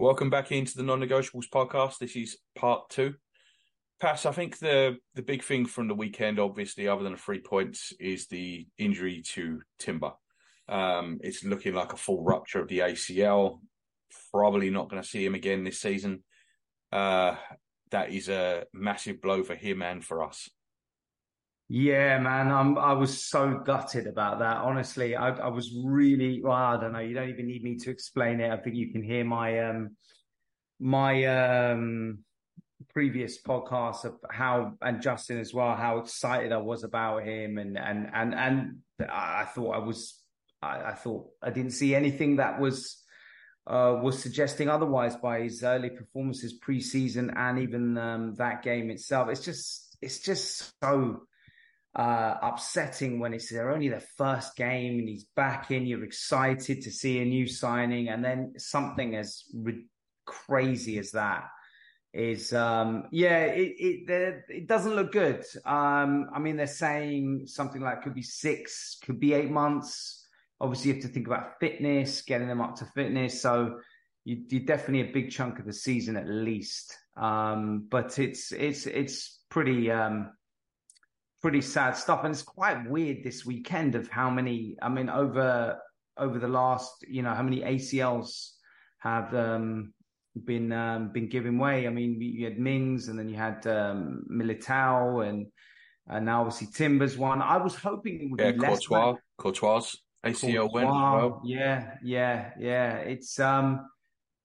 Welcome 0.00 0.30
back 0.30 0.50
into 0.50 0.78
the 0.78 0.82
Non-Negotiables 0.82 1.50
podcast. 1.52 1.98
This 1.98 2.16
is 2.16 2.38
part 2.56 2.88
two. 2.88 3.16
Paz, 4.00 4.24
I 4.24 4.32
think 4.32 4.58
the 4.58 4.96
the 5.14 5.20
big 5.20 5.44
thing 5.44 5.66
from 5.66 5.88
the 5.88 5.94
weekend, 5.94 6.38
obviously, 6.38 6.88
other 6.88 7.02
than 7.02 7.12
the 7.12 7.18
three 7.18 7.42
points, 7.42 7.92
is 8.00 8.26
the 8.26 8.66
injury 8.78 9.22
to 9.34 9.60
Timber. 9.78 10.12
Um, 10.70 11.18
it's 11.22 11.44
looking 11.44 11.74
like 11.74 11.92
a 11.92 11.98
full 11.98 12.24
rupture 12.24 12.62
of 12.62 12.68
the 12.68 12.78
ACL. 12.78 13.60
Probably 14.32 14.70
not 14.70 14.88
going 14.88 15.02
to 15.02 15.06
see 15.06 15.22
him 15.22 15.34
again 15.34 15.64
this 15.64 15.80
season. 15.80 16.24
Uh, 16.90 17.36
that 17.90 18.10
is 18.10 18.30
a 18.30 18.64
massive 18.72 19.20
blow 19.20 19.42
for 19.42 19.54
him 19.54 19.82
and 19.82 20.02
for 20.02 20.22
us. 20.22 20.48
Yeah, 21.72 22.18
man, 22.18 22.50
I'm. 22.50 22.76
I 22.76 22.94
was 22.94 23.24
so 23.24 23.62
gutted 23.64 24.08
about 24.08 24.40
that. 24.40 24.56
Honestly, 24.56 25.14
I, 25.14 25.28
I 25.28 25.46
was 25.50 25.72
really. 25.84 26.42
Well, 26.42 26.52
I 26.52 26.76
don't 26.80 26.92
know. 26.92 26.98
You 26.98 27.14
don't 27.14 27.28
even 27.28 27.46
need 27.46 27.62
me 27.62 27.76
to 27.76 27.90
explain 27.90 28.40
it. 28.40 28.50
I 28.50 28.56
think 28.56 28.74
you 28.74 28.90
can 28.90 29.04
hear 29.04 29.24
my 29.24 29.68
um 29.68 29.90
my 30.80 31.24
um 31.26 32.24
previous 32.92 33.40
podcast 33.40 34.04
of 34.04 34.14
how 34.28 34.72
and 34.82 35.00
Justin 35.00 35.38
as 35.38 35.54
well 35.54 35.76
how 35.76 35.98
excited 35.98 36.50
I 36.50 36.56
was 36.56 36.82
about 36.82 37.22
him 37.22 37.56
and 37.56 37.78
and 37.78 38.10
and 38.12 38.34
and 38.34 38.78
I 39.08 39.44
thought 39.44 39.76
I 39.76 39.78
was 39.78 40.20
I, 40.60 40.82
I 40.86 40.94
thought 40.94 41.28
I 41.40 41.50
didn't 41.50 41.70
see 41.70 41.94
anything 41.94 42.36
that 42.36 42.58
was 42.58 43.00
uh, 43.68 43.96
was 44.02 44.20
suggesting 44.20 44.68
otherwise 44.68 45.14
by 45.14 45.42
his 45.42 45.62
early 45.62 45.90
performances 45.90 46.58
preseason 46.58 47.32
and 47.36 47.60
even 47.60 47.96
um, 47.96 48.34
that 48.38 48.64
game 48.64 48.90
itself. 48.90 49.28
It's 49.28 49.44
just 49.44 49.96
it's 50.02 50.18
just 50.18 50.72
so 50.82 51.28
uh, 51.94 52.34
upsetting 52.42 53.18
when 53.18 53.34
it's 53.34 53.50
their 53.50 53.70
only 53.70 53.88
their 53.88 54.02
first 54.16 54.56
game 54.56 54.98
and 54.98 55.08
he's 55.08 55.24
back 55.36 55.70
in. 55.70 55.86
You're 55.86 56.04
excited 56.04 56.82
to 56.82 56.90
see 56.90 57.20
a 57.20 57.24
new 57.24 57.46
signing, 57.46 58.08
and 58.08 58.24
then 58.24 58.54
something 58.58 59.16
as 59.16 59.44
re- 59.54 59.86
crazy 60.26 60.98
as 60.98 61.12
that 61.12 61.44
is 62.12 62.52
um 62.52 63.04
yeah 63.12 63.44
it 63.44 63.72
it 63.78 64.44
it 64.48 64.66
doesn't 64.66 64.96
look 64.96 65.12
good 65.12 65.44
um 65.64 66.28
i 66.34 66.40
mean 66.40 66.56
they're 66.56 66.66
saying 66.66 67.42
something 67.46 67.80
like 67.80 68.02
could 68.02 68.14
be 68.14 68.22
six 68.22 68.98
could 69.04 69.20
be 69.20 69.32
eight 69.32 69.50
months 69.50 70.20
Obviously, 70.60 70.88
you 70.88 70.94
have 70.94 71.02
to 71.04 71.08
think 71.08 71.26
about 71.26 71.58
fitness, 71.58 72.22
getting 72.22 72.48
them 72.48 72.60
up 72.60 72.76
to 72.76 72.84
fitness. 72.94 73.40
So 73.40 73.80
you, 74.24 74.44
are 74.54 74.64
definitely 74.64 75.08
a 75.08 75.12
big 75.12 75.30
chunk 75.30 75.58
of 75.58 75.64
the 75.64 75.72
season 75.72 76.16
at 76.16 76.28
least. 76.28 76.96
Um, 77.16 77.86
but 77.90 78.18
it's 78.18 78.52
it's 78.52 78.86
it's 78.86 79.40
pretty 79.48 79.90
um, 79.90 80.32
pretty 81.40 81.60
sad 81.60 81.96
stuff, 81.96 82.24
and 82.24 82.32
it's 82.32 82.42
quite 82.42 82.88
weird 82.88 83.24
this 83.24 83.44
weekend 83.44 83.94
of 83.94 84.08
how 84.08 84.30
many. 84.30 84.76
I 84.82 84.88
mean, 84.88 85.08
over 85.08 85.78
over 86.16 86.38
the 86.38 86.48
last, 86.48 87.04
you 87.08 87.22
know, 87.22 87.34
how 87.34 87.42
many 87.42 87.60
ACLs 87.60 88.50
have 88.98 89.34
um, 89.34 89.92
been 90.44 90.72
um, 90.72 91.12
been 91.12 91.28
giving 91.28 91.58
way. 91.58 91.86
I 91.86 91.90
mean, 91.90 92.20
you 92.20 92.44
had 92.44 92.58
Mings, 92.58 93.08
and 93.08 93.18
then 93.18 93.28
you 93.28 93.36
had 93.36 93.66
um, 93.66 94.24
Militao, 94.30 95.28
and 95.28 95.46
and 96.08 96.26
now 96.26 96.40
obviously 96.40 96.68
Timbers 96.74 97.16
one. 97.16 97.42
I 97.42 97.56
was 97.56 97.74
hoping 97.74 98.20
it 98.22 98.30
would 98.30 98.40
yeah, 98.40 98.52
be 98.52 98.58
Courtois, 98.58 99.10
less. 99.10 99.20
Courtois. 99.38 99.94
ACL 100.24 100.70
went 100.70 100.86
well. 100.86 101.40
Yeah, 101.44 101.94
yeah, 102.04 102.50
yeah. 102.58 102.96
It's 102.96 103.40
um, 103.40 103.88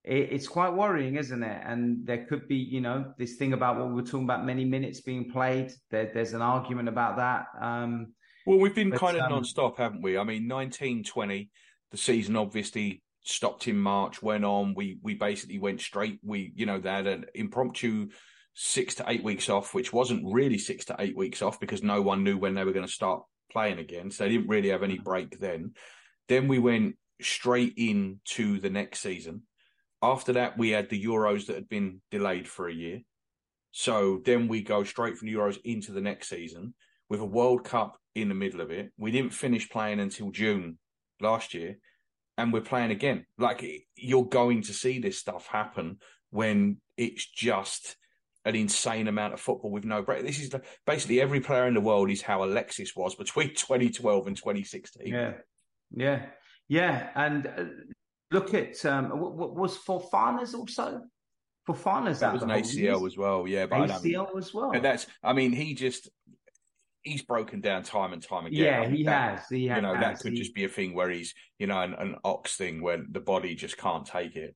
it, 0.06 0.30
it's 0.32 0.48
quite 0.48 0.74
worrying, 0.74 1.16
isn't 1.16 1.44
it? 1.44 1.62
And 1.66 2.06
there 2.06 2.26
could 2.26 2.48
be, 2.48 2.56
you 2.56 2.82
know, 2.82 3.14
this 3.18 3.36
thing 3.36 3.54
about 3.54 3.78
what 3.78 3.90
we 3.90 3.96
were 3.96 4.04
talking 4.04 4.24
about, 4.24 4.46
many 4.46 4.66
minutes 4.66 5.02
being 5.02 5.32
played. 5.32 5.72
There, 5.90 6.12
there's 6.14 6.34
an 6.34 6.42
argument 6.42 6.90
about 6.90 7.18
that. 7.18 7.48
Um, 7.60 8.14
well, 8.46 8.60
we've 8.60 8.76
been 8.76 8.92
but, 8.92 9.00
kind 9.00 9.18
of 9.18 9.24
um, 9.24 9.32
non-stop, 9.32 9.78
haven't 9.78 10.04
we? 10.04 10.18
I 10.18 10.24
mean, 10.24 10.48
1920, 10.48 11.50
the 11.92 11.98
season 11.98 12.36
obviously 12.36 13.02
stopped 13.24 13.68
in 13.68 13.78
March, 13.78 14.22
went 14.22 14.46
on. 14.46 14.76
We 14.76 15.00
we 15.02 15.16
basically 15.16 15.58
went 15.58 15.82
straight. 15.82 16.20
We, 16.24 16.54
you 16.56 16.68
know, 16.68 16.80
they 16.80 16.90
had 16.90 17.08
an 17.08 17.26
impromptu 17.34 18.10
six 18.54 18.96
to 18.96 19.06
eight 19.08 19.24
weeks 19.24 19.50
off, 19.50 19.74
which 19.74 19.92
wasn't 19.92 20.32
really 20.32 20.60
six 20.60 20.86
to 20.86 20.96
eight 21.00 21.18
weeks 21.18 21.42
off 21.42 21.60
because 21.60 21.82
no 21.84 22.02
one 22.02 22.24
knew 22.24 22.38
when 22.38 22.54
they 22.54 22.64
were 22.64 22.72
going 22.72 22.86
to 22.86 22.92
start 22.92 23.24
playing 23.52 23.80
again, 23.80 24.12
so 24.12 24.24
they 24.24 24.30
didn't 24.30 24.48
really 24.48 24.70
have 24.70 24.84
any 24.84 25.00
break 25.00 25.40
then. 25.40 25.74
Then 26.28 26.48
we 26.48 26.60
went 26.60 26.96
straight 27.22 27.74
into 27.78 28.60
the 28.60 28.70
next 28.70 29.00
season. 29.00 29.44
After 30.06 30.34
that, 30.34 30.56
we 30.56 30.70
had 30.70 30.90
the 30.90 31.04
Euros 31.04 31.48
that 31.48 31.56
had 31.56 31.68
been 31.68 32.00
delayed 32.12 32.48
for 32.48 32.68
a 32.68 32.74
year. 32.74 33.02
So 33.72 34.22
then 34.24 34.48
we 34.48 34.62
go 34.62 34.84
straight 34.84 35.18
from 35.18 35.28
the 35.28 35.34
Euros 35.34 35.58
into 35.66 35.92
the 35.92 36.00
next 36.00 36.30
season 36.30 36.76
with 37.10 37.22
a 37.22 37.26
World 37.26 37.64
Cup 37.64 37.98
in 38.14 38.30
the 38.30 38.36
middle 38.36 38.62
of 38.62 38.70
it. 38.70 38.92
We 38.98 39.10
didn't 39.10 39.34
finish 39.34 39.68
playing 39.68 40.00
until 40.00 40.30
June 40.30 40.78
last 41.20 41.56
year, 41.56 41.80
and 42.38 42.54
we're 42.54 42.62
playing 42.62 42.92
again. 42.92 43.26
Like 43.40 43.66
you're 43.96 44.28
going 44.28 44.62
to 44.64 44.74
see 44.74 45.00
this 45.00 45.18
stuff 45.18 45.48
happen 45.48 45.98
when 46.30 46.78
it's 46.98 47.26
just 47.26 47.98
an 48.46 48.56
insane 48.56 49.08
amount 49.08 49.34
of 49.34 49.40
football 49.40 49.72
with 49.72 49.86
no 49.86 50.04
break. 50.04 50.24
This 50.24 50.40
is 50.40 50.50
the, 50.50 50.62
basically 50.86 51.20
every 51.20 51.40
player 51.40 51.66
in 51.66 51.74
the 51.74 51.82
world 51.82 52.12
is 52.12 52.22
how 52.22 52.44
Alexis 52.44 52.96
was 52.96 53.16
between 53.16 53.50
2012 53.56 54.28
and 54.28 54.38
2016. 54.38 55.08
Yeah, 55.08 55.34
yeah, 55.92 56.28
yeah. 56.68 57.10
And 57.16 57.48
uh, 57.48 57.64
look 58.32 58.54
at 58.54 58.84
um, 58.86 59.10
what, 59.20 59.36
what 59.36 59.56
was 59.56 59.78
Fofana's 59.78 60.54
also. 60.54 61.02
Fofana's 61.68 62.20
that 62.20 62.32
was 62.32 62.44
an 62.44 62.50
ACL 62.50 63.08
as 63.08 63.18
well. 63.18 63.48
Yeah, 63.48 63.66
but 63.66 63.90
ACL 63.90 64.38
as 64.38 64.54
well. 64.54 64.72
And 64.72 64.86
that's. 64.86 65.08
I 65.24 65.34
mean, 65.34 65.52
he 65.52 65.74
just 65.74 66.10
he's 67.06 67.22
broken 67.22 67.62
down 67.62 67.84
time 67.84 68.14
and 68.14 68.22
time 68.22 68.46
again. 68.46 68.66
Yeah, 68.66 68.90
he 68.90 69.04
that, 69.04 69.40
has. 69.40 69.48
He 69.50 69.60
you 69.60 69.70
has. 69.70 69.82
know, 69.82 69.94
that 69.94 70.20
could 70.20 70.34
he... 70.34 70.40
just 70.40 70.54
be 70.54 70.66
a 70.66 70.70
thing 70.70 70.94
where 70.94 71.10
he's, 71.10 71.34
you 71.60 71.68
know, 71.68 71.80
an, 71.80 71.94
an 71.94 72.16
ox 72.24 72.56
thing 72.56 72.82
where 72.82 73.04
the 73.10 73.20
body 73.20 73.56
just 73.56 73.78
can't 73.78 74.06
take 74.06 74.36
it. 74.36 74.56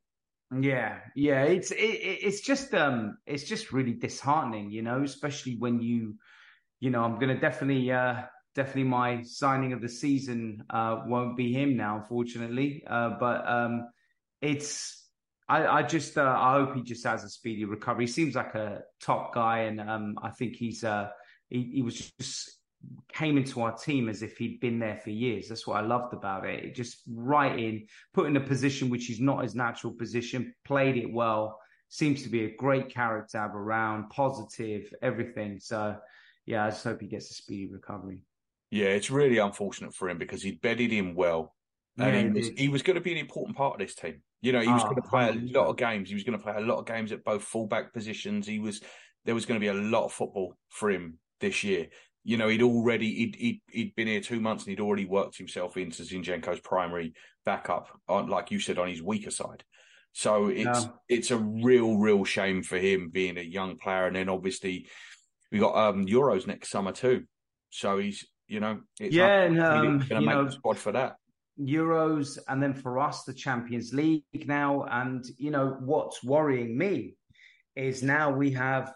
Yeah, 0.59 0.97
yeah, 1.15 1.43
it's 1.43 1.70
it, 1.72 1.78
it's 1.78 2.41
just 2.41 2.74
um 2.74 3.17
it's 3.28 3.43
just 3.43 3.72
really 3.72 3.93
disheartening, 3.93 4.72
you 4.72 4.82
know, 4.82 5.03
especially 5.03 5.57
when 5.57 5.80
you, 5.80 6.15
you 6.80 6.89
know, 6.89 7.03
I'm 7.03 7.20
gonna 7.20 7.39
definitely 7.39 7.91
uh 7.91 8.24
definitely 8.60 8.91
my 9.01 9.10
signing 9.24 9.72
of 9.74 9.82
the 9.86 9.93
season 10.03 10.41
uh 10.78 10.95
won't 11.12 11.36
be 11.41 11.47
him 11.60 11.78
now, 11.86 11.93
unfortunately. 12.01 12.84
Uh, 12.95 13.12
but 13.26 13.39
um, 13.57 13.74
it's 14.41 14.70
I 15.47 15.60
I 15.78 15.82
just 15.95 16.18
uh, 16.18 16.36
I 16.47 16.49
hope 16.57 16.76
he 16.76 16.84
just 16.93 17.05
has 17.12 17.24
a 17.24 17.30
speedy 17.30 17.66
recovery. 17.76 18.05
He 18.05 18.12
seems 18.12 18.36
like 18.36 18.55
a 18.55 18.82
top 19.10 19.24
guy, 19.34 19.57
and 19.68 19.78
um 19.93 20.05
I 20.28 20.30
think 20.38 20.51
he's 20.64 20.84
uh 20.84 21.07
he, 21.53 21.60
he 21.76 21.82
was 21.82 21.95
just 22.20 22.60
came 23.22 23.38
into 23.38 23.62
our 23.62 23.76
team 23.76 24.07
as 24.10 24.22
if 24.22 24.38
he'd 24.38 24.60
been 24.60 24.80
there 24.80 24.99
for 25.03 25.10
years. 25.10 25.47
That's 25.47 25.68
what 25.68 25.78
I 25.82 25.86
loved 25.86 26.14
about 26.14 26.45
it. 26.45 26.64
it 26.66 26.76
just 26.76 27.01
right 27.32 27.57
in, 27.68 27.88
put 28.14 28.28
in 28.28 28.38
a 28.38 28.51
position 28.53 28.89
which 28.89 29.10
is 29.10 29.20
not 29.20 29.43
his 29.43 29.55
natural 29.55 29.93
position, 29.93 30.53
played 30.64 30.95
it 30.97 31.12
well. 31.12 31.60
Seems 31.89 32.24
to 32.24 32.30
be 32.30 32.45
a 32.45 32.55
great 32.55 32.88
character 32.89 33.39
around, 33.39 34.10
positive, 34.10 34.84
everything. 35.01 35.60
So, 35.60 35.97
yeah, 36.45 36.66
I 36.66 36.70
just 36.70 36.84
hope 36.84 37.01
he 37.01 37.07
gets 37.07 37.32
a 37.32 37.34
speedy 37.34 37.68
recovery. 37.80 38.22
Yeah, 38.72 38.88
it's 38.88 39.09
really 39.09 39.38
unfortunate 39.38 39.93
for 39.93 40.09
him 40.09 40.17
because 40.17 40.43
he 40.43 40.51
bedded 40.51 40.91
in 40.93 41.15
well. 41.15 41.55
And 41.97 42.13
yeah, 42.13 42.22
he, 42.22 42.30
was, 42.30 42.47
he 42.57 42.67
was 42.70 42.82
going 42.82 42.95
to 42.95 43.01
be 43.01 43.11
an 43.11 43.17
important 43.17 43.57
part 43.57 43.74
of 43.74 43.86
this 43.86 43.95
team. 43.95 44.22
You 44.41 44.53
know, 44.53 44.61
he 44.61 44.67
was 44.67 44.84
oh, 44.84 44.89
going 44.89 45.01
to 45.01 45.09
play 45.09 45.28
100%. 45.28 45.53
a 45.53 45.59
lot 45.59 45.67
of 45.67 45.78
games. 45.78 46.09
He 46.09 46.15
was 46.15 46.24
going 46.24 46.38
to 46.38 46.43
play 46.43 46.53
a 46.55 46.61
lot 46.61 46.78
of 46.78 46.86
games 46.86 47.11
at 47.11 47.24
both 47.24 47.43
fullback 47.43 47.93
positions. 47.93 48.47
He 48.47 48.59
was 48.59 48.82
there 49.26 49.36
was 49.36 49.45
going 49.45 49.59
to 49.59 49.63
be 49.63 49.67
a 49.67 49.74
lot 49.74 50.05
of 50.05 50.13
football 50.13 50.55
for 50.70 50.89
him 50.89 51.20
this 51.41 51.63
year 51.63 51.88
you 52.24 52.38
know, 52.38 52.47
he'd 52.47 52.61
already 52.61 53.13
he'd, 53.15 53.36
he'd, 53.36 53.61
he'd 53.72 53.95
been 53.95 54.07
here 54.07 54.22
two 54.22 54.39
months 54.39 54.63
and 54.63 54.70
he'd 54.70 54.84
already 54.84 55.05
worked 55.05 55.38
himself 55.38 55.78
into 55.78 56.03
Zinchenko's 56.03 56.59
primary 56.59 57.13
backup, 57.45 57.88
on, 58.07 58.28
like 58.28 58.51
you 58.51 58.59
said, 58.59 58.78
on 58.78 58.88
his 58.88 59.01
weaker 59.01 59.32
side. 59.32 59.63
So 60.11 60.47
it's 60.47 60.86
no. 60.86 60.93
it's 61.07 61.32
a 61.32 61.38
real, 61.38 61.97
real 61.97 62.26
shame 62.26 62.63
for 62.63 62.78
him 62.78 63.09
being 63.09 63.38
a 63.38 63.41
young 63.41 63.78
player. 63.78 64.07
And 64.07 64.15
then 64.15 64.28
obviously 64.28 64.88
we 65.51 65.59
got 65.59 65.76
um 65.76 66.05
Euros 66.05 66.47
next 66.47 66.70
summer 66.70 66.91
too. 66.91 67.24
So 67.70 67.97
he's 67.97 68.28
you 68.50 68.60
know 68.60 68.82
yeah, 69.00 69.43
and, 69.43 69.62
um, 69.62 70.00
gonna 70.00 70.22
make 70.22 70.36
know, 70.36 70.45
the 70.45 70.52
squad 70.52 70.78
for 70.78 70.91
that. 70.91 71.16
Euros 71.60 72.38
and 72.47 72.64
then 72.64 72.74
for 72.74 73.00
us 73.00 73.24
the 73.24 73.34
Champions 73.34 73.93
League 73.93 74.24
now. 74.34 74.84
And 74.89 75.26
you 75.38 75.52
know 75.52 75.78
what's 75.80 76.24
worrying 76.24 76.78
me 76.78 77.16
is 77.76 78.02
now 78.02 78.32
we 78.32 78.52
have 78.52 78.93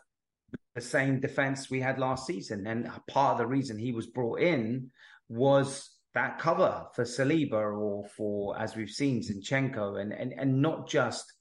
the 0.76 0.82
same 0.82 1.20
defense 1.20 1.70
we 1.70 1.80
had 1.80 2.00
last 2.00 2.26
season. 2.26 2.66
And 2.68 2.90
part 3.10 3.34
of 3.34 3.38
the 3.38 3.48
reason 3.48 3.78
he 3.78 3.92
was 3.92 4.08
brought 4.08 4.40
in 4.40 4.92
was 5.30 5.90
that 6.14 6.40
cover 6.40 6.86
for 6.94 7.04
Saliba 7.04 7.54
or 7.54 8.06
for, 8.16 8.60
as 8.60 8.76
we've 8.76 8.90
seen, 8.90 9.22
Zinchenko, 9.22 10.02
and 10.02 10.14
and 10.14 10.34
and 10.34 10.62
not 10.62 10.88
just 10.88 11.32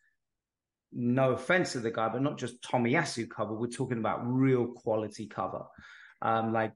no 0.93 1.33
offense 1.33 1.73
to 1.73 1.81
the 1.81 1.91
guy, 1.91 2.09
but 2.09 2.23
not 2.23 2.39
just 2.39 2.63
Tomiyasu 2.63 3.29
cover. 3.31 3.55
We're 3.55 3.69
talking 3.69 3.99
about 3.99 4.21
real 4.25 4.67
quality 4.67 5.27
cover, 5.27 5.65
um, 6.21 6.53
like 6.53 6.73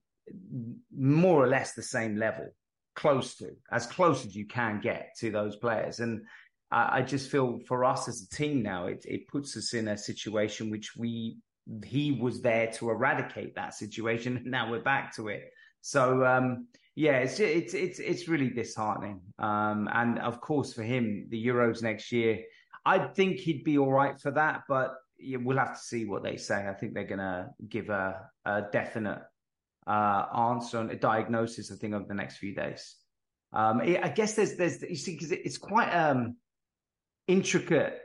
more 0.97 1.43
or 1.43 1.49
less 1.49 1.73
the 1.73 1.83
same 1.83 2.17
level, 2.17 2.47
close 2.95 3.37
to 3.37 3.51
as 3.71 3.87
close 3.87 4.25
as 4.25 4.35
you 4.35 4.47
can 4.47 4.81
get 4.81 5.11
to 5.19 5.31
those 5.31 5.57
players. 5.57 6.01
And 6.01 6.23
I, 6.71 6.99
I 6.99 7.03
just 7.03 7.31
feel 7.31 7.61
for 7.67 7.85
us 7.85 8.09
as 8.09 8.23
a 8.23 8.35
team 8.35 8.63
now, 8.63 8.87
it 8.87 9.05
it 9.07 9.29
puts 9.29 9.57
us 9.57 9.75
in 9.75 9.89
a 9.89 9.99
situation 9.99 10.71
which 10.71 10.97
we 10.97 11.39
he 11.85 12.13
was 12.13 12.41
there 12.43 12.69
to 12.73 12.91
eradicate 12.91 13.55
that 13.57 13.75
situation, 13.75 14.37
and 14.37 14.47
now 14.47 14.71
we're 14.71 14.83
back 14.83 15.15
to 15.17 15.29
it. 15.29 15.51
So 15.81 16.25
um, 16.25 16.69
yeah, 16.95 17.19
it's 17.19 17.39
it's 17.41 17.75
it's 17.75 17.99
it's 17.99 18.29
really 18.29 18.51
disheartening. 18.51 19.21
Um, 19.39 19.89
and 19.93 20.19
of 20.19 20.41
course, 20.41 20.73
for 20.73 20.83
him, 20.83 21.27
the 21.31 21.47
Euros 21.47 21.83
next 21.83 22.11
year, 22.11 22.41
I 22.85 22.99
think 22.99 23.39
he'd 23.39 23.65
be 23.65 23.79
all 23.79 23.93
right 23.93 24.19
for 24.21 24.31
that. 24.33 24.63
But 24.69 24.95
we'll 25.21 25.59
have 25.59 25.75
to 25.75 25.83
see 25.83 26.05
what 26.05 26.23
they 26.23 26.37
say. 26.37 26.67
I 26.67 26.75
think 26.75 26.95
they're 26.95 27.05
going 27.05 27.19
to 27.19 27.49
give 27.69 27.91
a, 27.91 28.29
a 28.45 28.63
definite 28.73 29.23
uh, 29.87 30.27
answer 30.53 30.79
on 30.79 30.91
a 30.91 30.97
diagnosis. 30.97 31.71
I 31.71 31.77
think 31.77 31.95
over 31.95 32.07
the 32.07 32.15
next 32.15 32.39
few 32.39 32.55
days. 32.55 32.97
Um, 33.53 33.81
I 33.81 34.09
guess 34.09 34.35
there's 34.35 34.57
there's 34.57 34.83
you 34.83 34.97
see 34.97 35.15
because 35.15 35.33
it's 35.33 35.59
quite 35.59 35.91
um 35.91 36.37
intricate 37.27 38.01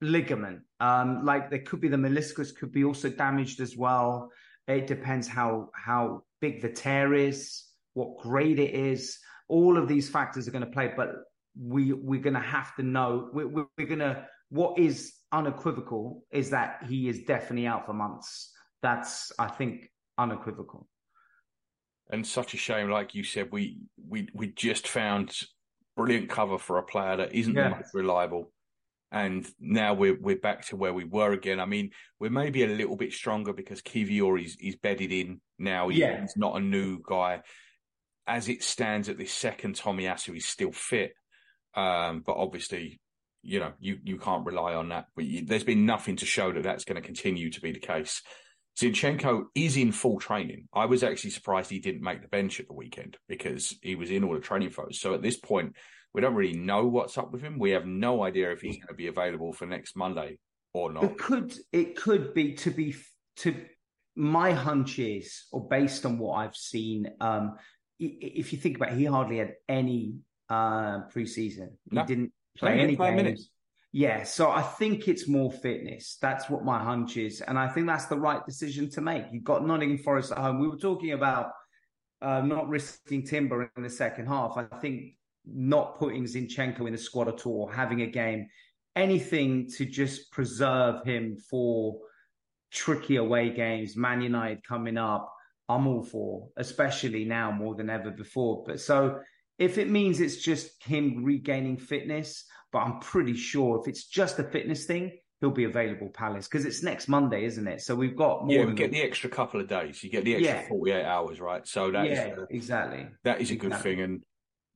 ligament. 0.00 0.60
Um, 0.80 1.24
like 1.24 1.50
there 1.50 1.60
could 1.60 1.80
be 1.80 1.88
the 1.88 1.96
meniscus 1.96 2.54
could 2.54 2.72
be 2.72 2.84
also 2.84 3.08
damaged 3.08 3.60
as 3.60 3.76
well. 3.76 4.30
It 4.68 4.86
depends 4.86 5.28
how 5.28 5.70
how 5.74 6.22
big 6.40 6.62
the 6.62 6.68
tear 6.68 7.14
is 7.14 7.66
what 7.96 8.18
grade 8.18 8.58
it 8.58 8.74
is. 8.74 9.18
All 9.48 9.78
of 9.78 9.88
these 9.88 10.08
factors 10.08 10.46
are 10.46 10.50
going 10.50 10.64
to 10.64 10.70
play, 10.70 10.92
but 10.94 11.14
we 11.58 11.92
we're 11.92 12.20
going 12.20 12.34
to 12.34 12.40
have 12.40 12.76
to 12.76 12.82
know. 12.82 13.30
We're, 13.32 13.48
we're 13.48 13.86
going 13.86 14.00
to 14.00 14.26
what 14.50 14.78
is 14.78 15.14
unequivocal 15.32 16.22
is 16.30 16.50
that 16.50 16.84
he 16.86 17.08
is 17.08 17.24
definitely 17.24 17.66
out 17.66 17.86
for 17.86 17.94
months. 17.94 18.52
That's 18.82 19.32
I 19.38 19.48
think 19.48 19.90
unequivocal. 20.18 20.86
And 22.10 22.26
such 22.26 22.54
a 22.54 22.56
shame, 22.56 22.90
like 22.90 23.14
you 23.14 23.24
said, 23.24 23.48
we 23.50 23.78
we 24.08 24.28
we 24.32 24.48
just 24.48 24.86
found 24.86 25.32
brilliant 25.96 26.28
cover 26.28 26.58
for 26.58 26.78
a 26.78 26.82
player 26.82 27.16
that 27.16 27.34
isn't 27.34 27.54
yeah. 27.54 27.70
the 27.70 27.76
most 27.76 27.94
reliable. 27.94 28.52
And 29.10 29.46
now 29.58 29.94
we're 29.94 30.18
we're 30.20 30.36
back 30.36 30.66
to 30.66 30.76
where 30.76 30.94
we 30.94 31.04
were 31.04 31.32
again. 31.32 31.58
I 31.58 31.66
mean, 31.66 31.90
we're 32.20 32.30
maybe 32.30 32.64
a 32.64 32.68
little 32.68 32.96
bit 32.96 33.12
stronger 33.12 33.52
because 33.52 33.82
Kiwior 33.82 34.44
is 34.44 34.56
is 34.60 34.76
bedded 34.76 35.12
in 35.12 35.40
now. 35.58 35.88
Yeah. 35.88 36.20
He's 36.20 36.36
not 36.36 36.56
a 36.56 36.60
new 36.60 37.00
guy 37.08 37.42
as 38.26 38.48
it 38.48 38.62
stands 38.62 39.08
at 39.08 39.18
this 39.18 39.32
second, 39.32 39.76
Tommy 39.76 40.04
Tomiyasu 40.04 40.36
is 40.36 40.46
still 40.46 40.72
fit. 40.72 41.14
Um, 41.74 42.22
but 42.26 42.36
obviously, 42.36 43.00
you 43.42 43.60
know, 43.60 43.72
you, 43.78 43.98
you 44.02 44.18
can't 44.18 44.46
rely 44.46 44.74
on 44.74 44.88
that. 44.88 45.06
But 45.14 45.26
you, 45.26 45.44
there's 45.44 45.64
been 45.64 45.86
nothing 45.86 46.16
to 46.16 46.26
show 46.26 46.52
that 46.52 46.62
that's 46.62 46.84
going 46.84 47.00
to 47.00 47.06
continue 47.06 47.50
to 47.50 47.60
be 47.60 47.72
the 47.72 47.78
case. 47.78 48.22
Zinchenko 48.78 49.44
is 49.54 49.76
in 49.76 49.90
full 49.90 50.18
training. 50.18 50.68
I 50.72 50.84
was 50.84 51.02
actually 51.02 51.30
surprised 51.30 51.70
he 51.70 51.78
didn't 51.78 52.02
make 52.02 52.20
the 52.20 52.28
bench 52.28 52.60
at 52.60 52.66
the 52.66 52.74
weekend 52.74 53.16
because 53.28 53.74
he 53.82 53.94
was 53.94 54.10
in 54.10 54.22
all 54.22 54.34
the 54.34 54.40
training 54.40 54.70
photos. 54.70 55.00
So 55.00 55.14
at 55.14 55.22
this 55.22 55.36
point, 55.36 55.74
we 56.12 56.20
don't 56.20 56.34
really 56.34 56.58
know 56.58 56.86
what's 56.86 57.16
up 57.16 57.32
with 57.32 57.42
him. 57.42 57.58
We 57.58 57.70
have 57.70 57.86
no 57.86 58.22
idea 58.22 58.52
if 58.52 58.60
he's 58.60 58.76
going 58.76 58.88
to 58.88 58.94
be 58.94 59.06
available 59.06 59.52
for 59.52 59.66
next 59.66 59.96
Monday 59.96 60.38
or 60.74 60.92
not. 60.92 61.04
It 61.04 61.18
could 61.18 61.54
it 61.72 61.96
could 61.96 62.34
be 62.34 62.52
to 62.54 62.70
be 62.70 62.94
to 63.36 63.54
my 64.14 64.52
hunch 64.52 64.98
is, 64.98 65.44
or 65.52 65.68
based 65.68 66.06
on 66.06 66.18
what 66.18 66.36
I've 66.36 66.56
seen, 66.56 67.10
um, 67.20 67.56
if 67.98 68.52
you 68.52 68.58
think 68.58 68.76
about 68.76 68.92
it, 68.92 68.98
he 68.98 69.04
hardly 69.04 69.38
had 69.38 69.54
any 69.68 70.16
uh, 70.48 71.00
preseason. 71.14 71.68
He 71.90 71.96
no. 71.96 72.06
didn't 72.06 72.32
play 72.56 72.80
any 72.80 72.96
games. 72.96 73.50
Yeah, 73.96 74.24
so 74.24 74.50
I 74.50 74.60
think 74.60 75.08
it's 75.08 75.26
more 75.26 75.50
fitness. 75.50 76.18
That's 76.20 76.50
what 76.50 76.66
my 76.66 76.78
hunch 76.78 77.16
is, 77.16 77.40
and 77.40 77.58
I 77.58 77.66
think 77.66 77.86
that's 77.86 78.04
the 78.04 78.18
right 78.18 78.44
decision 78.44 78.90
to 78.90 79.00
make. 79.00 79.24
You've 79.32 79.42
got 79.42 79.66
Nottingham 79.66 79.96
Forest 79.96 80.32
at 80.32 80.36
home. 80.36 80.60
We 80.60 80.68
were 80.68 80.76
talking 80.76 81.12
about 81.12 81.52
uh, 82.20 82.42
not 82.42 82.68
risking 82.68 83.24
Timber 83.24 83.72
in 83.74 83.82
the 83.82 83.88
second 83.88 84.26
half. 84.26 84.58
I 84.58 84.64
think 84.82 85.14
not 85.46 85.98
putting 85.98 86.24
Zinchenko 86.24 86.86
in 86.86 86.92
the 86.92 86.98
squad 86.98 87.28
at 87.28 87.46
all, 87.46 87.68
having 87.68 88.02
a 88.02 88.06
game, 88.06 88.48
anything 88.96 89.66
to 89.78 89.86
just 89.86 90.30
preserve 90.30 91.02
him 91.06 91.38
for 91.48 91.96
tricky 92.70 93.16
away 93.16 93.48
games. 93.48 93.96
Man 93.96 94.20
United 94.20 94.62
coming 94.62 94.98
up, 94.98 95.32
I'm 95.70 95.86
all 95.86 96.02
for, 96.02 96.50
especially 96.58 97.24
now 97.24 97.50
more 97.50 97.74
than 97.74 97.88
ever 97.88 98.10
before. 98.10 98.62
But 98.66 98.78
so 98.78 99.20
if 99.58 99.78
it 99.78 99.88
means 99.88 100.20
it's 100.20 100.36
just 100.36 100.82
him 100.82 101.24
regaining 101.24 101.76
fitness, 101.76 102.44
but 102.72 102.80
I'm 102.80 103.00
pretty 103.00 103.34
sure 103.34 103.80
if 103.80 103.88
it's 103.88 104.04
just 104.04 104.38
a 104.38 104.44
fitness 104.44 104.84
thing, 104.84 105.18
he'll 105.40 105.50
be 105.50 105.64
available 105.64 106.08
Palace 106.08 106.48
because 106.48 106.64
it's 106.64 106.82
next 106.82 107.08
Monday, 107.08 107.44
isn't 107.44 107.66
it? 107.66 107.80
So 107.80 107.94
we've 107.94 108.16
got 108.16 108.46
more. 108.46 108.54
Yeah, 108.54 108.64
we 108.64 108.74
get 108.74 108.90
the 108.90 109.02
extra 109.02 109.30
couple 109.30 109.60
of 109.60 109.68
days. 109.68 110.02
You 110.02 110.10
get 110.10 110.24
the 110.24 110.34
extra 110.34 110.62
yeah. 110.62 110.68
48 110.68 111.04
hours, 111.04 111.40
right? 111.40 111.66
So 111.66 111.90
that 111.90 112.06
yeah, 112.06 112.26
is, 112.28 112.38
exactly 112.50 113.06
that 113.24 113.40
is 113.40 113.50
a 113.50 113.56
good 113.56 113.68
exactly. 113.68 113.96
thing. 113.96 114.04
And 114.04 114.22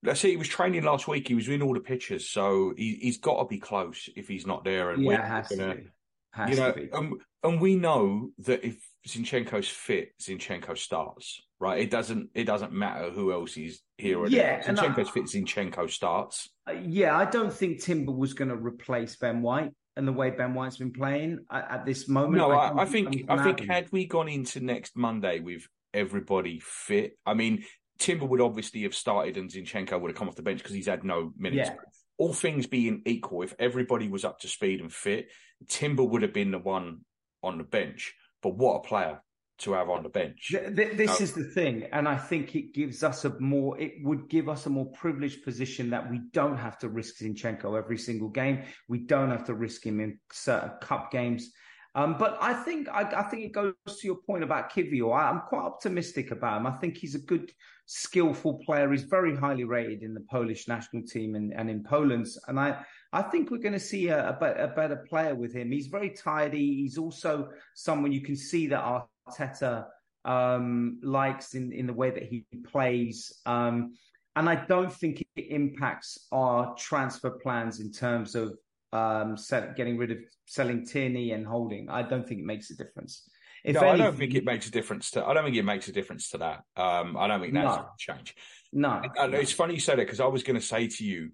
let's 0.02 0.20
see, 0.20 0.30
he 0.30 0.36
was 0.36 0.48
training 0.48 0.84
last 0.84 1.08
week. 1.08 1.28
He 1.28 1.34
was 1.34 1.48
in 1.48 1.62
all 1.62 1.74
the 1.74 1.80
pictures, 1.80 2.28
so 2.28 2.74
he, 2.76 3.00
has 3.04 3.18
got 3.18 3.38
to 3.38 3.44
be 3.46 3.58
close 3.58 4.08
if 4.16 4.28
he's 4.28 4.46
not 4.46 4.64
there. 4.64 4.90
And 4.90 5.02
yeah, 5.02 5.26
has 5.26 5.48
gonna, 5.48 5.74
to 5.74 5.80
be. 5.80 5.88
Has 6.32 6.50
you 6.50 6.56
know, 6.56 6.72
to 6.72 6.80
be. 6.80 6.88
And, 6.92 7.14
and 7.42 7.60
we 7.60 7.76
know 7.76 8.30
that 8.38 8.64
if 8.64 8.76
Zinchenko's 9.06 9.68
fit, 9.68 10.12
Zinchenko 10.20 10.76
starts. 10.76 11.42
Right? 11.58 11.80
It 11.80 11.90
doesn't. 11.90 12.30
It 12.34 12.44
doesn't 12.44 12.72
matter 12.72 13.10
who 13.10 13.32
else 13.32 13.56
is 13.58 13.82
here 13.98 14.18
or 14.18 14.28
yeah, 14.28 14.62
there. 14.62 14.74
Zinchenko's 14.74 15.08
I, 15.08 15.12
fit, 15.12 15.24
Zinchenko 15.24 15.90
starts. 15.90 16.48
Uh, 16.66 16.72
yeah, 16.72 17.16
I 17.16 17.26
don't 17.26 17.52
think 17.52 17.82
Timber 17.82 18.12
was 18.12 18.32
going 18.32 18.48
to 18.48 18.56
replace 18.56 19.16
Ben 19.16 19.42
White 19.42 19.72
and 19.96 20.08
the 20.08 20.12
way 20.12 20.30
Ben 20.30 20.54
White's 20.54 20.78
been 20.78 20.92
playing 20.92 21.40
at, 21.50 21.70
at 21.70 21.86
this 21.86 22.08
moment. 22.08 22.36
No, 22.36 22.50
I, 22.50 22.82
I 22.82 22.84
think 22.86 23.26
I 23.28 23.42
think 23.44 23.68
had 23.68 23.92
we 23.92 24.06
gone 24.06 24.28
into 24.28 24.60
next 24.60 24.96
Monday 24.96 25.40
with 25.40 25.68
everybody 25.92 26.60
fit, 26.60 27.18
I 27.26 27.34
mean, 27.34 27.64
Timber 27.98 28.24
would 28.24 28.40
obviously 28.40 28.82
have 28.84 28.94
started 28.94 29.36
and 29.36 29.50
Zinchenko 29.50 30.00
would 30.00 30.10
have 30.10 30.16
come 30.16 30.28
off 30.28 30.36
the 30.36 30.42
bench 30.42 30.60
because 30.60 30.74
he's 30.74 30.86
had 30.86 31.04
no 31.04 31.32
minutes. 31.36 31.68
Yeah. 31.68 31.76
All 32.16 32.32
things 32.32 32.66
being 32.66 33.02
equal, 33.04 33.42
if 33.42 33.54
everybody 33.58 34.08
was 34.08 34.24
up 34.24 34.40
to 34.40 34.48
speed 34.48 34.80
and 34.80 34.92
fit, 34.92 35.28
Timber 35.68 36.04
would 36.04 36.22
have 36.22 36.32
been 36.32 36.50
the 36.50 36.58
one 36.58 37.00
on 37.42 37.58
the 37.58 37.64
bench. 37.64 38.14
But 38.42 38.56
what 38.56 38.76
a 38.76 38.80
player 38.80 39.20
to 39.60 39.72
have 39.72 39.90
on 39.90 40.02
the 40.02 40.08
bench. 40.08 40.54
This 40.70 41.20
is 41.20 41.32
the 41.32 41.44
thing, 41.44 41.84
and 41.92 42.08
I 42.08 42.16
think 42.16 42.56
it 42.56 42.72
gives 42.74 43.02
us 43.02 43.24
a 43.24 43.38
more. 43.40 43.78
It 43.78 43.94
would 44.02 44.28
give 44.28 44.48
us 44.48 44.66
a 44.66 44.70
more 44.70 44.86
privileged 44.92 45.44
position 45.44 45.90
that 45.90 46.10
we 46.10 46.20
don't 46.32 46.56
have 46.56 46.78
to 46.78 46.88
risk 46.88 47.18
Zinchenko 47.18 47.76
every 47.78 47.98
single 47.98 48.28
game. 48.28 48.62
We 48.88 49.00
don't 49.00 49.30
have 49.30 49.44
to 49.46 49.54
risk 49.54 49.84
him 49.84 50.00
in 50.00 50.18
certain 50.32 50.72
cup 50.80 51.10
games. 51.10 51.50
Um, 51.94 52.16
but 52.18 52.38
I 52.40 52.54
think 52.54 52.88
I, 52.88 53.02
I, 53.02 53.22
think 53.24 53.44
it 53.44 53.52
goes 53.52 53.74
to 53.84 54.06
your 54.06 54.18
point 54.24 54.44
about 54.44 54.72
Kiwior. 54.72 55.12
I, 55.12 55.28
am 55.28 55.42
quite 55.48 55.62
optimistic 55.62 56.30
about 56.30 56.60
him. 56.60 56.66
I 56.66 56.72
think 56.78 56.96
he's 56.96 57.16
a 57.16 57.20
good, 57.20 57.50
skillful 57.86 58.60
player. 58.64 58.92
He's 58.92 59.02
very 59.02 59.36
highly 59.36 59.64
rated 59.64 60.02
in 60.02 60.14
the 60.14 60.24
Polish 60.30 60.68
national 60.68 61.02
team 61.02 61.34
and, 61.34 61.52
and 61.52 61.68
in 61.68 61.82
Poland. 61.82 62.28
And 62.46 62.60
I 62.60 62.84
I 63.12 63.22
think 63.22 63.50
we're 63.50 63.58
going 63.58 63.72
to 63.72 63.80
see 63.80 64.08
a, 64.08 64.28
a, 64.28 64.68
better 64.68 65.04
player 65.08 65.34
with 65.34 65.52
him. 65.52 65.72
He's 65.72 65.88
very 65.88 66.10
tidy. 66.10 66.76
He's 66.76 66.96
also 66.96 67.48
someone 67.74 68.12
you 68.12 68.20
can 68.20 68.36
see 68.36 68.68
that 68.68 69.02
Arteta 69.28 69.86
um, 70.24 71.00
likes 71.02 71.54
in, 71.54 71.72
in 71.72 71.86
the 71.86 71.92
way 71.92 72.10
that 72.10 72.22
he 72.22 72.46
plays. 72.70 73.32
Um, 73.46 73.94
and 74.36 74.48
I 74.48 74.64
don't 74.66 74.92
think 74.92 75.24
it 75.36 75.46
impacts 75.50 76.26
our 76.30 76.74
transfer 76.76 77.30
plans 77.30 77.80
in 77.80 77.90
terms 77.90 78.36
of 78.36 78.56
um, 78.92 79.36
sell, 79.36 79.72
getting 79.76 79.96
rid 79.98 80.12
of 80.12 80.18
selling 80.46 80.86
Tierney 80.86 81.32
and 81.32 81.46
holding. 81.46 81.88
I 81.90 82.02
don't 82.02 82.26
think 82.26 82.40
it 82.40 82.46
makes 82.46 82.70
a 82.70 82.76
difference. 82.76 83.28
If 83.64 83.74
no, 83.74 83.80
anything, 83.80 84.00
I 84.00 84.04
don't 84.04 84.16
think 84.16 84.34
it 84.34 84.44
makes 84.44 84.68
a 84.68 84.70
difference 84.70 85.10
to. 85.12 85.24
I 85.24 85.34
don't 85.34 85.44
think 85.44 85.56
it 85.56 85.64
makes 85.64 85.88
a 85.88 85.92
difference 85.92 86.30
to 86.30 86.38
that. 86.38 86.62
Um, 86.76 87.16
I 87.16 87.26
don't 87.26 87.40
think 87.40 87.52
that's 87.52 87.66
no. 87.66 87.76
going 87.76 87.84
to 87.84 87.90
change. 87.98 88.36
No, 88.72 89.02
it's 89.16 89.52
funny 89.52 89.74
you 89.74 89.80
say 89.80 89.96
that 89.96 90.06
because 90.06 90.20
I 90.20 90.26
was 90.26 90.42
going 90.42 90.58
to 90.58 90.64
say 90.64 90.86
to 90.86 91.04
you, 91.04 91.30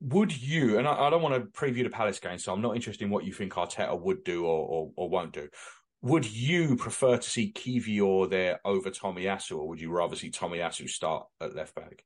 would 0.00 0.36
you? 0.36 0.78
And 0.78 0.88
I, 0.88 1.06
I, 1.06 1.10
don't 1.10 1.22
want 1.22 1.34
to 1.34 1.50
preview 1.50 1.84
the 1.84 1.90
Palace 1.90 2.18
game, 2.18 2.38
so 2.38 2.52
I'm 2.52 2.62
not 2.62 2.74
interested 2.74 3.04
in 3.04 3.10
what 3.10 3.24
you 3.24 3.32
think 3.32 3.52
Arteta 3.52 3.98
would 4.00 4.24
do 4.24 4.44
or, 4.44 4.66
or, 4.66 4.90
or 4.96 5.08
won't 5.08 5.32
do. 5.32 5.48
Would 6.02 6.30
you 6.30 6.76
prefer 6.76 7.18
to 7.18 7.30
see 7.30 7.52
Kiwior 7.52 8.30
there 8.30 8.60
over 8.64 8.90
Tomiyasu, 8.90 9.58
or 9.58 9.68
would 9.68 9.80
you 9.80 9.90
rather 9.90 10.16
see 10.16 10.30
Tomiyasu 10.30 10.88
start 10.88 11.26
at 11.40 11.54
left 11.54 11.74
back? 11.74 12.04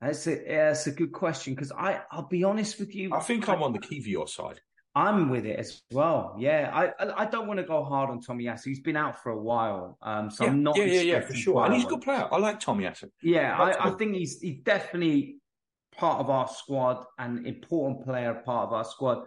That's 0.00 0.26
a 0.26 0.44
that's 0.46 0.86
a 0.86 0.90
good 0.90 1.12
question 1.12 1.54
because 1.54 1.72
I 1.72 2.02
I'll 2.10 2.28
be 2.28 2.44
honest 2.44 2.78
with 2.78 2.94
you. 2.94 3.14
I 3.14 3.20
think 3.20 3.48
I'm 3.48 3.62
on 3.62 3.72
the 3.72 3.78
Kiwior 3.78 4.28
side. 4.28 4.60
I'm 4.94 5.30
with 5.30 5.46
it 5.46 5.58
as 5.58 5.82
well. 5.90 6.36
Yeah, 6.38 6.70
I 6.72 7.22
I 7.22 7.24
don't 7.24 7.48
want 7.48 7.58
to 7.58 7.64
go 7.64 7.82
hard 7.84 8.10
on 8.10 8.20
Tomiyasu. 8.20 8.64
He's 8.66 8.80
been 8.80 8.96
out 8.96 9.22
for 9.22 9.30
a 9.30 9.40
while, 9.40 9.96
um, 10.02 10.30
so 10.30 10.44
yeah, 10.44 10.50
I'm 10.50 10.62
not. 10.62 10.76
Yeah, 10.76 10.84
yeah, 10.84 11.00
yeah, 11.00 11.20
for 11.20 11.34
sure. 11.34 11.64
And 11.64 11.74
he's 11.74 11.84
a 11.84 11.88
good 11.88 12.02
player. 12.02 12.28
I 12.30 12.36
like 12.36 12.60
Tomiyasu. 12.60 13.08
Yeah, 13.22 13.56
I, 13.56 13.88
I, 13.88 13.90
think 13.92 14.14
he's 14.14 14.40
he's 14.40 14.60
definitely 14.62 15.38
part 15.96 16.20
of 16.20 16.30
our 16.30 16.48
squad, 16.48 17.04
an 17.18 17.46
important 17.46 18.04
player, 18.04 18.34
part 18.44 18.68
of 18.68 18.72
our 18.72 18.84
squad. 18.84 19.24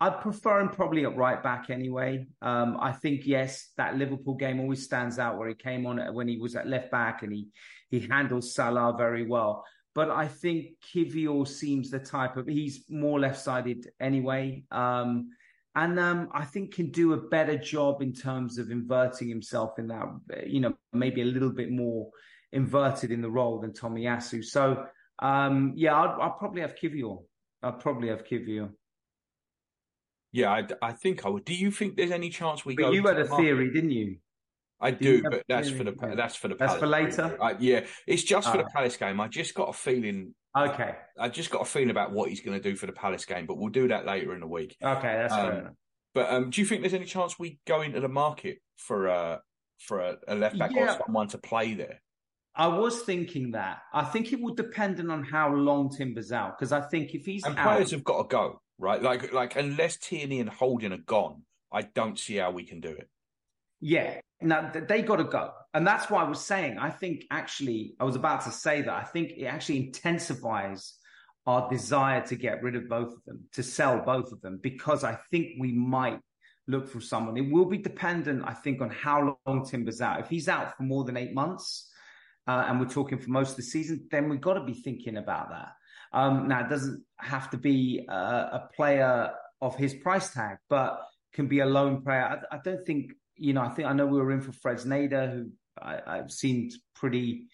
I 0.00 0.10
prefer 0.10 0.60
him 0.60 0.68
probably 0.68 1.04
at 1.04 1.16
right 1.16 1.42
back 1.42 1.70
anyway. 1.70 2.26
Um, 2.40 2.76
I 2.80 2.92
think 2.92 3.26
yes, 3.26 3.72
that 3.76 3.96
Liverpool 3.96 4.34
game 4.34 4.60
always 4.60 4.84
stands 4.84 5.18
out 5.18 5.38
where 5.38 5.48
he 5.48 5.54
came 5.54 5.86
on 5.86 5.98
when 6.14 6.28
he 6.28 6.36
was 6.36 6.54
at 6.54 6.68
left 6.68 6.90
back 6.90 7.22
and 7.22 7.32
he 7.32 7.48
he 7.90 8.00
handled 8.00 8.44
Salah 8.44 8.94
very 8.96 9.26
well. 9.26 9.64
But 9.94 10.10
I 10.10 10.28
think 10.28 10.66
Kiwior 10.86 11.48
seems 11.48 11.90
the 11.90 11.98
type 11.98 12.36
of 12.36 12.46
he's 12.46 12.84
more 12.88 13.18
left 13.18 13.40
sided 13.40 13.88
anyway. 13.98 14.62
Um, 14.70 15.30
and 15.74 15.98
um, 15.98 16.28
I 16.32 16.44
think 16.44 16.74
can 16.74 16.90
do 16.90 17.12
a 17.12 17.28
better 17.28 17.56
job 17.56 18.02
in 18.02 18.12
terms 18.12 18.58
of 18.58 18.70
inverting 18.70 19.28
himself 19.28 19.78
in 19.78 19.88
that, 19.88 20.06
you 20.46 20.60
know, 20.60 20.74
maybe 20.92 21.22
a 21.22 21.24
little 21.24 21.52
bit 21.52 21.70
more 21.70 22.10
inverted 22.52 23.10
in 23.10 23.20
the 23.20 23.30
role 23.30 23.60
than 23.60 23.72
Tomiyasu. 23.72 24.44
So 24.44 24.86
um, 25.18 25.72
yeah, 25.76 25.94
I'd, 25.94 26.16
I'd, 26.20 26.38
probably 26.38 26.60
have 26.62 26.74
Kiwior. 26.76 27.22
I'd 27.62 27.80
probably 27.80 28.08
have 28.08 28.24
Kiwior. 28.24 28.70
Yeah, 30.32 30.50
I, 30.50 30.66
I, 30.82 30.92
think 30.92 31.24
I 31.24 31.28
would. 31.28 31.44
Do 31.44 31.54
you 31.54 31.70
think 31.70 31.96
there's 31.96 32.10
any 32.10 32.30
chance 32.30 32.64
we 32.64 32.76
but 32.76 32.82
go? 32.82 32.90
You 32.90 33.06
had 33.06 33.18
a 33.18 33.26
theory, 33.26 33.70
didn't 33.72 33.90
you? 33.90 34.18
I 34.80 34.92
do, 34.92 35.22
but 35.22 35.42
that's 35.48 35.70
for 35.70 35.82
the 35.82 35.94
yeah. 36.00 36.14
that's 36.14 36.36
for 36.36 36.48
the 36.48 36.54
that's 36.54 36.74
Palace 36.74 36.80
for 36.80 36.86
later. 36.86 37.36
Uh, 37.40 37.54
yeah, 37.58 37.84
it's 38.06 38.22
just 38.22 38.50
for 38.50 38.58
the 38.58 38.64
ah. 38.64 38.72
Palace 38.72 38.96
game. 38.96 39.20
I 39.20 39.26
just 39.26 39.54
got 39.54 39.68
a 39.68 39.72
feeling. 39.72 40.34
Okay. 40.56 40.94
I 41.18 41.28
just 41.28 41.50
got 41.50 41.62
a 41.62 41.64
feeling 41.64 41.90
about 41.90 42.12
what 42.12 42.28
he's 42.28 42.40
going 42.40 42.60
to 42.60 42.62
do 42.62 42.76
for 42.76 42.86
the 42.86 42.92
Palace 42.92 43.24
game, 43.24 43.46
but 43.46 43.58
we'll 43.58 43.70
do 43.70 43.88
that 43.88 44.06
later 44.06 44.34
in 44.34 44.40
the 44.40 44.46
week. 44.46 44.76
Okay, 44.82 45.02
that's 45.02 45.32
um, 45.32 45.40
fair 45.40 45.60
enough. 45.60 45.72
But 46.14 46.32
um, 46.32 46.50
do 46.50 46.60
you 46.60 46.66
think 46.66 46.82
there's 46.82 46.94
any 46.94 47.04
chance 47.04 47.38
we 47.38 47.58
go 47.66 47.82
into 47.82 48.00
the 48.00 48.08
market 48.08 48.58
for 48.76 49.08
a 49.08 49.40
for 49.80 50.00
a, 50.00 50.16
a 50.28 50.34
left 50.34 50.58
back 50.58 50.70
yeah. 50.72 50.94
or 50.94 50.98
someone 51.04 51.28
to 51.28 51.38
play 51.38 51.74
there? 51.74 52.00
I 52.58 52.66
was 52.66 53.02
thinking 53.02 53.52
that. 53.52 53.82
I 53.94 54.04
think 54.04 54.32
it 54.32 54.40
would 54.40 54.56
depend 54.56 54.98
on 55.10 55.22
how 55.22 55.54
long 55.54 55.90
Timber's 55.90 56.32
out 56.32 56.58
because 56.58 56.72
I 56.72 56.80
think 56.80 57.14
if 57.14 57.24
he's 57.24 57.44
and 57.44 57.56
out, 57.56 57.74
players 57.74 57.92
have 57.92 58.02
got 58.02 58.22
to 58.22 58.28
go 58.28 58.60
right. 58.78 59.00
Like 59.00 59.32
like 59.32 59.54
unless 59.54 59.96
Tierney 59.96 60.40
and 60.40 60.50
Holding 60.50 60.92
are 60.92 60.98
gone, 60.98 61.42
I 61.72 61.82
don't 61.82 62.18
see 62.18 62.36
how 62.36 62.50
we 62.50 62.64
can 62.64 62.80
do 62.80 62.90
it. 62.90 63.08
Yeah, 63.80 64.20
now 64.42 64.72
they 64.72 65.02
got 65.02 65.16
to 65.16 65.24
go, 65.24 65.52
and 65.72 65.86
that's 65.86 66.10
why 66.10 66.24
I 66.24 66.28
was 66.28 66.44
saying. 66.44 66.78
I 66.78 66.90
think 66.90 67.26
actually, 67.30 67.94
I 68.00 68.04
was 68.04 68.16
about 68.16 68.42
to 68.42 68.50
say 68.50 68.82
that. 68.82 68.92
I 68.92 69.04
think 69.04 69.34
it 69.36 69.44
actually 69.44 69.86
intensifies 69.86 70.94
our 71.46 71.70
desire 71.70 72.26
to 72.26 72.34
get 72.34 72.62
rid 72.62 72.74
of 72.74 72.88
both 72.88 73.12
of 73.12 73.24
them, 73.24 73.44
to 73.52 73.62
sell 73.62 74.00
both 74.00 74.32
of 74.32 74.40
them, 74.40 74.58
because 74.60 75.04
I 75.04 75.16
think 75.30 75.52
we 75.60 75.70
might 75.72 76.18
look 76.66 76.88
for 76.88 77.00
someone. 77.00 77.36
It 77.36 77.52
will 77.52 77.66
be 77.66 77.78
dependent, 77.78 78.42
I 78.44 78.52
think, 78.52 78.80
on 78.82 78.90
how 78.90 79.38
long 79.46 79.64
Timber's 79.64 80.00
out. 80.00 80.20
If 80.20 80.28
he's 80.28 80.48
out 80.48 80.76
for 80.76 80.82
more 80.82 81.04
than 81.04 81.16
eight 81.16 81.32
months, 81.32 81.88
uh, 82.48 82.64
and 82.66 82.80
we're 82.80 82.88
talking 82.88 83.18
for 83.18 83.30
most 83.30 83.50
of 83.50 83.56
the 83.56 83.62
season, 83.62 84.08
then 84.10 84.28
we've 84.28 84.40
got 84.40 84.54
to 84.54 84.64
be 84.64 84.74
thinking 84.74 85.18
about 85.18 85.50
that. 85.50 85.68
Um, 86.12 86.48
now, 86.48 86.64
it 86.64 86.70
doesn't 86.70 87.04
have 87.18 87.50
to 87.50 87.58
be 87.58 88.06
a, 88.08 88.12
a, 88.12 88.68
player 88.74 89.30
of 89.60 89.76
his 89.76 89.92
price 89.94 90.32
tag, 90.32 90.56
but 90.70 91.00
can 91.34 91.46
be 91.46 91.60
a 91.60 91.66
lone 91.66 92.02
player. 92.02 92.40
I, 92.50 92.56
I 92.56 92.58
don't 92.64 92.84
think 92.86 93.12
you 93.38 93.52
know, 93.52 93.62
I 93.62 93.68
think 93.70 93.88
I 93.88 93.92
know 93.92 94.06
we 94.06 94.18
were 94.18 94.32
in 94.32 94.40
for 94.40 94.52
Fresneda, 94.52 95.32
who 95.32 95.50
I, 95.80 96.16
have 96.16 96.30
seemed 96.30 96.72
pretty, 96.94 97.44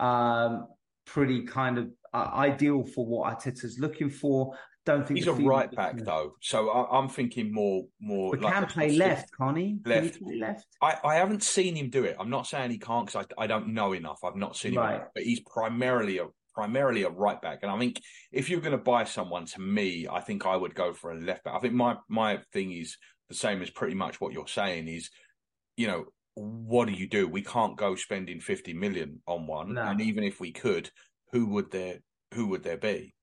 um, 0.00 0.66
pretty 1.06 1.44
kind 1.44 1.78
of 1.78 1.90
uh, 2.12 2.30
ideal 2.34 2.84
for 2.84 3.06
what 3.06 3.32
Arteta's 3.32 3.78
looking 3.78 4.10
for. 4.10 4.56
Don't 4.88 5.06
think 5.06 5.18
he's 5.18 5.26
a 5.26 5.34
right 5.34 5.70
back 5.70 5.98
though, 5.98 6.32
so 6.40 6.70
I, 6.70 6.98
am 6.98 7.10
thinking 7.10 7.52
more, 7.52 7.84
more. 8.00 8.30
But 8.30 8.40
like 8.40 8.54
can 8.54 8.64
play 8.64 8.96
left, 8.96 9.28
can't? 9.36 9.86
Left. 9.86 10.14
Can 10.14 10.24
play 10.24 10.38
left? 10.38 10.66
I, 10.80 10.96
I 11.04 11.16
haven't 11.16 11.42
seen 11.42 11.76
him 11.76 11.90
do 11.90 12.04
it. 12.04 12.16
I'm 12.18 12.30
not 12.30 12.46
saying 12.46 12.70
he 12.70 12.78
can't 12.78 13.04
because 13.04 13.26
I, 13.38 13.42
I 13.42 13.46
don't 13.46 13.74
know 13.74 13.92
enough. 13.92 14.20
I've 14.24 14.34
not 14.34 14.56
seen 14.56 14.72
him, 14.72 14.78
right. 14.78 15.02
but 15.14 15.24
he's 15.24 15.40
primarily 15.40 16.16
a 16.16 16.28
primarily 16.54 17.02
a 17.02 17.10
right 17.10 17.38
back. 17.42 17.58
And 17.60 17.70
I 17.70 17.78
think 17.78 18.00
if 18.32 18.48
you're 18.48 18.62
going 18.62 18.72
to 18.72 18.78
buy 18.78 19.04
someone, 19.04 19.44
to 19.44 19.60
me, 19.60 20.08
I 20.10 20.20
think 20.20 20.46
I 20.46 20.56
would 20.56 20.74
go 20.74 20.94
for 20.94 21.12
a 21.12 21.20
left 21.20 21.44
back. 21.44 21.54
I 21.54 21.58
think 21.58 21.74
my 21.74 21.96
my 22.08 22.38
thing 22.54 22.72
is 22.72 22.96
the 23.28 23.34
same 23.34 23.60
as 23.60 23.68
pretty 23.68 23.94
much 23.94 24.22
what 24.22 24.32
you're 24.32 24.48
saying 24.48 24.88
is 24.88 25.10
you 25.76 25.86
know, 25.86 26.06
what 26.32 26.88
do 26.88 26.94
you 26.94 27.06
do? 27.06 27.28
We 27.28 27.42
can't 27.42 27.76
go 27.76 27.94
spending 27.94 28.40
50 28.40 28.72
million 28.72 29.20
on 29.26 29.46
one. 29.46 29.74
No. 29.74 29.82
And 29.82 30.00
even 30.00 30.24
if 30.24 30.40
we 30.40 30.50
could, 30.50 30.90
who 31.32 31.44
would 31.48 31.70
there 31.72 31.98
who 32.32 32.46
would 32.46 32.62
there 32.62 32.78
be? 32.78 33.14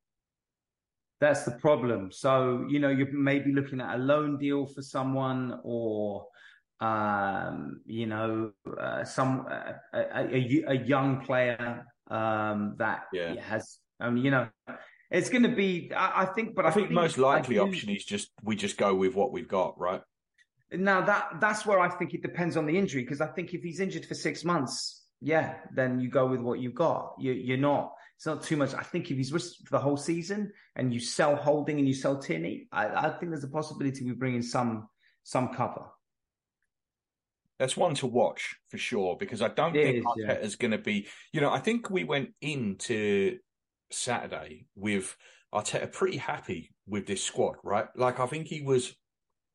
That's 1.21 1.43
the 1.43 1.51
problem. 1.51 2.11
So, 2.11 2.65
you 2.69 2.79
know, 2.79 2.89
you're 2.89 3.11
maybe 3.11 3.53
looking 3.53 3.79
at 3.79 3.95
a 3.95 3.97
loan 3.97 4.37
deal 4.37 4.65
for 4.65 4.81
someone 4.81 5.59
or 5.63 6.27
um, 6.81 7.81
you 7.85 8.05
know, 8.05 8.51
uh, 8.79 9.03
some 9.05 9.47
uh, 9.49 9.73
a, 9.93 10.35
a, 10.35 10.63
a, 10.67 10.73
young 10.73 11.21
player 11.21 11.85
um, 12.11 12.75
that 12.79 13.03
yeah. 13.13 13.39
has, 13.41 13.79
I 13.99 14.09
mean, 14.09 14.25
you 14.25 14.31
know, 14.31 14.49
it's 15.09 15.29
going 15.29 15.43
to 15.43 15.55
be. 15.55 15.91
I, 15.95 16.23
I, 16.23 16.25
think, 16.25 16.55
but 16.55 16.65
I, 16.65 16.69
I 16.69 16.71
think, 16.71 16.87
think, 16.87 16.95
most 16.95 17.17
likely 17.17 17.59
option 17.59 17.89
is 17.89 18.03
just 18.03 18.31
we 18.43 18.55
just 18.55 18.77
go 18.77 18.93
with 18.93 19.15
what 19.15 19.31
we've 19.31 19.47
got, 19.47 19.79
right? 19.79 20.01
Now 20.71 21.01
that 21.01 21.39
that's 21.39 21.65
where 21.65 21.79
I 21.79 21.89
think 21.89 22.13
it 22.13 22.21
depends 22.21 22.57
on 22.57 22.65
the 22.65 22.77
injury 22.77 23.03
because 23.03 23.21
I 23.21 23.27
think 23.27 23.53
if 23.53 23.61
he's 23.61 23.79
injured 23.79 24.05
for 24.05 24.15
six 24.15 24.43
months, 24.43 25.05
yeah, 25.21 25.55
then 25.73 25.99
you 25.99 26.09
go 26.09 26.27
with 26.27 26.41
what 26.41 26.59
you've 26.59 26.75
got. 26.75 27.13
You, 27.19 27.31
you're 27.31 27.57
not. 27.57 27.93
It's 28.17 28.25
not 28.25 28.43
too 28.43 28.55
much. 28.55 28.73
I 28.73 28.81
think 28.81 29.11
if 29.11 29.17
he's 29.17 29.33
risked 29.33 29.67
for 29.67 29.71
the 29.71 29.79
whole 29.79 29.97
season 29.97 30.51
and 30.75 30.93
you 30.93 30.99
sell 30.99 31.35
Holding 31.35 31.79
and 31.79 31.87
you 31.87 31.93
sell 31.93 32.17
Tierney, 32.17 32.67
I, 32.71 32.87
I 32.87 33.09
think 33.09 33.31
there's 33.31 33.43
a 33.43 33.49
possibility 33.49 34.05
we 34.05 34.13
bring 34.13 34.35
in 34.35 34.43
some 34.43 34.87
some 35.23 35.53
cover. 35.53 35.85
That's 37.59 37.77
one 37.77 37.95
to 37.95 38.07
watch 38.07 38.55
for 38.69 38.77
sure 38.77 39.15
because 39.17 39.41
I 39.41 39.47
don't 39.47 39.75
it 39.75 39.83
think 39.83 39.97
is, 39.97 40.03
Arteta's 40.03 40.53
yeah. 40.53 40.61
going 40.61 40.71
to 40.71 40.77
be. 40.77 41.07
You 41.33 41.41
know, 41.41 41.51
I 41.51 41.59
think 41.59 41.89
we 41.89 42.03
went 42.03 42.29
into 42.41 43.37
Saturday 43.91 44.67
with 44.75 45.15
Arteta 45.53 45.91
pretty 45.91 46.17
happy 46.17 46.73
with 46.87 47.07
this 47.07 47.23
squad, 47.23 47.55
right? 47.63 47.87
Like 47.95 48.19
I 48.19 48.27
think 48.27 48.47
he 48.47 48.61
was 48.61 48.93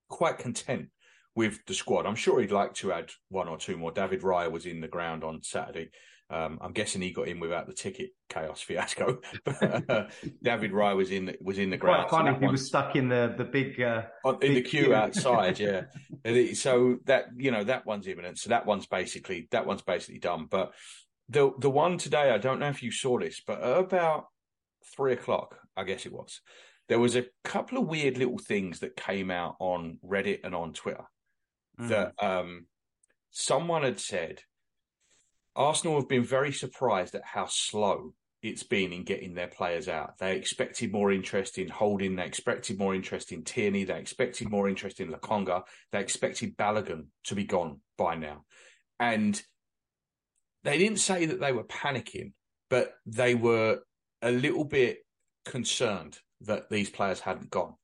quite 0.09 0.39
content 0.39 0.89
with 1.35 1.65
the 1.67 1.75
squad. 1.75 2.07
I'm 2.07 2.17
sure 2.17 2.41
he'd 2.41 2.51
like 2.51 2.75
to 2.75 2.93
add 2.93 3.11
one 3.29 3.49
or 3.49 3.57
two 3.57 3.77
more. 3.77 3.93
David 3.93 4.23
Raya 4.23 4.51
was 4.51 4.67
in 4.67 4.81
the 4.81 4.89
ground 4.89 5.23
on 5.25 5.43
Saturday. 5.43 5.91
Um, 6.31 6.59
I'm 6.61 6.73
guessing 6.73 7.03
he 7.03 7.11
got 7.11 7.27
in 7.27 7.41
without 7.41 7.67
the 7.67 7.73
ticket 7.73 8.11
chaos 8.29 8.61
fiasco. 8.61 9.21
uh, 9.47 10.05
David 10.43 10.71
Raya 10.71 10.97
was 10.97 11.11
in 11.11 11.35
was 11.41 11.59
in 11.59 11.71
the 11.71 11.77
ground. 11.77 12.09
Quite 12.09 12.25
funny 12.25 12.39
he 12.39 12.47
was 12.47 12.67
stuck 12.67 12.95
in 12.95 13.09
the 13.09 13.35
the 13.37 13.45
big 13.45 13.81
uh, 13.81 14.03
in 14.25 14.39
big 14.39 14.55
the 14.55 14.63
queue, 14.63 14.85
queue. 14.85 14.95
outside. 14.95 15.59
Yeah, 15.59 15.83
so 16.55 16.99
that 17.07 17.27
you 17.37 17.51
know 17.51 17.65
that 17.65 17.85
one's 17.85 18.07
imminent. 18.07 18.39
So 18.39 18.51
that 18.51 18.65
one's 18.65 18.87
basically 18.87 19.49
that 19.51 19.67
one's 19.67 19.83
basically 19.83 20.21
done. 20.21 20.47
But 20.49 20.73
the 21.29 21.51
the 21.59 21.71
one 21.71 21.99
today, 21.99 22.31
I 22.31 22.39
don't 22.39 22.61
know 22.61 22.69
if 22.69 22.83
you 22.83 22.93
saw 22.93 23.19
this, 23.19 23.43
but 23.45 23.57
about 23.57 24.27
three 24.95 25.13
o'clock, 25.13 25.59
I 25.77 25.83
guess 25.83 26.07
it 26.07 26.13
was. 26.13 26.41
There 26.89 27.01
was 27.01 27.17
a 27.17 27.27
couple 27.45 27.79
of 27.79 27.87
weird 27.87 28.19
little 28.19 28.39
things 28.39 28.81
that 28.81 28.97
came 28.97 29.31
out 29.31 29.57
on 29.59 29.99
Reddit 30.05 30.41
and 30.45 30.55
on 30.55 30.73
Twitter 30.73 31.05
mm. 31.81 31.89
that 31.89 32.13
um, 32.21 32.67
someone 33.31 33.83
had 33.83 34.01
said 34.01 34.43
Arsenal 35.61 35.97
have 35.97 36.09
been 36.09 36.25
very 36.25 36.53
surprised 36.53 37.15
at 37.15 37.23
how 37.23 37.45
slow 37.47 38.15
it's 38.43 38.63
been 38.63 38.95
in 38.95 39.05
getting 39.05 39.35
their 39.35 39.47
players 39.47 39.89
out. 39.89 40.17
They 40.17 40.35
expected 40.35 40.91
more 40.91 41.13
interest 41.13 41.59
in 41.59 41.69
Holding. 41.69 42.17
They 42.17 42.25
expected 42.25 42.79
more 42.79 42.95
interest 42.95 43.31
in 43.31 43.45
Tierney. 43.45 43.85
They 43.85 43.99
expected 43.99 44.49
more 44.49 44.71
interest 44.71 45.01
in 45.01 45.13
Lokonga. 45.13 45.65
They 45.93 46.01
expected 46.01 46.57
Balogun 46.57 47.09
to 47.25 47.35
be 47.35 47.45
gone 47.45 47.81
by 47.99 48.15
now. 48.15 48.45
And 48.99 49.41
they 50.65 50.79
didn't 50.79 51.01
say 51.01 51.27
that 51.27 51.41
they 51.41 51.53
were 51.53 51.65
panicking, 51.65 52.33
but 52.71 52.95
they 53.05 53.35
were 53.35 53.81
a 54.23 54.31
little 54.31 54.65
bit 54.65 55.01
concerned 55.45 56.19
that 56.41 56.71
these 56.71 56.89
players 56.89 57.21
hadn't 57.21 57.51
gone. 57.51 57.75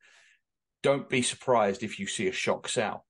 Don't 0.82 1.10
be 1.10 1.20
surprised 1.20 1.82
if 1.82 1.98
you 1.98 2.06
see 2.06 2.26
a 2.26 2.32
shock 2.32 2.70
sell 2.70 3.04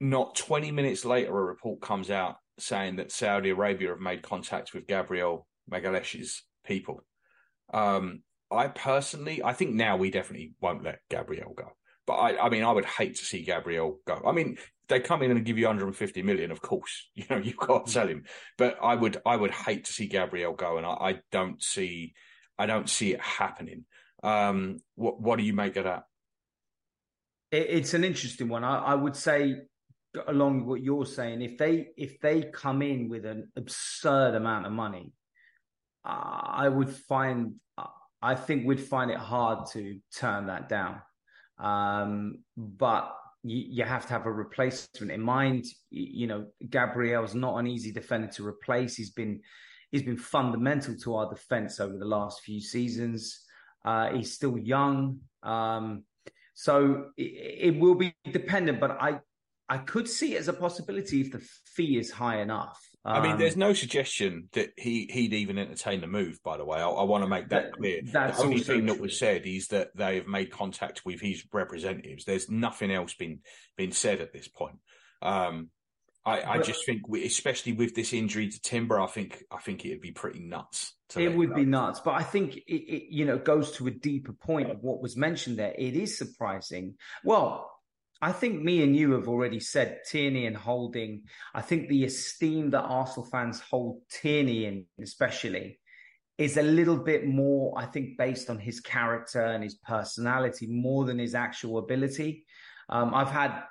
not 0.00 0.34
20 0.34 0.70
minutes 0.70 1.04
later, 1.04 1.30
a 1.30 1.42
report 1.44 1.80
comes 1.80 2.10
out 2.10 2.36
saying 2.58 2.96
that 2.96 3.12
Saudi 3.12 3.50
Arabia 3.50 3.90
have 3.90 4.00
made 4.00 4.22
contact 4.22 4.74
with 4.74 4.86
Gabriel 4.86 5.46
Magalhaes's 5.70 6.42
people. 6.64 7.04
Um, 7.72 8.22
I 8.50 8.68
personally, 8.68 9.42
I 9.42 9.52
think 9.52 9.74
now 9.74 9.96
we 9.96 10.10
definitely 10.10 10.52
won't 10.60 10.84
let 10.84 11.00
Gabriel 11.10 11.54
go. 11.56 11.72
But 12.06 12.14
I, 12.14 12.46
I 12.46 12.48
mean, 12.50 12.64
I 12.64 12.72
would 12.72 12.84
hate 12.84 13.16
to 13.16 13.24
see 13.24 13.42
Gabriel 13.42 13.98
go. 14.06 14.22
I 14.26 14.32
mean, 14.32 14.58
they 14.88 15.00
come 15.00 15.22
in 15.22 15.30
and 15.30 15.44
give 15.44 15.58
you 15.58 15.66
150 15.66 16.22
million, 16.22 16.50
of 16.50 16.60
course, 16.60 17.08
you 17.14 17.24
know, 17.30 17.38
you 17.38 17.54
can't 17.54 17.88
sell 17.88 18.06
him. 18.06 18.24
But 18.58 18.78
I 18.82 18.94
would, 18.94 19.20
I 19.24 19.36
would 19.36 19.50
hate 19.50 19.86
to 19.86 19.92
see 19.92 20.06
Gabriel 20.06 20.52
go, 20.52 20.76
and 20.76 20.86
I, 20.86 20.90
I 20.90 21.18
don't 21.32 21.62
see, 21.62 22.14
I 22.58 22.66
don't 22.66 22.88
see 22.88 23.12
it 23.12 23.20
happening. 23.20 23.84
Um, 24.22 24.80
what, 24.94 25.20
what 25.20 25.38
do 25.38 25.44
you 25.44 25.54
make 25.54 25.76
of 25.76 25.84
that? 25.84 26.04
It's 27.50 27.94
an 27.94 28.04
interesting 28.04 28.48
one. 28.48 28.64
I, 28.64 28.78
I 28.78 28.94
would 28.94 29.14
say 29.14 29.56
along 30.26 30.60
with 30.60 30.66
what 30.66 30.82
you're 30.82 31.06
saying, 31.06 31.42
if 31.42 31.58
they 31.58 31.88
if 31.96 32.20
they 32.20 32.42
come 32.42 32.82
in 32.82 33.08
with 33.08 33.24
an 33.24 33.50
absurd 33.56 34.34
amount 34.34 34.66
of 34.66 34.72
money, 34.72 35.12
I 36.04 36.68
would 36.68 36.90
find, 36.90 37.54
I 38.20 38.34
think 38.34 38.66
we'd 38.66 38.80
find 38.80 39.10
it 39.10 39.16
hard 39.16 39.66
to 39.72 39.98
turn 40.14 40.46
that 40.46 40.68
down. 40.68 41.00
Um, 41.58 42.40
but 42.56 43.14
you, 43.42 43.64
you, 43.68 43.84
have 43.84 44.06
to 44.06 44.12
have 44.12 44.26
a 44.26 44.32
replacement 44.32 45.12
in 45.12 45.20
mind. 45.20 45.64
You 45.90 46.26
know, 46.26 46.46
Gabriel's 46.68 47.34
not 47.34 47.56
an 47.56 47.66
easy 47.66 47.92
defender 47.92 48.28
to 48.32 48.46
replace. 48.46 48.96
He's 48.96 49.10
been 49.10 49.40
he's 49.90 50.02
been 50.02 50.16
fundamental 50.16 50.96
to 50.96 51.14
our 51.14 51.30
defense 51.30 51.80
over 51.80 51.96
the 51.96 52.04
last 52.04 52.42
few 52.42 52.60
seasons. 52.60 53.44
Uh, 53.84 54.10
he's 54.12 54.32
still 54.32 54.58
young, 54.58 55.20
um, 55.42 56.04
so 56.54 57.06
it, 57.16 57.74
it, 57.74 57.78
will 57.78 57.94
be 57.94 58.14
dependent. 58.32 58.80
But 58.80 58.92
I 58.92 59.20
I 59.68 59.78
could 59.78 60.08
see 60.08 60.34
it 60.34 60.38
as 60.38 60.48
a 60.48 60.52
possibility 60.52 61.20
if 61.20 61.32
the 61.32 61.46
fee 61.74 61.98
is 61.98 62.10
high 62.10 62.40
enough. 62.40 62.78
Um, 63.06 63.16
I 63.16 63.22
mean, 63.22 63.38
there's 63.38 63.54
um, 63.54 63.60
no 63.60 63.72
suggestion 63.74 64.48
that 64.52 64.70
he 64.76 65.08
he'd 65.12 65.34
even 65.34 65.58
entertain 65.58 66.00
the 66.00 66.06
move. 66.06 66.38
By 66.42 66.56
the 66.56 66.64
way, 66.64 66.78
I, 66.78 66.88
I 66.88 67.04
want 67.04 67.22
to 67.24 67.28
make 67.28 67.48
that, 67.50 67.64
that 67.64 67.72
clear. 67.72 68.00
That's 68.02 68.38
the 68.38 68.44
only 68.44 68.60
thing 68.60 68.86
true. 68.86 68.94
that 68.94 69.00
was 69.00 69.18
said 69.18 69.42
is 69.44 69.68
that 69.68 69.94
they 69.94 70.16
have 70.16 70.26
made 70.26 70.50
contact 70.50 71.04
with 71.04 71.20
his 71.20 71.44
representatives. 71.52 72.24
There's 72.24 72.50
nothing 72.50 72.90
else 72.90 73.14
been 73.14 73.40
been 73.76 73.92
said 73.92 74.20
at 74.20 74.32
this 74.32 74.48
point. 74.48 74.78
Um, 75.20 75.70
I, 76.26 76.40
I 76.40 76.56
but, 76.56 76.66
just 76.66 76.86
think, 76.86 77.06
we, 77.06 77.26
especially 77.26 77.72
with 77.72 77.94
this 77.94 78.14
injury 78.14 78.48
to 78.48 78.60
Timber, 78.60 78.98
I 78.98 79.06
think 79.06 79.44
I 79.50 79.58
think 79.58 79.84
it'd 79.84 80.00
be 80.00 80.12
pretty 80.12 80.40
nuts. 80.40 80.94
It 81.16 81.36
would 81.36 81.54
be 81.54 81.66
nuts, 81.66 82.00
but 82.00 82.14
I 82.14 82.22
think 82.22 82.56
it, 82.56 82.62
it, 82.66 83.14
you 83.14 83.26
know 83.26 83.38
goes 83.38 83.72
to 83.72 83.86
a 83.86 83.90
deeper 83.90 84.32
point 84.32 84.70
of 84.70 84.82
what 84.82 85.02
was 85.02 85.16
mentioned 85.16 85.58
there. 85.58 85.74
It 85.76 85.94
is 85.94 86.16
surprising. 86.16 86.94
Well, 87.22 87.70
I 88.22 88.32
think 88.32 88.62
me 88.62 88.82
and 88.82 88.96
you 88.96 89.12
have 89.12 89.28
already 89.28 89.60
said 89.60 90.00
Tierney 90.08 90.46
and 90.46 90.56
Holding. 90.56 91.24
I 91.54 91.60
think 91.60 91.88
the 91.88 92.04
esteem 92.04 92.70
that 92.70 92.82
Arsenal 92.82 93.28
fans 93.30 93.60
hold 93.60 94.00
Tierney 94.08 94.64
in, 94.66 94.86
especially, 95.02 95.78
is 96.38 96.56
a 96.56 96.62
little 96.62 96.96
bit 96.96 97.26
more, 97.26 97.74
I 97.76 97.86
think, 97.86 98.16
based 98.16 98.50
on 98.50 98.58
his 98.58 98.80
character 98.80 99.42
and 99.42 99.62
his 99.62 99.74
personality 99.74 100.66
more 100.66 101.04
than 101.04 101.18
his 101.18 101.34
actual 101.34 101.78
ability. 101.78 102.44
Um, 102.88 103.14
I've 103.14 103.30
had 103.30 103.62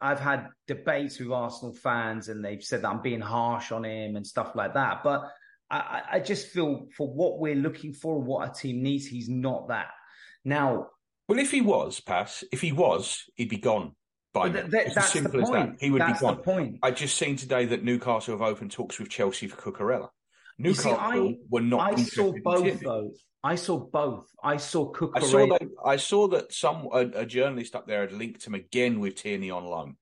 I've 0.00 0.20
had 0.20 0.48
debates 0.66 1.20
with 1.20 1.30
Arsenal 1.30 1.74
fans, 1.74 2.28
and 2.28 2.44
they've 2.44 2.62
said 2.62 2.82
that 2.82 2.88
I'm 2.88 3.02
being 3.02 3.20
harsh 3.20 3.70
on 3.70 3.84
him 3.84 4.16
and 4.16 4.26
stuff 4.26 4.56
like 4.56 4.74
that. 4.74 5.04
But 5.04 5.30
I, 5.70 6.02
I 6.12 6.20
just 6.20 6.48
feel 6.48 6.88
for 6.96 7.06
what 7.08 7.38
we're 7.38 7.54
looking 7.54 7.92
for, 7.92 8.16
and 8.16 8.26
what 8.26 8.48
our 8.48 8.52
team 8.52 8.82
needs, 8.82 9.06
he's 9.06 9.28
not 9.28 9.68
that. 9.68 9.88
Now, 10.44 10.88
well, 11.28 11.38
if 11.38 11.50
he 11.50 11.60
was, 11.60 12.00
Paz, 12.00 12.44
if 12.52 12.60
he 12.60 12.72
was, 12.72 13.24
he'd 13.34 13.48
be 13.48 13.58
gone 13.58 13.94
by 14.32 14.50
th- 14.50 14.70
th- 14.70 14.94
that's 14.94 15.12
simple 15.12 15.42
as 15.42 15.50
that. 15.50 15.76
He 15.80 15.90
would 15.90 16.00
that's 16.00 16.20
be 16.20 16.26
gone. 16.26 16.36
The 16.36 16.42
point. 16.42 16.78
I 16.82 16.90
just 16.90 17.16
seen 17.16 17.36
today 17.36 17.66
that 17.66 17.84
Newcastle 17.84 18.34
have 18.34 18.42
opened 18.42 18.72
talks 18.72 18.98
with 18.98 19.08
Chelsea 19.08 19.48
for 19.48 19.56
Cucurella. 19.56 20.08
Newcastle 20.58 20.92
see, 20.92 20.98
I, 20.98 21.34
were 21.50 21.60
not. 21.60 21.92
I 21.92 22.02
saw 22.02 22.32
both 22.42 22.80
though. 22.80 23.10
I 23.44 23.54
saw 23.56 23.78
both. 23.78 24.26
I 24.42 24.56
saw 24.56 24.92
Cucurella. 24.92 25.16
I 25.16 25.20
saw 25.20 25.46
that. 25.46 25.62
I 25.84 25.96
saw 25.96 26.28
that 26.28 26.52
some 26.52 26.88
a, 26.92 26.98
a, 27.14 27.26
journalist 27.26 27.74
up 27.74 27.86
there 27.86 28.02
had 28.02 28.12
linked 28.12 28.46
him 28.46 28.54
again 28.54 29.00
with 29.00 29.16
Tierney 29.16 29.50
on 29.50 29.64
loan. 29.64 29.96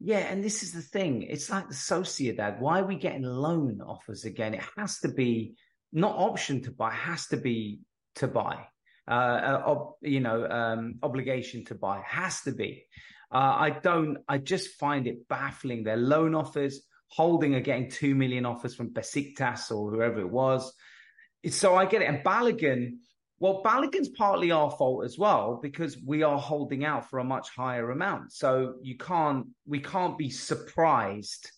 Yeah, 0.00 0.18
and 0.18 0.44
this 0.44 0.62
is 0.62 0.72
the 0.72 0.82
thing. 0.82 1.22
It's 1.22 1.48
like 1.48 1.68
the 1.68 1.74
Sociedad. 1.74 2.60
Why 2.60 2.80
are 2.80 2.86
we 2.86 2.96
getting 2.96 3.22
loan 3.22 3.80
offers 3.80 4.24
again? 4.24 4.54
It 4.54 4.64
has 4.76 4.98
to 5.00 5.08
be 5.08 5.54
not 5.92 6.16
option 6.16 6.62
to 6.62 6.70
buy. 6.70 6.90
It 6.90 6.94
has 6.96 7.26
to 7.28 7.36
be 7.36 7.80
to 8.16 8.28
buy 8.28 8.66
uh, 9.08 9.62
ob, 9.64 9.94
you 10.02 10.20
know, 10.20 10.46
um, 10.46 10.96
obligation 11.02 11.64
to 11.66 11.74
buy. 11.74 12.02
Has 12.06 12.42
to 12.42 12.52
be. 12.52 12.84
Uh, 13.32 13.56
I 13.58 13.70
don't. 13.70 14.18
I 14.28 14.38
just 14.38 14.78
find 14.78 15.06
it 15.06 15.28
baffling. 15.28 15.84
Their 15.84 15.96
loan 15.96 16.34
offers, 16.34 16.82
holding 17.08 17.54
are 17.54 17.60
getting 17.60 17.90
two 17.90 18.14
million 18.14 18.46
offers 18.46 18.74
from 18.74 18.90
Besiktas 18.90 19.70
or 19.70 19.90
whoever 19.90 20.20
it 20.20 20.30
was. 20.30 20.72
So 21.48 21.76
I 21.76 21.86
get 21.86 22.02
it. 22.02 22.06
And 22.06 22.24
Balogun, 22.24 22.96
well, 23.38 23.62
Balogun's 23.64 24.08
partly 24.08 24.50
our 24.50 24.70
fault 24.70 25.04
as 25.04 25.16
well 25.18 25.60
because 25.62 25.96
we 26.04 26.22
are 26.22 26.38
holding 26.38 26.84
out 26.84 27.08
for 27.08 27.18
a 27.18 27.24
much 27.24 27.50
higher 27.50 27.90
amount. 27.90 28.32
So 28.32 28.74
you 28.82 28.96
can't. 28.96 29.46
We 29.66 29.80
can't 29.80 30.18
be 30.18 30.30
surprised 30.30 31.50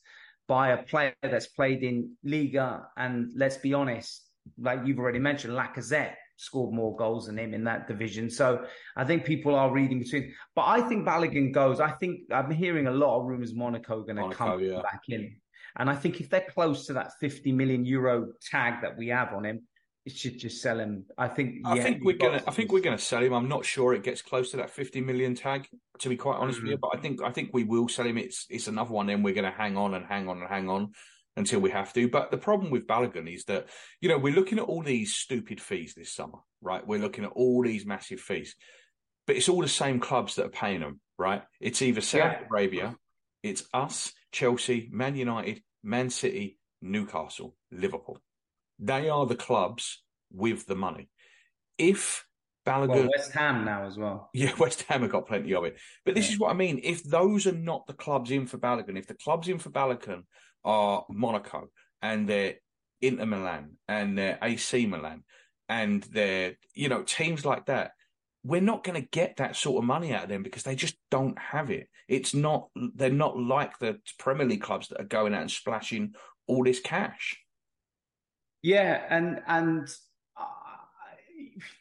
by 0.49 0.71
a 0.71 0.83
player 0.83 1.15
that's 1.23 1.47
played 1.47 1.83
in 1.83 2.17
Liga 2.25 2.87
and 2.97 3.31
let's 3.37 3.59
be 3.59 3.75
honest, 3.75 4.27
like 4.59 4.81
you've 4.87 4.99
already 4.99 5.19
mentioned, 5.19 5.53
Lacazette 5.53 6.15
scored 6.39 6.73
more 6.73 6.97
goals 6.97 7.27
than 7.27 7.39
him 7.39 7.53
in 7.53 7.65
that 7.65 7.87
division. 7.87 8.31
So 8.31 8.65
I 8.97 9.05
think 9.05 9.25
people 9.25 9.55
are 9.55 9.71
reading 9.71 9.99
between. 9.99 10.33
But 10.55 10.67
I 10.67 10.81
think 10.81 11.07
Balogun 11.07 11.53
goes. 11.53 11.81
I 11.81 11.91
think 11.91 12.21
I'm 12.33 12.51
hearing 12.51 12.87
a 12.87 12.93
lot 12.93 13.21
of 13.21 13.27
rumors 13.27 13.55
Monaco 13.55 14.01
are 14.01 14.05
going 14.05 14.31
to 14.31 14.35
come 14.35 14.61
yeah. 14.61 14.81
back 14.81 15.03
in. 15.09 15.37
And 15.77 15.91
I 15.91 15.95
think 15.95 16.21
if 16.21 16.31
they're 16.31 16.47
close 16.49 16.87
to 16.87 16.95
that 16.95 17.13
50 17.21 17.53
million 17.53 17.85
euro 17.85 18.29
tag 18.41 18.83
that 18.83 18.97
we 18.97 19.09
have 19.09 19.35
on 19.35 19.45
him, 19.45 19.63
it 20.07 20.17
should 20.17 20.39
just 20.39 20.63
sell 20.63 20.79
him. 20.79 21.05
I 21.19 21.29
think. 21.29 21.67
I 21.67 21.75
yeah, 21.77 21.83
think 21.83 22.03
we're 22.03 22.17
gonna. 22.17 22.43
I 22.47 22.51
think 22.53 22.73
we're 22.73 22.81
gonna 22.81 22.97
sell 22.97 23.23
him. 23.23 23.35
I'm 23.35 23.49
not 23.49 23.67
sure 23.67 23.93
it 23.93 24.03
gets 24.03 24.23
close 24.23 24.53
to 24.53 24.57
that 24.57 24.71
50 24.71 25.03
million 25.03 25.35
tag. 25.35 25.69
To 25.99 26.09
be 26.09 26.17
quite 26.17 26.37
honest 26.37 26.59
mm-hmm. 26.59 26.69
with 26.69 26.71
you, 26.71 26.77
mm. 26.79 26.81
but 26.81 26.97
I 26.97 27.01
think 27.01 27.23
I 27.23 27.31
think 27.31 27.51
we 27.53 27.65
will 27.65 27.89
sell 27.89 28.07
him. 28.07 28.17
It's 28.17 28.47
it's 28.49 28.69
another 28.69 28.93
one. 28.93 29.09
Then 29.09 29.23
we're 29.23 29.35
gonna 29.35 29.51
hang 29.51 29.77
on 29.77 29.93
and 29.93 30.07
hang 30.07 30.29
on 30.29 30.39
and 30.39 30.49
hang 30.49 30.71
on 30.71 30.93
until 31.39 31.61
we 31.61 31.71
have 31.71 31.93
to. 31.95 32.09
But 32.09 32.31
the 32.31 32.37
problem 32.37 32.71
with 32.71 32.87
Balogun 32.87 33.33
is 33.33 33.45
that, 33.45 33.69
you 34.01 34.09
know, 34.09 34.19
we're 34.19 34.35
looking 34.35 34.59
at 34.59 34.65
all 34.65 34.83
these 34.83 35.15
stupid 35.15 35.61
fees 35.61 35.95
this 35.95 36.13
summer, 36.13 36.39
right? 36.61 36.87
We're 36.87 37.01
looking 37.01 37.25
at 37.25 37.33
all 37.33 37.63
these 37.63 37.87
massive 37.87 38.21
fees, 38.21 38.55
but 39.27 39.37
it's 39.37 39.49
all 39.49 39.61
the 39.61 39.69
same 39.69 40.01
clubs 40.01 40.35
that 40.35 40.47
are 40.47 40.51
paying 40.51 40.81
them, 40.81 41.01
right? 41.19 41.43
It's 41.61 41.81
either 41.81 42.01
Saudi 42.01 42.37
yeah. 42.41 42.47
Arabia, 42.51 42.97
it's 43.43 43.65
us, 43.73 44.13
Chelsea, 44.33 44.89
Man 44.93 45.17
United, 45.17 45.63
Man 45.83 46.11
City, 46.11 46.59
Newcastle, 46.83 47.55
Liverpool. 47.71 48.19
They 48.79 49.09
are 49.09 49.27
the 49.27 49.37
clubs 49.37 50.03
with 50.31 50.67
the 50.67 50.77
money. 50.77 51.09
If 51.79 52.25
Balogun, 52.67 52.89
well, 52.89 53.09
West 53.17 53.33
Ham 53.33 53.65
now 53.65 53.87
as 53.87 53.97
well. 53.97 54.29
Yeah, 54.35 54.53
West 54.59 54.83
Ham 54.83 55.03
have 55.03 55.11
got 55.11 55.27
plenty 55.27 55.55
of 55.55 55.65
it. 55.65 55.79
But 56.05 56.15
this 56.15 56.29
yeah. 56.29 56.35
is 56.35 56.39
what 56.39 56.51
I 56.51 56.55
mean. 56.55 56.81
If 56.83 57.03
those 57.03 57.47
are 57.47 57.53
not 57.53 57.87
the 57.87 57.95
clubs 57.95 58.31
in 58.31 58.47
for 58.47 58.59
Balogun, 58.59 58.99
if 58.99 59.07
the 59.07 59.15
clubs 59.15 59.49
in 59.49 59.59
for 59.59 59.71
Balogun 59.71 60.25
are 60.65 61.05
Monaco 61.09 61.69
and 62.03 62.29
they're 62.29 62.55
Inter 63.01 63.27
Milan 63.27 63.77
and 63.87 64.17
they're 64.17 64.39
AC 64.43 64.87
Milan 64.87 65.25
and 65.69 66.03
they're, 66.05 66.57
you 66.75 66.89
know, 66.89 67.03
teams 67.03 67.45
like 67.45 67.67
that. 67.67 67.93
We're 68.45 68.61
not 68.61 68.85
going 68.85 69.01
to 69.01 69.09
get 69.09 69.37
that 69.37 69.57
sort 69.57 69.83
of 69.83 69.85
money 69.85 70.15
out 70.15 70.25
of 70.25 70.29
them 70.29 70.43
because 70.43 70.63
they 70.63 70.77
just 70.77 70.97
don't 71.11 71.39
have 71.39 71.71
it. 71.71 71.89
It's 72.07 72.35
not, 72.35 72.69
they're 72.95 73.11
not 73.11 73.39
like 73.39 73.79
the 73.79 73.99
Premier 74.19 74.47
League 74.47 74.63
clubs 74.63 74.89
that 74.89 75.01
are 75.01 75.05
going 75.05 75.35
out 75.35 75.43
and 75.43 75.51
splashing 75.51 76.15
all 76.47 76.65
this 76.65 76.81
cash. 76.81 77.39
Yeah. 78.63 79.05
And, 79.11 79.43
and, 79.47 79.89
uh, 80.37 80.45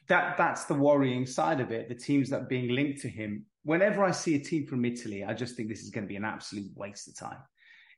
that 0.07 0.37
that's 0.37 0.65
the 0.65 0.73
worrying 0.73 1.25
side 1.25 1.61
of 1.61 1.71
it. 1.71 1.87
The 1.87 1.95
teams 1.95 2.29
that 2.31 2.41
are 2.41 2.45
being 2.45 2.69
linked 2.69 3.01
to 3.01 3.09
him. 3.09 3.45
Whenever 3.63 4.03
I 4.03 4.11
see 4.11 4.35
a 4.35 4.39
team 4.39 4.65
from 4.65 4.85
Italy, 4.85 5.23
I 5.23 5.33
just 5.33 5.55
think 5.55 5.69
this 5.69 5.83
is 5.83 5.89
going 5.89 6.05
to 6.05 6.09
be 6.09 6.15
an 6.15 6.25
absolute 6.25 6.71
waste 6.75 7.07
of 7.07 7.17
time. 7.17 7.39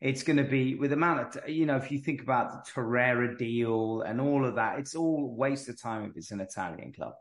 It's 0.02 0.24
going 0.24 0.38
to 0.38 0.45
be 0.45 0.76
with 0.76 0.91
the 0.91 0.95
amount 0.95 1.36
of, 1.36 1.50
you 1.50 1.66
know, 1.66 1.76
if 1.76 1.91
you 1.91 2.00
think 2.00 2.22
about 2.22 2.52
the 2.52 2.72
Torreira 2.72 3.38
deal 3.38 4.02
and 4.02 4.22
all 4.22 4.45
of 4.45 4.56
that, 4.56 4.80
it's 4.80 4.95
all 4.95 5.36
waste 5.36 5.68
of 5.68 5.82
time 5.82 6.06
if 6.06 6.16
it's 6.16 6.32
an 6.32 6.39
Italian 6.39 6.93
club. 6.93 7.14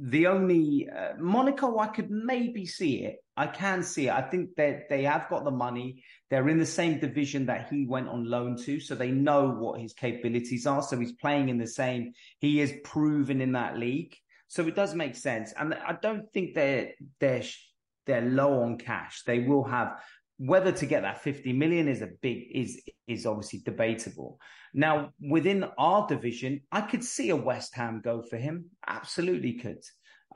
The 0.00 0.28
only 0.28 0.88
uh, 0.88 1.14
Monaco, 1.18 1.78
I 1.78 1.88
could 1.88 2.10
maybe 2.10 2.66
see 2.66 3.04
it. 3.04 3.16
I 3.36 3.46
can 3.46 3.82
see 3.82 4.06
it. 4.06 4.12
I 4.12 4.22
think 4.22 4.54
that 4.56 4.88
they 4.88 5.02
have 5.04 5.28
got 5.28 5.44
the 5.44 5.50
money. 5.50 6.04
They're 6.30 6.48
in 6.48 6.58
the 6.58 6.66
same 6.66 7.00
division 7.00 7.46
that 7.46 7.68
he 7.68 7.84
went 7.86 8.08
on 8.08 8.24
loan 8.24 8.56
to, 8.64 8.78
so 8.78 8.94
they 8.94 9.10
know 9.10 9.50
what 9.50 9.80
his 9.80 9.94
capabilities 9.94 10.66
are. 10.66 10.82
So 10.82 10.98
he's 10.98 11.12
playing 11.12 11.48
in 11.48 11.58
the 11.58 11.66
same. 11.66 12.12
He 12.38 12.60
is 12.60 12.74
proven 12.84 13.40
in 13.40 13.52
that 13.52 13.76
league, 13.76 14.14
so 14.46 14.66
it 14.68 14.76
does 14.76 14.94
make 14.94 15.16
sense. 15.16 15.52
And 15.56 15.74
I 15.74 15.96
don't 16.00 16.32
think 16.32 16.54
they're 16.54 16.90
they're 17.18 17.42
they're 18.06 18.22
low 18.22 18.62
on 18.62 18.78
cash. 18.78 19.22
They 19.26 19.40
will 19.40 19.64
have 19.64 19.98
whether 20.38 20.70
to 20.70 20.86
get 20.86 21.02
that 21.02 21.22
50 21.22 21.52
million 21.52 21.88
is 21.88 22.00
a 22.00 22.08
big 22.22 22.46
is 22.52 22.80
is 23.08 23.26
obviously 23.26 23.60
debatable 23.64 24.38
now 24.72 25.10
within 25.20 25.64
our 25.76 26.06
division 26.06 26.60
i 26.70 26.80
could 26.80 27.02
see 27.02 27.30
a 27.30 27.36
west 27.36 27.74
ham 27.74 28.00
go 28.02 28.22
for 28.22 28.36
him 28.36 28.66
absolutely 28.86 29.54
could 29.54 29.82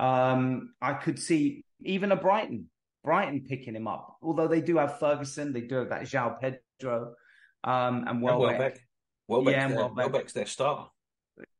um 0.00 0.74
i 0.82 0.92
could 0.92 1.18
see 1.18 1.64
even 1.84 2.10
a 2.10 2.16
brighton 2.16 2.68
brighton 3.04 3.44
picking 3.48 3.76
him 3.76 3.86
up 3.86 4.16
although 4.22 4.48
they 4.48 4.60
do 4.60 4.76
have 4.76 4.98
ferguson 4.98 5.52
they 5.52 5.60
do 5.60 5.76
have 5.76 5.90
that 5.90 6.02
João 6.02 6.36
pedro 6.40 7.14
um 7.62 8.04
and 8.08 8.20
welbeck, 8.20 8.80
welbeck. 9.28 9.54
yeah, 9.54 9.88
welbeck's 9.94 10.32
their 10.32 10.46
star 10.46 10.90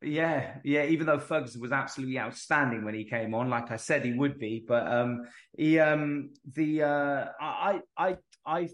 yeah, 0.02 0.56
yeah. 0.64 0.84
Even 0.84 1.06
though 1.06 1.18
Ferguson 1.18 1.60
was 1.60 1.72
absolutely 1.72 2.18
outstanding 2.18 2.84
when 2.84 2.94
he 2.94 3.04
came 3.04 3.34
on, 3.34 3.48
like 3.48 3.70
I 3.70 3.76
said, 3.76 4.04
he 4.04 4.12
would 4.12 4.38
be. 4.38 4.64
But 4.66 4.86
um, 4.86 5.22
he 5.56 5.78
um, 5.78 6.30
the 6.52 6.82
uh, 6.82 7.24
I 7.40 7.80
I 7.96 8.18
I, 8.46 8.68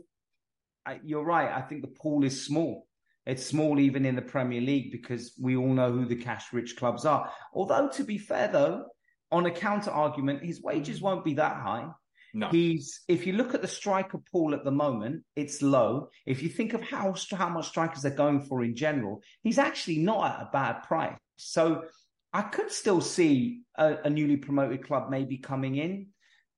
I 0.86 1.00
you're 1.04 1.24
right. 1.24 1.50
I 1.50 1.62
think 1.62 1.82
the 1.82 1.88
pool 1.88 2.24
is 2.24 2.44
small. 2.44 2.86
It's 3.26 3.44
small 3.44 3.78
even 3.78 4.06
in 4.06 4.16
the 4.16 4.22
Premier 4.22 4.60
League 4.60 4.90
because 4.90 5.32
we 5.38 5.56
all 5.56 5.72
know 5.72 5.92
who 5.92 6.06
the 6.06 6.16
cash-rich 6.16 6.76
clubs 6.76 7.04
are. 7.04 7.30
Although 7.52 7.90
to 7.90 8.04
be 8.04 8.16
fair 8.16 8.48
though, 8.48 8.86
on 9.30 9.44
a 9.44 9.50
counter 9.50 9.90
argument, 9.90 10.42
his 10.42 10.62
wages 10.62 11.02
won't 11.02 11.24
be 11.24 11.34
that 11.34 11.56
high. 11.56 11.88
No. 12.34 12.48
He's 12.48 13.00
if 13.08 13.26
you 13.26 13.34
look 13.34 13.54
at 13.54 13.62
the 13.62 13.68
striker 13.68 14.18
pool 14.32 14.54
at 14.54 14.64
the 14.64 14.70
moment, 14.70 15.24
it's 15.34 15.62
low. 15.62 16.08
If 16.26 16.42
you 16.42 16.48
think 16.48 16.74
of 16.74 16.82
how 16.82 17.14
how 17.32 17.48
much 17.48 17.68
strikers 17.68 18.02
they're 18.02 18.14
going 18.14 18.42
for 18.42 18.62
in 18.62 18.76
general, 18.76 19.22
he's 19.42 19.58
actually 19.58 19.98
not 19.98 20.32
at 20.32 20.42
a 20.42 20.50
bad 20.52 20.82
price. 20.84 21.16
So 21.36 21.84
I 22.32 22.42
could 22.42 22.70
still 22.70 23.00
see 23.00 23.62
a, 23.76 23.96
a 24.04 24.10
newly 24.10 24.36
promoted 24.36 24.86
club 24.86 25.10
maybe 25.10 25.38
coming 25.38 25.76
in, 25.76 26.08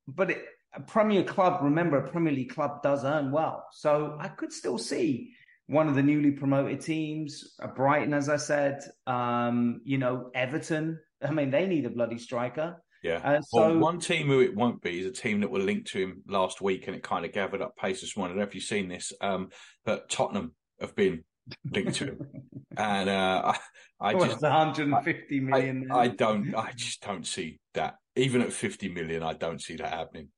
but 0.09 0.31
it, 0.33 0.45
a 0.75 0.81
Premier 0.81 1.25
club, 1.25 1.63
remember, 1.63 1.99
a 1.99 2.09
Premier 2.09 2.33
League 2.33 2.55
club 2.55 2.83
does 2.83 3.05
earn 3.05 3.33
well. 3.33 3.67
So 3.73 4.17
I 4.21 4.29
could 4.29 4.53
still 4.53 4.79
see 4.79 5.33
one 5.67 5.89
of 5.89 5.95
the 5.95 6.03
newly 6.03 6.33
promoted 6.33 6.81
teams, 6.81 7.55
Brighton, 7.77 8.15
as 8.15 8.29
I 8.29 8.37
said, 8.37 8.81
um, 9.07 9.81
you 9.85 9.99
know, 9.99 10.31
Everton. 10.35 10.99
I 11.23 11.31
mean, 11.31 11.51
they 11.51 11.67
need 11.67 11.87
a 11.87 11.91
bloody 11.91 12.19
striker. 12.19 12.83
Yeah. 13.03 13.21
Uh, 13.25 13.41
so 13.41 13.69
well, 13.69 13.79
one 13.79 14.01
team 14.01 14.27
who 14.27 14.41
it 14.41 14.55
won't 14.55 14.83
be 14.83 15.01
is 15.01 15.07
a 15.07 15.13
team 15.13 15.41
that 15.41 15.51
were 15.51 15.61
linked 15.61 15.89
to 15.93 15.99
him 15.99 16.23
last 16.27 16.61
week, 16.61 16.87
and 16.87 16.97
it 16.97 17.03
kind 17.03 17.25
of 17.25 17.33
gathered 17.33 17.63
up 17.63 17.77
pace 17.77 18.01
this 18.01 18.17
morning. 18.17 18.33
I 18.33 18.35
don't 18.35 18.45
know 18.45 18.49
if 18.49 18.55
you've 18.55 18.65
seen 18.65 18.89
this, 18.89 19.13
um, 19.21 19.49
but 19.85 20.11
Tottenham 20.11 20.55
have 20.81 20.95
been 20.95 21.25
linked 21.71 21.95
to 21.97 22.05
him, 22.07 22.19
and 22.77 23.09
uh, 23.09 23.55
I, 24.01 24.09
I 24.09 24.13
just 24.15 24.43
150 24.43 25.41
million. 25.41 25.89
I, 25.91 25.99
I, 25.99 26.09
don't. 26.09 26.55
I 26.55 26.73
just 26.73 27.01
don't 27.03 27.27
see 27.27 27.59
that. 27.75 27.97
Even 28.17 28.43
at 28.43 28.53
50 28.53 28.89
million, 28.89 29.23
I 29.23 29.33
don't 29.35 29.63
see 29.63 29.77
that 29.77 29.95
happening. 29.95 30.29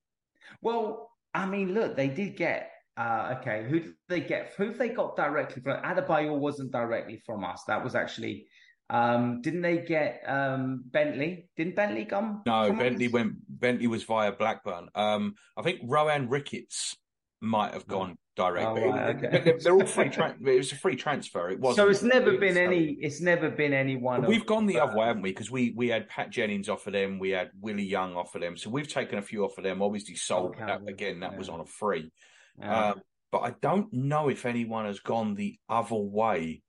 Well, 0.60 1.10
I 1.34 1.46
mean, 1.46 1.74
look, 1.74 1.96
they 1.96 2.08
did 2.08 2.36
get. 2.36 2.70
Uh, 2.94 3.36
okay, 3.38 3.66
who 3.68 3.80
did 3.80 3.94
they 4.08 4.20
get? 4.20 4.52
Who 4.58 4.74
they 4.74 4.90
got 4.90 5.16
directly 5.16 5.62
from? 5.62 5.82
Adebayor 5.82 6.38
wasn't 6.38 6.72
directly 6.72 7.22
from 7.24 7.42
us. 7.42 7.62
That 7.66 7.82
was 7.82 7.94
actually 7.94 8.46
um, 8.92 9.40
didn't 9.40 9.62
they 9.62 9.78
get 9.78 10.22
um, 10.26 10.84
Bentley? 10.84 11.48
Didn't 11.56 11.74
Bentley 11.74 12.04
come? 12.04 12.42
No, 12.44 12.70
Bentley 12.72 13.06
us? 13.06 13.12
went. 13.12 13.32
Bentley 13.48 13.86
was 13.86 14.04
via 14.04 14.32
Blackburn. 14.32 14.88
Um, 14.94 15.34
I 15.56 15.62
think 15.62 15.80
Rohan 15.84 16.28
Ricketts 16.28 16.96
might 17.42 17.74
have 17.74 17.86
gone 17.86 18.16
direct. 18.36 18.66
Oh, 18.66 18.74
right, 18.74 19.16
okay. 19.16 19.56
They're 19.62 19.74
all 19.74 19.84
free. 19.84 20.08
Tra- 20.10 20.36
it 20.40 20.56
was 20.56 20.72
a 20.72 20.76
free 20.76 20.96
transfer. 20.96 21.50
It 21.50 21.60
was. 21.60 21.76
So 21.76 21.88
it's 21.88 22.02
never 22.02 22.38
been 22.38 22.56
any. 22.56 22.96
It's 23.00 23.20
never 23.20 23.50
been 23.50 23.72
anyone. 23.72 24.24
We've 24.24 24.46
gone 24.46 24.66
the 24.66 24.80
other 24.80 24.96
way, 24.96 25.06
haven't 25.06 25.22
we? 25.22 25.30
Because 25.30 25.50
we 25.50 25.74
we 25.76 25.88
had 25.88 26.08
Pat 26.08 26.30
Jennings 26.30 26.68
off 26.68 26.86
of 26.86 26.92
them. 26.92 27.18
We 27.18 27.30
had 27.30 27.50
Willie 27.60 27.82
Young 27.82 28.16
off 28.16 28.34
of 28.34 28.40
them. 28.40 28.56
So 28.56 28.70
we've 28.70 28.88
taken 28.88 29.18
a 29.18 29.22
few 29.22 29.44
off 29.44 29.58
of 29.58 29.64
them. 29.64 29.82
Obviously, 29.82 30.14
sold 30.14 30.56
that, 30.58 30.80
again. 30.88 31.20
That 31.20 31.32
yeah. 31.32 31.38
was 31.38 31.48
on 31.48 31.60
a 31.60 31.66
free. 31.66 32.10
Yeah. 32.58 32.90
Um, 32.90 33.00
but 33.30 33.40
I 33.40 33.54
don't 33.60 33.92
know 33.92 34.28
if 34.28 34.46
anyone 34.46 34.86
has 34.86 35.00
gone 35.00 35.34
the 35.34 35.58
other 35.68 35.96
way 35.96 36.62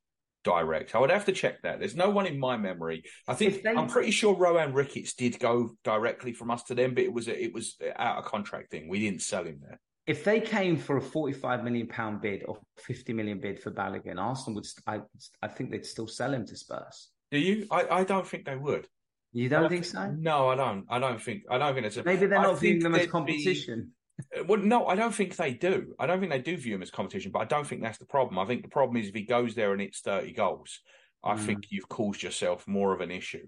direct. 0.44 0.96
I 0.96 1.00
would 1.00 1.12
have 1.12 1.26
to 1.26 1.32
check 1.32 1.62
that. 1.64 1.80
There's 1.80 1.96
no 1.96 2.10
one 2.10 2.26
in 2.26 2.40
my 2.40 2.58
memory. 2.58 3.04
I 3.28 3.34
think 3.34 3.64
they... 3.64 3.72
I'm 3.72 3.88
pretty 3.88 4.12
sure 4.12 4.36
Rohan 4.36 4.74
Ricketts 4.74 5.14
did 5.14 5.40
go 5.40 5.72
directly 5.84 6.34
from 6.34 6.52
us 6.52 6.64
to 6.64 6.76
them, 6.76 6.94
but 6.94 7.04
it 7.04 7.14
was 7.14 7.28
a, 7.28 7.44
it 7.44 7.54
was 7.54 7.78
out 7.96 8.18
of 8.18 8.26
contract 8.26 8.72
thing. 8.72 8.90
We 8.90 9.00
didn't 9.00 9.22
sell 9.22 9.44
him 9.44 9.60
there. 9.62 9.80
If 10.06 10.24
they 10.24 10.42
came 10.42 10.76
for 10.76 10.98
a 10.98 11.02
45 11.02 11.64
million 11.64 11.88
pound 11.88 12.22
bid 12.22 12.44
or 12.46 12.60
50 12.78 13.14
million 13.14 13.40
bid 13.40 13.60
for 13.60 13.72
Balogun, 13.72 14.20
Arsenal 14.20 14.56
would. 14.56 14.68
I 14.86 15.02
I 15.42 15.48
think 15.48 15.72
they'd 15.72 15.86
still 15.86 16.08
sell 16.08 16.34
him 16.34 16.46
to 16.46 16.58
Spurs. 16.58 17.10
Do 17.32 17.40
you? 17.40 17.68
I, 17.72 17.88
I 17.90 18.04
don't 18.04 18.28
think 18.28 18.46
they 18.46 18.56
would. 18.56 18.88
You 19.32 19.50
don't, 19.50 19.62
don't 19.62 19.70
think, 19.70 19.86
think, 19.86 19.96
so? 19.96 20.16
No, 20.20 20.50
I 20.50 20.56
don't. 20.56 20.86
I 20.90 21.00
don't 21.00 21.22
think. 21.22 21.44
I 21.50 21.58
don't 21.58 21.74
think 21.74 21.86
it's. 21.88 21.98
A, 21.98 22.04
Maybe 22.04 22.28
they're 22.28 22.42
not 22.42 22.60
viewing 22.60 22.80
them 22.80 22.96
as 22.96 23.08
competition. 23.08 23.92
Be, 24.20 24.40
uh, 24.40 24.44
well, 24.44 24.60
no, 24.60 24.86
I 24.88 24.96
don't 24.96 25.16
think 25.16 25.36
they 25.36 25.54
do. 25.54 25.96
I 25.98 26.06
don't 26.06 26.20
think 26.20 26.32
they 26.32 26.40
do 26.40 26.58
view 26.58 26.76
him 26.76 26.84
as 26.84 26.92
competition, 26.92 27.32
but 27.32 27.40
I 27.40 27.46
don't 27.46 27.66
think 27.66 27.82
that's 27.82 27.98
the 27.98 28.06
problem. 28.06 28.38
I 28.38 28.46
think 28.46 28.62
the 28.62 28.70
problem 28.70 28.98
is 28.98 29.08
if 29.08 29.16
he 29.16 29.24
goes 29.24 29.56
there 29.56 29.72
and 29.72 29.82
hits 29.82 30.02
30 30.02 30.34
goals, 30.34 30.82
I 31.24 31.36
mm. 31.36 31.40
think 31.40 31.66
you've 31.70 31.90
caused 31.90 32.22
yourself 32.22 32.68
more 32.68 32.94
of 32.94 33.02
an 33.02 33.10
issue 33.10 33.48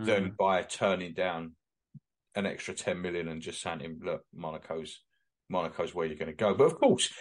mm. 0.00 0.06
than 0.06 0.34
by 0.38 0.62
turning 0.62 1.14
down 1.14 1.56
an 2.36 2.46
extra 2.46 2.74
10 2.74 3.00
million 3.00 3.28
and 3.28 3.42
just 3.42 3.60
saying 3.60 4.00
look, 4.04 4.22
Monaco's 4.32 5.00
Monaco's 5.50 5.94
where 5.94 6.06
you're 6.06 6.16
going 6.16 6.30
to 6.30 6.36
go. 6.36 6.54
But 6.54 6.64
of 6.64 6.78
course, 6.78 7.12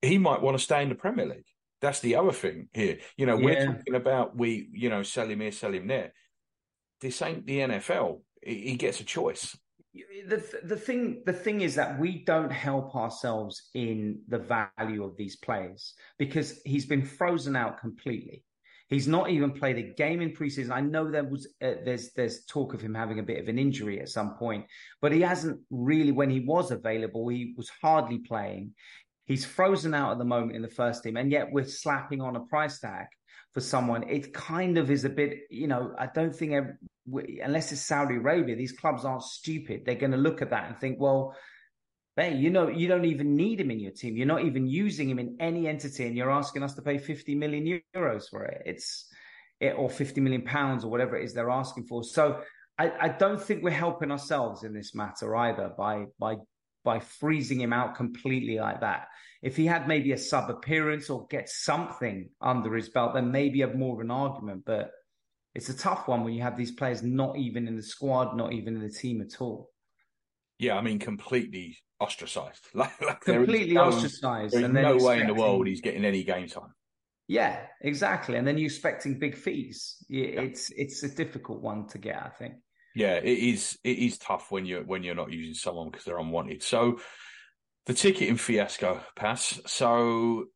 he 0.00 0.18
might 0.18 0.42
want 0.42 0.56
to 0.56 0.62
stay 0.62 0.82
in 0.82 0.88
the 0.88 0.94
Premier 0.94 1.26
League. 1.26 1.46
That's 1.80 2.00
the 2.00 2.16
other 2.16 2.32
thing 2.32 2.68
here. 2.72 2.98
You 3.16 3.26
know, 3.26 3.36
we're 3.36 3.66
talking 3.66 3.94
about 3.94 4.36
we, 4.36 4.68
you 4.72 4.88
know, 4.88 5.02
sell 5.02 5.28
him 5.28 5.40
here, 5.40 5.52
sell 5.52 5.74
him 5.74 5.88
there. 5.88 6.12
This 7.00 7.20
ain't 7.22 7.46
the 7.46 7.58
NFL. 7.58 8.20
He 8.40 8.76
gets 8.76 9.00
a 9.00 9.04
choice 9.04 9.56
the 10.26 10.60
the 10.64 10.76
thing 10.76 11.22
the 11.26 11.32
thing 11.32 11.60
is 11.60 11.74
that 11.74 11.98
we 11.98 12.24
don't 12.24 12.50
help 12.50 12.94
ourselves 12.96 13.70
in 13.74 14.20
the 14.28 14.38
value 14.38 15.04
of 15.04 15.16
these 15.16 15.36
players 15.36 15.94
because 16.18 16.60
he's 16.64 16.86
been 16.86 17.04
frozen 17.04 17.56
out 17.56 17.80
completely. 17.80 18.42
He's 18.92 19.08
not 19.08 19.30
even 19.30 19.52
played 19.52 19.78
a 19.78 19.94
game 19.94 20.20
in 20.20 20.32
preseason. 20.32 20.70
I 20.70 20.82
know 20.82 21.10
there 21.10 21.24
was 21.24 21.46
uh, 21.62 21.80
there's 21.82 22.12
there's 22.12 22.44
talk 22.44 22.74
of 22.74 22.82
him 22.82 22.94
having 22.94 23.20
a 23.20 23.22
bit 23.22 23.40
of 23.40 23.48
an 23.48 23.58
injury 23.58 24.00
at 24.00 24.10
some 24.10 24.34
point, 24.34 24.66
but 25.00 25.12
he 25.12 25.22
hasn't 25.22 25.60
really. 25.70 26.12
When 26.12 26.28
he 26.28 26.40
was 26.40 26.70
available, 26.70 27.26
he 27.28 27.54
was 27.56 27.70
hardly 27.80 28.18
playing. 28.18 28.74
He's 29.24 29.46
frozen 29.46 29.94
out 29.94 30.12
at 30.12 30.18
the 30.18 30.26
moment 30.26 30.56
in 30.56 30.60
the 30.60 30.68
first 30.68 31.02
team, 31.02 31.16
and 31.16 31.32
yet 31.32 31.50
we're 31.50 31.64
slapping 31.64 32.20
on 32.20 32.36
a 32.36 32.40
price 32.40 32.80
tag 32.80 33.06
for 33.54 33.60
someone. 33.60 34.02
It 34.10 34.34
kind 34.34 34.76
of 34.76 34.90
is 34.90 35.06
a 35.06 35.10
bit, 35.10 35.38
you 35.48 35.68
know. 35.68 35.94
I 35.98 36.08
don't 36.14 36.36
think 36.36 36.52
unless 37.42 37.72
it's 37.72 37.80
Saudi 37.80 38.16
Arabia, 38.16 38.56
these 38.56 38.72
clubs 38.72 39.06
aren't 39.06 39.22
stupid. 39.22 39.86
They're 39.86 39.94
going 39.94 40.12
to 40.12 40.18
look 40.18 40.42
at 40.42 40.50
that 40.50 40.68
and 40.68 40.78
think, 40.78 41.00
well, 41.00 41.34
hey, 42.16 42.34
you 42.34 42.50
know, 42.50 42.68
you 42.68 42.88
don't 42.88 43.04
even 43.04 43.34
need 43.36 43.60
him 43.60 43.70
in 43.70 43.80
your 43.80 43.92
team. 43.92 44.16
You're 44.16 44.26
not 44.26 44.44
even 44.44 44.66
using 44.66 45.08
him 45.08 45.18
in 45.18 45.36
any 45.40 45.66
entity, 45.66 46.06
and 46.06 46.16
you're 46.16 46.30
asking 46.30 46.62
us 46.62 46.74
to 46.74 46.82
pay 46.82 46.98
50 46.98 47.34
million 47.34 47.80
euros 47.96 48.28
for 48.28 48.44
it. 48.44 48.62
It's 48.66 49.08
it, 49.60 49.74
or 49.78 49.88
50 49.88 50.20
million 50.20 50.42
pounds 50.42 50.84
or 50.84 50.90
whatever 50.90 51.16
it 51.16 51.24
is 51.24 51.32
they're 51.32 51.50
asking 51.50 51.84
for. 51.84 52.02
So 52.02 52.42
I, 52.78 52.92
I 53.00 53.08
don't 53.08 53.40
think 53.40 53.62
we're 53.62 53.70
helping 53.70 54.10
ourselves 54.10 54.64
in 54.64 54.74
this 54.74 54.94
matter 54.94 55.34
either 55.36 55.70
by 55.76 56.06
by 56.18 56.36
by 56.84 56.98
freezing 56.98 57.60
him 57.60 57.72
out 57.72 57.94
completely 57.94 58.58
like 58.58 58.80
that. 58.80 59.06
If 59.40 59.56
he 59.56 59.66
had 59.66 59.86
maybe 59.86 60.12
a 60.12 60.18
sub 60.18 60.50
appearance 60.50 61.10
or 61.10 61.26
get 61.28 61.48
something 61.48 62.28
under 62.40 62.74
his 62.74 62.88
belt, 62.88 63.14
then 63.14 63.30
maybe 63.30 63.60
have 63.60 63.76
more 63.76 63.94
of 63.94 64.00
an 64.00 64.10
argument. 64.10 64.64
But 64.66 64.90
it's 65.54 65.68
a 65.68 65.76
tough 65.76 66.08
one 66.08 66.24
when 66.24 66.34
you 66.34 66.42
have 66.42 66.56
these 66.56 66.72
players 66.72 67.02
not 67.02 67.36
even 67.36 67.68
in 67.68 67.76
the 67.76 67.82
squad, 67.82 68.36
not 68.36 68.52
even 68.52 68.74
in 68.74 68.82
the 68.82 68.90
team 68.90 69.20
at 69.20 69.40
all. 69.40 69.70
Yeah, 70.58 70.76
I 70.76 70.80
mean, 70.80 70.98
completely 70.98 71.78
ostracized. 72.02 72.66
like, 72.74 73.00
like 73.00 73.20
completely 73.20 73.74
no, 73.74 73.84
ostracized. 73.84 74.54
There's 74.54 74.64
and 74.64 74.74
no 74.74 74.96
way 74.96 75.20
in 75.20 75.26
the 75.26 75.34
world 75.34 75.66
he's 75.66 75.80
getting 75.80 76.04
any 76.04 76.24
game 76.24 76.48
time. 76.48 76.74
Yeah, 77.28 77.60
exactly. 77.80 78.36
And 78.36 78.46
then 78.46 78.58
you're 78.58 78.66
expecting 78.66 79.18
big 79.18 79.36
fees. 79.36 79.96
It's 80.08 80.70
yeah. 80.70 80.82
it's 80.82 81.02
a 81.02 81.08
difficult 81.08 81.62
one 81.62 81.86
to 81.88 81.98
get, 81.98 82.22
I 82.22 82.28
think. 82.28 82.54
Yeah, 82.94 83.14
it 83.14 83.38
is. 83.38 83.78
It 83.84 83.98
is 83.98 84.18
tough 84.18 84.50
when 84.50 84.66
you're 84.66 84.84
when 84.84 85.02
you're 85.02 85.14
not 85.14 85.32
using 85.32 85.54
someone 85.54 85.90
because 85.90 86.04
they're 86.04 86.18
unwanted. 86.18 86.62
So 86.62 87.00
the 87.86 87.94
ticketing 87.94 88.36
fiasco 88.36 89.00
Paz. 89.16 89.60
So 89.66 90.46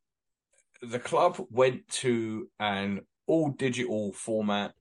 the 0.82 0.98
club 0.98 1.40
went 1.50 1.88
to 1.88 2.48
an 2.60 3.00
all 3.26 3.50
digital 3.50 4.12
format 4.12 4.74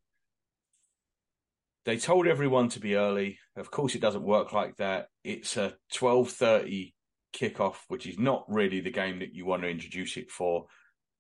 they 1.86 1.98
told 1.98 2.28
everyone 2.28 2.70
to 2.70 2.80
be 2.80 2.96
early. 2.96 3.38
Of 3.56 3.72
course, 3.72 3.96
it 3.96 4.02
doesn't 4.02 4.24
work 4.24 4.54
like 4.54 4.76
that. 4.78 5.08
It's 5.24 5.56
a 5.58 5.76
twelve 5.94 6.32
thirty 6.32 6.94
kickoff, 7.36 7.76
which 7.88 8.08
is 8.08 8.18
not 8.18 8.46
really 8.48 8.80
the 8.80 8.92
game 8.92 9.20
that 9.20 9.34
you 9.34 9.46
want 9.46 9.62
to 9.62 9.70
introduce 9.70 10.18
it 10.18 10.32
for. 10.32 10.66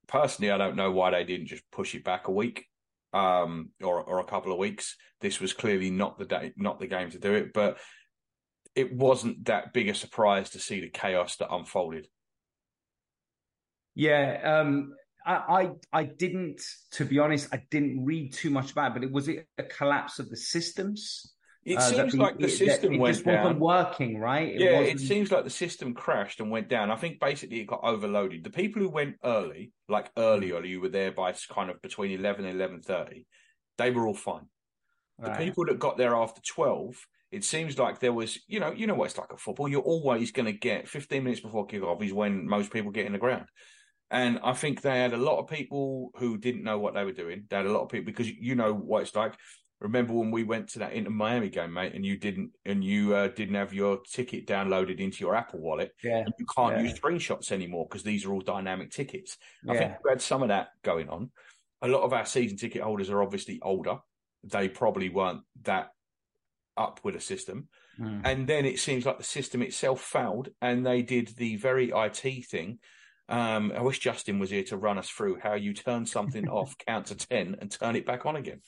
Personally, 0.07 0.51
I 0.51 0.57
don't 0.57 0.75
know 0.75 0.91
why 0.91 1.11
they 1.11 1.23
didn't 1.23 1.47
just 1.47 1.63
push 1.71 1.95
it 1.95 2.03
back 2.03 2.27
a 2.27 2.31
week 2.31 2.65
um, 3.13 3.69
or 3.83 4.01
or 4.01 4.19
a 4.19 4.25
couple 4.25 4.51
of 4.51 4.57
weeks. 4.57 4.95
This 5.21 5.39
was 5.39 5.53
clearly 5.53 5.89
not 5.91 6.17
the 6.17 6.25
day, 6.25 6.53
not 6.57 6.79
the 6.79 6.87
game 6.87 7.11
to 7.11 7.19
do 7.19 7.33
it. 7.33 7.53
But 7.53 7.77
it 8.75 8.93
wasn't 8.93 9.45
that 9.45 9.71
big 9.71 9.87
a 9.87 9.93
surprise 9.93 10.51
to 10.51 10.59
see 10.59 10.81
the 10.81 10.89
chaos 10.89 11.37
that 11.37 11.53
unfolded. 11.53 12.07
Yeah, 13.93 14.59
um, 14.61 14.93
I, 15.25 15.69
I, 15.91 16.03
didn't, 16.03 16.61
to 16.91 17.05
be 17.05 17.19
honest, 17.19 17.49
I 17.51 17.63
didn't 17.71 18.05
read 18.05 18.33
too 18.33 18.49
much 18.49 18.71
about 18.71 18.91
it, 18.91 18.93
but 18.93 19.03
it 19.03 19.11
was 19.11 19.27
it 19.27 19.47
a 19.57 19.63
collapse 19.63 20.19
of 20.19 20.29
the 20.29 20.37
systems. 20.37 21.33
It 21.63 21.79
uh, 21.79 21.81
seems 21.81 22.11
the, 22.13 22.19
like 22.19 22.37
the 22.37 22.47
system 22.47 22.93
it, 22.93 22.97
it 22.97 22.99
went 22.99 23.15
just 23.15 23.25
down. 23.25 23.43
wasn't 23.43 23.59
working, 23.59 24.19
right? 24.19 24.49
It 24.49 24.61
yeah, 24.61 24.79
wasn't... 24.79 25.01
it 25.01 25.03
seems 25.03 25.31
like 25.31 25.43
the 25.43 25.49
system 25.49 25.95
crashed 25.95 26.39
and 26.39 26.51
went 26.51 26.69
down. 26.69 26.91
I 26.91 26.95
think 26.95 27.19
basically 27.19 27.59
it 27.59 27.65
got 27.65 27.83
overloaded. 27.83 28.43
The 28.43 28.51
people 28.51 28.83
who 28.83 28.89
went 28.89 29.15
early, 29.23 29.71
like 29.89 30.11
early, 30.15 30.51
early, 30.51 30.69
you 30.69 30.79
were 30.79 30.89
there 30.89 31.11
by 31.11 31.33
kind 31.49 31.71
of 31.71 31.81
between 31.81 32.11
eleven 32.11 32.45
and 32.45 32.53
eleven 32.53 32.81
thirty, 32.81 33.25
they 33.79 33.89
were 33.89 34.05
all 34.05 34.13
fine. 34.13 34.47
The 35.17 35.29
right. 35.29 35.39
people 35.39 35.65
that 35.65 35.79
got 35.79 35.97
there 35.97 36.13
after 36.15 36.41
twelve, 36.41 36.97
it 37.31 37.43
seems 37.43 37.79
like 37.79 37.99
there 37.99 38.13
was, 38.13 38.37
you 38.47 38.59
know, 38.59 38.71
you 38.71 38.85
know 38.85 38.93
what 38.93 39.05
it's 39.05 39.17
like 39.17 39.31
at 39.31 39.39
football. 39.39 39.67
You're 39.67 39.81
always 39.81 40.31
going 40.31 40.45
to 40.45 40.51
get 40.51 40.87
fifteen 40.87 41.23
minutes 41.23 41.41
before 41.41 41.65
kickoff 41.65 42.03
is 42.03 42.13
when 42.13 42.47
most 42.47 42.71
people 42.71 42.91
get 42.91 43.07
in 43.07 43.13
the 43.13 43.17
ground. 43.17 43.47
And 44.11 44.39
I 44.43 44.53
think 44.53 44.81
they 44.81 44.99
had 44.99 45.13
a 45.13 45.17
lot 45.17 45.39
of 45.39 45.47
people 45.47 46.11
who 46.17 46.37
didn't 46.37 46.63
know 46.63 46.77
what 46.77 46.93
they 46.93 47.03
were 47.03 47.11
doing. 47.11 47.45
They 47.49 47.57
had 47.57 47.65
a 47.65 47.71
lot 47.71 47.83
of 47.83 47.89
people 47.89 48.05
because 48.05 48.29
you 48.29 48.55
know 48.55 48.73
what 48.73 49.01
it's 49.01 49.15
like. 49.15 49.35
Remember 49.81 50.13
when 50.13 50.31
we 50.31 50.43
went 50.43 50.69
to 50.69 50.79
that 50.79 50.93
Inter 50.93 51.09
Miami 51.09 51.49
game, 51.49 51.73
mate, 51.73 51.93
and 51.93 52.05
you 52.05 52.17
didn't 52.17 52.51
and 52.65 52.83
you 52.83 53.13
uh, 53.13 53.27
didn't 53.27 53.55
have 53.55 53.73
your 53.73 53.99
ticket 54.09 54.47
downloaded 54.47 54.99
into 54.99 55.19
your 55.19 55.35
Apple 55.35 55.59
wallet. 55.59 55.91
Yeah, 56.01 56.23
you 56.39 56.45
can't 56.55 56.77
yeah. 56.77 56.83
use 56.83 56.99
screenshots 56.99 57.51
anymore 57.51 57.85
because 57.89 58.03
these 58.03 58.25
are 58.25 58.31
all 58.31 58.41
dynamic 58.41 58.91
tickets. 58.91 59.37
I 59.67 59.77
think 59.77 59.93
we 60.03 60.11
had 60.11 60.21
some 60.21 60.43
of 60.43 60.47
that 60.47 60.69
going 60.83 61.09
on. 61.09 61.31
A 61.81 61.87
lot 61.87 62.03
of 62.03 62.13
our 62.13 62.25
season 62.25 62.57
ticket 62.57 62.83
holders 62.83 63.09
are 63.09 63.21
obviously 63.21 63.59
older. 63.61 63.97
They 64.43 64.69
probably 64.69 65.09
weren't 65.09 65.41
that 65.63 65.89
up 66.77 66.99
with 67.03 67.15
a 67.15 67.21
system. 67.21 67.67
Mm. 67.99 68.21
And 68.23 68.47
then 68.47 68.65
it 68.65 68.79
seems 68.79 69.05
like 69.05 69.17
the 69.17 69.23
system 69.23 69.61
itself 69.61 70.01
failed, 70.01 70.49
and 70.61 70.85
they 70.85 71.01
did 71.01 71.29
the 71.37 71.57
very 71.57 71.91
IT 71.93 72.45
thing. 72.49 72.79
Um, 73.27 73.73
I 73.75 73.81
wish 73.81 73.99
Justin 73.99 74.39
was 74.39 74.51
here 74.51 74.63
to 74.65 74.77
run 74.77 74.97
us 74.97 75.09
through 75.09 75.39
how 75.41 75.55
you 75.55 75.73
turn 75.73 76.05
something 76.05 76.47
off, 76.47 76.75
count 76.87 77.07
to 77.07 77.15
ten, 77.15 77.55
and 77.59 77.71
turn 77.71 77.95
it 77.95 78.05
back 78.05 78.25
on 78.25 78.35
again. 78.35 78.61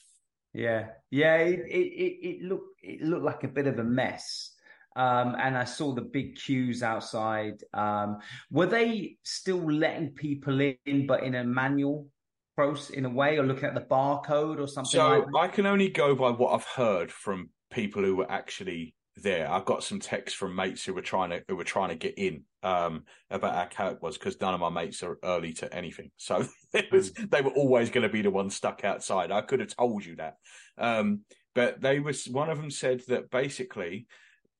Yeah, 0.52 0.88
yeah. 1.10 1.36
It 1.36 1.60
it, 1.68 2.28
it 2.28 2.42
looked 2.42 2.78
it 2.82 3.02
looked 3.02 3.24
like 3.24 3.44
a 3.44 3.48
bit 3.48 3.66
of 3.66 3.78
a 3.78 3.84
mess. 3.84 4.54
Um, 4.96 5.36
and 5.38 5.56
I 5.56 5.62
saw 5.62 5.94
the 5.94 6.02
big 6.02 6.36
queues 6.36 6.82
outside. 6.82 7.62
Um, 7.72 8.18
were 8.50 8.66
they 8.66 9.18
still 9.22 9.70
letting 9.70 10.10
people 10.10 10.60
in, 10.60 11.06
but 11.06 11.22
in 11.22 11.36
a 11.36 11.44
manual 11.44 12.08
process 12.56 12.90
in 12.90 13.04
a 13.04 13.10
way, 13.10 13.38
or 13.38 13.46
looking 13.46 13.66
at 13.66 13.74
the 13.74 13.82
barcode 13.82 14.58
or 14.58 14.66
something? 14.66 14.98
So 14.98 15.24
like 15.32 15.50
I 15.50 15.54
can 15.54 15.66
only 15.66 15.88
go 15.88 16.16
by 16.16 16.30
what 16.30 16.52
I've 16.52 16.64
heard 16.64 17.12
from 17.12 17.50
people 17.70 18.02
who 18.02 18.16
were 18.16 18.30
actually 18.30 18.94
there. 19.22 19.50
I 19.50 19.60
got 19.60 19.84
some 19.84 20.00
texts 20.00 20.38
from 20.38 20.54
mates 20.54 20.84
who 20.84 20.94
were 20.94 21.02
trying 21.02 21.30
to 21.30 21.42
who 21.48 21.56
were 21.56 21.64
trying 21.64 21.90
to 21.90 21.94
get 21.94 22.18
in 22.18 22.44
um, 22.62 23.04
about 23.30 23.72
how 23.74 23.88
it 23.88 24.02
was 24.02 24.18
because 24.18 24.40
none 24.40 24.54
of 24.54 24.60
my 24.60 24.68
mates 24.68 25.02
are 25.02 25.18
early 25.22 25.52
to 25.54 25.74
anything, 25.74 26.10
so 26.16 26.44
it 26.72 26.90
was 26.92 27.12
mm. 27.12 27.30
they 27.30 27.42
were 27.42 27.50
always 27.50 27.90
going 27.90 28.02
to 28.02 28.12
be 28.12 28.22
the 28.22 28.30
ones 28.30 28.54
stuck 28.54 28.84
outside. 28.84 29.30
I 29.30 29.42
could 29.42 29.60
have 29.60 29.74
told 29.76 30.04
you 30.04 30.16
that, 30.16 30.36
um, 30.76 31.20
but 31.54 31.80
they 31.80 32.00
was 32.00 32.26
one 32.26 32.50
of 32.50 32.58
them 32.58 32.70
said 32.70 33.02
that 33.08 33.30
basically 33.30 34.06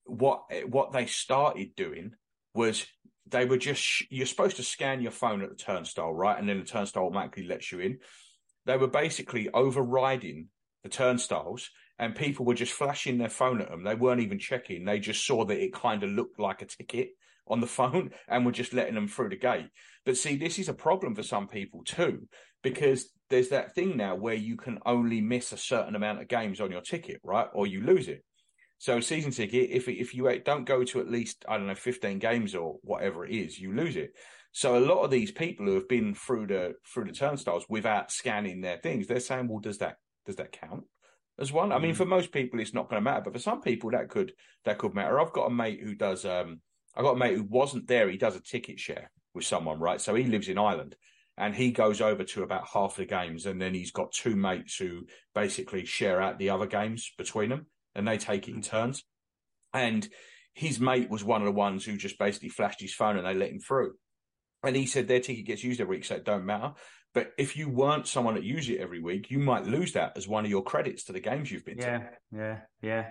what 0.05 0.43
what 0.67 0.93
they 0.93 1.07
started 1.07 1.75
doing 1.77 2.13
was 2.55 2.87
they 3.27 3.45
were 3.45 3.59
just 3.59 4.11
you're 4.11 4.27
supposed 4.27 4.57
to 4.57 4.63
scan 4.63 5.03
your 5.03 5.13
phone 5.13 5.43
at 5.43 5.51
the 5.51 5.57
turnstile, 5.57 6.13
right, 6.13 6.39
and 6.39 6.49
then 6.49 6.59
the 6.59 6.65
turnstile 6.65 7.05
automatically 7.05 7.47
lets 7.47 7.71
you 7.71 7.81
in. 7.81 7.99
They 8.67 8.77
were 8.77 8.89
basically 8.89 9.49
overriding 9.51 10.49
the 10.83 10.89
turnstiles 10.89 11.71
and 11.99 12.15
people 12.15 12.45
were 12.45 12.55
just 12.55 12.73
flashing 12.73 13.19
their 13.19 13.29
phone 13.29 13.61
at 13.61 13.71
them. 13.71 13.83
They 13.83 13.95
weren't 13.95 14.21
even 14.21 14.39
checking. 14.39 14.85
They 14.85 14.99
just 14.99 15.27
saw 15.27 15.45
that 15.45 15.63
it 15.63 15.73
kind 15.73 16.03
of 16.03 16.11
looked 16.11 16.39
like 16.39 16.63
a 16.63 16.67
ticket 16.67 17.11
on 17.49 17.61
the 17.61 17.67
phone 17.67 18.11
and 18.29 18.45
were 18.45 18.53
just 18.53 18.75
letting 18.75 18.95
them 18.95 19.09
through 19.09 19.31
the 19.31 19.37
gate. 19.37 19.69
But 20.05 20.17
see, 20.17 20.37
this 20.37 20.59
is 20.59 20.69
a 20.69 20.75
problem 20.75 21.15
for 21.15 21.23
some 21.23 21.49
people 21.49 21.83
too, 21.85 22.29
because 22.63 23.11
there's 23.31 23.49
that 23.49 23.75
thing 23.75 23.97
now 23.97 24.15
where 24.15 24.35
you 24.35 24.57
can 24.57 24.79
only 24.85 25.21
miss 25.21 25.53
a 25.53 25.57
certain 25.57 25.95
amount 25.95 26.21
of 26.21 26.29
games 26.29 26.61
on 26.61 26.71
your 26.71 26.83
ticket, 26.83 27.21
right? 27.25 27.49
Or 27.53 27.67
you 27.67 27.83
lose 27.83 28.09
it. 28.09 28.23
So 28.79 29.01
season 29.01 29.33
ticket, 29.33 29.71
if 29.71 29.89
if 29.89 30.15
you 30.15 30.31
don't 30.45 30.65
go 30.65 30.85
to 30.85 31.01
at 31.01 31.11
least 31.11 31.45
I 31.49 31.57
don't 31.57 31.67
know 31.67 31.75
15 31.75 32.21
games 32.21 32.55
or 32.55 32.77
whatever 32.83 33.27
it 33.27 33.35
is, 33.35 33.59
you 33.59 33.75
lose 33.75 33.97
it. 33.97 34.13
So 34.53 34.79
a 34.79 34.81
lot 34.81 35.03
of 35.03 35.11
these 35.11 35.33
people 35.33 35.67
who 35.67 35.75
have 35.75 35.89
been 35.89 36.15
through 36.15 36.47
the 36.47 36.75
through 36.87 37.07
the 37.07 37.13
turnstiles 37.13 37.67
without 37.69 38.13
scanning 38.13 38.61
their 38.61 38.79
things, 38.79 39.07
they're 39.07 39.21
saying, 39.21 39.49
well, 39.49 39.59
does 39.59 39.79
that 39.79 39.97
does 40.27 40.37
that 40.37 40.53
count? 40.53 40.85
As 41.39 41.53
one. 41.53 41.73
I 41.73 41.79
mean, 41.79 41.95
mm. 41.95 41.97
for 41.97 42.05
most 42.05 42.33
people, 42.33 42.61
it's 42.61 42.75
not 42.75 42.89
going 42.89 43.01
to 43.01 43.05
matter, 43.05 43.23
but 43.23 43.33
for 43.33 43.39
some 43.39 43.61
people, 43.61 43.91
that 43.91 44.09
could 44.09 44.33
that 44.65 44.79
could 44.79 44.95
matter. 44.95 45.21
I've 45.21 45.33
got 45.33 45.47
a 45.47 45.51
mate 45.51 45.81
who 45.83 45.95
does. 45.95 46.25
Um, 46.25 46.61
I 46.97 47.03
got 47.03 47.17
a 47.17 47.19
mate 47.19 47.37
who 47.37 47.45
wasn't 47.45 47.87
there. 47.87 48.09
He 48.09 48.17
does 48.17 48.37
a 48.37 48.43
ticket 48.43 48.81
share 48.81 49.11
with 49.35 49.45
someone, 49.45 49.79
right? 49.79 50.01
So 50.01 50.15
he 50.15 50.25
lives 50.25 50.49
in 50.49 50.59
Ireland, 50.59 50.97
and 51.37 51.55
he 51.55 51.71
goes 51.71 52.01
over 52.01 52.25
to 52.25 52.43
about 52.43 52.69
half 52.73 52.97
the 52.97 53.05
games, 53.05 53.47
and 53.47 53.61
then 53.61 53.75
he's 53.75 53.93
got 53.93 54.13
two 54.13 54.37
mates 54.37 54.77
who 54.77 55.07
basically 55.35 55.85
share 55.85 56.21
out 56.21 56.39
the 56.39 56.51
other 56.51 56.67
games 56.67 57.13
between 57.17 57.51
them, 57.51 57.67
and 57.95 58.07
they 58.07 58.19
take 58.19 58.49
it 58.49 58.55
in 58.55 58.63
turns. 58.63 59.05
And 59.73 60.09
his 60.55 60.81
mate 60.81 61.09
was 61.09 61.23
one 61.23 61.41
of 61.41 61.47
the 61.47 61.53
ones 61.53 61.85
who 61.85 61.97
just 61.97 62.19
basically 62.19 62.49
flashed 62.49 62.81
his 62.81 62.95
phone 62.95 63.17
and 63.17 63.27
they 63.27 63.35
let 63.35 63.51
him 63.51 63.61
through. 63.61 63.95
And 64.63 64.75
he 64.75 64.87
said 64.87 65.07
their 65.07 65.21
ticket 65.21 65.47
gets 65.47 65.63
used 65.63 65.81
every 65.81 65.97
week, 65.97 66.05
so 66.05 66.17
it 66.17 66.25
don't 66.25 66.45
matter. 66.45 66.73
But 67.15 67.33
if 67.39 67.57
you 67.57 67.69
weren't 67.69 68.07
someone 68.07 68.35
that 68.35 68.45
used 68.45 68.69
it 68.69 68.79
every 68.79 69.01
week, 69.01 69.31
you 69.31 69.39
might 69.39 69.67
lose 69.67 69.93
that 69.93 70.17
as 70.17 70.29
one 70.29 70.45
of 70.45 70.51
your 70.51 70.63
credits 70.63 71.05
to 71.05 71.13
the 71.13 71.21
games 71.21 71.51
you've 71.51 71.65
been 71.65 71.79
yeah, 71.79 71.99
to. 71.99 72.05
Yeah, 72.33 72.39
yeah, 72.41 72.59
yeah. 72.83 73.07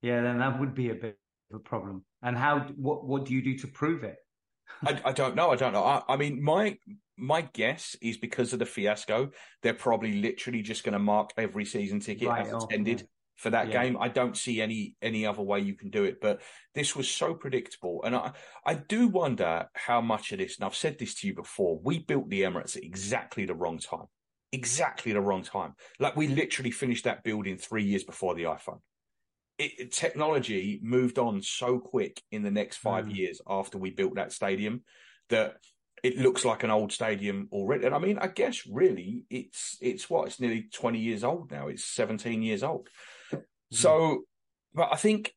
Yeah, 0.00 0.22
then 0.22 0.38
that 0.38 0.60
would 0.60 0.74
be 0.74 0.90
a 0.90 0.94
bit 0.94 1.18
of 1.50 1.56
a 1.56 1.60
problem. 1.60 2.04
And 2.22 2.36
how? 2.36 2.60
What 2.76 3.04
What 3.04 3.24
do 3.24 3.34
you 3.34 3.42
do 3.42 3.58
to 3.58 3.66
prove 3.68 4.04
it? 4.04 4.16
I, 4.84 5.00
I, 5.06 5.12
don't 5.12 5.34
know. 5.34 5.50
I 5.50 5.56
don't 5.56 5.72
know. 5.72 5.84
I, 5.84 6.02
I, 6.08 6.16
mean, 6.16 6.42
my 6.42 6.76
my 7.16 7.42
guess 7.42 7.96
is 8.00 8.16
because 8.16 8.52
of 8.52 8.58
the 8.58 8.66
fiasco, 8.66 9.30
they're 9.62 9.74
probably 9.74 10.20
literally 10.20 10.62
just 10.62 10.84
going 10.84 10.92
to 10.92 10.98
mark 10.98 11.30
every 11.36 11.64
season 11.64 12.00
ticket 12.00 12.28
right, 12.28 12.46
as 12.46 12.64
attended. 12.64 13.08
For 13.38 13.50
that 13.50 13.68
yeah. 13.68 13.84
game. 13.84 13.96
I 14.00 14.08
don't 14.08 14.36
see 14.36 14.60
any 14.60 14.96
any 15.00 15.24
other 15.24 15.42
way 15.42 15.60
you 15.60 15.74
can 15.74 15.90
do 15.90 16.02
it. 16.02 16.20
But 16.20 16.42
this 16.74 16.96
was 16.96 17.08
so 17.08 17.34
predictable, 17.34 18.02
and 18.04 18.16
I 18.16 18.32
I 18.66 18.74
do 18.74 19.06
wonder 19.06 19.68
how 19.74 20.00
much 20.00 20.32
of 20.32 20.38
this. 20.38 20.58
And 20.58 20.64
I've 20.66 20.74
said 20.74 20.98
this 20.98 21.14
to 21.20 21.28
you 21.28 21.34
before. 21.34 21.78
We 21.80 22.00
built 22.00 22.28
the 22.28 22.42
Emirates 22.42 22.76
at 22.76 22.82
exactly 22.82 23.46
the 23.46 23.54
wrong 23.54 23.78
time, 23.78 24.06
exactly 24.50 25.12
the 25.12 25.20
wrong 25.20 25.44
time. 25.44 25.74
Like 26.00 26.16
we 26.16 26.26
literally 26.26 26.72
finished 26.72 27.04
that 27.04 27.22
building 27.22 27.58
three 27.58 27.84
years 27.84 28.02
before 28.02 28.34
the 28.34 28.42
iPhone. 28.42 28.80
It, 29.56 29.92
technology 29.92 30.80
moved 30.82 31.18
on 31.18 31.40
so 31.40 31.78
quick 31.78 32.20
in 32.32 32.42
the 32.42 32.50
next 32.50 32.78
five 32.78 33.04
mm. 33.04 33.16
years 33.16 33.40
after 33.48 33.78
we 33.78 33.90
built 33.90 34.16
that 34.16 34.32
stadium 34.32 34.82
that 35.30 35.58
it 36.02 36.16
looks 36.16 36.44
like 36.44 36.62
an 36.62 36.70
old 36.70 36.92
stadium 36.92 37.48
already. 37.52 37.86
And 37.86 37.94
I 37.94 37.98
mean, 37.98 38.18
I 38.18 38.28
guess 38.28 38.66
really 38.66 39.24
it's 39.30 39.76
it's 39.80 40.10
what 40.10 40.26
it's 40.26 40.40
nearly 40.40 40.68
twenty 40.72 40.98
years 40.98 41.24
old 41.24 41.50
now. 41.50 41.68
It's 41.68 41.84
seventeen 41.84 42.42
years 42.42 42.62
old. 42.62 42.88
So, 43.70 44.22
but 44.74 44.88
I 44.92 44.96
think 44.96 45.34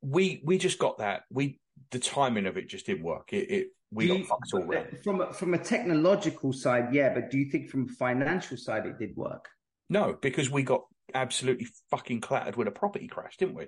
we 0.00 0.42
we 0.44 0.58
just 0.58 0.78
got 0.78 0.98
that. 0.98 1.22
We 1.30 1.58
the 1.90 1.98
timing 1.98 2.46
of 2.46 2.56
it 2.56 2.68
just 2.68 2.86
didn't 2.86 3.04
work. 3.04 3.32
It, 3.32 3.50
it 3.50 3.66
we 3.90 4.08
got 4.08 4.26
fucked 4.26 4.54
all 4.54 4.64
round. 4.64 4.98
From 5.04 5.20
a, 5.20 5.32
from 5.32 5.54
a 5.54 5.58
technological 5.58 6.52
side, 6.52 6.92
yeah, 6.92 7.12
but 7.14 7.30
do 7.30 7.38
you 7.38 7.50
think 7.50 7.70
from 7.70 7.84
a 7.84 7.92
financial 7.92 8.56
side 8.56 8.86
it 8.86 8.98
did 8.98 9.16
work? 9.16 9.48
No, 9.88 10.16
because 10.20 10.50
we 10.50 10.62
got 10.62 10.82
absolutely 11.14 11.68
fucking 11.90 12.20
clattered 12.20 12.56
with 12.56 12.68
a 12.68 12.72
property 12.72 13.06
crash, 13.06 13.36
didn't 13.36 13.54
we? 13.54 13.66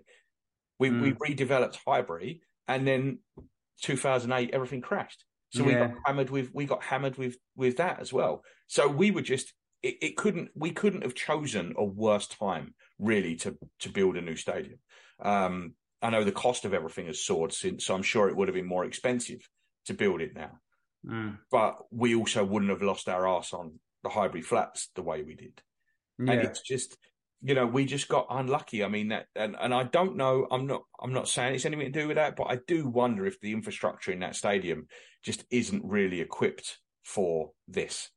We 0.79 0.91
mm. 0.91 1.01
we 1.01 1.13
redeveloped 1.13 1.79
Highbury, 1.87 2.41
and 2.67 2.87
then 2.87 3.19
2008 3.83 4.51
everything 4.53 4.81
crashed. 4.81 5.25
So 5.51 5.61
yeah. 5.61 5.67
we 5.67 5.73
got 5.75 5.95
hammered 6.05 6.31
with 6.31 6.51
we 6.53 6.65
got 6.65 6.83
hammered 6.83 7.17
with 7.17 7.37
with 7.55 7.77
that 7.77 8.01
as 8.01 8.13
well. 8.13 8.43
So 8.67 8.89
we 8.89 9.11
were 9.11 9.23
just 9.23 9.53
it, 9.83 9.97
it 10.03 10.17
couldn't 10.17 10.51
we 10.55 10.71
couldn't 10.71 11.03
have 11.03 11.15
chosen 11.15 11.75
a 11.77 11.85
worse 11.85 12.27
time 12.27 12.75
really 12.99 13.37
to 13.37 13.57
to 13.81 13.89
build 13.89 14.17
a 14.17 14.21
new 14.21 14.37
stadium. 14.37 14.79
Um, 15.21 15.75
I 16.03 16.11
know 16.11 16.25
the 16.25 16.33
cost 16.33 16.65
of 16.65 16.75
everything 16.75 17.07
has 17.07 17.25
soared 17.25 17.53
since, 17.53 17.87
so 17.87 17.95
I'm 17.95 18.03
sure 18.03 18.29
it 18.29 18.37
would 18.37 18.49
have 18.49 18.55
been 18.55 18.67
more 18.67 18.85
expensive 18.85 19.49
to 19.87 19.95
build 19.95 20.21
it 20.21 20.35
now. 20.35 20.59
Mm. 21.07 21.39
But 21.51 21.79
we 21.91 22.15
also 22.15 22.45
wouldn't 22.45 22.71
have 22.71 22.83
lost 22.83 23.09
our 23.09 23.27
ass 23.27 23.53
on 23.53 23.79
the 24.03 24.11
Highbury 24.11 24.43
Flats 24.43 24.91
the 24.95 25.03
way 25.03 25.23
we 25.23 25.35
did. 25.35 25.63
Yeah. 26.19 26.33
And 26.33 26.41
it's 26.43 26.61
just, 26.61 26.97
you 27.43 27.55
know, 27.55 27.67
we 27.67 27.85
just 27.87 28.09
got 28.09 28.27
unlucky. 28.31 28.85
I 28.85 28.89
mean, 28.89 29.09
that, 29.09 29.27
and, 29.35 29.57
and 29.59 29.73
I 29.73 29.85
don't 29.85 30.17
know, 30.17 30.47
I'm 30.51 30.67
not, 30.67 30.83
I'm 31.01 31.13
not 31.13 31.29
saying 31.29 31.55
it's 31.55 31.65
anything 31.65 31.93
to 31.93 32.01
do 32.01 32.09
with 32.09 32.17
that, 32.17 32.37
but 32.37 32.49
I 32.51 32.59
do 32.67 32.89
wonder 32.89 33.27
if 33.27 33.41
the 33.41 33.53
infrastructure 33.53 34.13
in 34.13 34.21
that 34.21 34.37
stadium 34.37 34.87
just 35.23 35.45
isn't 35.51 35.85
really 35.85 36.21
equipped 36.21 36.79
for 37.05 37.53
this. 37.69 38.11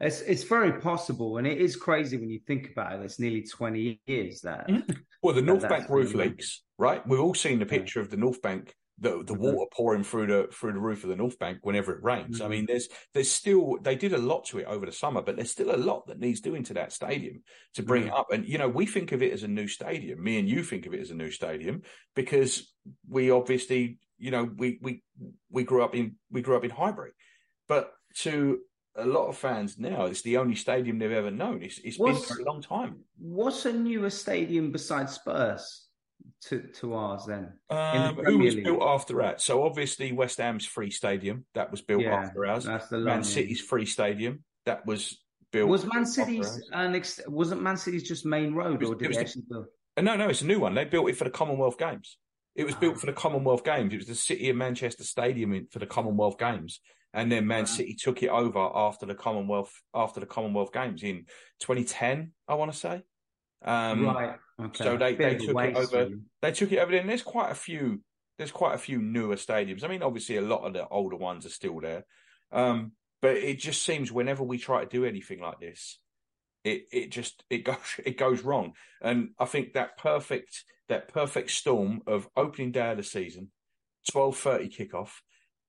It's 0.00 0.20
it's 0.20 0.44
very 0.44 0.80
possible, 0.80 1.38
and 1.38 1.46
it 1.46 1.58
is 1.58 1.74
crazy 1.74 2.16
when 2.16 2.30
you 2.30 2.38
think 2.46 2.70
about 2.70 2.92
it. 2.92 3.04
It's 3.04 3.18
nearly 3.18 3.42
twenty 3.42 4.00
years 4.06 4.42
that. 4.42 4.68
Mm-hmm. 4.68 4.92
Well, 5.22 5.34
the 5.34 5.42
North 5.42 5.68
Bank 5.68 5.88
roof 5.90 6.14
leaks, 6.14 6.62
right? 6.78 7.04
We've 7.06 7.18
all 7.18 7.34
seen 7.34 7.58
the 7.58 7.66
picture 7.66 7.98
yeah. 7.98 8.04
of 8.04 8.10
the 8.10 8.16
North 8.16 8.40
Bank, 8.40 8.72
the 9.00 9.24
the 9.24 9.34
mm-hmm. 9.34 9.42
water 9.42 9.70
pouring 9.72 10.04
through 10.04 10.26
the 10.28 10.48
through 10.52 10.74
the 10.74 10.80
roof 10.80 11.02
of 11.02 11.10
the 11.10 11.16
North 11.16 11.36
Bank 11.38 11.58
whenever 11.62 11.92
it 11.92 12.04
rains. 12.04 12.36
Mm-hmm. 12.36 12.46
I 12.46 12.48
mean, 12.48 12.66
there's 12.66 12.88
there's 13.14 13.30
still 13.30 13.78
they 13.82 13.96
did 13.96 14.12
a 14.12 14.18
lot 14.18 14.44
to 14.46 14.58
it 14.58 14.66
over 14.66 14.86
the 14.86 14.92
summer, 14.92 15.20
but 15.20 15.34
there's 15.34 15.50
still 15.50 15.74
a 15.74 15.76
lot 15.76 16.06
that 16.06 16.20
needs 16.20 16.40
doing 16.40 16.62
to 16.64 16.74
that 16.74 16.92
stadium 16.92 17.42
to 17.74 17.82
bring 17.82 18.06
it 18.06 18.12
mm. 18.12 18.18
up. 18.20 18.30
And 18.32 18.46
you 18.46 18.58
know, 18.58 18.68
we 18.68 18.86
think 18.86 19.10
of 19.10 19.22
it 19.22 19.32
as 19.32 19.42
a 19.42 19.48
new 19.48 19.66
stadium. 19.66 20.22
Me 20.22 20.38
and 20.38 20.48
you 20.48 20.62
think 20.62 20.86
of 20.86 20.94
it 20.94 21.00
as 21.00 21.10
a 21.10 21.16
new 21.16 21.32
stadium 21.32 21.82
because 22.14 22.72
we 23.08 23.32
obviously, 23.32 23.98
you 24.16 24.30
know, 24.30 24.48
we 24.56 24.78
we 24.80 25.02
we 25.50 25.64
grew 25.64 25.82
up 25.82 25.96
in 25.96 26.14
we 26.30 26.42
grew 26.42 26.56
up 26.56 26.64
in 26.64 26.70
Highbury, 26.70 27.10
but 27.66 27.92
to 28.20 28.60
a 28.98 29.06
lot 29.06 29.28
of 29.28 29.36
fans 29.36 29.78
now, 29.78 30.06
it's 30.06 30.22
the 30.22 30.36
only 30.36 30.54
stadium 30.54 30.98
they've 30.98 31.10
ever 31.12 31.30
known. 31.30 31.62
It's, 31.62 31.78
it's 31.78 31.98
been 31.98 32.16
for 32.16 32.40
a 32.40 32.44
long 32.44 32.60
time. 32.60 32.96
What's 33.18 33.64
a 33.64 33.72
newer 33.72 34.10
stadium 34.10 34.72
besides 34.72 35.14
Spurs 35.14 35.86
to, 36.46 36.60
to 36.80 36.94
ours 36.94 37.24
then? 37.26 37.52
Um, 37.70 38.16
the 38.16 38.22
who 38.24 38.38
was 38.38 38.54
League? 38.56 38.64
built 38.64 38.82
after 38.82 39.16
that? 39.18 39.40
So 39.40 39.64
obviously 39.64 40.12
West 40.12 40.38
Ham's 40.38 40.66
free 40.66 40.90
stadium 40.90 41.44
that 41.54 41.70
was 41.70 41.80
built 41.80 42.02
yeah, 42.02 42.16
after 42.16 42.44
ours. 42.46 42.64
That's 42.64 42.88
the 42.88 42.98
Man 42.98 43.24
City's 43.24 43.60
free 43.60 43.86
stadium 43.86 44.44
that 44.66 44.84
was 44.84 45.18
built. 45.52 45.70
Was 45.70 45.86
Man 45.92 46.04
City's 46.04 46.60
an 46.72 46.94
ex- 46.94 47.20
wasn't 47.26 47.62
Man 47.62 47.76
City's 47.76 48.06
just 48.06 48.26
Maine 48.26 48.54
Road, 48.54 48.80
was, 48.80 48.90
or 48.90 48.94
did 48.96 49.12
they 49.12 49.18
actually 49.18 49.44
build? 49.48 49.66
Uh, 49.96 50.02
no, 50.02 50.16
no, 50.16 50.28
it's 50.28 50.42
a 50.42 50.46
new 50.46 50.60
one. 50.60 50.74
They 50.74 50.84
built 50.84 51.08
it 51.08 51.16
for 51.16 51.24
the 51.24 51.30
Commonwealth 51.30 51.78
Games. 51.78 52.18
It 52.54 52.64
was 52.64 52.74
oh. 52.74 52.80
built 52.80 52.98
for 52.98 53.06
the 53.06 53.12
Commonwealth 53.12 53.64
Games. 53.64 53.92
It 53.92 53.98
was 53.98 54.06
the 54.06 54.14
City 54.16 54.50
of 54.50 54.56
Manchester 54.56 55.04
Stadium 55.04 55.68
for 55.70 55.78
the 55.78 55.86
Commonwealth 55.86 56.38
Games 56.38 56.80
and 57.14 57.32
then 57.32 57.46
Man 57.46 57.66
City 57.66 57.94
took 57.94 58.22
it 58.22 58.28
over 58.28 58.58
after 58.58 59.06
the 59.06 59.14
Commonwealth 59.14 59.72
after 59.94 60.20
the 60.20 60.26
Commonwealth 60.26 60.72
Games 60.72 61.02
in 61.02 61.24
2010, 61.60 62.32
I 62.46 62.54
want 62.54 62.72
to 62.72 62.78
say. 62.78 63.02
Um, 63.64 64.04
right. 64.06 64.36
Okay. 64.60 64.84
So 64.84 64.96
they, 64.96 65.14
they 65.14 65.36
took 65.36 65.56
it 65.56 65.76
over. 65.76 66.08
They 66.42 66.52
took 66.52 66.72
it 66.72 66.78
over. 66.78 66.90
There. 66.90 67.00
And 67.00 67.08
there's 67.08 67.22
quite 67.22 67.50
a 67.50 67.54
few. 67.54 68.02
There's 68.36 68.52
quite 68.52 68.74
a 68.74 68.78
few 68.78 69.00
newer 69.00 69.36
stadiums. 69.36 69.82
I 69.82 69.88
mean, 69.88 70.02
obviously, 70.02 70.36
a 70.36 70.42
lot 70.42 70.64
of 70.64 70.72
the 70.72 70.86
older 70.88 71.16
ones 71.16 71.44
are 71.44 71.50
still 71.50 71.80
there. 71.80 72.04
Um, 72.52 72.92
but 73.20 73.36
it 73.36 73.58
just 73.58 73.82
seems 73.82 74.12
whenever 74.12 74.44
we 74.44 74.58
try 74.58 74.84
to 74.84 74.88
do 74.88 75.04
anything 75.04 75.40
like 75.40 75.60
this, 75.60 75.98
it 76.64 76.86
it 76.92 77.10
just 77.10 77.44
it 77.50 77.64
goes 77.64 77.76
it 78.04 78.18
goes 78.18 78.42
wrong. 78.42 78.74
And 79.00 79.30
I 79.38 79.46
think 79.46 79.72
that 79.72 79.98
perfect 79.98 80.64
that 80.88 81.08
perfect 81.08 81.50
storm 81.50 82.02
of 82.06 82.28
opening 82.36 82.72
day 82.72 82.92
of 82.92 82.96
the 82.96 83.02
season, 83.02 83.50
twelve 84.10 84.36
thirty 84.36 84.68
kickoff. 84.68 85.10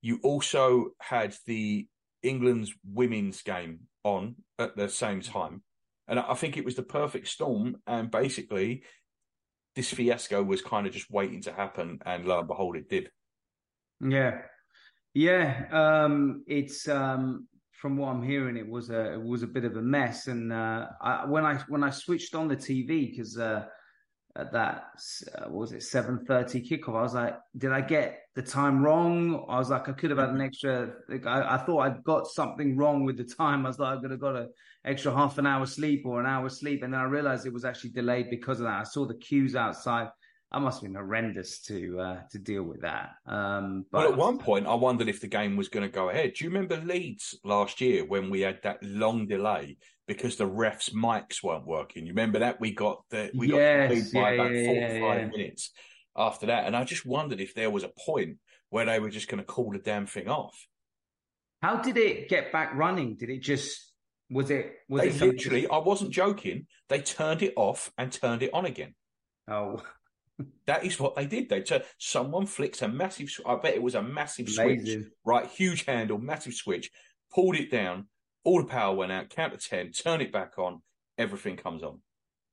You 0.02 0.20
also 0.24 0.92
had 1.00 1.36
the 1.46 1.88
England's 2.24 2.74
women's 2.86 3.42
game 3.42 3.82
on 4.04 4.36
at 4.58 4.76
the 4.76 4.90
same 4.90 5.22
time, 5.22 5.64
and 6.08 6.20
I 6.20 6.34
think 6.34 6.58
it 6.58 6.66
was 6.66 6.76
the 6.76 6.84
perfect 6.84 7.28
storm. 7.28 7.78
And 7.86 8.10
basically, 8.10 8.84
this 9.76 9.94
fiasco 9.94 10.44
was 10.44 10.62
kind 10.62 10.88
of 10.88 10.94
just 10.94 11.12
waiting 11.12 11.42
to 11.44 11.52
happen, 11.52 12.00
and 12.06 12.26
lo 12.26 12.40
and 12.40 12.48
behold, 12.48 12.76
it 12.76 12.90
did. 12.90 13.10
Yeah, 14.02 14.42
yeah. 15.14 15.66
Um, 15.72 16.44
it's 16.48 16.88
um, 16.88 17.48
from 17.80 17.98
what 17.98 18.10
I'm 18.10 18.24
hearing, 18.24 18.58
it 18.58 18.68
was 18.68 18.90
a 18.90 19.14
it 19.14 19.22
was 19.22 19.44
a 19.44 19.48
bit 19.48 19.66
of 19.66 19.76
a 19.78 19.82
mess. 19.82 20.28
And 20.28 20.52
uh, 20.52 20.88
I, 21.02 21.26
when 21.26 21.46
I 21.46 21.56
when 21.68 21.84
I 21.84 21.90
switched 21.90 22.36
on 22.36 22.48
the 22.48 22.58
TV 22.58 23.10
because 23.10 23.38
uh, 23.38 23.66
at 24.36 24.54
that 24.54 24.92
uh, 25.38 25.50
was 25.50 25.72
it 25.72 25.84
seven 25.84 26.24
thirty 26.26 26.62
kickoff, 26.62 26.96
I 26.96 27.02
was 27.02 27.14
like, 27.14 27.36
did 27.58 27.72
I 27.72 27.82
get 27.82 28.22
the 28.36 28.42
time 28.42 28.84
wrong? 28.84 29.46
I 29.50 29.58
was 29.58 29.70
like, 29.70 29.90
I 29.90 29.94
could 29.94 30.12
have 30.12 30.20
had 30.20 30.30
an 30.30 30.42
extra. 30.42 30.92
I, 31.26 31.56
I 31.56 31.58
thought 31.58 31.80
I'd 31.80 32.04
got 32.04 32.28
something 32.28 32.78
wrong 32.78 33.06
with 33.06 33.18
the 33.18 33.24
time. 33.24 33.66
I 33.66 33.70
was 33.70 33.80
like, 33.80 33.98
I 33.98 34.02
could 34.02 34.12
have 34.12 34.20
got 34.20 34.36
an 34.36 34.50
extra 34.86 35.14
half 35.14 35.38
an 35.38 35.48
hour 35.48 35.66
sleep 35.66 36.04
or 36.06 36.20
an 36.20 36.28
hour 36.28 36.48
sleep, 36.50 36.84
and 36.84 36.94
then 36.94 37.02
I 37.02 37.06
realized 37.06 37.46
it 37.46 37.54
was 37.54 37.66
actually 37.66 37.92
delayed 37.92 38.30
because 38.30 38.60
of 38.60 38.66
that. 38.66 38.82
I 38.82 38.84
saw 38.84 39.06
the 39.06 39.16
queues 39.16 39.56
outside. 39.56 40.10
I 40.52 40.58
must 40.58 40.82
have 40.82 40.90
been 40.90 40.96
horrendous 40.96 41.62
to 41.64 42.00
uh, 42.00 42.20
to 42.32 42.40
deal 42.40 42.64
with 42.64 42.82
that. 42.82 43.12
Um, 43.26 43.86
but 43.92 44.00
well, 44.00 44.12
at 44.12 44.18
one 44.18 44.38
point, 44.40 44.68
I 44.68 44.74
wondered 44.74 45.10
if 45.10 45.22
the 45.22 45.28
game 45.28 45.56
was 45.58 45.70
going 45.70 45.86
to 45.86 45.94
go 45.94 46.10
ahead. 46.10 46.34
Do 46.34 46.44
you 46.44 46.50
remember 46.50 46.78
Leeds 46.78 47.38
last 47.44 47.82
year 47.82 48.06
when 48.06 48.30
we 48.30 48.42
had 48.42 48.60
that 48.64 48.82
long 48.82 49.28
delay 49.28 49.78
because 50.10 50.38
the 50.38 50.50
refs' 50.50 50.92
mics 50.92 51.44
weren't 51.44 51.68
working? 51.68 52.04
You 52.04 52.14
remember 52.14 52.40
that 52.40 52.60
we 52.60 52.72
got 52.72 53.04
the 53.12 53.30
we 53.36 53.48
yes, 53.48 53.90
got 53.90 53.96
delayed 53.96 54.14
by 54.14 54.20
yeah, 54.20 54.42
about 54.42 54.56
yeah, 54.56 54.66
forty 54.66 55.00
five 55.00 55.22
yeah, 55.22 55.28
minutes 55.28 55.72
after 56.18 56.48
that, 56.48 56.66
and 56.66 56.76
I 56.76 56.84
just 56.84 57.06
wondered 57.06 57.40
if 57.40 57.54
there 57.54 57.70
was 57.70 57.84
a 57.84 57.92
point 58.06 58.38
where 58.72 58.86
they 58.86 59.00
were 59.00 59.12
just 59.12 59.28
going 59.28 59.38
to 59.38 59.46
call 59.46 59.72
the 59.72 59.78
damn 59.78 60.08
thing 60.08 60.28
off. 60.28 60.68
How 61.62 61.78
did 61.78 61.96
it 61.96 62.28
get 62.28 62.52
back 62.52 62.74
running? 62.74 63.18
Did 63.18 63.30
it 63.30 63.42
just 63.44 63.94
was 64.32 64.50
it 64.50 64.74
was 64.90 65.04
they 65.04 65.10
it 65.10 65.22
literally? 65.22 65.68
I 65.68 65.78
wasn't 65.78 66.10
joking. 66.10 66.66
They 66.90 67.02
turned 67.02 67.44
it 67.44 67.54
off 67.56 67.92
and 67.96 68.12
turned 68.12 68.42
it 68.42 68.54
on 68.54 68.66
again. 68.66 68.96
oh 69.48 69.82
That 70.68 70.86
is 70.86 70.98
what 70.98 71.16
they 71.16 71.26
did. 71.26 71.50
They 71.50 71.62
turned, 71.62 71.84
someone 71.98 72.46
flicks 72.46 72.82
a 72.82 72.88
massive. 72.88 73.30
I 73.46 73.58
bet 73.58 73.76
it 73.76 73.84
was 73.84 73.96
a 73.96 74.02
massive 74.02 74.48
switch, 74.48 74.90
right? 75.26 75.46
Huge 75.46 75.84
handle, 75.84 76.18
massive 76.18 76.54
switch. 76.54 76.90
Pulled 77.34 77.58
it 77.58 77.70
down. 77.70 78.08
All 78.50 78.62
the 78.64 78.68
power 78.68 78.96
went 78.96 79.12
out. 79.12 79.30
Count 79.30 79.54
to 79.58 79.60
ten. 79.70 79.92
Turn 79.92 80.22
it 80.22 80.32
back 80.32 80.58
on. 80.58 80.82
Everything 81.20 81.56
comes 81.56 81.84
on, 81.84 82.00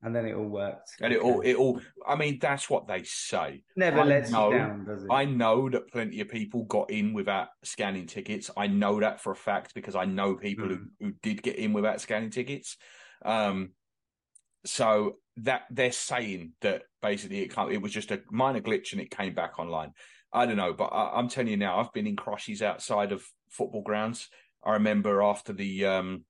And 0.02 0.14
then 0.14 0.26
it 0.26 0.34
all 0.34 0.44
worked. 0.44 0.90
and 1.00 1.10
it 1.10 1.20
all. 1.20 1.40
It 1.40 1.54
all. 1.54 1.80
I 2.06 2.16
mean, 2.16 2.38
that's 2.38 2.68
what 2.68 2.86
they 2.86 3.02
say. 3.04 3.62
never 3.76 4.00
I 4.00 4.04
lets 4.04 4.30
know- 4.30 4.50
you 4.52 4.58
down, 4.58 4.84
does 4.84 5.04
it? 5.04 5.08
I 5.10 5.24
know 5.24 5.70
that 5.70 5.90
plenty 5.90 6.20
of 6.20 6.28
people 6.28 6.64
got 6.64 6.90
in 6.90 7.14
without 7.14 7.48
scanning 7.64 8.06
tickets. 8.06 8.50
I 8.56 8.66
know 8.66 9.00
that 9.00 9.22
for 9.22 9.30
a 9.32 9.36
fact 9.36 9.72
because 9.74 9.96
I 9.96 10.04
know 10.04 10.34
people 10.34 10.68
who, 10.68 10.80
who 11.00 11.12
did 11.22 11.42
get 11.42 11.56
in 11.56 11.72
without 11.72 12.00
scanning 12.02 12.30
tickets. 12.30 12.76
Um, 13.24 13.70
so 14.66 15.16
that 15.38 15.62
they're 15.70 15.92
saying 15.92 16.52
that 16.60 16.82
basically 17.00 17.40
it 17.40 17.54
can't, 17.54 17.72
it 17.72 17.80
was 17.80 17.92
just 17.92 18.10
a 18.10 18.20
minor 18.30 18.60
glitch 18.60 18.92
and 18.92 19.00
it 19.00 19.10
came 19.10 19.32
back 19.34 19.58
online. 19.58 19.92
I 20.32 20.44
don't 20.44 20.56
know, 20.56 20.72
but 20.72 20.86
I, 20.86 21.12
I'm 21.16 21.28
telling 21.28 21.50
you 21.50 21.56
now, 21.56 21.78
I've 21.78 21.92
been 21.92 22.06
in 22.06 22.16
crosses 22.16 22.60
outside 22.62 23.12
of 23.12 23.24
football 23.48 23.82
grounds. 23.82 24.28
I 24.66 24.72
remember 24.74 25.22
after 25.22 25.52
the 25.52 25.86
um, 25.86 26.24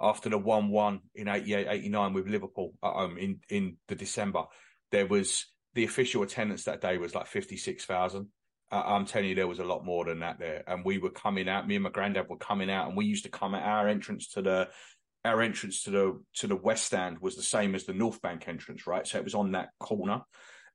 after 0.00 0.28
the 0.28 0.38
one 0.38 0.68
one 0.68 1.00
in 1.14 1.26
88, 1.26 1.66
89 1.68 2.12
with 2.12 2.28
Liverpool 2.28 2.74
at 2.84 2.92
home 2.92 3.16
in 3.16 3.40
in 3.48 3.78
the 3.88 3.94
December, 3.94 4.44
there 4.92 5.06
was 5.06 5.46
the 5.74 5.84
official 5.84 6.22
attendance 6.22 6.64
that 6.64 6.82
day 6.82 6.98
was 6.98 7.14
like 7.14 7.26
fifty 7.26 7.56
six 7.56 7.86
thousand. 7.86 8.28
Uh, 8.70 8.82
I'm 8.84 9.06
telling 9.06 9.30
you, 9.30 9.34
there 9.34 9.48
was 9.48 9.58
a 9.58 9.64
lot 9.64 9.84
more 9.84 10.04
than 10.04 10.20
that 10.20 10.38
there, 10.38 10.62
and 10.66 10.84
we 10.84 10.98
were 10.98 11.10
coming 11.10 11.48
out. 11.48 11.66
Me 11.66 11.76
and 11.76 11.84
my 11.84 11.90
granddad 11.90 12.28
were 12.28 12.36
coming 12.36 12.70
out, 12.70 12.88
and 12.88 12.96
we 12.96 13.06
used 13.06 13.24
to 13.24 13.30
come 13.30 13.54
at 13.54 13.64
our 13.64 13.88
entrance 13.88 14.28
to 14.32 14.42
the 14.42 14.68
our 15.24 15.40
entrance 15.40 15.82
to 15.84 15.90
the 15.90 16.22
to 16.34 16.46
the 16.46 16.56
west 16.56 16.84
stand 16.84 17.18
was 17.20 17.36
the 17.36 17.42
same 17.42 17.74
as 17.74 17.84
the 17.84 17.94
North 17.94 18.20
Bank 18.20 18.48
entrance, 18.48 18.86
right? 18.86 19.06
So 19.06 19.18
it 19.18 19.24
was 19.24 19.34
on 19.34 19.52
that 19.52 19.70
corner, 19.78 20.22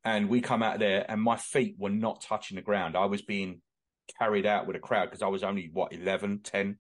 and 0.04 0.30
we 0.30 0.42
come 0.42 0.64
out 0.64 0.80
there, 0.80 1.06
and 1.08 1.22
my 1.22 1.38
feet 1.38 1.76
were 1.78 1.92
not 1.92 2.22
touching 2.22 2.56
the 2.56 2.62
ground. 2.62 2.98
I 2.98 3.06
was 3.06 3.22
being 3.22 3.62
carried 4.20 4.46
out 4.46 4.68
with 4.68 4.76
a 4.76 4.80
crowd 4.80 5.06
because 5.06 5.22
I 5.22 5.28
was 5.28 5.44
only 5.44 5.70
what 5.72 5.94
11, 5.94 6.42
10. 6.44 6.78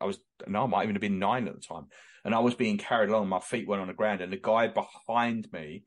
I 0.00 0.04
was 0.04 0.18
no, 0.46 0.64
I 0.64 0.66
might 0.66 0.82
even 0.84 0.94
have 0.94 1.00
been 1.00 1.18
nine 1.18 1.46
at 1.46 1.54
the 1.54 1.60
time, 1.60 1.86
and 2.24 2.34
I 2.34 2.40
was 2.40 2.54
being 2.54 2.78
carried 2.78 3.10
along. 3.10 3.28
My 3.28 3.40
feet 3.40 3.68
went 3.68 3.82
on 3.82 3.88
the 3.88 3.94
ground, 3.94 4.20
and 4.20 4.32
the 4.32 4.40
guy 4.40 4.68
behind 4.68 5.48
me 5.52 5.84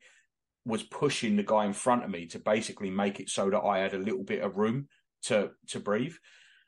was 0.64 0.82
pushing 0.82 1.36
the 1.36 1.42
guy 1.42 1.64
in 1.64 1.72
front 1.72 2.04
of 2.04 2.10
me 2.10 2.26
to 2.26 2.38
basically 2.38 2.90
make 2.90 3.20
it 3.20 3.28
so 3.28 3.50
that 3.50 3.60
I 3.60 3.78
had 3.78 3.94
a 3.94 3.98
little 3.98 4.22
bit 4.22 4.42
of 4.42 4.56
room 4.56 4.88
to 5.24 5.50
to 5.68 5.80
breathe. 5.80 6.14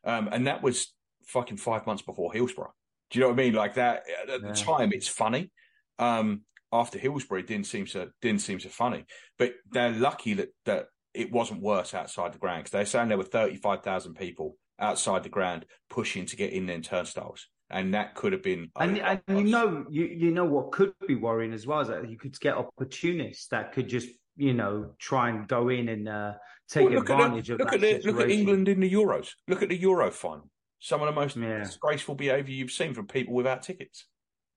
Um, 0.05 0.29
and 0.33 0.47
that 0.47 0.63
was 0.63 0.93
fucking 1.27 1.59
five 1.59 1.87
months 1.87 2.03
before 2.03 2.33
Hillsborough. 2.33 2.75
Do 3.11 3.19
you 3.19 3.25
know 3.25 3.31
what 3.31 3.41
I 3.41 3.45
mean? 3.45 3.55
Like 3.55 3.75
that 3.75 4.05
at 4.29 4.43
the 4.43 4.53
time, 4.53 4.93
it's 4.93 5.09
funny. 5.09 5.51
Um, 5.99 6.43
after 6.73 6.99
Hillsborough, 6.99 7.41
it 7.41 7.47
didn't 7.47 7.67
seem 7.67 7.87
so 7.87 8.09
didn't 8.23 8.43
seem 8.43 8.61
so 8.61 8.69
funny. 8.69 9.05
But 9.39 9.55
they're 9.71 9.91
lucky 9.91 10.35
that 10.35 10.49
that 10.65 10.87
it 11.15 11.33
wasn't 11.33 11.63
worse 11.63 11.95
outside 11.95 12.33
the 12.33 12.39
ground 12.39 12.61
because 12.65 12.73
they're 12.73 12.87
saying 12.87 13.09
there 13.09 13.19
were 13.19 13.25
thirty 13.25 13.57
five 13.57 13.83
thousand 13.83 14.15
people 14.15 14.57
outside 14.79 15.23
the 15.23 15.29
ground 15.29 15.67
pushing 15.91 16.25
to 16.27 16.37
get 16.37 16.53
in 16.53 16.67
them 16.67 16.83
turnstiles, 16.83 17.47
and 17.69 17.95
that 17.95 18.15
could 18.15 18.33
have 18.33 18.43
been. 18.43 18.71
And, 18.79 18.99
and 18.99 19.21
you 19.29 19.45
know, 19.45 19.85
you 19.91 20.05
you 20.07 20.31
know 20.31 20.45
what 20.45 20.73
could 20.73 20.93
be 21.07 21.17
worrying 21.17 21.53
as 21.53 21.67
well 21.67 21.81
is 21.81 21.89
that 21.89 22.09
you 22.09 22.19
could 22.19 22.39
get 22.41 22.55
opportunists 22.57 23.49
that 23.49 23.73
could 23.73 23.89
just 23.89 24.09
you 24.37 24.55
know 24.55 24.95
try 24.99 25.29
and 25.31 25.47
go 25.49 25.69
in 25.69 25.89
and 25.89 26.09
uh, 26.09 26.33
take 26.69 26.89
Well, 26.89 27.01
at 27.01 27.07
the- 27.07 27.13
advantage 27.15 27.51
of 27.51 27.59
look 27.59 27.71
that 27.71 27.83
at 27.85 28.03
the, 28.03 28.11
look 28.13 28.21
at. 28.21 28.31
England 28.31 28.69
in 28.69 28.81
the 28.81 28.91
Euros. 28.91 29.31
Look 29.49 29.63
at 29.63 29.69
the 29.69 29.77
Euro 29.79 30.11
final. 30.11 30.49
Some 30.79 31.03
of 31.03 31.07
the 31.07 31.13
most 31.21 31.37
Yeah. 31.37 31.59
disgraceful 31.65 32.15
behaviour 32.15 32.55
you've 32.55 32.71
seen 32.71 32.95
from 32.95 33.07
people 33.07 33.35
without 33.35 33.63
tickets. 33.63 34.07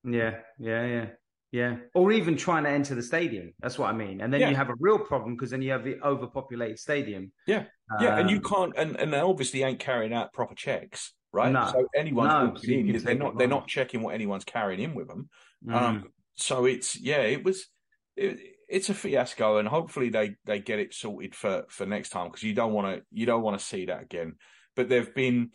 Yeah, 0.05 0.35
yeah, 0.57 0.85
yeah, 0.85 1.05
yeah. 1.53 1.77
Or 1.93 2.11
even 2.11 2.35
trying 2.35 2.63
to 2.63 2.69
enter 2.71 2.95
the 2.95 3.03
stadium. 3.03 3.53
That's 3.61 3.77
what 3.77 3.87
I 3.87 3.93
mean. 3.93 4.21
And 4.21 4.33
then 4.33 4.41
Yeah. 4.41 4.49
you 4.49 4.55
have 4.55 4.69
a 4.71 4.75
real 4.79 4.97
problem 4.97 5.35
because 5.35 5.51
then 5.51 5.61
you 5.61 5.71
have 5.71 5.83
the 5.83 6.01
overpopulated 6.01 6.79
stadium. 6.79 7.31
Yeah. 7.45 7.65
Yeah, 8.01 8.17
and 8.17 8.27
you 8.27 8.37
Um, 8.37 8.43
can't, 8.43 8.73
and, 8.75 8.99
and 8.99 9.13
they 9.13 9.19
obviously 9.19 9.61
ain't 9.61 9.79
carrying 9.79 10.13
out 10.13 10.33
proper 10.33 10.55
checks, 10.55 11.13
right? 11.31 11.51
No. 11.51 11.69
So 11.71 11.87
anyone's 11.95 12.33
No, 12.33 12.45
walking 12.47 12.89
so 12.89 12.97
in, 12.97 13.03
they're 13.03 13.15
not 13.15 13.37
they're 13.37 13.47
not 13.47 13.67
checking 13.67 14.01
what 14.01 14.15
anyone's 14.15 14.45
carrying 14.45 14.79
in 14.81 14.95
with 14.95 15.07
them. 15.07 15.29
mm. 15.63 15.75
Um, 15.75 16.09
so 16.33 16.65
it's 16.65 16.99
yeah, 16.99 17.21
it 17.21 17.43
was 17.45 17.67
it, 18.15 18.39
it's 18.67 18.89
a 18.89 18.95
fiasco, 18.95 19.57
and 19.57 19.67
hopefully 19.67 20.09
they 20.09 20.37
they 20.45 20.59
get 20.59 20.79
it 20.79 20.91
sorted 20.95 21.35
for 21.35 21.65
for 21.69 21.85
next 21.85 22.09
time 22.09 22.29
because 22.29 22.41
you 22.41 22.55
don't 22.55 22.73
want 22.73 22.97
to 22.97 23.03
you 23.11 23.27
don't 23.27 23.43
want 23.43 23.59
to 23.59 23.63
see 23.63 23.85
that 23.85 24.01
again. 24.01 24.37
But 24.75 24.89
there've 24.89 25.13
been 25.13 25.51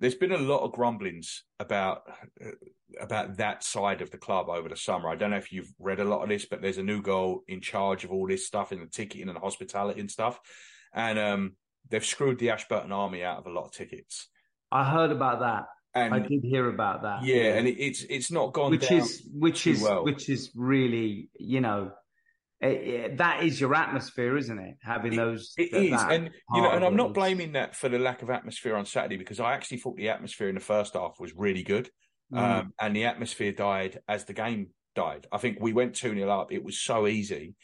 there's 0.00 0.14
been 0.14 0.32
a 0.32 0.38
lot 0.38 0.62
of 0.64 0.72
grumblings 0.72 1.44
about 1.58 2.02
uh, 2.44 2.50
about 3.00 3.36
that 3.36 3.62
side 3.62 4.02
of 4.02 4.10
the 4.10 4.18
club 4.18 4.48
over 4.48 4.68
the 4.68 4.76
summer. 4.76 5.08
I 5.08 5.14
don't 5.14 5.30
know 5.30 5.36
if 5.36 5.52
you've 5.52 5.72
read 5.78 6.00
a 6.00 6.04
lot 6.04 6.22
of 6.22 6.28
this, 6.28 6.46
but 6.46 6.60
there's 6.60 6.78
a 6.78 6.82
new 6.82 7.02
girl 7.02 7.42
in 7.46 7.60
charge 7.60 8.04
of 8.04 8.10
all 8.10 8.26
this 8.26 8.46
stuff 8.46 8.72
in 8.72 8.80
the 8.80 8.86
ticketing 8.86 9.28
and 9.28 9.36
the 9.36 9.40
hospitality 9.40 10.00
and 10.00 10.10
stuff, 10.10 10.40
and 10.92 11.18
um, 11.18 11.56
they've 11.88 12.04
screwed 12.04 12.38
the 12.38 12.50
Ashburton 12.50 12.92
Army 12.92 13.22
out 13.22 13.38
of 13.38 13.46
a 13.46 13.50
lot 13.50 13.66
of 13.66 13.72
tickets. 13.72 14.28
I 14.72 14.90
heard 14.90 15.12
about 15.12 15.40
that. 15.40 15.64
And 15.92 16.14
I 16.14 16.20
did 16.20 16.44
hear 16.44 16.68
about 16.68 17.02
that. 17.02 17.24
yeah, 17.24 17.54
and 17.54 17.66
it, 17.66 17.76
it's 17.80 18.04
it's 18.08 18.30
not 18.30 18.52
gone 18.52 18.70
which 18.70 18.88
down. 18.88 18.98
is 18.98 19.28
which 19.32 19.66
is 19.66 19.82
well. 19.82 20.04
which 20.04 20.28
is 20.28 20.52
really 20.54 21.28
you 21.36 21.60
know 21.60 21.90
eh, 22.62 22.68
eh, 22.68 23.08
that 23.16 23.42
is 23.42 23.60
your 23.60 23.74
atmosphere, 23.74 24.36
isn't 24.36 24.58
it? 24.58 24.76
Having 24.82 25.12
It- 25.14 25.16
those 25.16 25.54
It 25.56 25.72
that- 25.72 25.82
is, 25.82 26.02
and 26.02 26.30
you 26.54 26.62
know, 26.62 26.70
and 26.70 26.84
I'm 26.84 26.96
not 26.96 27.14
blaming 27.14 27.52
that 27.52 27.74
for 27.74 27.88
the 27.88 27.98
lack 27.98 28.22
of 28.22 28.30
atmosphere 28.30 28.76
on 28.76 28.84
Saturday 28.86 29.16
because 29.16 29.40
I 29.40 29.52
actually 29.54 29.78
thought 29.78 29.96
the 29.96 30.08
atmosphere 30.08 30.48
in 30.48 30.54
the 30.54 30.60
first 30.60 30.94
half 30.94 31.18
was 31.18 31.32
really 31.34 31.62
good, 31.62 31.90
Mm. 32.32 32.38
um, 32.38 32.74
and 32.78 32.94
the 32.94 33.04
atmosphere 33.04 33.52
died 33.52 34.00
as 34.08 34.24
the 34.24 34.32
game 34.34 34.70
died. 34.94 35.26
I 35.32 35.38
think 35.38 35.58
we 35.60 35.72
went 35.72 35.94
two 35.96 36.14
0 36.14 36.28
up. 36.30 36.52
It 36.52 36.62
was 36.64 36.78
so 36.80 37.06
easy 37.06 37.54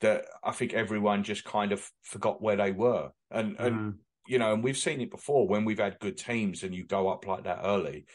that 0.00 0.24
I 0.42 0.52
think 0.52 0.72
everyone 0.74 1.22
just 1.22 1.44
kind 1.44 1.72
of 1.72 1.90
forgot 2.02 2.42
where 2.42 2.56
they 2.56 2.72
were, 2.72 3.10
and 3.30 3.56
and 3.58 3.76
Mm. 3.76 3.98
you 4.26 4.38
know, 4.38 4.52
and 4.54 4.62
we've 4.64 4.76
seen 4.76 5.00
it 5.00 5.10
before 5.10 5.46
when 5.48 5.64
we've 5.64 5.78
had 5.78 5.98
good 5.98 6.16
teams 6.16 6.62
and 6.62 6.74
you 6.74 6.84
go 6.86 7.08
up 7.08 7.26
like 7.26 7.44
that 7.44 7.60
early, 7.64 8.06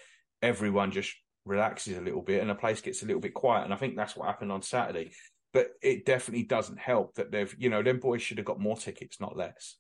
everyone 0.42 0.92
just 0.92 1.16
relaxes 1.46 1.98
a 1.98 2.02
little 2.02 2.22
bit 2.22 2.42
and 2.42 2.50
the 2.50 2.56
place 2.56 2.82
gets 2.82 3.02
a 3.02 3.06
little 3.06 3.22
bit 3.22 3.34
quiet. 3.34 3.64
And 3.66 3.74
I 3.74 3.78
think 3.78 3.96
that's 3.96 4.16
what 4.16 4.28
happened 4.28 4.52
on 4.52 4.62
Saturday. 4.62 5.12
But 5.52 5.72
it 5.82 6.06
definitely 6.06 6.44
doesn't 6.44 6.78
help 6.78 7.16
that 7.16 7.32
they've, 7.32 7.54
you 7.58 7.70
know, 7.70 7.82
them 7.82 8.00
boys 8.00 8.22
should 8.22 8.38
have 8.38 8.46
got 8.46 8.60
more 8.60 8.78
tickets, 8.78 9.20
not 9.20 9.36
less. 9.36 9.78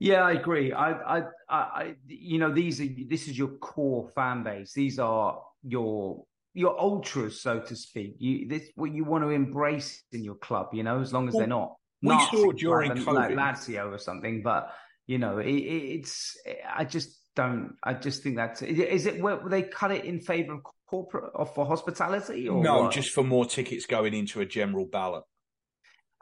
Yeah, 0.00 0.22
I 0.22 0.32
agree. 0.32 0.72
I, 0.72 1.18
I, 1.18 1.22
I, 1.48 1.94
you 2.06 2.38
know, 2.38 2.52
these 2.52 2.80
are 2.80 2.86
this 3.08 3.28
is 3.28 3.38
your 3.38 3.48
core 3.58 4.08
fan 4.14 4.42
base. 4.42 4.72
These 4.72 4.98
are 4.98 5.42
your 5.62 6.24
your 6.54 6.80
ultras, 6.80 7.40
so 7.40 7.60
to 7.60 7.76
speak. 7.76 8.14
You 8.18 8.48
this 8.48 8.70
what 8.74 8.92
you 8.92 9.04
want 9.04 9.24
to 9.24 9.28
embrace 9.28 10.02
in 10.12 10.24
your 10.24 10.36
club. 10.36 10.70
You 10.72 10.82
know, 10.82 11.00
as 11.00 11.12
long 11.12 11.28
as 11.28 11.34
Well, 11.34 11.40
they're 11.40 11.48
not. 11.48 11.76
we 12.02 12.08
Nazis 12.08 12.40
saw 12.40 12.52
during 12.52 12.94
like, 12.94 13.06
like 13.06 13.30
Lazio 13.36 13.92
or 13.92 13.98
something, 13.98 14.42
but 14.42 14.72
you 15.06 15.18
know, 15.18 15.38
it, 15.38 15.48
it, 15.48 15.98
it's. 15.98 16.36
I 16.66 16.84
just 16.84 17.20
don't. 17.36 17.76
I 17.84 17.92
just 17.92 18.22
think 18.22 18.36
that's. 18.36 18.62
Is 18.62 19.04
it 19.04 19.20
where 19.20 19.38
they 19.48 19.64
cut 19.64 19.92
it 19.92 20.06
in 20.06 20.18
favor 20.18 20.54
of 20.54 20.60
corporate 20.90 21.30
or 21.34 21.46
for 21.46 21.64
hospitality? 21.64 22.48
Or 22.48 22.62
no, 22.62 22.82
what? 22.82 22.92
just 22.92 23.10
for 23.10 23.22
more 23.22 23.46
tickets 23.46 23.86
going 23.86 24.12
into 24.12 24.40
a 24.40 24.46
general 24.46 24.86
ballot. 24.86 25.24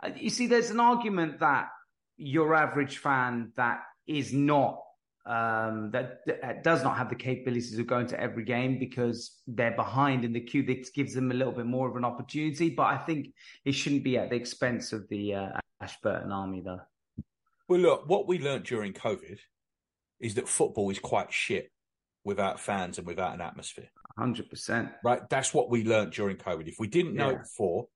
Uh, 0.03 0.11
You 0.15 0.31
see, 0.31 0.47
there's 0.47 0.70
an 0.70 0.81
argument 0.81 1.40
that 1.40 1.69
your 2.19 2.55
average 2.55 2.99
fan 2.99 3.53
that 3.57 3.81
is 4.07 4.32
not 4.32 4.82
um, 5.24 5.90
that, 5.93 6.20
that 6.27 6.65
does 6.65 6.82
not 6.82 6.97
have 6.97 7.11
the 7.11 7.15
capabilities 7.15 7.78
of 7.78 7.86
going 7.86 8.07
to 8.07 8.19
every 8.19 8.45
game 8.45 8.78
because 8.78 9.43
they're 9.47 9.77
behind 9.77 10.24
in 10.24 10.32
the 10.32 10.40
queue. 10.40 10.62
This 10.62 10.89
gives 10.89 11.12
them 11.15 11.31
a 11.31 11.35
little 11.35 11.53
bit 11.53 11.66
more 11.66 11.86
of 11.86 11.97
an 11.97 12.05
opportunity, 12.05 12.70
but 12.70 12.85
I 12.85 12.97
think 12.97 13.35
it 13.66 13.73
shouldn't 13.73 14.05
be 14.05 14.16
at 14.16 14.31
the 14.31 14.36
expense 14.36 14.95
of 14.95 15.07
the 15.11 15.35
uh, 15.35 15.49
Ashburton 15.82 16.32
Army, 16.32 16.62
though. 16.65 16.81
Well, 17.69 17.81
look, 17.81 18.09
what 18.09 18.27
we 18.27 18.39
learnt 18.39 18.65
during 18.65 18.95
COVID 18.95 19.39
is 20.19 20.35
that 20.36 20.49
football 20.49 20.89
is 20.89 20.99
quite 20.99 21.31
shit 21.31 21.70
without 22.24 22.59
fans 22.59 22.97
and 22.97 23.07
without 23.07 23.35
an 23.35 23.43
atmosphere. 23.43 23.90
Hundred 24.19 24.51
percent. 24.51 24.90
Right? 25.05 25.20
That's 25.31 25.55
what 25.55 25.70
we 25.70 25.85
learnt 25.85 26.12
during 26.12 26.36
COVID. 26.36 26.66
If 26.66 26.81
we 26.81 26.89
didn't 26.89 27.15
know 27.15 27.31
Yeah. 27.31 27.36
it 27.36 27.43
before, 27.43 27.86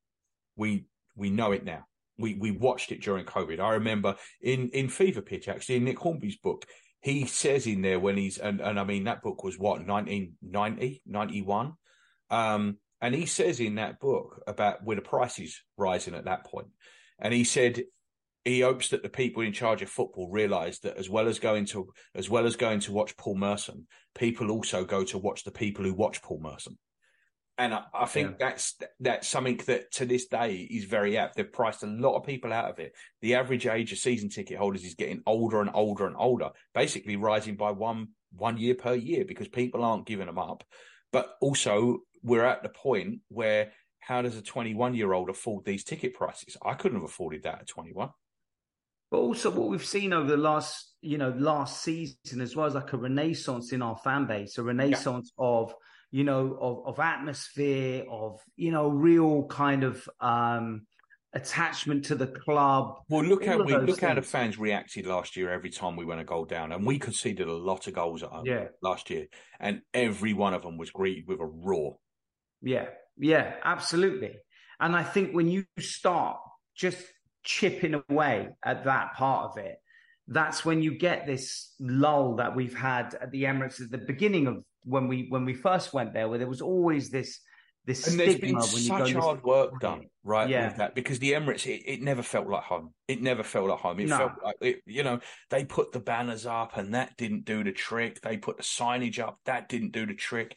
we 0.57 0.87
we 1.17 1.31
know 1.31 1.51
it 1.51 1.65
now. 1.65 1.85
We 2.17 2.35
we 2.35 2.53
watched 2.53 2.93
it 2.93 3.03
during 3.03 3.25
COVID. 3.25 3.59
I 3.59 3.73
remember 3.75 4.15
in 4.41 4.69
in 4.69 4.89
Fever 4.89 5.21
Pitch 5.21 5.49
actually 5.49 5.77
in 5.77 5.85
Nick 5.85 5.99
Hornby's 5.99 6.37
book, 6.37 6.65
he 7.01 7.27
says 7.27 7.67
in 7.67 7.83
there 7.83 7.99
when 7.99 8.17
he's 8.17 8.39
and 8.39 8.61
and 8.61 8.79
I 8.79 8.85
mean 8.85 9.05
that 9.05 9.23
book 9.23 9.43
was 9.43 9.59
what 9.59 9.85
1990 9.85 11.03
91 11.05 11.73
um 12.31 12.79
and 13.01 13.15
he 13.15 13.27
says 13.27 13.59
in 13.59 13.75
that 13.75 13.99
book 13.99 14.43
about 14.47 14.85
where 14.85 14.97
the 14.97 15.03
prices 15.03 15.61
rising 15.77 16.15
at 16.15 16.27
that 16.27 16.45
point 16.45 16.69
and 17.19 17.35
he 17.35 17.43
said 17.43 17.83
he 18.45 18.61
hopes 18.61 18.89
that 18.89 19.03
the 19.03 19.09
people 19.09 19.43
in 19.43 19.53
charge 19.53 19.83
of 19.83 19.89
football 19.89 20.29
realise 20.31 20.81
that 20.81 20.97
as 20.97 21.09
well 21.09 21.29
as 21.29 21.39
going 21.39 21.65
to 21.67 21.93
as 22.15 22.29
well 22.29 22.47
as 22.47 22.57
going 22.57 22.81
to 22.81 22.93
watch 22.93 23.17
Paul 23.17 23.37
Merson, 23.37 23.87
people 24.15 24.51
also 24.51 24.85
go 24.85 25.05
to 25.05 25.19
watch 25.19 25.45
the 25.45 25.53
people 25.53 25.85
who 25.85 25.95
watch 25.95 26.23
Paul 26.23 26.41
Merson. 26.41 26.79
And 27.59 27.75
I, 27.75 27.83
I 27.95 28.07
think 28.07 28.39
that's 28.39 28.75
that's 28.99 29.29
something 29.29 29.61
that 29.67 29.93
to 29.93 30.07
this 30.07 30.27
day 30.27 30.57
is 30.57 30.85
very 30.85 31.17
apt. 31.19 31.37
They've 31.37 31.53
priced 31.53 31.83
a 31.83 31.87
lot 31.87 32.17
of 32.17 32.25
people 32.25 32.53
out 32.53 32.71
of 32.71 32.79
it. 32.79 32.93
The 33.21 33.35
average 33.35 33.67
age 33.67 33.93
of 33.93 33.99
season 33.99 34.31
ticket 34.31 34.59
holders 34.59 34.85
is 34.85 34.95
getting 34.95 35.23
older 35.27 35.61
and 35.61 35.71
older 35.73 36.07
and 36.07 36.17
older, 36.19 36.51
basically 36.75 37.17
rising 37.17 37.57
by 37.57 37.71
one 37.71 38.09
one 38.33 38.57
year 38.57 38.75
per 38.75 38.95
year 38.95 39.25
because 39.25 39.49
people 39.49 39.85
aren't 39.85 40.07
giving 40.07 40.27
them 40.27 40.39
up. 40.39 40.65
But 41.13 41.35
also, 41.41 41.99
we're 42.23 42.45
at 42.45 42.63
the 42.63 42.71
point 42.71 43.21
where 43.29 43.73
how 44.01 44.23
does 44.23 44.37
a 44.37 44.43
21 44.43 44.95
year 44.95 45.13
old 45.13 45.31
afford 45.31 45.65
these 45.65 45.85
ticket 45.85 46.15
prices? 46.15 46.57
I 46.65 46.75
couldn't 46.75 46.99
have 46.99 47.09
afforded 47.09 47.45
that 47.45 47.61
at 47.61 47.69
21. 47.69 48.11
But 49.13 49.19
also, 49.19 49.51
what 49.51 49.69
we've 49.69 49.85
seen 49.85 50.15
over 50.15 50.27
the 50.27 50.39
last, 50.39 50.95
you 51.03 51.19
know, 51.19 51.35
last 51.37 51.83
season 51.83 52.41
as 52.41 52.57
well 52.57 52.65
as 52.65 52.75
like 52.75 52.95
a 52.95 52.97
renaissance 52.97 53.71
in 53.75 53.83
our 53.83 53.95
fan 53.99 54.27
base, 54.27 54.57
a 54.57 54.63
renaissance 54.63 55.31
of, 55.37 55.75
you 56.11 56.25
know, 56.25 56.57
of 56.59 56.87
of 56.87 56.99
atmosphere, 56.99 58.07
of 58.11 58.41
you 58.57 58.73
know, 58.73 58.89
real 58.89 59.47
kind 59.49 59.85
of 59.85 60.09
um 60.21 60.87
attachment 61.35 62.07
to 62.07 62.15
the 62.15 62.27
club. 62.27 63.01
Well, 63.11 63.23
look 63.23 63.45
how 63.45 63.63
we 63.63 63.77
look 63.77 64.01
how 64.01 64.15
the 64.15 64.23
fans 64.23 64.57
reacted 64.59 65.05
last 65.05 65.37
year. 65.37 65.51
Every 65.51 65.69
time 65.69 65.95
we 65.95 66.07
went 66.07 66.23
a 66.23 66.25
goal 66.25 66.47
down, 66.47 66.73
and 66.73 66.87
we 66.87 66.99
conceded 66.99 67.47
a 67.47 67.53
lot 67.53 67.87
of 67.87 67.93
goals 67.93 68.23
at 68.23 68.31
home 68.31 68.47
Yeah. 68.47 68.69
last 68.81 69.11
year, 69.11 69.27
and 69.61 69.83
every 69.93 70.33
one 70.33 70.55
of 70.55 70.63
them 70.63 70.79
was 70.79 70.91
greeted 70.91 71.29
with 71.29 71.41
a 71.41 71.47
roar. 71.47 71.99
Yeah, 72.63 72.87
yeah, 73.19 73.57
absolutely. 73.63 74.39
And 74.81 74.97
I 74.97 75.03
think 75.03 75.35
when 75.35 75.49
you 75.49 75.67
start 75.79 76.39
just 76.75 77.05
chipping 77.45 78.01
away 78.09 78.49
at 78.65 78.85
that 78.85 79.15
part 79.15 79.51
of 79.51 79.59
it, 79.65 79.77
that's 80.29 80.65
when 80.65 80.83
you 80.83 80.97
get 80.97 81.27
this 81.27 81.75
lull 81.81 82.37
that 82.37 82.55
we've 82.55 82.77
had 82.77 83.15
at 83.21 83.31
the 83.31 83.45
Emirates 83.45 83.81
at 83.81 83.91
the 83.91 83.99
beginning 83.99 84.47
of 84.47 84.65
when 84.85 85.09
we 85.09 85.27
when 85.29 85.45
we 85.45 85.55
first 85.55 85.93
went 85.93 86.13
there, 86.15 86.29
where 86.29 86.39
there 86.39 86.49
was 86.49 86.61
always 86.63 87.11
this 87.11 87.41
this 87.85 88.07
And 88.07 88.19
there's 88.21 88.37
stigma 88.37 88.61
been 88.61 88.69
when 88.73 88.83
you 88.83 88.89
go. 88.91 88.99
such 89.07 89.13
hard 89.15 89.37
listen- 89.39 89.43
work 89.49 89.81
done, 89.81 90.03
right? 90.23 90.49
Yeah. 90.49 90.69
With 90.69 90.77
that 90.77 90.95
because 90.95 91.19
the 91.19 91.33
Emirates, 91.33 91.67
it, 91.67 91.83
it 91.85 92.01
never 92.01 92.23
felt 92.23 92.47
like 92.47 92.63
home. 92.63 92.95
It 93.09 93.21
never 93.21 93.43
felt 93.43 93.69
like 93.69 93.81
home. 93.81 93.99
It 93.99 94.09
No. 94.09 94.19
felt 94.19 94.33
like 94.45 94.57
it, 94.61 94.83
you 94.87 95.03
know 95.03 95.19
they 95.51 95.65
put 95.65 95.91
the 95.91 95.99
banners 96.01 96.47
up, 96.47 96.77
and 96.77 96.95
that 96.95 97.17
didn't 97.17 97.45
do 97.45 97.65
the 97.65 97.73
trick. 97.73 98.21
They 98.21 98.37
put 98.37 98.57
the 98.59 98.63
signage 98.63 99.19
up, 99.19 99.39
that 99.47 99.69
didn't 99.69 99.91
do 99.93 100.07
the 100.07 100.15
trick. 100.15 100.57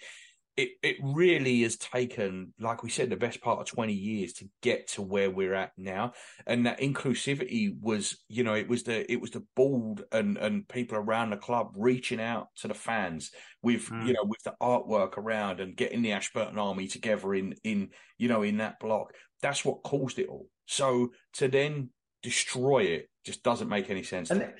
It 0.57 0.69
it 0.81 0.95
really 1.01 1.63
has 1.63 1.75
taken, 1.75 2.53
like 2.59 2.81
we 2.81 2.89
said, 2.89 3.09
the 3.09 3.17
best 3.17 3.41
part 3.41 3.59
of 3.59 3.65
twenty 3.65 3.93
years 3.93 4.33
to 4.33 4.49
get 4.61 4.87
to 4.89 5.01
where 5.01 5.29
we're 5.29 5.53
at 5.53 5.71
now. 5.77 6.13
And 6.47 6.65
that 6.65 6.79
inclusivity 6.79 7.77
was, 7.79 8.23
you 8.29 8.43
know, 8.43 8.53
it 8.53 8.67
was 8.69 8.83
the 8.83 9.11
it 9.11 9.19
was 9.19 9.31
the 9.31 9.45
board 9.55 10.03
and 10.11 10.37
and 10.37 10.67
people 10.67 10.97
around 10.97 11.31
the 11.31 11.37
club 11.37 11.73
reaching 11.75 12.21
out 12.21 12.47
to 12.57 12.67
the 12.69 12.73
fans 12.73 13.31
with 13.61 13.89
Mm. 13.89 14.07
you 14.07 14.13
know 14.13 14.23
with 14.23 14.41
the 14.43 14.53
artwork 14.61 15.17
around 15.17 15.59
and 15.59 15.75
getting 15.75 16.01
the 16.01 16.13
Ashburton 16.13 16.57
Army 16.57 16.87
together 16.87 17.33
in 17.33 17.55
in 17.63 17.89
you 18.17 18.27
know 18.27 18.41
in 18.43 18.57
that 18.57 18.79
block. 18.79 19.13
That's 19.41 19.65
what 19.65 19.83
caused 19.83 20.19
it 20.19 20.29
all. 20.29 20.47
So 20.67 21.11
to 21.33 21.47
then 21.47 21.89
destroy 22.23 22.83
it 22.83 23.09
just 23.25 23.41
doesn't 23.41 23.67
make 23.67 23.89
any 23.89 24.03
sense. 24.03 24.29
And 24.29 24.53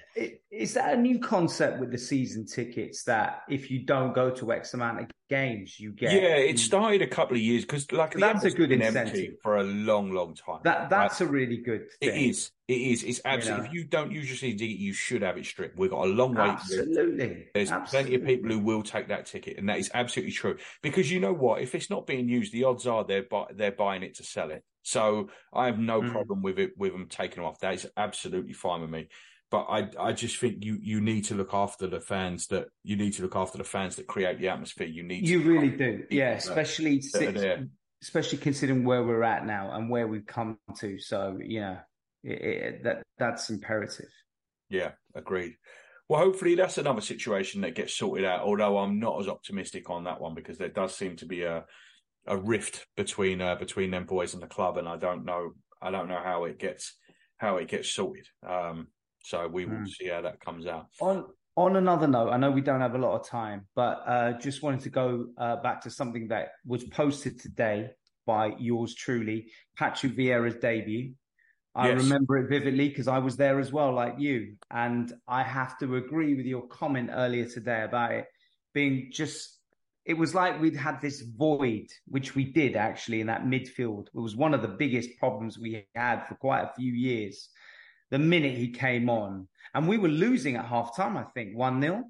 is 0.51 0.73
that 0.73 0.95
a 0.95 0.97
new 0.97 1.19
concept 1.19 1.79
with 1.79 1.91
the 1.91 1.97
season 1.97 2.45
tickets 2.47 3.03
that 3.03 3.43
if 3.47 3.69
you 3.69 3.85
don't 3.85 4.13
go 4.13 4.31
to 4.31 4.51
X 4.51 4.73
amount 4.73 5.01
of 5.01 5.07
games, 5.29 5.79
you 5.79 5.91
get? 5.91 6.11
Yeah, 6.11 6.35
it 6.35 6.57
started 6.57 7.03
a 7.03 7.07
couple 7.07 7.37
of 7.37 7.43
years 7.43 7.63
because 7.63 7.91
like 7.91 8.15
That's 8.15 8.43
a 8.43 8.49
good 8.49 8.71
incentive. 8.71 9.35
for 9.43 9.57
a 9.57 9.63
long, 9.63 10.11
long 10.11 10.33
time. 10.33 10.61
That 10.63 10.89
that's 10.89 11.21
a 11.21 11.27
really 11.27 11.57
good. 11.57 11.87
Thing. 12.01 12.29
is. 12.29 12.51
It 12.67 12.73
is. 12.81 13.03
It's 13.03 13.21
absolutely. 13.25 13.63
know? 13.63 13.67
If 13.69 13.73
you 13.75 13.83
don't 13.83 14.11
use 14.11 14.27
your 14.27 14.37
season 14.37 14.57
ticket, 14.57 14.77
you 14.77 14.91
should 14.93 15.21
have 15.21 15.37
it 15.37 15.45
stripped. 15.45 15.77
We've 15.77 15.91
got 15.91 16.05
a 16.05 16.09
long 16.09 16.33
way. 16.33 16.45
to 16.45 16.45
go. 16.47 16.51
Absolutely. 16.53 17.47
There's 17.53 17.71
Absolutely. 17.71 18.09
plenty 18.11 18.15
of 18.15 18.27
people 18.27 18.51
who 18.51 18.59
will 18.65 18.81
take 18.81 19.09
that 19.09 19.27
ticket, 19.27 19.57
and 19.59 19.69
that 19.69 19.77
is 19.77 19.91
absolutely 19.93 20.31
true. 20.31 20.57
Because 20.81 21.11
you 21.11 21.19
know 21.19 21.33
what? 21.33 21.61
If 21.61 21.75
it's 21.75 21.91
not 21.91 22.07
being 22.07 22.27
used, 22.27 22.51
the 22.53 22.63
odds 22.63 22.87
are 22.87 23.03
they're 23.03 23.23
buy- 23.23 23.51
they're 23.53 23.71
buying 23.71 24.01
it 24.01 24.15
to 24.15 24.23
sell 24.23 24.49
it. 24.49 24.63
So 24.81 25.29
I 25.53 25.67
have 25.67 25.77
no 25.79 26.01
Mm. 26.01 26.11
problem 26.11 26.41
with 26.41 26.57
it 26.59 26.71
with 26.77 26.91
them 26.91 27.07
taking 27.07 27.37
them 27.37 27.45
off. 27.45 27.59
That 27.59 27.75
is 27.75 27.87
absolutely 27.97 28.53
fine 28.53 28.81
with 28.81 28.89
me. 28.89 29.09
But 29.51 29.65
I 29.69 29.89
I 29.99 30.11
just 30.13 30.37
think 30.37 30.65
you 30.65 30.79
you 30.81 31.01
need 31.01 31.25
to 31.25 31.35
look 31.35 31.53
after 31.53 31.85
the 31.85 32.01
fans 32.01 32.47
that 32.47 32.69
you 32.83 32.95
need 32.95 33.13
to 33.13 33.21
look 33.21 33.35
after 33.35 33.59
the 33.59 33.63
fans 33.63 33.95
that 33.97 34.07
create 34.07 34.39
the 34.39 34.47
atmosphere. 34.49 34.87
You 34.87 35.03
need 35.03 35.27
You 35.29 35.43
really 35.43 35.69
do, 35.69 36.03
yeah. 36.09 36.31
that- 36.31 36.37
Especially 36.39 36.95
that 36.97 37.03
since, 37.03 37.69
especially 38.01 38.39
considering 38.39 38.83
where 38.85 39.03
we're 39.03 39.21
at 39.23 39.45
now 39.45 39.69
and 39.71 39.87
where 39.89 40.07
we've 40.07 40.25
come 40.25 40.57
to. 40.79 40.97
So 40.99 41.37
yeah, 41.43 41.81
it, 42.25 42.41
it, 42.41 42.83
that 42.83 43.03
that's 43.17 43.49
imperative. 43.49 44.09
Yeah, 44.69 44.91
agreed. 45.13 45.55
Well, 46.09 46.19
hopefully 46.19 46.55
that's 46.55 46.77
another 46.77 47.01
situation 47.01 47.61
that 47.61 47.75
gets 47.75 47.93
sorted 47.93 48.25
out. 48.25 48.41
Although 48.41 48.77
I'm 48.77 48.99
not 48.99 49.19
as 49.19 49.27
optimistic 49.27 49.89
on 49.89 50.03
that 50.03 50.19
one 50.21 50.35
because 50.35 50.57
there 50.57 50.69
does 50.69 50.95
seem 50.95 51.15
to 51.17 51.25
be 51.25 51.43
a 51.43 51.65
a 52.27 52.37
rift 52.37 52.87
between 52.97 53.41
uh, 53.41 53.55
between 53.55 53.91
them 53.91 54.05
boys 54.05 54.33
and 54.33 54.41
the 54.41 54.47
club, 54.47 54.77
and 54.77 54.87
I 54.87 54.97
don't 54.97 55.25
know 55.25 55.51
I 55.81 55.91
don't 55.91 56.09
know 56.09 56.21
how 56.23 56.45
it 56.45 56.57
gets 56.59 56.95
how 57.37 57.57
it 57.57 57.67
gets 57.67 57.91
sorted. 57.91 58.27
Um, 58.47 58.87
so 59.23 59.47
we 59.47 59.65
will 59.65 59.77
Hmm. 59.77 59.85
see 59.85 60.07
how 60.07 60.21
that 60.21 60.39
comes 60.39 60.65
out. 60.67 60.87
On 60.99 61.25
on 61.57 61.75
another 61.77 62.07
note, 62.07 62.29
I 62.31 62.37
know 62.37 62.51
we 62.51 62.61
don't 62.61 62.81
have 62.81 62.95
a 62.95 62.99
lot 62.99 63.19
of 63.19 63.27
time, 63.27 63.67
but 63.75 64.03
uh, 64.05 64.33
just 64.39 64.61
wanted 64.61 64.81
to 64.81 64.89
go 64.89 65.27
uh, 65.37 65.55
back 65.57 65.81
to 65.81 65.89
something 65.89 66.27
that 66.27 66.49
was 66.65 66.83
posted 66.83 67.39
today 67.39 67.91
by 68.25 68.53
yours 68.59 68.93
truly, 68.93 69.51
Patrick 69.77 70.17
Vieira's 70.17 70.55
debut. 70.55 71.13
I 71.75 71.89
Yes. 71.89 72.03
remember 72.03 72.37
it 72.37 72.47
vividly 72.49 72.87
because 72.89 73.07
I 73.09 73.19
was 73.19 73.35
there 73.35 73.59
as 73.59 73.71
well, 73.71 73.91
like 73.93 74.17
you. 74.17 74.55
And 74.71 75.13
I 75.27 75.43
have 75.43 75.77
to 75.79 75.97
agree 75.97 76.33
with 76.33 76.45
your 76.45 76.67
comment 76.67 77.09
earlier 77.11 77.45
today 77.45 77.83
about 77.83 78.11
it 78.13 78.25
being 78.73 79.09
just, 79.11 79.59
it 80.05 80.13
was 80.13 80.33
like 80.33 80.61
we'd 80.61 80.75
had 80.75 81.01
this 81.01 81.21
void, 81.21 81.87
which 82.07 82.33
we 82.33 82.45
did 82.45 82.75
actually 82.75 83.19
in 83.21 83.27
that 83.27 83.43
midfield. 83.45 84.07
It 84.07 84.19
was 84.19 84.35
one 84.35 84.53
of 84.53 84.61
the 84.61 84.67
biggest 84.69 85.17
problems 85.19 85.59
we 85.59 85.85
had 85.95 86.25
for 86.27 86.35
quite 86.35 86.61
a 86.61 86.73
few 86.77 86.93
years. 86.93 87.49
The 88.11 88.19
minute 88.19 88.55
he 88.55 88.69
came 88.69 89.09
on, 89.09 89.47
and 89.73 89.87
we 89.87 89.97
were 89.97 90.07
losing 90.09 90.55
at 90.55 90.65
half 90.65 90.95
time, 90.95 91.17
I 91.17 91.23
think, 91.23 91.57
1 91.57 91.81
0. 91.81 92.03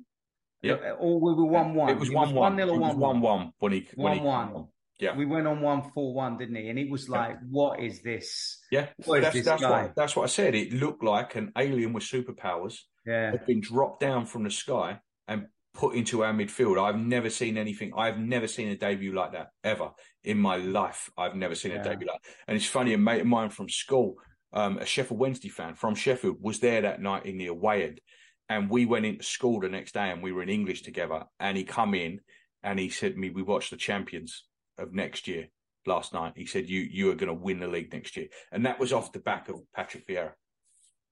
Yeah. 0.62 0.92
Or 1.00 1.20
we 1.20 1.34
were 1.34 1.46
1 1.46 1.74
1. 1.74 1.90
It 1.90 1.98
was 2.00 2.12
one 2.12 2.34
one. 2.36 2.58
0 2.58 2.68
It 2.68 2.72
or 2.72 2.80
was 2.80 2.96
1 2.96 3.00
one 3.00 3.22
one 3.22 3.54
when 3.60 3.72
he 3.72 3.88
when 3.96 4.14
he 4.14 4.20
1-1. 4.20 4.68
Yeah. 5.00 5.16
We 5.16 5.26
went 5.26 5.46
on 5.48 5.62
1 5.62 5.92
4 5.92 6.14
1, 6.14 6.38
didn't 6.38 6.56
he? 6.56 6.70
And 6.70 6.80
it 6.80 6.90
was 6.90 7.08
Yeah. 7.10 7.18
like, 7.18 7.38
what 7.50 7.80
is 7.82 8.02
this? 8.02 8.64
Yeah, 8.72 8.88
What 9.06 9.22
that's 9.22 9.36
this 9.36 9.46
that's 9.46 9.62
what 9.62 9.96
that's 9.96 10.16
what 10.16 10.24
I 10.24 10.28
said. 10.28 10.56
It 10.56 10.74
looked 10.74 11.04
like 11.04 11.36
an 11.36 11.52
alien 11.58 11.92
with 11.94 12.04
superpowers 12.04 12.80
Yeah. 13.06 13.32
had 13.32 13.46
been 13.46 13.60
dropped 13.62 14.00
down 14.00 14.26
from 14.26 14.44
the 14.44 14.52
sky 14.52 15.00
and 15.28 15.48
put 15.74 15.96
into 15.96 16.24
our 16.24 16.32
midfield. 16.34 16.82
I've 16.82 16.98
never 16.98 17.30
seen 17.30 17.58
anything. 17.58 17.92
I've 17.98 18.18
never 18.18 18.48
seen 18.48 18.70
a 18.70 18.78
debut 18.78 19.14
like 19.14 19.34
that 19.34 19.50
ever 19.64 19.92
in 20.24 20.38
my 20.38 20.56
life. 20.56 21.10
I've 21.18 21.36
never 21.36 21.56
seen 21.56 21.74
a 21.74 21.84
debut 21.84 22.08
like. 22.08 22.22
That. 22.24 22.32
And 22.48 22.56
it's 22.56 22.66
funny. 22.66 22.94
A 22.94 22.98
mate 22.98 23.22
of 23.22 23.28
mine 23.28 23.50
from 23.50 23.68
school, 23.68 24.16
um, 24.54 24.78
a 24.78 24.86
Sheffield 24.86 25.20
Wednesday 25.20 25.50
fan 25.50 25.76
from 25.76 25.96
Sheffield, 25.96 26.38
was 26.42 26.62
there 26.62 26.82
that 26.84 27.02
night 27.02 27.26
in 27.26 27.38
the 27.38 27.48
away 27.48 27.84
end, 27.84 28.00
and 28.48 28.70
we 28.70 28.86
went 28.86 29.06
into 29.06 29.24
school 29.26 29.60
the 29.60 29.68
next 29.68 29.94
day 29.94 30.10
and 30.12 30.24
we 30.24 30.32
were 30.32 30.44
in 30.44 30.50
English 30.50 30.84
together. 30.84 31.26
And 31.42 31.58
he 31.58 31.66
come 31.66 31.94
in 31.94 32.22
and 32.64 32.80
he 32.80 32.88
said 32.90 33.14
to 33.14 33.20
me, 33.20 33.30
"We 33.32 33.42
watched 33.42 33.72
the 33.72 33.78
champions 33.78 34.46
of 34.78 34.94
next 34.94 35.28
year." 35.28 35.48
Last 35.88 36.14
night, 36.14 36.34
he 36.36 36.46
said, 36.46 36.68
"You 36.68 36.82
you 36.82 37.12
are 37.12 37.16
going 37.16 37.28
to 37.28 37.34
win 37.34 37.60
the 37.60 37.68
league 37.68 37.94
next 37.94 38.18
year," 38.18 38.28
and 38.52 38.66
that 38.66 38.80
was 38.80 38.92
off 38.92 39.12
the 39.12 39.20
back 39.20 39.50
of 39.50 39.62
Patrick 39.74 40.08
Vieira. 40.08 40.32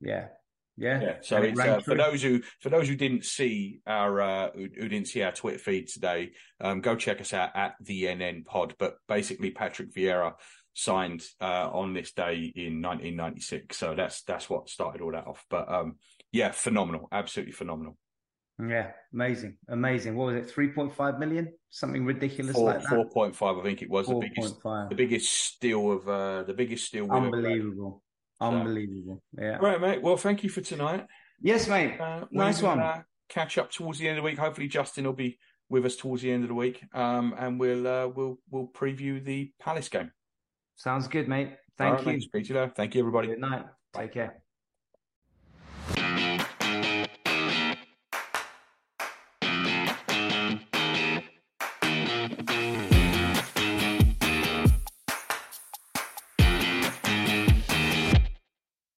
Yeah. 0.02 0.27
Yeah. 0.76 1.02
Yeah. 1.02 1.15
So 1.22 1.38
it's 1.38 1.60
uh, 1.60 1.81
for 1.81 1.95
those 1.95 2.22
who 2.22 2.41
for 2.60 2.69
those 2.69 2.88
who 2.88 2.95
didn't 2.95 3.26
see 3.26 3.81
our 3.85 4.22
uh, 4.22 4.52
who, 4.56 4.61
who 4.61 4.90
didn't 4.90 5.07
see 5.07 5.22
our 5.22 5.31
Twitter 5.31 5.60
feed 5.60 5.88
today, 5.88 6.31
um, 6.60 6.81
go 6.81 6.95
check 6.95 7.22
us 7.22 7.34
out 7.34 7.56
at 7.56 7.76
the 7.80 8.06
NN 8.06 8.45
Pod. 8.45 8.73
But 8.80 8.95
basically, 9.07 9.52
Patrick 9.52 9.94
Vieira 9.94 10.34
signed 10.73 11.23
uh, 11.40 11.69
on 11.72 11.94
this 11.94 12.11
day 12.14 12.52
in 12.56 12.81
1996. 12.81 13.77
So 13.77 13.94
that's 13.95 14.23
that's 14.23 14.49
what 14.49 14.69
started 14.69 15.02
all 15.02 15.11
that 15.11 15.27
off. 15.27 15.45
But 15.49 15.72
um, 15.72 15.98
yeah, 16.31 16.52
phenomenal, 16.52 17.07
absolutely 17.11 17.53
phenomenal. 17.53 17.98
Yeah, 18.59 18.91
amazing, 19.13 19.57
amazing. 19.67 20.15
What 20.15 20.34
was 20.34 20.35
it? 20.35 20.49
Three 20.49 20.69
point 20.69 20.95
five 20.95 21.19
million, 21.19 21.51
something 21.69 22.05
ridiculous 22.05 22.55
Four, 22.55 22.65
like 22.65 22.81
that. 22.81 22.89
Four 22.89 23.09
point 23.09 23.35
five, 23.35 23.57
I 23.57 23.63
think 23.63 23.81
it 23.81 23.89
was 23.89 24.05
4. 24.05 24.21
the 24.21 24.30
biggest, 24.30 24.61
5. 24.61 24.89
the 24.89 24.95
biggest 24.95 25.34
steal 25.34 25.91
of 25.91 26.07
uh, 26.07 26.43
the 26.43 26.53
biggest 26.53 26.85
steal. 26.85 27.05
we've. 27.05 27.13
Unbelievable, 27.13 28.03
unbelievable. 28.39 29.23
Yeah. 29.38 29.57
Right, 29.57 29.81
mate. 29.81 30.01
Well, 30.01 30.17
thank 30.17 30.43
you 30.43 30.49
for 30.49 30.61
tonight. 30.61 31.05
Yes, 31.41 31.67
mate. 31.67 31.99
Uh, 31.99 32.25
Nice 32.31 32.61
one. 32.61 32.80
Uh, 32.80 33.01
catch 33.27 33.57
up 33.57 33.71
towards 33.71 33.97
the 33.99 34.07
end 34.07 34.17
of 34.17 34.23
the 34.23 34.30
week. 34.30 34.38
Hopefully, 34.38 34.67
Justin 34.67 35.05
will 35.05 35.13
be 35.13 35.39
with 35.69 35.85
us 35.85 35.95
towards 35.95 36.21
the 36.21 36.31
end 36.31 36.43
of 36.43 36.49
the 36.49 36.55
week, 36.55 36.84
um, 36.93 37.34
and 37.38 37.59
we'll 37.59 37.88
uh, 37.88 38.07
we'll 38.07 38.38
we'll 38.51 38.67
preview 38.67 39.23
the 39.23 39.51
Palace 39.59 39.89
game. 39.89 40.11
Sounds 40.75 41.07
good, 41.07 41.27
mate. 41.27 41.47
All 41.49 41.55
Thank 41.77 41.95
right, 41.95 42.05
you. 42.05 42.11
mate. 42.13 42.21
Speak 42.21 42.43
to 42.45 42.53
you 42.53 42.59
later. 42.59 42.73
Thank 42.75 42.93
you, 42.93 43.01
everybody. 43.01 43.30
Good 43.30 43.39
night. 43.39 43.65
Take 43.95 44.13
care. 44.13 44.43